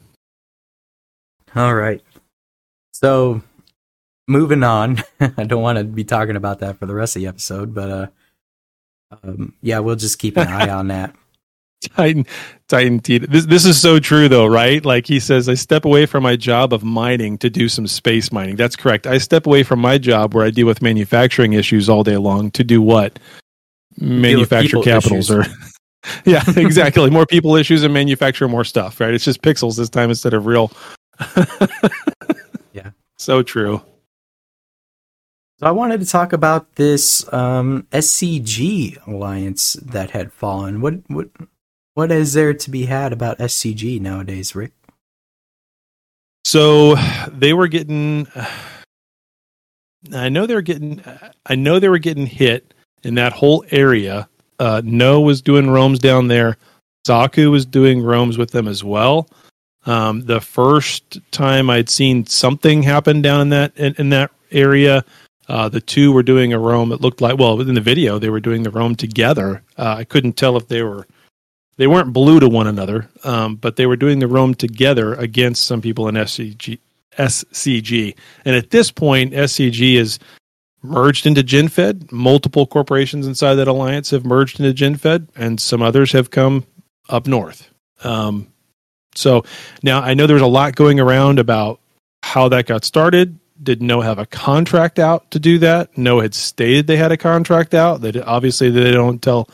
All 1.55 1.73
right. 1.73 2.01
So 2.91 3.41
moving 4.27 4.63
on. 4.63 4.99
I 5.19 5.43
don't 5.45 5.61
want 5.61 5.77
to 5.77 5.83
be 5.83 6.03
talking 6.03 6.35
about 6.35 6.59
that 6.59 6.77
for 6.77 6.85
the 6.85 6.93
rest 6.93 7.15
of 7.15 7.21
the 7.21 7.27
episode, 7.27 7.73
but 7.73 7.89
uh, 7.89 8.07
um, 9.11 9.53
yeah, 9.61 9.79
we'll 9.79 9.95
just 9.95 10.19
keep 10.19 10.37
an 10.37 10.47
eye 10.47 10.69
on 10.69 10.87
that. 10.89 11.15
Titan, 11.95 12.25
Titan 12.67 12.99
T. 12.99 13.19
This 13.19 13.45
this 13.45 13.65
is 13.65 13.79
so 13.79 13.99
true 13.99 14.27
though, 14.27 14.47
right? 14.47 14.83
Like 14.83 15.05
he 15.05 15.19
says, 15.19 15.47
I 15.47 15.53
step 15.53 15.85
away 15.85 16.05
from 16.05 16.23
my 16.23 16.35
job 16.35 16.73
of 16.73 16.83
mining 16.83 17.37
to 17.39 17.49
do 17.49 17.69
some 17.69 17.85
space 17.85 18.31
mining. 18.31 18.55
That's 18.55 18.75
correct. 18.75 19.05
I 19.05 19.19
step 19.19 19.45
away 19.45 19.63
from 19.63 19.79
my 19.79 19.97
job 19.97 20.33
where 20.33 20.45
I 20.45 20.49
deal 20.49 20.65
with 20.65 20.81
manufacturing 20.81 21.53
issues 21.53 21.87
all 21.87 22.03
day 22.03 22.17
long 22.17 22.49
to 22.51 22.63
do 22.63 22.81
what? 22.81 23.19
Manufacture 23.97 24.81
capitals 24.81 25.29
or 25.29 25.45
yeah, 26.25 26.43
exactly. 26.55 27.09
more 27.09 27.25
people 27.25 27.55
issues 27.55 27.83
and 27.83 27.93
manufacture 27.93 28.47
more 28.47 28.63
stuff, 28.63 28.99
right? 28.99 29.13
It's 29.13 29.25
just 29.25 29.41
pixels 29.41 29.77
this 29.77 29.89
time 29.89 30.09
instead 30.09 30.33
of 30.33 30.45
real. 30.47 30.71
Yeah. 32.73 32.91
So 33.17 33.43
true. 33.43 33.81
So 35.59 35.67
I 35.67 35.71
wanted 35.71 36.01
to 36.01 36.05
talk 36.05 36.33
about 36.33 36.75
this 36.75 37.31
um, 37.31 37.87
SCG 37.91 39.05
alliance 39.07 39.73
that 39.73 40.11
had 40.11 40.33
fallen. 40.33 40.81
What 40.81 40.95
what 41.07 41.29
what 41.93 42.11
is 42.11 42.33
there 42.33 42.53
to 42.53 42.69
be 42.69 42.85
had 42.85 43.13
about 43.13 43.39
SCG 43.39 44.01
nowadays, 44.01 44.53
Rick? 44.53 44.73
So 46.43 46.95
they 47.29 47.53
were 47.53 47.67
getting. 47.67 48.27
I 50.13 50.29
know 50.29 50.45
they 50.45 50.55
were 50.55 50.61
getting. 50.61 51.01
I 51.45 51.55
know 51.55 51.79
they 51.79 51.89
were 51.89 51.99
getting 51.99 52.27
hit 52.27 52.73
in 53.03 53.15
that 53.15 53.33
whole 53.33 53.65
area. 53.71 54.27
Uh, 54.59 54.81
no 54.83 55.21
was 55.21 55.41
doing 55.41 55.69
roams 55.69 55.99
down 55.99 56.27
there. 56.27 56.57
Saku 57.07 57.49
was 57.49 57.65
doing 57.65 58.01
roams 58.01 58.37
with 58.37 58.51
them 58.51 58.67
as 58.67 58.83
well. 58.83 59.29
Um, 59.85 60.21
the 60.25 60.41
first 60.41 61.19
time 61.31 61.69
I'd 61.69 61.89
seen 61.89 62.25
something 62.25 62.83
happen 62.83 63.21
down 63.21 63.41
in 63.41 63.49
that 63.49 63.77
in, 63.77 63.95
in 63.97 64.09
that 64.09 64.31
area, 64.51 65.05
uh, 65.47 65.69
the 65.69 65.81
two 65.81 66.11
were 66.11 66.23
doing 66.23 66.53
a 66.53 66.59
roam. 66.59 66.91
It 66.91 67.01
looked 67.01 67.21
like 67.21 67.37
well 67.37 67.59
in 67.61 67.75
the 67.75 67.81
video 67.81 68.19
they 68.19 68.29
were 68.29 68.39
doing 68.39 68.63
the 68.63 68.71
roam 68.71 68.95
together. 68.95 69.63
Uh, 69.77 69.95
I 69.99 70.03
couldn't 70.03 70.33
tell 70.33 70.57
if 70.57 70.67
they 70.67 70.81
were 70.83 71.07
they 71.77 71.87
weren't 71.87 72.13
blue 72.13 72.39
to 72.39 72.47
one 72.47 72.67
another, 72.67 73.09
um, 73.23 73.55
but 73.57 73.75
they 73.75 73.85
were 73.85 73.97
doing 73.97 74.19
the 74.19 74.27
roam 74.27 74.55
together 74.55 75.13
against 75.15 75.65
some 75.65 75.81
people 75.81 76.07
in 76.07 76.15
SCG. 76.15 76.79
SCG, 77.17 78.13
and 78.43 78.55
at 78.57 78.71
this 78.71 78.91
point, 78.91 79.31
SCG 79.31 79.93
is 79.93 80.19
merged 80.81 81.25
into 81.25 81.41
GenFed. 81.41 82.11
Multiple 82.11 82.67
corporations 82.67 83.25
inside 83.25 83.55
that 83.55 83.69
alliance 83.69 84.09
have 84.09 84.25
merged 84.25 84.59
into 84.59 84.73
GenFed, 84.73 85.29
and 85.35 85.59
some 85.59 85.81
others 85.81 86.11
have 86.11 86.29
come 86.29 86.65
up 87.07 87.25
north. 87.25 87.69
Um, 88.03 88.47
so 89.15 89.45
now 89.81 90.01
I 90.01 90.13
know 90.13 90.27
there's 90.27 90.41
a 90.41 90.47
lot 90.47 90.75
going 90.75 90.99
around 90.99 91.39
about 91.39 91.79
how 92.21 92.49
that 92.49 92.65
got 92.65 92.83
started. 92.83 93.39
Did 93.61 93.81
No 93.81 94.01
have 94.01 94.19
a 94.19 94.25
contract 94.25 94.99
out 94.99 95.31
to 95.31 95.39
do 95.39 95.57
that? 95.59 95.97
No 95.97 96.19
had 96.19 96.33
stated 96.33 96.87
they 96.87 96.97
had 96.97 97.11
a 97.11 97.17
contract 97.17 97.73
out. 97.73 98.01
They 98.01 98.21
obviously 98.21 98.69
they 98.69 98.91
don't 98.91 99.21
tell 99.21 99.49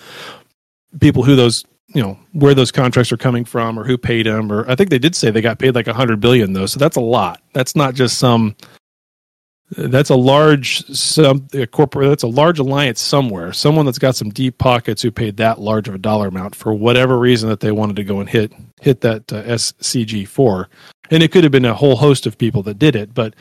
people 0.99 1.24
who 1.24 1.36
those 1.36 1.64
you 1.93 2.02
know 2.02 2.18
where 2.32 2.54
those 2.54 2.72
contracts 2.72 3.12
are 3.12 3.18
coming 3.18 3.45
from 3.45 3.78
or 3.78 3.84
who 3.84 3.97
paid 3.97 4.26
them 4.26 4.52
or 4.52 4.70
i 4.70 4.76
think 4.76 4.89
they 4.89 4.99
did 4.99 5.16
say 5.16 5.30
they 5.30 5.41
got 5.41 5.60
paid 5.60 5.76
like 5.76 5.88
a 5.88 5.93
hundred 5.93 6.20
billion 6.20 6.54
though 6.54 6.66
so 6.66 6.80
that's 6.80 6.95
a 6.95 7.02
lot 7.02 7.41
that's 7.54 7.76
not 7.76 7.93
just 7.93 8.18
some 8.18 8.56
that's 9.78 10.10
a 10.10 10.16
large 10.16 10.86
some 10.88 11.47
a 11.54 11.66
corporate 11.66 12.10
that's 12.10 12.24
a 12.24 12.28
large 12.28 12.60
alliance 12.60 12.99
somewhere 12.99 13.54
someone 13.54 13.86
that's 13.86 13.99
got 13.99 14.16
some 14.16 14.30
deep 14.30 14.58
pockets 14.58 15.02
who 15.02 15.12
paid 15.12 15.38
that 15.38 15.60
large 15.60 15.88
of 15.88 15.95
a 15.95 15.99
dollar 15.99 16.28
amount 16.28 16.56
for 16.56 16.73
whatever 16.73 17.18
reason 17.18 17.49
that 17.49 17.61
they 17.61 17.72
wanted 17.72 17.95
to 17.95 18.03
go 18.03 18.19
and 18.19 18.30
hit 18.30 18.53
hit 18.82 19.02
that 19.02 19.32
uh, 19.32 19.44
scg4 19.44 20.65
and 21.10 21.23
it 21.23 21.32
could 21.32 21.44
have 21.44 21.52
been 21.52 21.65
a 21.65 21.73
whole 21.73 21.95
host 21.95 22.26
of 22.26 22.38
people 22.38 22.64
that 22.64 22.80
did 22.80 22.95
it 22.95 23.14
but 23.14 23.34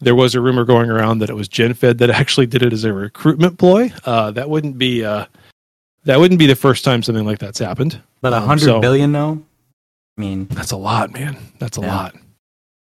there 0.00 0.14
was 0.14 0.34
a 0.34 0.40
rumor 0.40 0.64
going 0.64 0.90
around 0.90 1.18
that 1.20 1.30
it 1.30 1.36
was 1.36 1.48
genfed 1.48 1.98
that 1.98 2.10
actually 2.22 2.46
did 2.46 2.62
it 2.62 2.72
as 2.72 2.84
a 2.84 2.92
recruitment 2.92 3.58
ploy 3.58 3.92
uh, 4.04 4.30
that 4.32 4.48
wouldn't 4.50 4.78
be 4.78 5.04
uh, 5.04 5.26
that 6.04 6.18
wouldn't 6.18 6.38
be 6.38 6.46
the 6.46 6.56
first 6.56 6.84
time 6.84 7.02
something 7.02 7.26
like 7.26 7.38
that's 7.38 7.58
happened. 7.58 8.00
But 8.20 8.32
a 8.32 8.36
Um, 8.38 8.46
hundred 8.46 8.64
so- 8.64 8.80
billion, 8.80 9.12
though. 9.12 9.42
I 10.18 10.20
mean, 10.20 10.46
That's 10.50 10.72
a 10.72 10.76
lot, 10.76 11.12
man. 11.12 11.36
That's 11.58 11.78
a 11.78 11.82
Yeah. 11.82 11.94
lot. 11.96 12.14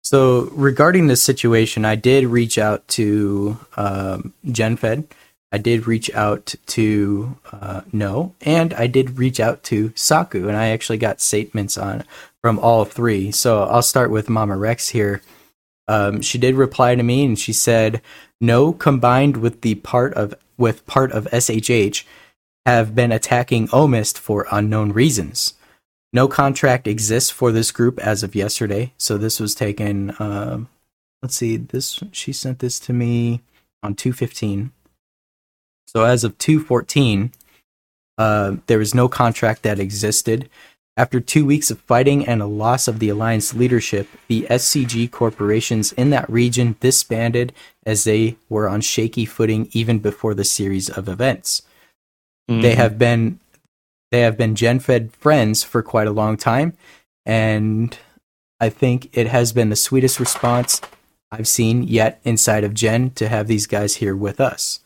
So 0.02 0.50
regarding 0.52 1.06
this 1.06 1.22
situation, 1.22 1.84
I 1.84 1.94
did 1.96 2.26
reach 2.26 2.58
out 2.58 2.86
to 2.88 3.58
um, 3.76 4.34
GenFed. 4.46 5.04
I 5.50 5.58
did 5.58 5.86
reach 5.86 6.12
out 6.14 6.54
to 6.66 7.36
uh, 7.52 7.80
No, 7.92 8.34
and 8.42 8.74
I 8.74 8.86
did 8.86 9.18
reach 9.18 9.40
out 9.40 9.62
to 9.64 9.92
Saku, 9.96 10.46
and 10.48 10.56
I 10.56 10.68
actually 10.68 10.98
got 10.98 11.20
statements 11.20 11.78
on 11.78 12.04
from 12.42 12.58
all 12.58 12.84
three. 12.84 13.30
So 13.32 13.62
I'll 13.64 13.82
start 13.82 14.10
with 14.10 14.28
Mama 14.28 14.56
Rex 14.56 14.90
here. 14.90 15.22
Um, 15.88 16.20
she 16.22 16.38
did 16.38 16.54
reply 16.54 16.94
to 16.94 17.02
me, 17.02 17.24
and 17.24 17.38
she 17.38 17.52
said, 17.52 18.00
"No, 18.40 18.72
combined 18.72 19.36
with 19.36 19.60
the 19.60 19.76
part 19.76 20.14
of 20.14 20.34
with 20.56 20.86
part 20.86 21.12
of 21.12 21.28
SHH, 21.32 22.04
have 22.66 22.94
been 22.94 23.12
attacking 23.12 23.68
Omist 23.68 24.18
for 24.18 24.46
unknown 24.50 24.92
reasons." 24.92 25.54
No 26.12 26.28
contract 26.28 26.86
exists 26.86 27.30
for 27.30 27.50
this 27.50 27.72
group 27.72 27.98
as 27.98 28.22
of 28.22 28.36
yesterday. 28.36 28.92
So 28.96 29.18
this 29.18 29.40
was 29.40 29.54
taken. 29.54 30.14
Um, 30.20 30.68
let's 31.22 31.36
see. 31.36 31.56
This 31.56 32.00
she 32.12 32.32
sent 32.32 32.60
this 32.60 32.78
to 32.80 32.92
me 32.92 33.42
on 33.82 33.94
two 33.94 34.12
fifteen. 34.12 34.72
So 35.86 36.04
as 36.04 36.24
of 36.24 36.38
two 36.38 36.60
fourteen, 36.60 37.32
uh, 38.16 38.56
there 38.66 38.78
was 38.78 38.94
no 38.94 39.08
contract 39.08 39.62
that 39.64 39.80
existed. 39.80 40.48
After 40.96 41.18
two 41.18 41.44
weeks 41.44 41.72
of 41.72 41.80
fighting 41.80 42.24
and 42.26 42.40
a 42.40 42.46
loss 42.46 42.86
of 42.86 43.00
the 43.00 43.08
alliance 43.08 43.52
leadership, 43.52 44.08
the 44.28 44.46
SCG 44.48 45.10
corporations 45.10 45.92
in 45.92 46.10
that 46.10 46.30
region 46.30 46.76
disbanded 46.78 47.52
as 47.84 48.04
they 48.04 48.36
were 48.48 48.68
on 48.68 48.80
shaky 48.80 49.24
footing 49.24 49.68
even 49.72 49.98
before 49.98 50.34
the 50.34 50.44
series 50.44 50.88
of 50.88 51.08
events. 51.08 51.62
They 52.46 52.72
Mhm. 52.72 52.76
have 52.76 52.98
been 52.98 53.40
they 54.12 54.20
have 54.20 54.36
been 54.36 54.54
GenFed 54.54 55.10
friends 55.16 55.64
for 55.64 55.82
quite 55.82 56.06
a 56.06 56.12
long 56.12 56.36
time, 56.36 56.74
and 57.26 57.98
I 58.60 58.68
think 58.68 59.08
it 59.12 59.26
has 59.26 59.52
been 59.52 59.70
the 59.70 59.74
sweetest 59.76 60.20
response 60.20 60.80
I've 61.32 61.48
seen 61.48 61.82
yet 61.82 62.20
inside 62.22 62.62
of 62.62 62.74
Gen 62.74 63.10
to 63.16 63.28
have 63.28 63.48
these 63.48 63.66
guys 63.66 63.96
here 63.96 64.14
with 64.14 64.40
us. 64.40 64.78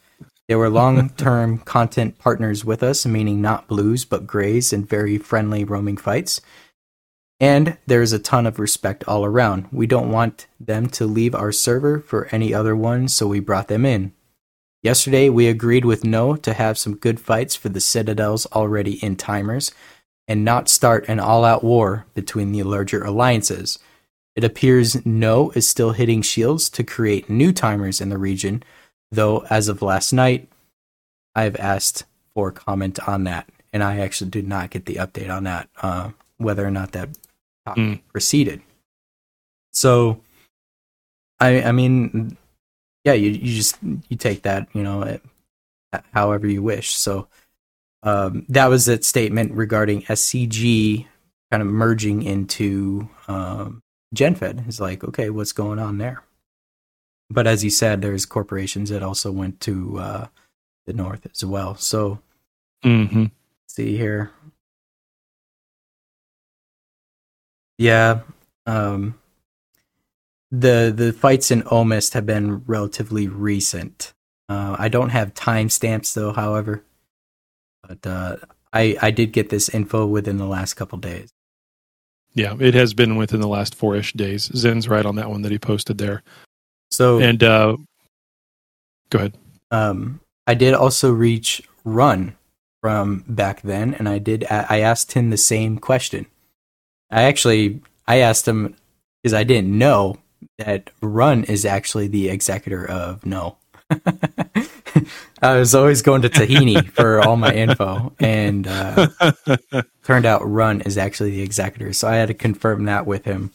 They 0.49 0.57
were 0.57 0.71
long 0.71 1.11
term 1.11 1.59
content 1.59 2.19
partners 2.19 2.65
with 2.65 2.83
us, 2.83 3.07
meaning 3.07 3.41
not 3.41 3.69
blues, 3.69 4.05
but 4.05 4.27
grays 4.27 4.73
and 4.73 4.89
very 4.89 5.19
friendly 5.19 5.65
roaming 5.65 5.97
fights. 5.97 6.41
And 7.41 7.79
there 7.87 8.03
is 8.03 8.13
a 8.13 8.19
ton 8.19 8.47
of 8.47 8.59
respect 8.59 9.05
all 9.07 9.25
around. 9.25 9.69
We 9.71 9.87
don't 9.87 10.11
want 10.11 10.49
them 10.59 10.89
to 10.89 11.07
leave 11.07 11.35
our 11.35 11.53
server 11.53 12.01
for 12.01 12.27
any 12.33 12.53
other 12.53 12.75
one, 12.75 13.07
so 13.07 13.29
we 13.29 13.39
brought 13.39 13.69
them 13.69 13.87
in. 13.87 14.13
Yesterday, 14.83 15.29
we 15.29 15.47
agreed 15.49 15.85
with 15.85 16.05
No 16.05 16.37
to 16.37 16.55
have 16.55 16.79
some 16.79 16.97
good 16.97 17.21
fights 17.21 17.55
for 17.55 17.69
the 17.69 17.81
Citadels 17.81 18.47
already 18.47 19.03
in 19.05 19.17
timers 19.17 19.73
and 20.27 20.45
not 20.45 20.69
start 20.69 21.09
an 21.09 21.19
all 21.19 21.45
out 21.45 21.65
war 21.65 22.07
between 22.15 22.53
the 22.53 22.63
larger 22.63 23.03
alliances. 23.03 23.79
It 24.37 24.45
appears 24.45 25.05
No 25.05 25.51
is 25.51 25.67
still 25.67 25.93
hitting 25.93 26.23
shields 26.23 26.69
to 26.71 26.85
create 26.85 27.31
new 27.31 27.53
timers 27.53 28.01
in 28.01 28.09
the 28.09 28.19
region, 28.19 28.63
though 29.11 29.45
as 29.51 29.69
of 29.69 29.83
last 29.83 30.13
night, 30.13 30.49
I've 31.35 31.57
asked 31.57 32.05
for 32.35 32.51
comment 32.53 32.99
on 33.09 33.25
that, 33.25 33.49
and 33.73 33.83
I 33.83 33.99
actually 33.99 34.31
did 34.31 34.47
not 34.49 34.71
get 34.71 34.87
the 34.87 34.97
update 34.97 35.31
on 35.35 35.45
that, 35.45 35.69
uh, 35.83 36.11
whether 36.39 36.65
or 36.67 36.71
not 36.71 36.93
that 36.93 37.11
Mm. 37.67 38.01
proceeded. 38.13 38.63
So, 39.73 40.23
I 41.39 41.63
I 41.65 41.73
mean, 41.73 42.37
yeah, 43.05 43.13
you 43.13 43.31
you 43.31 43.55
just 43.55 43.77
you 43.83 44.17
take 44.17 44.43
that, 44.43 44.69
you 44.73 44.83
know, 44.83 45.03
it, 45.03 45.23
however 46.15 46.47
you 46.47 46.63
wish. 46.63 46.91
So, 46.95 47.29
um, 48.03 48.47
that 48.49 48.67
was 48.69 48.87
that 48.87 49.05
statement 49.05 49.53
regarding 49.53 50.03
SCG 50.03 51.07
kind 51.51 51.63
of 51.63 51.69
merging 51.69 52.23
into 52.23 53.09
um, 53.29 53.83
GenFed. 54.15 54.67
It's 54.67 54.81
like, 54.81 55.05
okay, 55.05 55.31
what's 55.31 55.53
going 55.53 55.79
on 55.79 55.99
there? 55.99 56.23
But 57.31 57.47
as 57.47 57.63
you 57.63 57.71
said, 57.71 58.01
there's 58.01 58.25
corporations 58.27 58.91
that 58.91 59.03
also 59.03 59.31
went 59.31 59.61
to 59.63 59.99
uh, 59.99 60.27
the 60.87 60.93
north 60.93 61.27
as 61.31 61.45
well. 61.45 61.77
So, 61.77 62.21
hmm 62.83 63.27
see 63.67 63.97
here. 63.97 64.31
Yeah. 67.77 68.21
Um 68.67 69.19
the 70.51 70.93
the 70.95 71.13
fights 71.13 71.51
in 71.51 71.63
Omist 71.65 72.15
have 72.15 72.27
been 72.27 72.65
relatively 72.67 73.29
recent. 73.29 74.15
Uh, 74.49 74.77
I 74.79 74.89
don't 74.89 75.11
have 75.11 75.35
timestamps 75.35 76.15
though, 76.15 76.33
however. 76.33 76.83
But 77.87 78.07
uh, 78.07 78.37
I 78.73 78.97
I 79.01 79.11
did 79.11 79.33
get 79.33 79.51
this 79.51 79.69
info 79.69 80.07
within 80.07 80.39
the 80.39 80.47
last 80.47 80.75
couple 80.75 80.99
days. 80.99 81.31
Yeah, 82.35 82.55
it 82.59 82.75
has 82.75 82.95
been 82.95 83.17
within 83.17 83.41
the 83.41 83.49
last 83.49 83.75
four 83.75 83.97
ish 83.97 84.13
days. 84.15 84.51
Zen's 84.55 84.89
right 84.89 85.05
on 85.05 85.17
that 85.17 85.31
one 85.31 85.43
that 85.43 85.53
he 85.53 85.59
posted 85.59 85.99
there. 85.99 86.23
So 86.91 87.21
And 87.21 87.43
uh, 87.43 87.77
go 89.11 89.19
ahead. 89.19 89.35
um, 89.71 90.21
I 90.47 90.55
did 90.55 90.75
also 90.75 91.13
reach 91.13 91.63
Run 91.85 92.37
from 92.83 93.25
back 93.29 93.63
then, 93.63 93.95
and 93.95 94.09
I 94.09 94.19
did. 94.19 94.45
I 94.51 94.81
asked 94.81 95.13
him 95.13 95.31
the 95.31 95.37
same 95.37 95.79
question. 95.79 96.27
I 97.11 97.23
actually 97.23 97.81
I 98.07 98.19
asked 98.19 98.47
him 98.47 98.75
because 99.23 99.35
I 99.35 99.45
didn't 99.45 99.77
know 99.77 100.19
that 100.59 100.91
Run 101.01 101.45
is 101.45 101.65
actually 101.65 102.09
the 102.09 102.29
executor 102.29 102.89
of 102.89 103.25
No. 103.27 103.57
I 105.41 105.57
was 105.57 105.75
always 105.75 106.03
going 106.03 106.23
to 106.23 106.29
Tahini 106.29 106.89
for 106.93 107.21
all 107.21 107.37
my 107.37 107.53
info, 107.55 108.13
and 108.19 108.67
uh, 108.67 109.09
turned 110.05 110.27
out 110.27 110.49
Run 110.49 110.81
is 110.83 110.99
actually 110.99 111.31
the 111.31 111.43
executor. 111.43 111.93
So 111.93 112.09
I 112.09 112.17
had 112.17 112.29
to 112.29 112.35
confirm 112.35 112.85
that 112.87 113.07
with 113.07 113.25
him. 113.25 113.53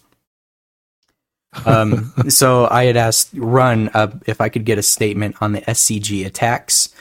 Um, 1.65 2.13
so 2.29 2.67
I 2.69 2.85
had 2.85 2.97
asked 2.97 3.29
Run 3.33 3.89
uh, 3.93 4.17
if 4.25 4.41
I 4.41 4.49
could 4.49 4.65
get 4.65 4.77
a 4.77 4.83
statement 4.83 5.35
on 5.41 5.51
the 5.53 5.61
SCG 5.61 6.25
attacks. 6.25 6.93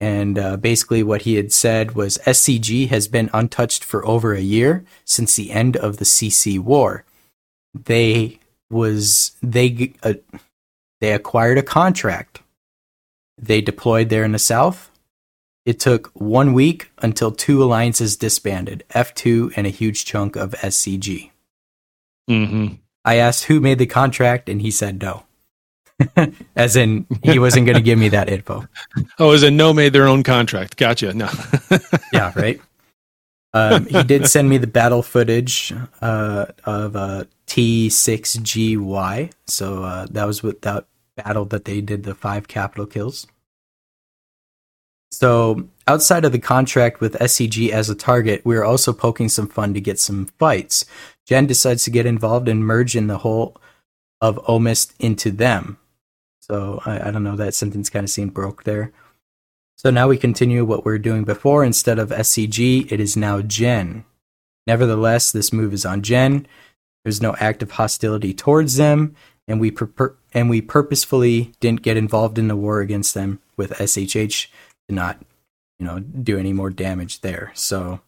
And 0.00 0.38
uh, 0.38 0.56
basically, 0.56 1.02
what 1.02 1.22
he 1.22 1.34
had 1.34 1.52
said 1.52 1.94
was 1.94 2.18
SCG 2.24 2.88
has 2.88 3.06
been 3.06 3.28
untouched 3.34 3.84
for 3.84 4.04
over 4.06 4.32
a 4.32 4.40
year 4.40 4.84
since 5.04 5.36
the 5.36 5.50
end 5.50 5.76
of 5.76 5.98
the 5.98 6.06
CC 6.06 6.58
war. 6.58 7.04
They 7.74 8.38
was 8.70 9.32
they 9.42 9.92
uh, 10.02 10.14
they 11.00 11.12
acquired 11.12 11.58
a 11.58 11.62
contract. 11.62 12.40
They 13.36 13.60
deployed 13.60 14.08
there 14.08 14.24
in 14.24 14.32
the 14.32 14.38
south. 14.38 14.90
It 15.66 15.78
took 15.78 16.08
one 16.14 16.54
week 16.54 16.90
until 16.98 17.30
two 17.30 17.62
alliances 17.62 18.16
disbanded, 18.16 18.84
F2 18.90 19.52
and 19.56 19.66
a 19.66 19.70
huge 19.70 20.04
chunk 20.04 20.36
of 20.36 20.52
SCG. 20.52 21.30
hmm 22.26 22.68
I 23.04 23.16
asked 23.16 23.44
who 23.44 23.60
made 23.60 23.78
the 23.78 23.86
contract, 23.86 24.48
and 24.48 24.60
he 24.60 24.70
said 24.70 25.00
no. 25.00 25.24
As 26.56 26.76
in, 26.76 27.06
he 27.22 27.38
wasn't 27.38 27.66
going 27.66 27.76
to 27.76 27.82
give 27.82 27.98
me 27.98 28.08
that 28.10 28.28
info. 28.28 28.66
Oh, 29.18 29.32
is 29.32 29.42
it 29.42 29.52
no 29.52 29.72
made 29.72 29.92
their 29.92 30.06
own 30.06 30.22
contract? 30.22 30.76
Gotcha. 30.76 31.12
No. 31.12 31.28
Yeah, 32.12 32.32
right. 32.34 32.60
Um, 33.52 33.86
he 33.86 34.02
did 34.02 34.26
send 34.28 34.48
me 34.48 34.58
the 34.58 34.66
battle 34.66 35.02
footage 35.02 35.72
uh, 36.00 36.46
of 36.64 36.96
uh, 36.96 37.24
T6GY. 37.46 39.32
So 39.46 39.84
uh, 39.84 40.06
that 40.10 40.24
was 40.26 40.42
with 40.42 40.62
that 40.62 40.86
battle 41.16 41.44
that 41.46 41.64
they 41.64 41.80
did 41.80 42.04
the 42.04 42.14
five 42.14 42.48
capital 42.48 42.86
kills. 42.86 43.26
So 45.12 45.68
outside 45.86 46.24
of 46.24 46.32
the 46.32 46.38
contract 46.38 47.00
with 47.00 47.18
SCG 47.18 47.70
as 47.70 47.90
a 47.90 47.94
target, 47.94 48.42
we 48.44 48.56
are 48.56 48.64
also 48.64 48.92
poking 48.92 49.28
some 49.28 49.48
fun 49.48 49.74
to 49.74 49.80
get 49.80 49.98
some 49.98 50.26
fights. 50.38 50.84
Gen 51.30 51.46
decides 51.46 51.84
to 51.84 51.92
get 51.92 52.06
involved 52.06 52.48
and 52.48 52.66
merge 52.66 52.96
in 52.96 53.06
the 53.06 53.18
whole 53.18 53.56
of 54.20 54.44
Omist 54.46 54.94
into 54.98 55.30
them. 55.30 55.78
So 56.40 56.82
I, 56.84 57.06
I 57.06 57.10
don't 57.12 57.22
know, 57.22 57.36
that 57.36 57.54
sentence 57.54 57.88
kind 57.88 58.02
of 58.02 58.10
seemed 58.10 58.34
broke 58.34 58.64
there. 58.64 58.92
So 59.78 59.90
now 59.90 60.08
we 60.08 60.18
continue 60.18 60.64
what 60.64 60.84
we 60.84 60.92
are 60.92 60.98
doing 60.98 61.22
before. 61.22 61.64
Instead 61.64 62.00
of 62.00 62.08
SCG, 62.08 62.90
it 62.90 62.98
is 62.98 63.16
now 63.16 63.42
Gen. 63.42 64.04
Nevertheless, 64.66 65.30
this 65.30 65.52
move 65.52 65.72
is 65.72 65.86
on 65.86 66.02
Gen. 66.02 66.48
There's 67.04 67.22
no 67.22 67.36
active 67.38 67.70
hostility 67.70 68.34
towards 68.34 68.76
them, 68.76 69.14
and 69.46 69.60
we 69.60 69.70
pur- 69.70 70.16
and 70.34 70.50
we 70.50 70.60
purposefully 70.60 71.52
didn't 71.60 71.82
get 71.82 71.96
involved 71.96 72.38
in 72.38 72.48
the 72.48 72.56
war 72.56 72.80
against 72.80 73.14
them 73.14 73.38
with 73.56 73.70
SHH 73.78 74.48
to 74.88 74.94
not, 74.96 75.22
you 75.78 75.86
know, 75.86 76.00
do 76.00 76.36
any 76.36 76.52
more 76.52 76.70
damage 76.70 77.20
there. 77.20 77.52
So, 77.54 78.00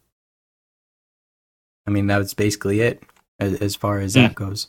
I 1.87 1.89
mean, 1.89 2.07
that 2.07 2.17
was 2.17 2.33
basically 2.33 2.81
it 2.81 3.01
as, 3.43 3.55
as 3.61 3.75
far 3.75 3.99
as 3.99 4.15
that 4.15 4.35
goes. 4.35 4.67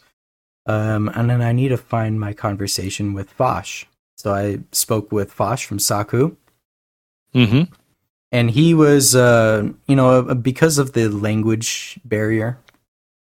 Um, 0.66 1.10
and 1.14 1.30
then 1.30 1.42
I 1.42 1.52
need 1.52 1.70
to 1.70 1.78
find 1.78 2.20
my 2.20 2.32
conversation 2.34 3.14
with 3.14 3.30
Fosh. 3.36 3.86
So 4.18 4.34
I 4.34 4.60
spoke 4.72 5.12
with 5.12 5.32
Fosh 5.32 5.64
from 5.66 5.78
Saku 5.80 6.36
hmm 7.34 7.62
and 8.32 8.50
he 8.50 8.74
was 8.74 9.14
uh 9.14 9.68
you 9.86 9.96
know 9.96 10.20
uh, 10.28 10.34
because 10.34 10.78
of 10.78 10.92
the 10.92 11.08
language 11.08 12.00
barrier 12.04 12.58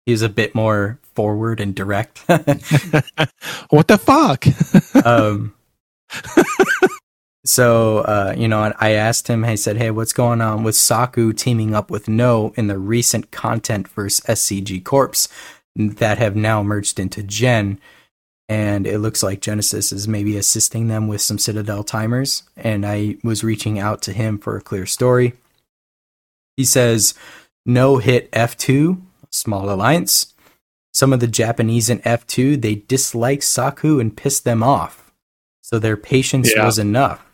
he 0.07 0.13
was 0.13 0.23
a 0.23 0.29
bit 0.29 0.55
more 0.55 0.99
forward 1.03 1.61
and 1.61 1.75
direct 1.75 2.19
what 3.71 3.89
the 3.89 3.99
fuck? 3.99 4.47
um 5.07 5.55
so 7.47 7.99
uh 7.99 8.35
you 8.37 8.49
know 8.49 8.73
i 8.79 8.93
asked 8.93 9.29
him 9.29 9.45
i 9.45 9.55
said 9.55 9.77
hey 9.77 9.91
what's 9.91 10.15
going 10.15 10.41
on 10.41 10.65
with 10.65 10.75
saku 10.75 11.33
teaming 11.33 11.75
up 11.75 11.91
with 11.91 12.09
no 12.09 12.53
in 12.57 12.69
the 12.69 12.79
recent 12.79 13.31
content 13.31 13.87
versus 13.89 14.25
scg 14.27 14.83
corps 14.83 15.29
that 15.77 16.19
have 16.19 16.37
now 16.37 16.63
merged 16.63 16.99
into 17.01 17.23
gen? 17.23 17.81
And 18.49 18.87
it 18.87 18.99
looks 18.99 19.23
like 19.23 19.41
genesis 19.41 19.91
is 19.91 20.07
maybe 20.07 20.37
assisting 20.37 20.89
them 20.89 21.09
with 21.09 21.21
some 21.23 21.39
citadel 21.39 21.83
timers. 21.83 22.43
And 22.57 22.85
i 22.87 23.17
was 23.25 23.43
reaching 23.43 23.79
out 23.79 24.03
to 24.03 24.13
him 24.13 24.39
for 24.39 24.57
a 24.57 24.61
clear 24.61 24.87
story. 24.87 25.33
He 26.57 26.65
says 26.65 27.15
no 27.67 27.99
hit 27.99 28.31
f2 28.33 29.01
small 29.31 29.71
alliance. 29.71 30.35
Some 30.93 31.13
of 31.13 31.21
the 31.21 31.27
japanese 31.27 31.89
in 31.91 32.01
f2 32.01 32.61
they 32.61 32.77
dislike 32.77 33.43
saku 33.43 33.99
and 33.99 34.17
pissed 34.17 34.45
them 34.45 34.63
off. 34.63 35.13
So 35.63 35.79
their 35.79 35.97
patience 35.97 36.53
Yeah. 36.55 36.67
was 36.67 36.79
enough 36.79 37.34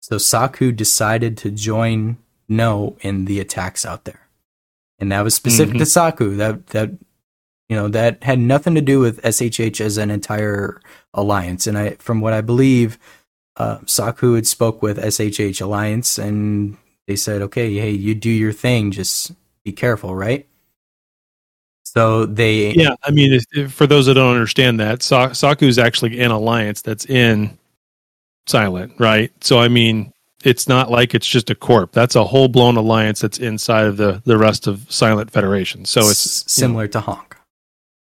so 0.00 0.18
saku 0.18 0.72
decided 0.72 1.36
to 1.38 1.50
join 1.50 2.16
no 2.48 2.96
in 3.00 3.26
the 3.26 3.38
attacks 3.40 3.84
out 3.86 4.04
there. 4.04 4.28
And 4.98 5.12
that 5.12 5.22
was 5.22 5.34
specific 5.34 5.76
Mhm. 5.76 5.78
to 5.78 5.86
saku. 5.86 6.36
That 6.36 6.66
that 6.68 6.90
you 7.68 7.76
know 7.76 7.88
that 7.88 8.22
had 8.24 8.38
nothing 8.38 8.74
to 8.74 8.80
do 8.80 8.98
with 9.00 9.20
shh 9.24 9.80
as 9.80 9.96
an 9.98 10.10
entire 10.10 10.80
alliance. 11.14 11.66
And 11.66 11.78
i 11.78 11.90
from 11.98 12.20
what 12.20 12.32
i 12.32 12.40
believe 12.40 12.98
uh, 13.56 13.78
saku 13.86 14.34
had 14.34 14.46
spoke 14.46 14.82
with 14.82 14.98
shh 14.98 15.60
alliance 15.60 16.18
and 16.18 16.76
they 17.06 17.16
said 17.16 17.42
okay 17.42 17.72
hey 17.74 17.90
you 17.90 18.14
do 18.14 18.30
your 18.30 18.52
thing. 18.52 18.90
Just 18.90 19.32
be 19.64 19.72
careful 19.72 20.14
right? 20.14 20.46
So 21.84 22.24
they 22.26 22.72
yeah, 22.72 22.94
I 23.02 23.10
mean, 23.10 23.40
for 23.68 23.86
those 23.86 24.06
that 24.06 24.14
don't 24.14 24.32
understand 24.34 24.78
that, 24.78 25.02
Saku 25.02 25.66
is 25.66 25.78
actually 25.78 26.20
an 26.20 26.30
alliance 26.30 26.82
that's 26.82 27.04
in 27.06 27.58
Silent, 28.50 28.92
right? 28.98 29.32
So, 29.42 29.58
I 29.60 29.68
mean, 29.68 30.12
it's 30.44 30.68
not 30.68 30.90
like 30.90 31.14
it's 31.14 31.26
just 31.26 31.50
a 31.50 31.54
corp. 31.54 31.92
That's 31.92 32.16
a 32.16 32.24
whole 32.24 32.48
blown 32.48 32.76
alliance 32.76 33.20
that's 33.20 33.38
inside 33.38 33.86
of 33.86 33.96
the 33.96 34.22
the 34.24 34.38
rest 34.38 34.66
of 34.66 34.86
Silent 34.90 35.30
Federation. 35.30 35.84
So 35.84 36.00
it's 36.00 36.26
s- 36.26 36.44
similar 36.46 36.88
to 36.88 37.00
honk 37.00 37.36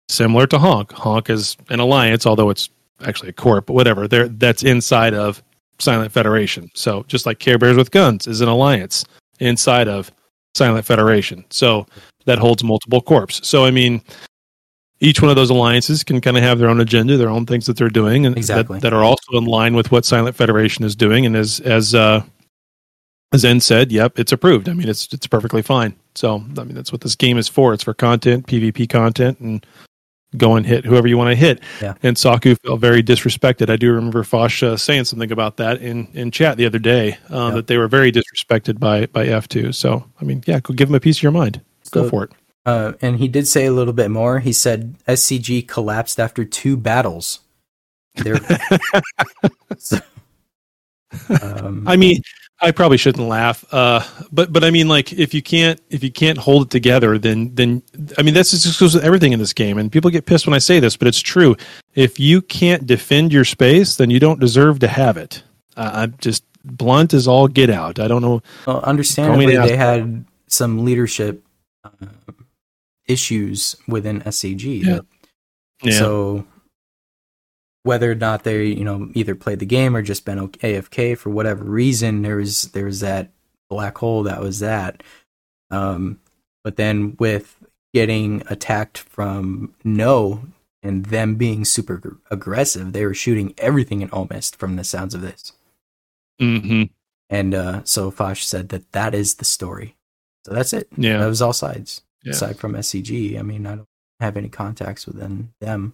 similar 0.09 0.47
to 0.47 0.59
Honk. 0.59 0.91
Honk 0.91 1.29
is 1.29 1.57
an 1.69 1.79
alliance, 1.79 2.25
although 2.25 2.49
it's 2.49 2.69
actually 3.01 3.29
a 3.29 3.33
corp, 3.33 3.67
but 3.67 3.73
whatever. 3.73 4.07
There, 4.07 4.27
that's 4.27 4.63
inside 4.63 5.13
of 5.13 5.43
Silent 5.79 6.11
Federation. 6.11 6.69
So 6.73 7.03
just 7.07 7.25
like 7.25 7.39
Care 7.39 7.57
Bears 7.57 7.77
with 7.77 7.91
Guns 7.91 8.27
is 8.27 8.41
an 8.41 8.47
alliance 8.47 9.05
inside 9.39 9.87
of 9.87 10.11
Silent 10.55 10.85
Federation. 10.85 11.43
So 11.49 11.85
that 12.25 12.39
holds 12.39 12.63
multiple 12.63 13.01
corps. 13.01 13.29
So 13.29 13.65
I 13.65 13.71
mean, 13.71 14.01
each 14.99 15.21
one 15.21 15.29
of 15.29 15.35
those 15.35 15.49
alliances 15.49 16.03
can 16.03 16.21
kind 16.21 16.37
of 16.37 16.43
have 16.43 16.57
their 16.59 16.69
own 16.69 16.79
agenda, 16.79 17.17
their 17.17 17.29
own 17.29 17.45
things 17.45 17.65
that 17.65 17.77
they're 17.77 17.89
doing, 17.89 18.25
and 18.25 18.37
Exactly. 18.37 18.77
that, 18.79 18.83
that 18.83 18.93
are 18.93 19.03
also 19.03 19.33
in 19.33 19.45
line 19.45 19.75
with 19.75 19.91
what 19.91 20.05
Silent 20.05 20.35
Federation 20.35 20.85
is 20.85 20.95
doing. 20.95 21.25
And 21.25 21.35
as 21.35 21.59
as 21.61 21.93
uh, 21.93 22.23
as 23.33 23.41
Zen 23.41 23.59
said, 23.59 23.91
yep, 23.91 24.17
it's 24.17 24.31
approved. 24.31 24.69
I 24.69 24.73
mean, 24.73 24.87
it's 24.87 25.11
it's 25.13 25.27
perfectly 25.27 25.61
fine. 25.61 25.95
So 26.15 26.35
I 26.57 26.63
mean, 26.63 26.75
that's 26.75 26.91
what 26.91 27.01
this 27.01 27.15
game 27.15 27.37
is 27.37 27.47
for. 27.47 27.73
It's 27.73 27.83
for 27.83 27.93
content, 27.93 28.47
PvP 28.47 28.87
content, 28.89 29.39
and 29.41 29.65
go 30.37 30.55
and 30.55 30.65
hit 30.65 30.85
whoever 30.85 31.07
you 31.07 31.17
want 31.17 31.29
to 31.29 31.35
hit. 31.35 31.61
Yeah. 31.81 31.93
And 32.03 32.17
Saku 32.17 32.55
felt 32.55 32.79
very 32.81 33.01
disrespected. 33.03 33.69
I 33.69 33.75
do 33.77 33.91
remember 33.93 34.23
Fosh 34.23 34.63
uh, 34.63 34.75
saying 34.77 35.05
something 35.05 35.31
about 35.31 35.57
that 35.57 35.81
in 35.81 36.07
in 36.13 36.31
chat 36.31 36.57
the 36.57 36.65
other 36.65 36.79
day 36.79 37.17
uh, 37.29 37.47
Yeah. 37.49 37.55
that 37.55 37.67
they 37.67 37.77
were 37.77 37.87
very 37.89 38.11
disrespected 38.13 38.79
by 38.79 39.07
by 39.07 39.25
F 39.27 39.47
two. 39.49 39.73
So 39.73 40.05
I 40.21 40.23
mean, 40.23 40.41
yeah, 40.47 40.61
go 40.61 40.73
give 40.73 40.87
them 40.87 40.95
a 40.95 40.99
piece 41.01 41.17
of 41.17 41.23
your 41.23 41.31
mind. 41.33 41.59
Go 41.91 42.09
for 42.09 42.23
it. 42.23 42.31
Uh, 42.65 42.93
and 43.01 43.19
he 43.19 43.27
did 43.27 43.47
say 43.47 43.65
a 43.65 43.71
little 43.71 43.93
bit 43.93 44.09
more. 44.09 44.39
He 44.39 44.51
said 44.51 44.95
SCG 45.07 45.67
collapsed 45.67 46.19
after 46.19 46.45
two 46.45 46.77
battles. 46.77 47.39
So, 49.77 49.99
um, 51.41 51.87
I 51.87 51.95
mean, 51.95 52.21
I 52.61 52.71
probably 52.71 52.97
shouldn't 52.97 53.27
laugh, 53.27 53.65
uh, 53.73 54.01
but 54.31 54.51
but 54.53 54.63
I 54.63 54.71
mean, 54.71 54.87
like 54.87 55.11
if 55.13 55.33
you 55.33 55.41
can't 55.41 55.79
if 55.89 56.03
you 56.03 56.11
can't 56.11 56.37
hold 56.37 56.67
it 56.67 56.69
together, 56.69 57.17
then 57.17 57.53
then 57.53 57.83
I 58.17 58.21
mean 58.21 58.33
that's 58.33 58.51
just 58.51 58.79
goes 58.79 58.95
with 58.95 59.03
everything 59.03 59.33
in 59.33 59.39
this 59.39 59.53
game. 59.53 59.77
And 59.77 59.91
people 59.91 60.09
get 60.09 60.25
pissed 60.25 60.47
when 60.47 60.53
I 60.53 60.59
say 60.59 60.79
this, 60.79 60.95
but 60.95 61.07
it's 61.07 61.19
true. 61.19 61.55
If 61.93 62.19
you 62.19 62.41
can't 62.41 62.87
defend 62.87 63.33
your 63.33 63.45
space, 63.45 63.97
then 63.97 64.09
you 64.09 64.19
don't 64.19 64.39
deserve 64.39 64.79
to 64.79 64.87
have 64.87 65.17
it. 65.17 65.43
Uh, 65.75 65.91
I'm 65.93 66.15
just 66.19 66.43
blunt 66.63 67.13
as 67.13 67.27
all 67.27 67.47
get 67.47 67.69
out. 67.69 67.99
I 67.99 68.07
don't 68.07 68.21
know. 68.21 68.41
well, 68.65 68.79
understandably, 68.81 69.55
the 69.55 69.61
they 69.61 69.77
had 69.77 70.25
some 70.47 70.85
leadership 70.85 71.43
uh, 71.83 71.89
issues 73.07 73.75
within 73.87 74.21
SCG. 74.21 74.83
Yeah. 74.83 74.99
Yeah. 75.83 75.99
So 75.99 76.45
whether 77.83 78.11
or 78.11 78.15
not 78.15 78.43
they, 78.43 78.65
you 78.65 78.83
know, 78.83 79.09
either 79.13 79.35
played 79.35 79.59
the 79.59 79.65
game 79.65 79.95
or 79.95 80.01
just 80.01 80.25
been 80.25 80.39
AFK 80.39 81.17
for 81.17 81.29
whatever 81.29 81.63
reason, 81.63 82.23
there 82.23 82.37
was 82.37 82.63
there 82.73 82.85
was 82.85 83.01
that 83.01 83.31
black 83.69 83.97
hole 83.97 84.23
that 84.23 84.41
was 84.41 84.59
that. 84.59 85.03
Um, 85.69 86.19
but 86.63 86.77
then 86.77 87.15
with 87.19 87.63
getting 87.93 88.43
attacked 88.47 88.97
from 88.97 89.73
no 89.83 90.45
and 90.81 91.05
them 91.05 91.35
being 91.35 91.63
super 91.65 92.17
aggressive, 92.31 92.93
they 92.93 93.05
were 93.05 93.13
shooting 93.13 93.53
everything 93.57 94.01
in 94.01 94.09
Omist 94.09 94.55
from 94.55 94.75
the 94.75 94.83
sounds 94.83 95.13
of 95.13 95.21
this. 95.21 95.51
Mm-hmm. 96.41 96.83
And 97.29 97.53
uh, 97.53 97.83
so 97.83 98.11
Fosh 98.11 98.43
said 98.43 98.69
that 98.69 98.91
that 98.91 99.15
is 99.15 99.35
the 99.35 99.45
story. 99.45 99.95
So 100.45 100.53
that's 100.53 100.73
it. 100.73 100.87
Yeah. 100.97 101.19
That 101.19 101.27
was 101.27 101.41
all 101.41 101.53
sides. 101.53 102.01
Yeah. 102.25 102.31
Aside 102.31 102.57
from 102.57 102.73
SCG, 102.73 103.39
I 103.39 103.43
mean, 103.43 103.67
I 103.67 103.75
don't 103.75 103.87
have 104.19 104.35
any 104.35 104.49
contacts 104.49 105.05
within 105.05 105.53
them. 105.61 105.93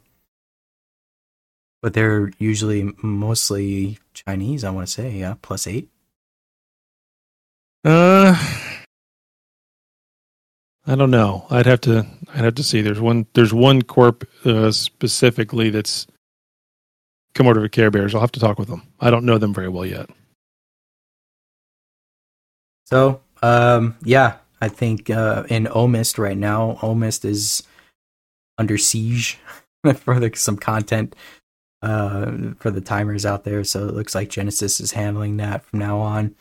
But 1.81 1.93
they're 1.93 2.31
usually 2.39 2.93
mostly 3.03 3.99
Chinese, 4.13 4.63
I 4.63 4.69
want 4.69 4.87
to 4.87 4.93
say. 4.93 5.11
Yeah, 5.11 5.35
plus 5.41 5.67
eight. 5.67 5.89
Uh, 7.83 8.35
I 10.85 10.95
don't 10.95 11.11
know. 11.11 11.45
I'd 11.49 11.65
have 11.65 11.81
to. 11.81 12.05
I'd 12.33 12.43
have 12.43 12.55
to 12.55 12.63
see. 12.63 12.81
There's 12.81 12.99
one. 12.99 13.25
There's 13.33 13.53
one 13.53 13.81
corp 13.81 14.27
uh, 14.45 14.71
specifically 14.71 15.69
that's 15.69 16.07
come 17.33 17.47
over 17.47 17.61
to 17.61 17.69
Care 17.69 17.91
Bears. 17.91 18.13
I'll 18.13 18.21
have 18.21 18.31
to 18.33 18.39
talk 18.39 18.59
with 18.59 18.67
them. 18.67 18.83
I 18.99 19.09
don't 19.09 19.25
know 19.25 19.37
them 19.37 19.53
very 19.53 19.69
well 19.69 19.85
yet. 19.85 20.09
So, 22.85 23.21
um, 23.41 23.97
yeah, 24.03 24.37
I 24.61 24.67
think 24.69 25.09
uh, 25.09 25.43
in 25.49 25.65
Omist 25.65 26.17
right 26.17 26.37
now, 26.37 26.77
Omist 26.81 27.25
is 27.25 27.63
under 28.57 28.77
siege 28.77 29.39
for 29.95 30.19
the, 30.19 30.31
some 30.35 30.57
content 30.57 31.15
uh, 31.81 32.31
for 32.59 32.69
the 32.69 32.81
timers 32.81 33.25
out 33.25 33.43
there. 33.43 33.63
So 33.63 33.87
it 33.87 33.95
looks 33.95 34.13
like 34.13 34.29
Genesis 34.29 34.79
is 34.79 34.91
handling 34.91 35.37
that 35.37 35.65
from 35.65 35.79
now 35.79 35.97
on, 35.99 36.35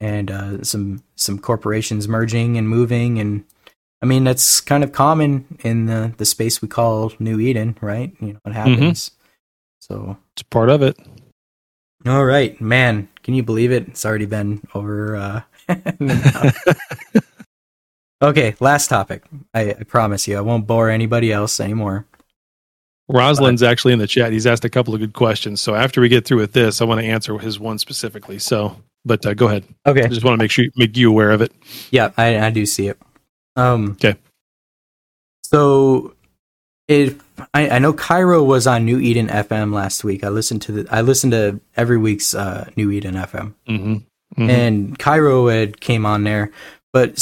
and 0.00 0.30
uh, 0.30 0.62
some 0.64 1.02
some 1.14 1.38
corporations 1.38 2.08
merging 2.08 2.58
and 2.58 2.68
moving, 2.68 3.18
and 3.20 3.44
I 4.02 4.06
mean 4.06 4.24
that's 4.24 4.60
kind 4.60 4.82
of 4.82 4.90
common 4.92 5.58
in 5.62 5.86
the 5.86 6.12
the 6.16 6.24
space 6.24 6.60
we 6.60 6.68
call 6.68 7.12
New 7.20 7.38
Eden, 7.38 7.78
right? 7.80 8.12
You 8.20 8.32
know 8.34 8.38
what 8.42 8.54
happens. 8.54 9.12
So 9.80 10.16
It's 10.34 10.42
part 10.42 10.70
of 10.70 10.82
it. 10.82 10.96
all 12.06 12.24
right, 12.24 12.58
man, 12.60 13.08
can 13.22 13.34
you 13.34 13.42
believe 13.42 13.70
it? 13.70 13.86
It's 13.86 14.04
already 14.04 14.26
been 14.26 14.66
over. 14.74 15.16
Uh, 15.16 15.42
okay, 18.24 18.54
last 18.60 18.88
topic. 18.88 19.24
I, 19.52 19.70
I 19.70 19.82
promise 19.84 20.26
you, 20.26 20.36
I 20.36 20.40
won't 20.40 20.66
bore 20.66 20.90
anybody 20.90 21.32
else 21.32 21.60
anymore. 21.60 22.06
Rosalind's 23.08 23.62
actually 23.62 23.92
in 23.92 23.98
the 23.98 24.06
chat. 24.06 24.32
He's 24.32 24.46
asked 24.46 24.64
a 24.64 24.70
couple 24.70 24.94
of 24.94 25.00
good 25.00 25.12
questions. 25.12 25.60
So 25.60 25.74
after 25.74 26.00
we 26.00 26.08
get 26.08 26.24
through 26.24 26.38
with 26.38 26.52
this, 26.52 26.80
I 26.80 26.84
want 26.84 27.00
to 27.00 27.06
answer 27.06 27.36
his 27.38 27.60
one 27.60 27.78
specifically. 27.78 28.38
So, 28.38 28.80
but 29.04 29.24
uh, 29.26 29.34
go 29.34 29.46
ahead. 29.48 29.64
Okay, 29.86 30.02
I 30.04 30.08
just 30.08 30.24
want 30.24 30.38
to 30.38 30.42
make 30.42 30.50
sure 30.50 30.64
make 30.76 30.96
you 30.96 31.10
aware 31.10 31.30
of 31.30 31.42
it. 31.42 31.52
yeah, 31.90 32.12
I, 32.16 32.38
I 32.38 32.50
do 32.50 32.64
see 32.64 32.88
it. 32.88 32.98
Um, 33.56 33.92
Okay. 33.92 34.16
So, 35.44 36.14
if 36.88 37.22
I, 37.52 37.68
I 37.68 37.78
know 37.78 37.92
Cairo 37.92 38.42
was 38.42 38.66
on 38.66 38.84
New 38.84 38.98
Eden 38.98 39.28
FM 39.28 39.72
last 39.72 40.02
week. 40.04 40.24
I 40.24 40.28
listened 40.28 40.62
to 40.62 40.72
the 40.72 40.86
I 40.90 41.02
listened 41.02 41.32
to 41.32 41.60
every 41.76 41.98
week's 41.98 42.34
uh, 42.34 42.70
New 42.76 42.90
Eden 42.90 43.14
FM. 43.14 43.54
Mm-hmm. 43.68 44.50
and 44.50 44.98
Cairo 44.98 45.48
had 45.48 45.80
came 45.80 46.06
on 46.06 46.24
there, 46.24 46.50
but 46.94 47.16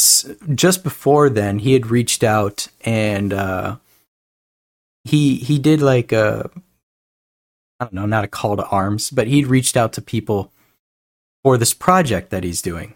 just 0.55 0.85
before 0.85 1.31
then, 1.31 1.61
he 1.61 1.73
had 1.73 1.87
reached 1.87 2.23
out 2.23 2.69
and 2.83 3.33
uh, 3.33 3.77
he 5.03 5.37
he 5.37 5.59
did 5.59 5.81
like 5.81 6.13
a 6.13 6.51
I 7.81 7.85
don't 7.87 7.95
know, 7.95 8.05
not 8.05 8.23
a 8.23 8.29
call 8.29 8.59
to 8.59 8.67
arms, 8.67 9.09
but 9.09 9.29
he'd 9.29 9.47
reached 9.47 9.75
out 9.79 9.95
to 9.95 10.03
people 10.03 10.53
for 11.43 11.57
this 11.57 11.73
project 11.73 12.29
that 12.29 12.45
he's 12.45 12.61
doing. 12.61 12.93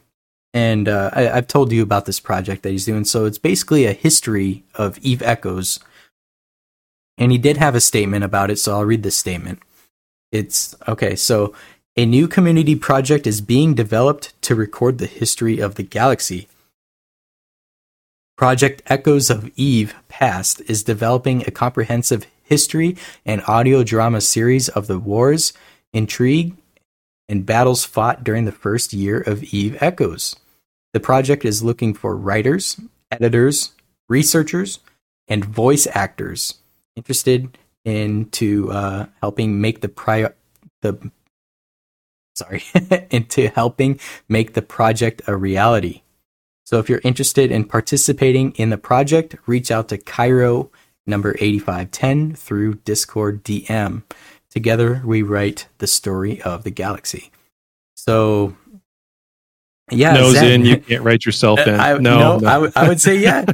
And 0.52 0.86
uh, 0.86 1.08
I, 1.14 1.30
I've 1.30 1.48
told 1.48 1.72
you 1.72 1.82
about 1.82 2.04
this 2.04 2.20
project 2.20 2.62
that 2.62 2.72
he's 2.72 2.84
doing. 2.84 3.06
So 3.06 3.24
it's 3.24 3.38
basically 3.38 3.86
a 3.86 3.94
history 3.94 4.62
of 4.74 4.98
Eve 4.98 5.22
Echoes. 5.22 5.80
And 7.16 7.32
he 7.32 7.38
did 7.38 7.56
have 7.56 7.74
a 7.74 7.80
statement 7.80 8.22
about 8.22 8.50
it, 8.50 8.58
so 8.58 8.74
I'll 8.74 8.84
read 8.84 9.02
this 9.02 9.16
statement. 9.16 9.60
It's 10.30 10.76
okay, 10.86 11.16
so 11.16 11.54
a 11.96 12.04
new 12.04 12.28
community 12.28 12.76
project 12.76 13.26
is 13.26 13.40
being 13.40 13.72
developed 13.72 14.34
to 14.42 14.54
record 14.54 14.98
the 14.98 15.06
history 15.06 15.58
of 15.58 15.76
the 15.76 15.82
galaxy. 15.82 16.48
Project 18.36 18.82
Echoes 18.86 19.30
of 19.30 19.50
Eve 19.56 19.94
Past 20.08 20.60
is 20.68 20.82
developing 20.82 21.42
a 21.42 21.50
comprehensive 21.50 22.26
history 22.42 22.94
and 23.24 23.42
audio 23.48 23.82
drama 23.82 24.20
series 24.20 24.68
of 24.68 24.88
the 24.88 24.98
wars, 24.98 25.54
intrigue, 25.94 26.54
and 27.30 27.46
battles 27.46 27.86
fought 27.86 28.22
during 28.22 28.44
the 28.44 28.52
first 28.52 28.92
year 28.92 29.20
of 29.20 29.42
Eve 29.54 29.78
Echoes. 29.80 30.36
The 30.92 31.00
project 31.00 31.46
is 31.46 31.64
looking 31.64 31.94
for 31.94 32.14
writers, 32.14 32.78
editors, 33.10 33.72
researchers, 34.06 34.80
and 35.28 35.42
voice 35.42 35.88
actors 35.92 36.56
interested 36.94 37.56
into 37.86 38.70
uh, 38.70 39.06
helping 39.22 39.62
make 39.62 39.80
the 39.80 40.32
the 40.82 41.10
sorry 42.34 42.62
into 43.10 43.48
helping 43.48 43.98
make 44.28 44.52
the 44.52 44.62
project 44.62 45.22
a 45.26 45.34
reality. 45.34 46.02
So 46.66 46.80
if 46.80 46.88
you're 46.88 47.00
interested 47.04 47.52
in 47.52 47.64
participating 47.64 48.50
in 48.52 48.70
the 48.70 48.76
project, 48.76 49.36
reach 49.46 49.70
out 49.70 49.88
to 49.90 49.98
Cairo 49.98 50.70
number 51.06 51.36
8510 51.38 52.34
through 52.34 52.74
Discord 52.84 53.44
DM. 53.44 54.02
Together 54.50 55.00
we 55.04 55.22
write 55.22 55.68
the 55.78 55.86
story 55.86 56.42
of 56.42 56.64
the 56.64 56.70
galaxy. 56.72 57.30
So 57.94 58.56
yeah, 59.92 60.14
Nose 60.14 60.34
Zen. 60.34 60.50
in, 60.62 60.66
you 60.66 60.76
can't 60.88 61.04
write 61.04 61.24
yourself 61.24 61.60
in. 61.60 61.74
Uh, 61.74 61.82
I, 61.82 61.98
no, 61.98 62.18
no, 62.18 62.38
no. 62.38 62.48
I 62.48 62.58
would- 62.58 62.72
would 62.76 63.00
say 63.00 63.16
yeah. 63.16 63.44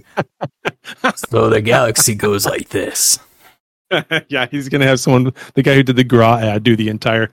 so 1.15 1.51
the 1.51 1.61
galaxy 1.61 2.15
goes 2.15 2.47
like 2.47 2.71
this. 2.71 3.19
yeah, 4.29 4.47
he's 4.51 4.71
gonna 4.71 4.87
have 4.87 5.01
someone, 5.01 5.35
the 5.53 5.63
guy 5.63 5.75
who 5.75 5.83
did 5.83 5.97
the 5.97 6.05
Gra 6.05 6.39
ad, 6.41 6.63
do 6.63 6.77
the 6.77 6.89
entire. 6.89 7.31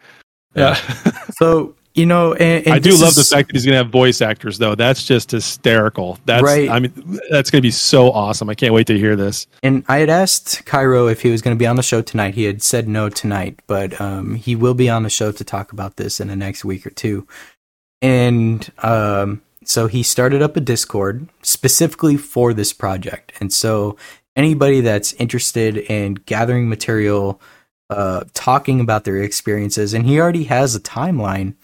Yeah, 0.55 0.77
uh, 1.05 1.11
So 1.31 1.75
you 1.99 2.05
know, 2.05 2.33
and, 2.33 2.65
and 2.65 2.75
I 2.75 2.79
do 2.79 2.91
love 2.97 3.15
the 3.15 3.23
fact 3.23 3.49
that 3.49 3.55
he's 3.55 3.65
gonna 3.65 3.77
have 3.77 3.89
voice 3.89 4.21
actors, 4.21 4.57
though. 4.57 4.75
That's 4.75 5.03
just 5.03 5.31
hysterical. 5.31 6.17
That's, 6.25 6.43
Right. 6.43 6.69
I 6.69 6.79
mean, 6.79 7.19
that's 7.29 7.51
gonna 7.51 7.61
be 7.61 7.71
so 7.71 8.11
awesome. 8.11 8.49
I 8.49 8.55
can't 8.55 8.73
wait 8.73 8.87
to 8.87 8.97
hear 8.97 9.15
this. 9.15 9.45
And 9.61 9.83
I 9.87 9.97
had 9.97 10.09
asked 10.09 10.65
Cairo 10.65 11.07
if 11.07 11.21
he 11.21 11.29
was 11.29 11.41
going 11.41 11.55
to 11.55 11.59
be 11.59 11.67
on 11.67 11.75
the 11.75 11.83
show 11.83 12.01
tonight. 12.01 12.35
He 12.35 12.45
had 12.45 12.63
said 12.63 12.87
no 12.87 13.09
tonight, 13.09 13.59
but 13.67 13.99
um, 13.99 14.35
he 14.35 14.55
will 14.55 14.73
be 14.73 14.89
on 14.89 15.03
the 15.03 15.09
show 15.09 15.31
to 15.31 15.43
talk 15.43 15.71
about 15.71 15.97
this 15.97 16.19
in 16.19 16.27
the 16.27 16.35
next 16.35 16.63
week 16.63 16.85
or 16.85 16.91
two. 16.91 17.27
And 18.01 18.71
um, 18.79 19.41
so 19.63 19.87
he 19.87 20.03
started 20.03 20.41
up 20.41 20.55
a 20.55 20.61
Discord 20.61 21.27
specifically 21.41 22.17
for 22.17 22.53
this 22.53 22.73
project. 22.73 23.33
And 23.39 23.51
so 23.51 23.97
anybody 24.35 24.81
that's 24.81 25.13
interested 25.13 25.77
in 25.77 26.15
gathering 26.15 26.69
material 26.69 27.41
uh, 27.89 28.23
talking 28.33 28.79
about 28.79 29.03
their 29.03 29.17
experiences, 29.17 29.93
and 29.93 30.05
he 30.05 30.19
already 30.19 30.45
has 30.45 30.75
a 30.75 30.79
timeline 30.79 31.55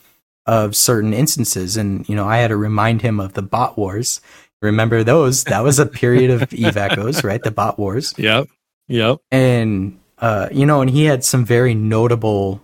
of 0.45 0.75
certain 0.75 1.13
instances. 1.13 1.77
And 1.77 2.07
you 2.07 2.15
know, 2.15 2.27
I 2.27 2.37
had 2.37 2.49
to 2.49 2.57
remind 2.57 3.01
him 3.01 3.19
of 3.19 3.33
the 3.33 3.41
bot 3.41 3.77
wars. 3.77 4.21
Remember 4.61 5.03
those? 5.03 5.43
That 5.45 5.63
was 5.63 5.79
a 5.79 5.85
period 5.85 6.31
of 6.31 6.53
Eve 6.53 6.77
Echoes, 6.77 7.23
right? 7.23 7.41
The 7.41 7.51
bot 7.51 7.77
wars. 7.77 8.13
Yep. 8.17 8.47
Yep. 8.87 9.19
And 9.31 9.99
uh, 10.19 10.49
you 10.51 10.65
know, 10.65 10.81
and 10.81 10.89
he 10.89 11.05
had 11.05 11.23
some 11.23 11.45
very 11.45 11.73
notable 11.73 12.61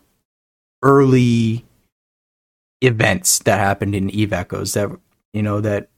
early 0.83 1.65
events 2.81 3.39
that 3.39 3.59
happened 3.59 3.93
in 3.93 4.09
Eve 4.09 4.33
Echoes 4.33 4.73
that 4.73 4.89
you 5.33 5.43
know 5.43 5.61
that 5.61 5.89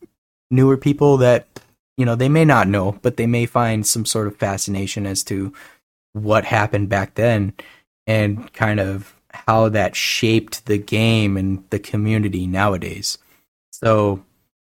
newer 0.52 0.78
people 0.78 1.18
that 1.18 1.48
you 1.98 2.06
know 2.06 2.16
they 2.16 2.30
may 2.30 2.46
not 2.46 2.68
know, 2.68 2.94
but 3.02 3.18
they 3.18 3.28
may 3.28 3.46
find 3.46 3.86
some 3.86 4.06
sort 4.06 4.28
of 4.28 4.38
fascination 4.38 5.06
as 5.06 5.24
to 5.24 5.54
what 6.14 6.46
happened 6.46 6.90
back 6.90 7.16
then 7.16 7.54
and 8.06 8.52
kind 8.54 8.80
of 8.80 9.16
how 9.34 9.70
that 9.70 9.96
shaped 9.96 10.66
the 10.66 10.78
game 10.78 11.38
and 11.38 11.64
the 11.70 11.80
community 11.80 12.48
nowadays. 12.48 13.18
So 13.72 14.24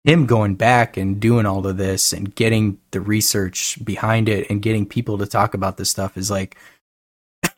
him 0.03 0.25
going 0.25 0.55
back 0.55 0.97
and 0.97 1.19
doing 1.19 1.45
all 1.45 1.65
of 1.65 1.77
this 1.77 2.13
and 2.13 2.33
getting 2.35 2.79
the 2.91 3.01
research 3.01 3.83
behind 3.83 4.29
it 4.29 4.49
and 4.49 4.61
getting 4.61 4.85
people 4.85 5.17
to 5.17 5.25
talk 5.25 5.53
about 5.53 5.77
this 5.77 5.89
stuff 5.89 6.17
is 6.17 6.31
like 6.31 6.57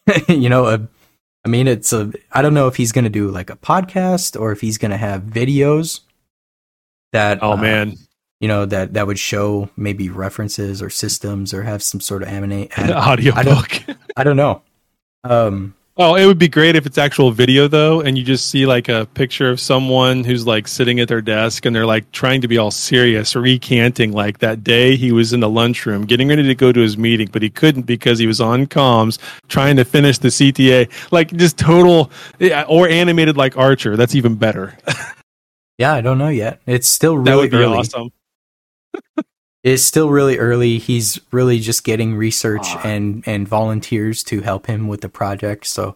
you 0.27 0.49
know 0.49 0.65
a 0.67 0.87
I 1.45 1.49
mean 1.49 1.67
it's 1.67 1.93
a 1.93 2.11
I 2.31 2.41
don't 2.41 2.53
know 2.53 2.67
if 2.67 2.75
he's 2.75 2.91
going 2.91 3.03
to 3.03 3.09
do 3.09 3.29
like 3.29 3.49
a 3.49 3.55
podcast 3.55 4.39
or 4.39 4.51
if 4.51 4.61
he's 4.61 4.77
going 4.77 4.91
to 4.91 4.97
have 4.97 5.21
videos 5.23 6.01
that 7.13 7.39
Oh 7.41 7.53
uh, 7.53 7.57
man. 7.57 7.95
you 8.39 8.47
know 8.47 8.65
that 8.65 8.93
that 8.93 9.07
would 9.07 9.19
show 9.19 9.69
maybe 9.77 10.09
references 10.09 10.81
or 10.81 10.89
systems 10.89 11.53
or 11.53 11.63
have 11.63 11.83
some 11.83 11.99
sort 12.01 12.23
of 12.23 12.29
anime 12.29 12.67
Audio 12.77 13.33
book. 13.43 13.83
I 14.15 14.23
don't 14.23 14.37
know. 14.37 14.61
Um 15.23 15.75
Oh, 15.97 16.15
it 16.15 16.25
would 16.25 16.39
be 16.39 16.47
great 16.47 16.77
if 16.77 16.85
it's 16.85 16.97
actual 16.97 17.31
video 17.31 17.67
though, 17.67 17.99
and 17.99 18.17
you 18.17 18.23
just 18.23 18.49
see 18.49 18.65
like 18.65 18.87
a 18.87 19.05
picture 19.07 19.49
of 19.49 19.59
someone 19.59 20.23
who's 20.23 20.47
like 20.47 20.65
sitting 20.67 21.01
at 21.01 21.09
their 21.09 21.21
desk 21.21 21.65
and 21.65 21.75
they're 21.75 21.85
like 21.85 22.09
trying 22.13 22.39
to 22.41 22.47
be 22.47 22.57
all 22.57 22.71
serious, 22.71 23.35
recanting 23.35 24.13
like 24.13 24.39
that 24.39 24.63
day 24.63 24.95
he 24.95 25.11
was 25.11 25.33
in 25.33 25.41
the 25.41 25.49
lunchroom 25.49 26.05
getting 26.05 26.29
ready 26.29 26.43
to 26.43 26.55
go 26.55 26.71
to 26.71 26.79
his 26.79 26.97
meeting, 26.97 27.27
but 27.33 27.41
he 27.41 27.49
couldn't 27.49 27.81
because 27.83 28.19
he 28.19 28.25
was 28.25 28.39
on 28.39 28.67
comms 28.67 29.19
trying 29.49 29.75
to 29.75 29.83
finish 29.83 30.17
the 30.17 30.29
CTA. 30.29 30.89
Like 31.11 31.33
just 31.33 31.57
total, 31.57 32.09
or 32.69 32.87
animated 32.87 33.35
like 33.35 33.57
Archer. 33.57 33.97
That's 33.97 34.15
even 34.15 34.35
better. 34.35 34.77
yeah, 35.77 35.93
I 35.93 35.99
don't 35.99 36.17
know 36.17 36.29
yet. 36.29 36.61
It's 36.65 36.87
still 36.87 37.21
that 37.21 37.29
really 37.29 37.43
would 37.43 37.51
be 37.51 37.57
early. 37.57 37.77
awesome. 37.77 38.11
It's 39.63 39.83
still 39.83 40.09
really 40.09 40.37
early. 40.39 40.79
He's 40.79 41.19
really 41.31 41.59
just 41.59 41.83
getting 41.83 42.15
research 42.15 42.65
Ah. 42.65 42.81
and 42.83 43.23
and 43.27 43.47
volunteers 43.47 44.23
to 44.23 44.41
help 44.41 44.67
him 44.67 44.87
with 44.87 45.01
the 45.01 45.09
project. 45.09 45.67
So 45.67 45.95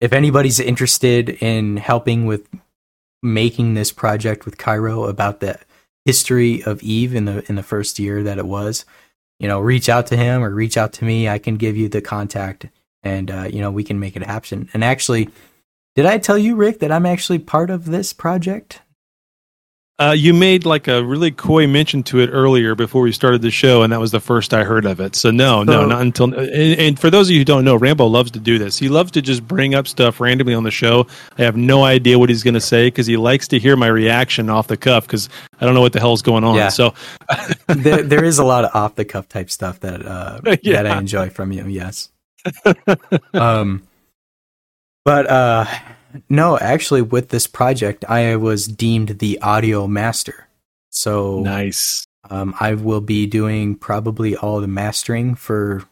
if 0.00 0.12
anybody's 0.12 0.60
interested 0.60 1.30
in 1.42 1.78
helping 1.78 2.26
with 2.26 2.46
making 3.22 3.74
this 3.74 3.90
project 3.92 4.44
with 4.44 4.58
Cairo 4.58 5.04
about 5.04 5.40
the 5.40 5.58
history 6.04 6.62
of 6.62 6.82
Eve 6.82 7.14
in 7.14 7.24
the 7.24 7.44
in 7.48 7.56
the 7.56 7.62
first 7.62 7.98
year 7.98 8.22
that 8.22 8.38
it 8.38 8.46
was, 8.46 8.84
you 9.40 9.48
know, 9.48 9.58
reach 9.60 9.88
out 9.88 10.06
to 10.08 10.16
him 10.16 10.44
or 10.44 10.50
reach 10.50 10.76
out 10.76 10.92
to 10.94 11.04
me. 11.04 11.28
I 11.28 11.38
can 11.38 11.56
give 11.56 11.76
you 11.76 11.88
the 11.88 12.02
contact 12.02 12.66
and 13.02 13.30
uh, 13.30 13.48
you 13.50 13.60
know, 13.60 13.70
we 13.70 13.84
can 13.84 13.98
make 13.98 14.16
it 14.16 14.22
happen. 14.22 14.68
And 14.74 14.84
actually, 14.84 15.30
did 15.96 16.04
I 16.06 16.18
tell 16.18 16.38
you, 16.38 16.56
Rick, 16.56 16.80
that 16.80 16.92
I'm 16.92 17.06
actually 17.06 17.38
part 17.38 17.70
of 17.70 17.86
this 17.86 18.12
project? 18.12 18.82
Uh, 20.00 20.14
you 20.16 20.32
made 20.32 20.64
like 20.64 20.86
a 20.86 21.04
really 21.04 21.32
coy 21.32 21.66
mention 21.66 22.04
to 22.04 22.20
it 22.20 22.30
earlier 22.32 22.76
before 22.76 23.02
we 23.02 23.10
started 23.10 23.42
the 23.42 23.50
show, 23.50 23.82
and 23.82 23.92
that 23.92 23.98
was 23.98 24.12
the 24.12 24.20
first 24.20 24.54
I 24.54 24.62
heard 24.62 24.86
of 24.86 25.00
it. 25.00 25.16
So 25.16 25.32
no, 25.32 25.64
no, 25.64 25.86
not 25.86 26.02
until. 26.02 26.32
And, 26.34 26.78
and 26.80 27.00
for 27.00 27.10
those 27.10 27.28
of 27.28 27.32
you 27.32 27.40
who 27.40 27.44
don't 27.44 27.64
know, 27.64 27.74
Rambo 27.74 28.06
loves 28.06 28.30
to 28.32 28.38
do 28.38 28.58
this. 28.58 28.78
He 28.78 28.88
loves 28.88 29.10
to 29.12 29.22
just 29.22 29.46
bring 29.46 29.74
up 29.74 29.88
stuff 29.88 30.20
randomly 30.20 30.54
on 30.54 30.62
the 30.62 30.70
show. 30.70 31.08
I 31.36 31.42
have 31.42 31.56
no 31.56 31.82
idea 31.82 32.16
what 32.16 32.28
he's 32.28 32.44
going 32.44 32.54
to 32.54 32.60
say 32.60 32.86
because 32.86 33.08
he 33.08 33.16
likes 33.16 33.48
to 33.48 33.58
hear 33.58 33.74
my 33.74 33.88
reaction 33.88 34.48
off 34.48 34.68
the 34.68 34.76
cuff 34.76 35.04
because 35.04 35.28
I 35.60 35.66
don't 35.66 35.74
know 35.74 35.80
what 35.80 35.92
the 35.92 36.00
hell's 36.00 36.22
going 36.22 36.44
on. 36.44 36.54
Yeah. 36.54 36.68
So 36.68 36.94
there, 37.66 38.04
there 38.04 38.24
is 38.24 38.38
a 38.38 38.44
lot 38.44 38.64
of 38.64 38.76
off 38.76 38.94
the 38.94 39.04
cuff 39.04 39.28
type 39.28 39.50
stuff 39.50 39.80
that 39.80 40.06
uh, 40.06 40.40
Yeah. 40.62 40.82
that 40.82 40.86
I 40.86 40.98
enjoy 40.98 41.30
from 41.30 41.50
you. 41.50 41.66
Yes. 41.66 42.10
um, 43.34 43.82
but 45.04 45.28
uh, 45.28 45.66
no, 46.28 46.58
actually, 46.58 47.02
with 47.02 47.28
this 47.28 47.46
project, 47.46 48.04
I 48.08 48.36
was 48.36 48.66
deemed 48.66 49.18
the 49.18 49.40
audio 49.40 49.86
master. 49.86 50.48
So 50.90 51.40
nice. 51.40 52.06
um, 52.30 52.54
I 52.58 52.74
will 52.74 53.00
be 53.00 53.26
doing 53.26 53.74
probably 53.74 54.36
all 54.36 54.60
the 54.60 54.68
mastering 54.68 55.34
for 55.34 55.84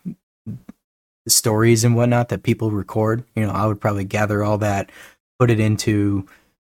the 0.44 1.30
stories 1.30 1.84
and 1.84 1.94
whatnot 1.94 2.28
that 2.30 2.42
people 2.42 2.70
record. 2.70 3.24
You 3.34 3.46
know, 3.46 3.52
I 3.52 3.66
would 3.66 3.80
probably 3.80 4.04
gather 4.04 4.42
all 4.42 4.58
that, 4.58 4.90
put 5.38 5.50
it 5.50 5.60
into 5.60 6.26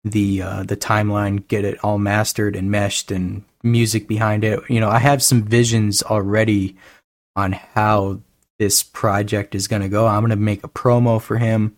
the 0.05 0.43
uh, 0.43 0.63
the 0.65 0.77
timeline, 0.77 1.47
get 1.49 1.65
it 1.65 1.83
all 1.85 1.99
mastered 1.99 2.57
and 2.57 2.71
meshed, 2.71 3.11
and 3.11 3.43
music 3.63 4.07
behind 4.07 4.45
it. 4.45 4.61
You 4.69 4.81
know, 4.81 4.91
I 4.91 4.99
have 4.99 5.23
some 5.23 5.43
visions 5.43 6.03
already 6.03 6.77
on 7.37 7.53
how 7.53 8.21
this 8.59 8.83
project 8.83 9.55
is 9.55 9.67
going 9.67 9.83
to 9.83 9.89
go. 9.89 10.07
I'm 10.07 10.21
going 10.21 10.31
to 10.31 10.37
make 10.37 10.63
a 10.63 10.69
promo 10.69 11.21
for 11.21 11.39
him 11.39 11.77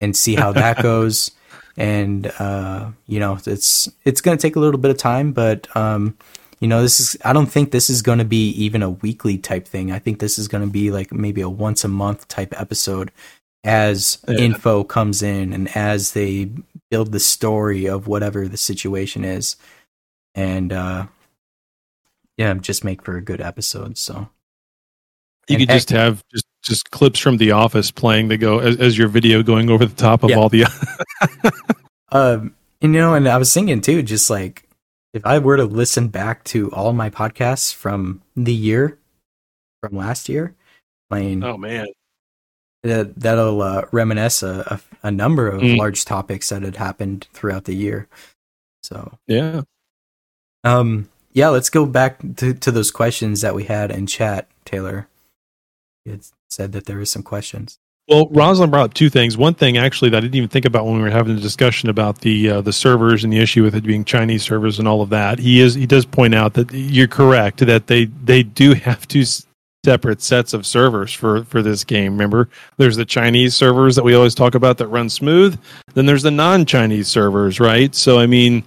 and 0.00 0.16
see 0.16 0.34
how 0.36 0.52
that 0.52 0.78
goes. 0.82 1.30
And 1.76 2.26
uh, 2.38 2.90
you 3.06 3.18
know, 3.20 3.38
it's 3.46 3.88
it's 4.04 4.20
going 4.20 4.36
to 4.36 4.42
take 4.42 4.56
a 4.56 4.60
little 4.60 4.78
bit 4.80 4.90
of 4.90 4.96
time, 4.98 5.32
but 5.32 5.74
um, 5.76 6.16
you 6.60 6.68
know, 6.68 6.82
this 6.82 7.00
is 7.00 7.16
I 7.24 7.32
don't 7.32 7.46
think 7.46 7.70
this 7.72 7.90
is 7.90 8.02
going 8.02 8.18
to 8.18 8.24
be 8.24 8.50
even 8.50 8.82
a 8.82 8.90
weekly 8.90 9.38
type 9.38 9.66
thing. 9.66 9.90
I 9.90 9.98
think 9.98 10.20
this 10.20 10.38
is 10.38 10.48
going 10.48 10.64
to 10.64 10.70
be 10.70 10.90
like 10.90 11.12
maybe 11.12 11.40
a 11.40 11.48
once 11.48 11.84
a 11.84 11.88
month 11.88 12.28
type 12.28 12.58
episode 12.60 13.10
as 13.64 14.18
Yeah. 14.28 14.38
info 14.40 14.84
comes 14.84 15.22
in 15.22 15.52
and 15.52 15.74
as 15.76 16.12
they 16.12 16.50
build 16.90 17.12
the 17.12 17.20
story 17.20 17.86
of 17.86 18.06
whatever 18.06 18.46
the 18.46 18.56
situation 18.58 19.24
is. 19.24 19.56
And 20.34 20.72
uh 20.72 21.06
yeah, 22.36 22.54
just 22.54 22.84
make 22.84 23.02
for 23.02 23.16
a 23.16 23.22
good 23.22 23.40
episode. 23.40 23.96
So 23.98 24.28
You 25.48 25.56
And 25.56 25.60
could 25.60 25.68
just 25.70 25.90
have 25.90 26.22
just 26.32 26.44
just 26.64 26.90
clips 26.90 27.18
from 27.20 27.36
The 27.36 27.52
Office 27.52 27.90
playing 27.90 28.28
that 28.28 28.38
go 28.38 28.58
as, 28.58 28.76
as 28.78 28.96
your 28.98 29.08
video 29.08 29.42
going 29.42 29.70
over 29.70 29.84
the 29.86 29.94
top 29.94 30.22
of 30.22 30.30
Yeah. 30.30 30.36
all 30.36 30.48
the. 30.48 30.64
Um, 32.10 32.54
you 32.80 32.88
know, 32.88 33.14
and 33.14 33.26
I 33.28 33.38
was 33.38 33.52
thinking 33.52 33.80
too, 33.80 34.00
just 34.02 34.30
like 34.30 34.68
if 35.14 35.26
I 35.26 35.38
were 35.40 35.56
to 35.56 35.64
listen 35.64 36.08
back 36.08 36.44
to 36.44 36.70
all 36.72 36.92
my 36.92 37.10
podcasts 37.10 37.74
from 37.74 38.22
the 38.36 38.54
year, 38.54 38.98
from 39.82 39.96
last 39.96 40.28
year, 40.28 40.54
playing. 41.10 41.42
oh 41.42 41.56
man. 41.56 41.86
that 42.84 43.18
that'll 43.18 43.62
uh, 43.62 43.86
reminisce 43.90 44.42
a, 44.44 44.80
a, 45.02 45.08
a 45.08 45.10
number 45.10 45.48
of 45.48 45.60
Mm. 45.62 45.76
large 45.78 46.04
topics 46.04 46.50
that 46.50 46.62
had 46.62 46.76
happened 46.76 47.26
throughout 47.32 47.64
the 47.64 47.74
year. 47.74 48.06
So, 48.84 49.18
Yeah. 49.26 49.62
um, 50.62 51.08
yeah, 51.32 51.48
let's 51.48 51.70
go 51.70 51.84
back 51.84 52.20
to, 52.36 52.54
to 52.54 52.70
those 52.70 52.90
questions 52.92 53.40
that 53.40 53.54
we 53.56 53.64
had 53.64 53.90
in 53.90 54.06
chat. 54.06 54.46
Taylor, 54.64 55.08
had 56.06 56.22
said 56.54 56.72
that 56.72 56.86
there 56.86 57.00
is 57.00 57.10
some 57.10 57.22
questions. 57.22 57.78
Well, 58.08 58.28
Rosalind 58.30 58.70
brought 58.70 58.84
up 58.84 58.94
two 58.94 59.08
things. 59.08 59.38
One 59.38 59.54
thing, 59.54 59.78
actually, 59.78 60.10
that 60.10 60.18
I 60.18 60.20
didn't 60.20 60.34
even 60.34 60.50
think 60.50 60.66
about 60.66 60.84
when 60.84 60.96
we 60.96 61.02
were 61.02 61.10
having 61.10 61.36
a 61.36 61.40
discussion 61.40 61.88
about 61.88 62.20
the 62.20 62.50
uh, 62.50 62.60
the 62.60 62.72
servers 62.72 63.24
and 63.24 63.32
the 63.32 63.38
issue 63.38 63.62
with 63.62 63.74
it 63.74 63.82
being 63.82 64.04
Chinese 64.04 64.42
servers 64.42 64.78
and 64.78 64.86
all 64.86 65.00
of 65.00 65.08
that. 65.10 65.38
He 65.38 65.60
is 65.60 65.74
he 65.74 65.86
does 65.86 66.04
point 66.04 66.34
out 66.34 66.52
that 66.54 66.70
you're 66.72 67.08
correct 67.08 67.58
that 67.60 67.86
they 67.86 68.04
they 68.04 68.42
do 68.42 68.74
have 68.74 69.08
two 69.08 69.24
separate 69.84 70.20
sets 70.20 70.52
of 70.52 70.66
servers 70.66 71.14
for 71.14 71.44
for 71.44 71.62
this 71.62 71.82
game. 71.82 72.12
Remember, 72.12 72.50
there's 72.76 72.96
the 72.96 73.06
Chinese 73.06 73.56
servers 73.56 73.96
that 73.96 74.04
we 74.04 74.14
always 74.14 74.34
talk 74.34 74.54
about 74.54 74.76
that 74.78 74.88
run 74.88 75.08
smooth. 75.08 75.58
Then 75.94 76.04
there's 76.04 76.22
the 76.22 76.30
non-Chinese 76.30 77.08
servers, 77.08 77.58
right? 77.58 77.94
So, 77.94 78.18
I 78.18 78.26
mean, 78.26 78.64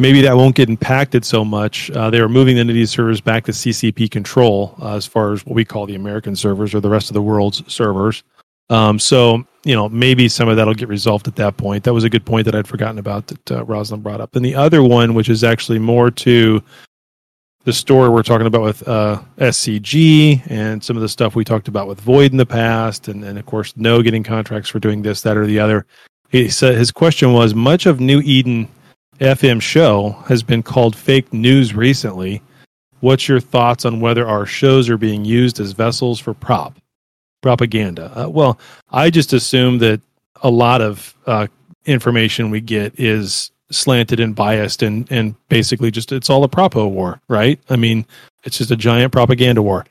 maybe 0.00 0.22
that 0.22 0.36
won't 0.36 0.56
get 0.56 0.68
impacted 0.68 1.24
so 1.24 1.44
much. 1.44 1.90
Uh, 1.90 2.10
they 2.10 2.18
are 2.18 2.28
moving 2.28 2.56
the 2.56 2.72
these 2.72 2.90
servers 2.90 3.20
back 3.20 3.44
to 3.44 3.52
CCP 3.52 4.10
control 4.10 4.74
uh, 4.80 4.96
as 4.96 5.06
far 5.06 5.32
as 5.32 5.44
what 5.44 5.54
we 5.54 5.64
call 5.64 5.86
the 5.86 5.94
American 5.94 6.34
servers 6.34 6.74
or 6.74 6.80
the 6.80 6.88
rest 6.88 7.10
of 7.10 7.14
the 7.14 7.22
world's 7.22 7.62
servers. 7.72 8.24
Um, 8.70 8.98
so 8.98 9.44
you 9.64 9.74
know 9.74 9.88
maybe 9.88 10.28
some 10.28 10.48
of 10.48 10.56
that'll 10.56 10.74
get 10.74 10.88
resolved 10.88 11.28
at 11.28 11.36
that 11.36 11.56
point. 11.56 11.84
That 11.84 11.92
was 11.92 12.04
a 12.04 12.10
good 12.10 12.24
point 12.24 12.46
that 12.46 12.54
I'd 12.54 12.66
forgotten 12.66 12.98
about 12.98 13.26
that 13.26 13.50
uh, 13.50 13.64
brought 13.64 14.20
up. 14.20 14.34
And 14.34 14.44
the 14.44 14.54
other 14.54 14.82
one, 14.82 15.14
which 15.14 15.28
is 15.28 15.44
actually 15.44 15.78
more 15.78 16.10
to 16.10 16.62
the 17.64 17.72
story 17.72 18.08
we're 18.08 18.22
talking 18.22 18.46
about 18.46 18.62
with 18.62 18.88
uh, 18.88 19.20
SCG 19.36 20.40
and 20.50 20.82
some 20.82 20.96
of 20.96 21.02
the 21.02 21.08
stuff 21.08 21.36
we 21.36 21.44
talked 21.44 21.68
about 21.68 21.86
with 21.86 22.00
Void 22.00 22.30
in 22.30 22.38
the 22.38 22.46
past, 22.46 23.08
and, 23.08 23.22
and 23.22 23.38
of 23.38 23.44
course 23.44 23.76
No 23.76 24.02
getting 24.02 24.22
contracts 24.22 24.70
for 24.70 24.78
doing 24.78 25.02
this, 25.02 25.20
that, 25.22 25.36
or 25.36 25.46
the 25.46 25.58
other. 25.58 25.84
He 26.30 26.48
said 26.48 26.76
his 26.76 26.90
question 26.90 27.32
was 27.34 27.54
much 27.54 27.84
of 27.84 28.00
New 28.00 28.20
Eden 28.20 28.68
FM 29.20 29.60
show 29.60 30.10
has 30.26 30.42
been 30.42 30.62
called 30.62 30.96
fake 30.96 31.32
news 31.32 31.74
recently. 31.74 32.42
What's 33.00 33.28
your 33.28 33.40
thoughts 33.40 33.84
on 33.84 34.00
whether 34.00 34.26
our 34.26 34.46
shows 34.46 34.88
are 34.88 34.96
being 34.96 35.24
used 35.24 35.60
as 35.60 35.72
vessels 35.72 36.18
for 36.18 36.34
prop 36.34 36.76
propaganda? 37.42 38.12
Uh, 38.18 38.28
well, 38.28 38.58
I 38.90 39.10
just 39.10 39.32
assume 39.32 39.78
that 39.78 40.00
a 40.42 40.50
lot 40.50 40.80
of 40.80 41.14
uh, 41.26 41.46
information 41.84 42.50
we 42.50 42.60
get 42.60 42.98
is 42.98 43.50
slanted 43.70 44.20
and 44.20 44.34
biased, 44.34 44.82
and 44.82 45.10
and 45.12 45.34
basically 45.48 45.90
just 45.90 46.12
it's 46.12 46.30
all 46.30 46.44
a 46.44 46.48
propo 46.48 46.90
war, 46.90 47.20
right? 47.28 47.60
I 47.68 47.76
mean, 47.76 48.06
it's 48.44 48.58
just 48.58 48.70
a 48.70 48.76
giant 48.76 49.12
propaganda 49.12 49.62
war. 49.62 49.84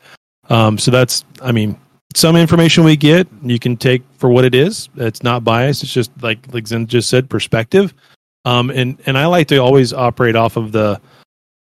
Um, 0.50 0.80
so 0.80 0.90
that's, 0.90 1.24
I 1.42 1.52
mean, 1.52 1.80
some 2.16 2.36
information 2.36 2.84
we 2.84 2.98
get 2.98 3.28
you 3.44 3.60
can 3.60 3.78
take 3.78 4.02
for 4.18 4.30
what 4.30 4.44
it 4.44 4.56
is. 4.56 4.90
It's 4.96 5.22
not 5.22 5.44
biased. 5.44 5.84
It's 5.84 5.94
just 5.94 6.12
like 6.22 6.52
like 6.54 6.68
Zen 6.68 6.88
just 6.88 7.10
said, 7.10 7.30
perspective. 7.30 7.94
Um, 8.46 8.70
and 8.70 9.02
and 9.06 9.18
I 9.18 9.26
like 9.26 9.48
to 9.50 9.58
always 9.58 9.94
operate 9.94 10.36
off 10.36 10.58
of 10.58 10.72
the 10.72 11.00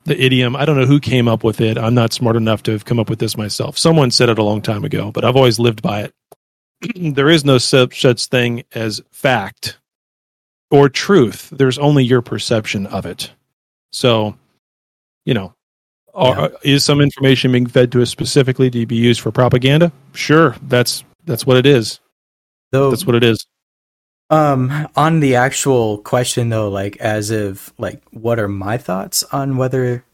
the 0.05 0.21
idiom. 0.21 0.57
I 0.57 0.65
don't 0.65 0.79
know 0.79 0.87
who 0.87 1.01
came 1.01 1.29
up 1.29 1.45
with 1.45 1.61
it. 1.61 1.79
I'm 1.79 1.95
not 1.95 2.13
smart 2.13 2.37
enough 2.37 2.63
to 2.65 2.73
have 2.73 2.85
come 2.85 2.99
up 2.99 3.09
with 3.09 3.19
this 3.19 3.37
myself. 3.37 3.79
Someone 3.79 4.11
said 4.11 4.29
it 4.29 4.39
a 4.39 4.43
long 4.43 4.63
time 4.63 4.85
ago, 4.85 5.13
but 5.13 5.25
I've 5.25 5.37
always 5.37 5.59
lived 5.59 5.83
by 5.83 6.03
it. 6.03 6.15
there 7.15 7.29
is 7.29 7.45
no 7.45 7.59
such, 7.59 8.01
such 8.01 8.27
thing 8.27 8.65
as 8.75 9.01
fact 9.11 9.79
or 10.71 10.89
truth. 10.89 11.51
There's 11.51 11.79
only 11.79 12.05
your 12.05 12.23
perception 12.23 12.87
of 12.87 13.07
it. 13.07 13.31
So, 13.93 14.37
you 15.25 15.35
know, 15.35 15.55
are, 16.15 16.51
is 16.63 16.85
some 16.85 17.01
information 17.01 17.53
being 17.53 17.67
fed 17.67 17.93
to 17.93 18.03
us 18.03 18.11
specifically 18.11 18.71
to 18.71 18.87
be 18.87 18.97
used 18.97 19.21
for 19.21 19.31
propaganda? 19.31 19.93
Sure, 20.15 20.57
that's 20.63 21.05
that's 21.25 21.47
what 21.47 21.57
it 21.57 21.67
is. 21.67 22.01
Though 22.71 22.91
That's 22.91 23.07
what 23.07 23.15
it 23.15 23.23
is. 23.23 23.47
Um, 24.33 24.89
on 24.97 25.21
the 25.21 25.37
actual 25.37 25.99
question 25.99 26.49
though, 26.49 26.71
like 26.71 26.97
as 26.97 27.31
of 27.31 27.71
like, 27.77 28.03
what 28.13 28.39
are 28.39 28.49
my 28.49 28.79
thoughts 28.79 29.23
on 29.25 29.59
whether, 29.59 30.05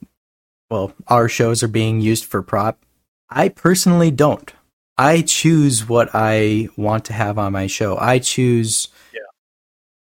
well, 0.69 0.93
our 1.07 1.29
shows 1.29 1.63
are 1.63 1.69
being 1.69 2.01
used 2.01 2.25
for 2.25 2.43
prop? 2.43 2.85
I 3.31 3.49
personally 3.49 4.11
don't. 4.11 4.53
I 4.97 5.23
choose 5.23 5.89
what 5.89 6.11
I 6.15 6.69
want 6.77 7.05
to 7.05 7.13
have 7.13 7.39
on 7.39 7.53
my 7.53 7.69
show. 7.69 7.97
I 7.97 8.19
choose, 8.19 8.89
Yeah. 9.15 9.21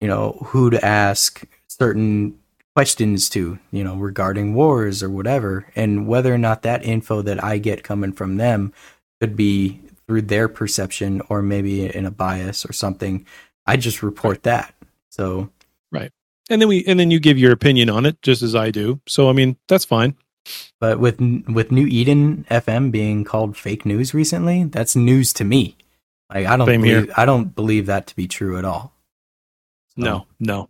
you 0.00 0.06
know, 0.06 0.38
who 0.46 0.70
to 0.70 0.84
ask 0.84 1.42
certain 1.68 2.38
questions 2.76 3.28
to, 3.30 3.58
you 3.72 3.82
know, 3.82 3.96
regarding 3.96 4.54
wars 4.54 5.02
or 5.02 5.10
whatever, 5.10 5.66
and 5.74 6.06
whether 6.06 6.32
or 6.32 6.38
not 6.38 6.62
that 6.62 6.84
info 6.84 7.22
that 7.22 7.42
I 7.42 7.58
get 7.58 7.82
coming 7.82 8.12
from 8.12 8.36
them 8.36 8.72
could 9.20 9.34
be 9.34 9.80
through 10.06 10.22
their 10.22 10.46
perception 10.46 11.20
or 11.28 11.42
maybe 11.42 11.92
in 11.92 12.06
a 12.06 12.10
bias 12.12 12.64
or 12.64 12.72
something. 12.72 13.26
I 13.66 13.76
just 13.76 14.02
report 14.02 14.42
that. 14.44 14.74
So 15.10 15.50
right, 15.92 16.10
And 16.50 16.60
then 16.60 16.68
we 16.68 16.84
and 16.86 16.98
then 17.00 17.10
you 17.10 17.18
give 17.20 17.38
your 17.38 17.52
opinion 17.52 17.88
on 17.90 18.06
it 18.06 18.20
just 18.22 18.42
as 18.42 18.54
I 18.54 18.70
do. 18.70 19.00
So 19.08 19.28
I 19.28 19.32
mean, 19.32 19.56
that's 19.68 19.84
fine. 19.84 20.16
But 20.78 21.00
with 21.00 21.18
with 21.48 21.72
New 21.72 21.86
Eden 21.86 22.46
FM 22.50 22.90
being 22.92 23.24
called 23.24 23.56
fake 23.56 23.84
news 23.86 24.14
recently, 24.14 24.64
that's 24.64 24.94
news 24.94 25.32
to 25.34 25.44
me. 25.44 25.76
Like 26.32 26.46
I 26.46 26.56
don't 26.56 26.66
Same 26.66 26.82
here. 26.84 27.00
believe, 27.02 27.14
I 27.16 27.24
don't 27.24 27.54
believe 27.54 27.86
that 27.86 28.06
to 28.08 28.16
be 28.16 28.28
true 28.28 28.58
at 28.58 28.64
all. 28.64 28.92
So- 29.96 30.02
No, 30.04 30.26
no. 30.38 30.68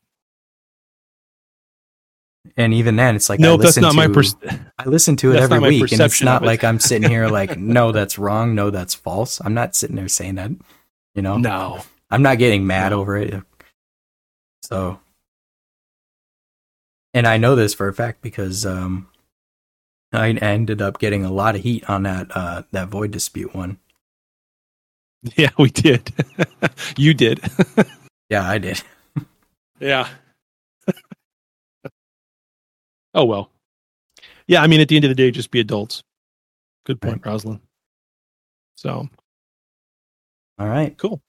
and 2.56 2.73
even 2.73 2.97
then, 2.97 3.16
it's 3.16 3.28
like 3.28 3.40
I 3.40 3.43
no, 3.43 3.56
that's 3.56 3.77
listen 3.77 3.82
not 3.82 3.94
my 3.94 4.06
to- 4.06 4.12
pers- 4.14 4.36
I 4.78 4.85
listen 4.86 5.16
to 5.16 5.32
it 5.32 5.36
every 5.36 5.59
week, 5.59 5.93
and 5.93 6.01
it's 6.01 6.23
not 6.23 6.43
it. 6.43 6.47
like 6.47 6.62
I'm 6.64 6.78
sitting 6.78 7.09
here 7.10 7.28
like, 7.28 7.59
no, 7.59 7.93
that's 7.93 8.18
wrong, 8.18 8.55
no, 8.55 8.70
that's 8.70 8.94
false. 8.94 9.40
I'm 9.44 9.55
not 9.55 9.74
sitting 9.74 9.97
there 9.97 10.09
saying 10.09 10.36
that. 10.36 10.52
You 11.14 11.23
know, 11.23 11.36
No. 11.39 11.81
I'm 12.11 12.23
not 12.23 12.39
getting 12.39 12.66
mad 12.66 12.93
over 12.93 13.16
it. 13.16 13.35
So, 14.62 15.01
and 17.15 17.27
I 17.27 17.37
know 17.37 17.55
this 17.57 17.74
for 17.74 17.89
a 17.89 17.95
fact 17.95 18.23
because 18.23 18.66
um, 18.66 19.09
I 20.12 20.31
ended 20.31 20.83
up 20.83 20.99
getting 20.99 21.24
a 21.24 21.33
lot 21.33 21.57
of 21.57 21.62
heat 21.62 21.89
on 21.89 22.05
that 22.05 22.28
uh, 22.35 22.62
that 22.73 22.89
void 22.89 23.11
dispute 23.11 23.55
one. 23.55 23.78
Yeah, 25.37 25.51
we 25.59 25.70
did. 25.70 26.12
you 26.97 27.15
did. 27.15 27.41
Yeah, 28.31 28.49
I 28.49 28.59
did. 28.59 28.83
Yeah. 29.81 30.09
oh 33.15 33.24
well. 33.24 33.51
Yeah, 34.49 34.62
I 34.62 34.66
mean, 34.66 34.81
at 34.81 34.89
the 34.89 34.97
end 34.97 35.05
of 35.05 35.09
the 35.11 35.15
day, 35.15 35.31
just 35.31 35.51
be 35.53 35.61
adults. 35.61 36.03
Good 36.85 37.01
point, 37.01 37.24
Rosalind. 37.24 37.61
So 38.77 39.09
All 40.59 40.69
right. 40.69 40.97
Cool. 40.99 41.20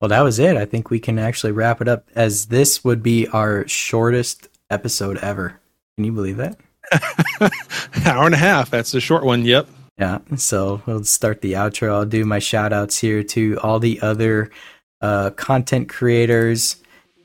Well, 0.00 0.08
that 0.08 0.20
was 0.22 0.38
it. 0.38 0.56
I 0.56 0.64
think 0.64 0.90
we 0.90 1.00
can 1.00 1.18
actually 1.18 1.52
wrap 1.52 1.80
it 1.80 1.88
up 1.88 2.06
as 2.14 2.46
this 2.46 2.84
would 2.84 3.02
be 3.02 3.26
our 3.28 3.66
shortest 3.66 4.48
episode 4.70 5.18
ever. 5.18 5.60
Can 5.96 6.04
you 6.04 6.12
believe 6.12 6.36
that? 6.36 6.56
hour 8.06 8.26
and 8.26 8.34
a 8.34 8.38
half. 8.38 8.70
That's 8.70 8.92
the 8.92 9.00
short 9.00 9.24
one. 9.24 9.44
Yep. 9.44 9.68
Yeah. 9.98 10.18
So 10.36 10.82
we'll 10.86 11.04
start 11.04 11.40
the 11.40 11.54
outro. 11.54 11.92
I'll 11.92 12.06
do 12.06 12.24
my 12.24 12.38
shout 12.38 12.72
outs 12.72 12.98
here 12.98 13.24
to 13.24 13.58
all 13.60 13.80
the 13.80 14.00
other 14.00 14.50
uh, 15.00 15.30
content 15.30 15.88
creators. 15.88 16.76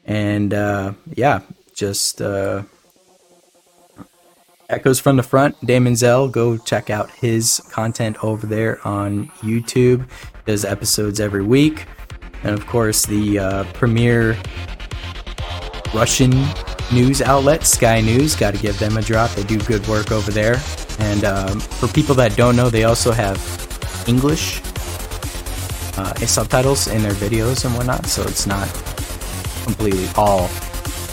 And 0.05 0.53
uh, 0.53 0.93
yeah, 1.13 1.41
just 1.75 2.21
uh, 2.21 2.63
Echoes 4.69 4.99
from 4.99 5.17
the 5.17 5.23
Front, 5.23 5.63
Damon 5.63 5.95
Zell. 5.95 6.27
Go 6.27 6.57
check 6.57 6.89
out 6.89 7.11
his 7.11 7.61
content 7.69 8.23
over 8.23 8.47
there 8.47 8.85
on 8.87 9.27
YouTube. 9.41 10.07
Does 10.47 10.65
episodes 10.65 11.19
every 11.19 11.43
week. 11.43 11.85
And 12.43 12.53
of 12.53 12.65
course, 12.67 13.05
the 13.05 13.39
uh, 13.39 13.63
premier 13.73 14.37
Russian 15.93 16.31
news 16.91 17.21
outlet, 17.21 17.63
Sky 17.65 18.01
News. 18.01 18.35
Got 18.35 18.55
to 18.55 18.61
give 18.61 18.77
them 18.79 18.97
a 18.97 19.01
drop. 19.01 19.31
They 19.31 19.43
do 19.43 19.57
good 19.59 19.85
work 19.87 20.11
over 20.11 20.31
there. 20.31 20.59
And 20.99 21.23
um, 21.23 21.59
for 21.59 21.87
people 21.87 22.15
that 22.15 22.35
don't 22.35 22.55
know, 22.55 22.69
they 22.69 22.83
also 22.83 23.11
have 23.11 23.37
English 24.07 24.61
uh, 25.97 26.13
subtitles 26.15 26.87
in 26.87 27.01
their 27.01 27.13
videos 27.13 27.65
and 27.65 27.75
whatnot, 27.75 28.05
so 28.07 28.23
it's 28.23 28.47
not 28.47 28.67
completely 29.63 30.07
all 30.15 30.49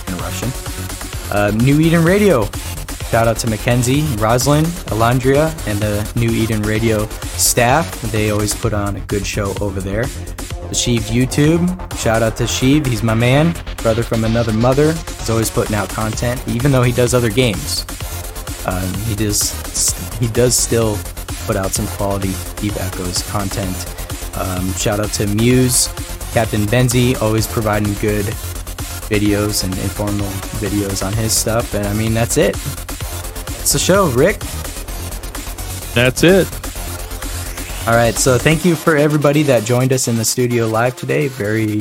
in 0.09 0.17
Russian. 0.19 0.51
Uh, 1.31 1.51
New 1.55 1.81
Eden 1.81 2.05
Radio. 2.05 2.49
Shout 3.11 3.27
out 3.27 3.39
to 3.39 3.51
Mackenzie, 3.51 4.03
Roslyn, 4.19 4.65
Alandria, 4.87 5.51
and 5.67 5.79
the 5.81 6.11
New 6.19 6.31
Eden 6.31 6.63
Radio 6.63 7.07
staff. 7.09 8.01
They 8.13 8.31
always 8.31 8.55
put 8.55 8.73
on 8.73 8.97
a 8.97 9.01
good 9.01 9.27
show 9.27 9.55
over 9.61 9.81
there. 9.81 10.05
Sheev 10.71 11.03
YouTube. 11.11 11.67
Shout 11.99 12.23
out 12.23 12.37
to 12.37 12.45
Sheev. 12.45 12.87
He's 12.87 13.03
my 13.03 13.15
man, 13.15 13.55
brother 13.79 14.03
from 14.03 14.25
another 14.25 14.53
mother. 14.53 14.93
He's 14.93 15.31
always 15.31 15.51
putting 15.51 15.75
out 15.75 15.89
content, 15.89 16.43
even 16.49 16.73
though 16.73 16.83
he 16.83 16.93
does 16.93 17.15
other 17.15 17.31
games. 17.31 17.85
Um, 18.67 18.93
he 19.05 19.15
does 19.15 19.53
he 20.19 20.29
does 20.29 20.55
still 20.57 20.99
put 21.47 21.57
out 21.57 21.73
some 21.73 21.87
quality 21.89 22.33
Deep 22.57 22.77
Echoes 22.77 23.29
content. 23.31 23.77
Um, 24.37 24.73
shout 24.75 25.01
out 25.01 25.11
to 25.15 25.27
Muse, 25.27 25.89
Captain 26.33 26.63
Benzi, 26.63 27.21
always 27.21 27.47
providing 27.47 27.93
good 27.95 28.27
videos 29.11 29.65
and 29.65 29.77
informal 29.79 30.29
videos 30.61 31.05
on 31.05 31.13
his 31.13 31.33
stuff. 31.33 31.75
And 31.75 31.87
I 31.87 31.95
mean, 31.95 32.15
that's 32.15 32.37
it. 32.37 32.55
It's 33.61 33.73
the 33.73 33.79
show, 33.79 34.09
Rick. 34.11 34.39
That's 35.95 36.23
it. 36.23 36.70
All 37.87 37.97
right, 37.97 38.15
so 38.15 38.39
thank 38.39 38.65
you 38.65 38.77
for 38.77 38.95
everybody 38.97 39.43
that 39.45 39.65
joined 39.65 39.93
us 39.93 40.07
in 40.07 40.17
the 40.17 40.25
studio 40.25 40.69
live 40.69 40.97
today. 40.97 41.29
Very, 41.29 41.79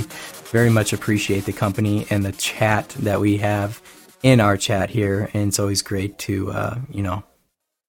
very 0.52 0.70
much 0.70 0.92
appreciate 0.94 1.46
the 1.46 1.54
company 1.54 2.08
and 2.10 2.26
the 2.26 2.32
chat 2.32 2.90
that 3.02 3.20
we 3.20 3.38
have 3.38 3.82
in 4.24 4.40
our 4.40 4.58
chat 4.58 4.90
here. 4.90 5.30
And 5.34 5.50
it's 5.50 5.60
always 5.60 5.82
great 5.84 6.18
to, 6.20 6.52
uh, 6.52 6.80
you 6.90 7.04
know, 7.04 7.24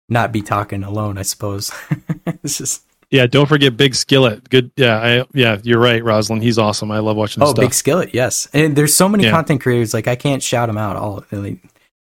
not 0.09 0.32
be 0.32 0.43
talking 0.43 0.82
alone, 0.82 1.16
I 1.19 1.23
suppose. 1.23 1.70
it's 2.27 2.59
just, 2.59 2.82
Yeah, 3.11 3.27
don't 3.27 3.47
forget 3.47 3.77
Big 3.77 3.95
Skillet. 3.95 4.51
Good. 4.51 4.70
Yeah, 4.77 4.99
I, 4.99 5.24
yeah, 5.32 5.59
you're 5.62 5.81
right, 5.81 6.05
Rosalind. 6.05 6.43
He's 6.43 6.59
awesome. 6.59 6.91
I 6.91 6.99
love 6.99 7.16
watching 7.16 7.43
oh, 7.43 7.47
stuff. 7.47 7.65
Big 7.65 7.73
Skillet, 7.73 8.12
yes. 8.12 8.49
And 8.53 8.77
there's 8.77 8.93
so 8.93 9.09
many 9.09 9.24
Yeah. 9.24 9.31
content 9.31 9.62
creators, 9.62 9.95
like, 9.95 10.09
I 10.09 10.16
can't 10.16 10.43
shout 10.43 10.69
them 10.69 10.77
out 10.77 10.97
all. 10.97 11.24
Like, 11.31 11.59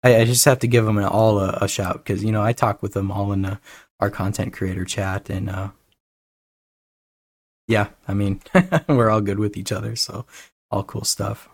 I, 0.03 0.16
I 0.16 0.25
just 0.25 0.45
have 0.45 0.59
to 0.59 0.66
give 0.66 0.85
them 0.85 0.99
all 0.99 1.39
a, 1.39 1.59
a 1.62 1.69
shout 1.69 2.05
because, 2.05 2.23
you 2.23 2.33
know, 2.33 2.43
I 2.43 2.53
talk 2.53 2.83
with 2.83 2.93
them 2.93 3.11
all 3.11 3.33
in 3.33 3.43
the, 3.43 3.59
our 4.01 4.11
content 4.11 4.53
creator 4.53 4.85
chat. 4.85 5.31
And, 5.31 5.49
uh, 5.49 5.69
yeah, 7.66 7.89
I 8.07 8.15
mean, 8.15 8.41
we're 8.89 9.11
all 9.11 9.20
good 9.20 9.39
with 9.39 9.57
each 9.57 9.73
other. 9.73 9.97
So, 9.97 10.27
all 10.70 10.85
cool 10.85 11.05
stuff. 11.05 11.49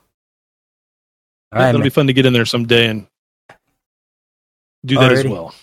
All 1.52 1.60
right, 1.60 1.68
It'll 1.70 1.80
man. 1.80 1.86
be 1.86 1.90
fun 1.90 2.06
to 2.06 2.12
get 2.12 2.26
in 2.26 2.32
there 2.32 2.44
someday 2.44 2.88
and 2.88 3.06
do 4.84 4.96
that 4.96 5.12
as 5.12 5.24
well. 5.24 5.54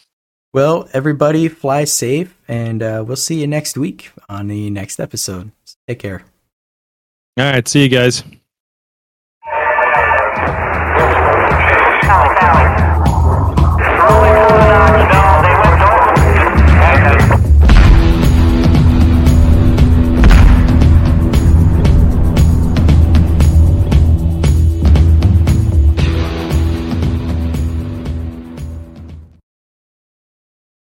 Well, 0.53 0.90
everybody, 0.94 1.48
fly 1.49 1.84
safe, 1.84 2.36
and 2.48 2.82
uh, 2.82 3.03
we'll 3.06 3.15
see 3.15 3.40
you 3.41 3.48
next 3.48 3.78
week 3.78 4.11
on 4.28 4.48
the 4.48 4.69
next 4.69 4.99
episode. 4.99 5.52
Take 5.88 5.99
care. 5.99 6.24
All 7.38 7.45
right. 7.45 7.68
See 7.68 7.84
you 7.84 7.90
guys. 7.90 8.24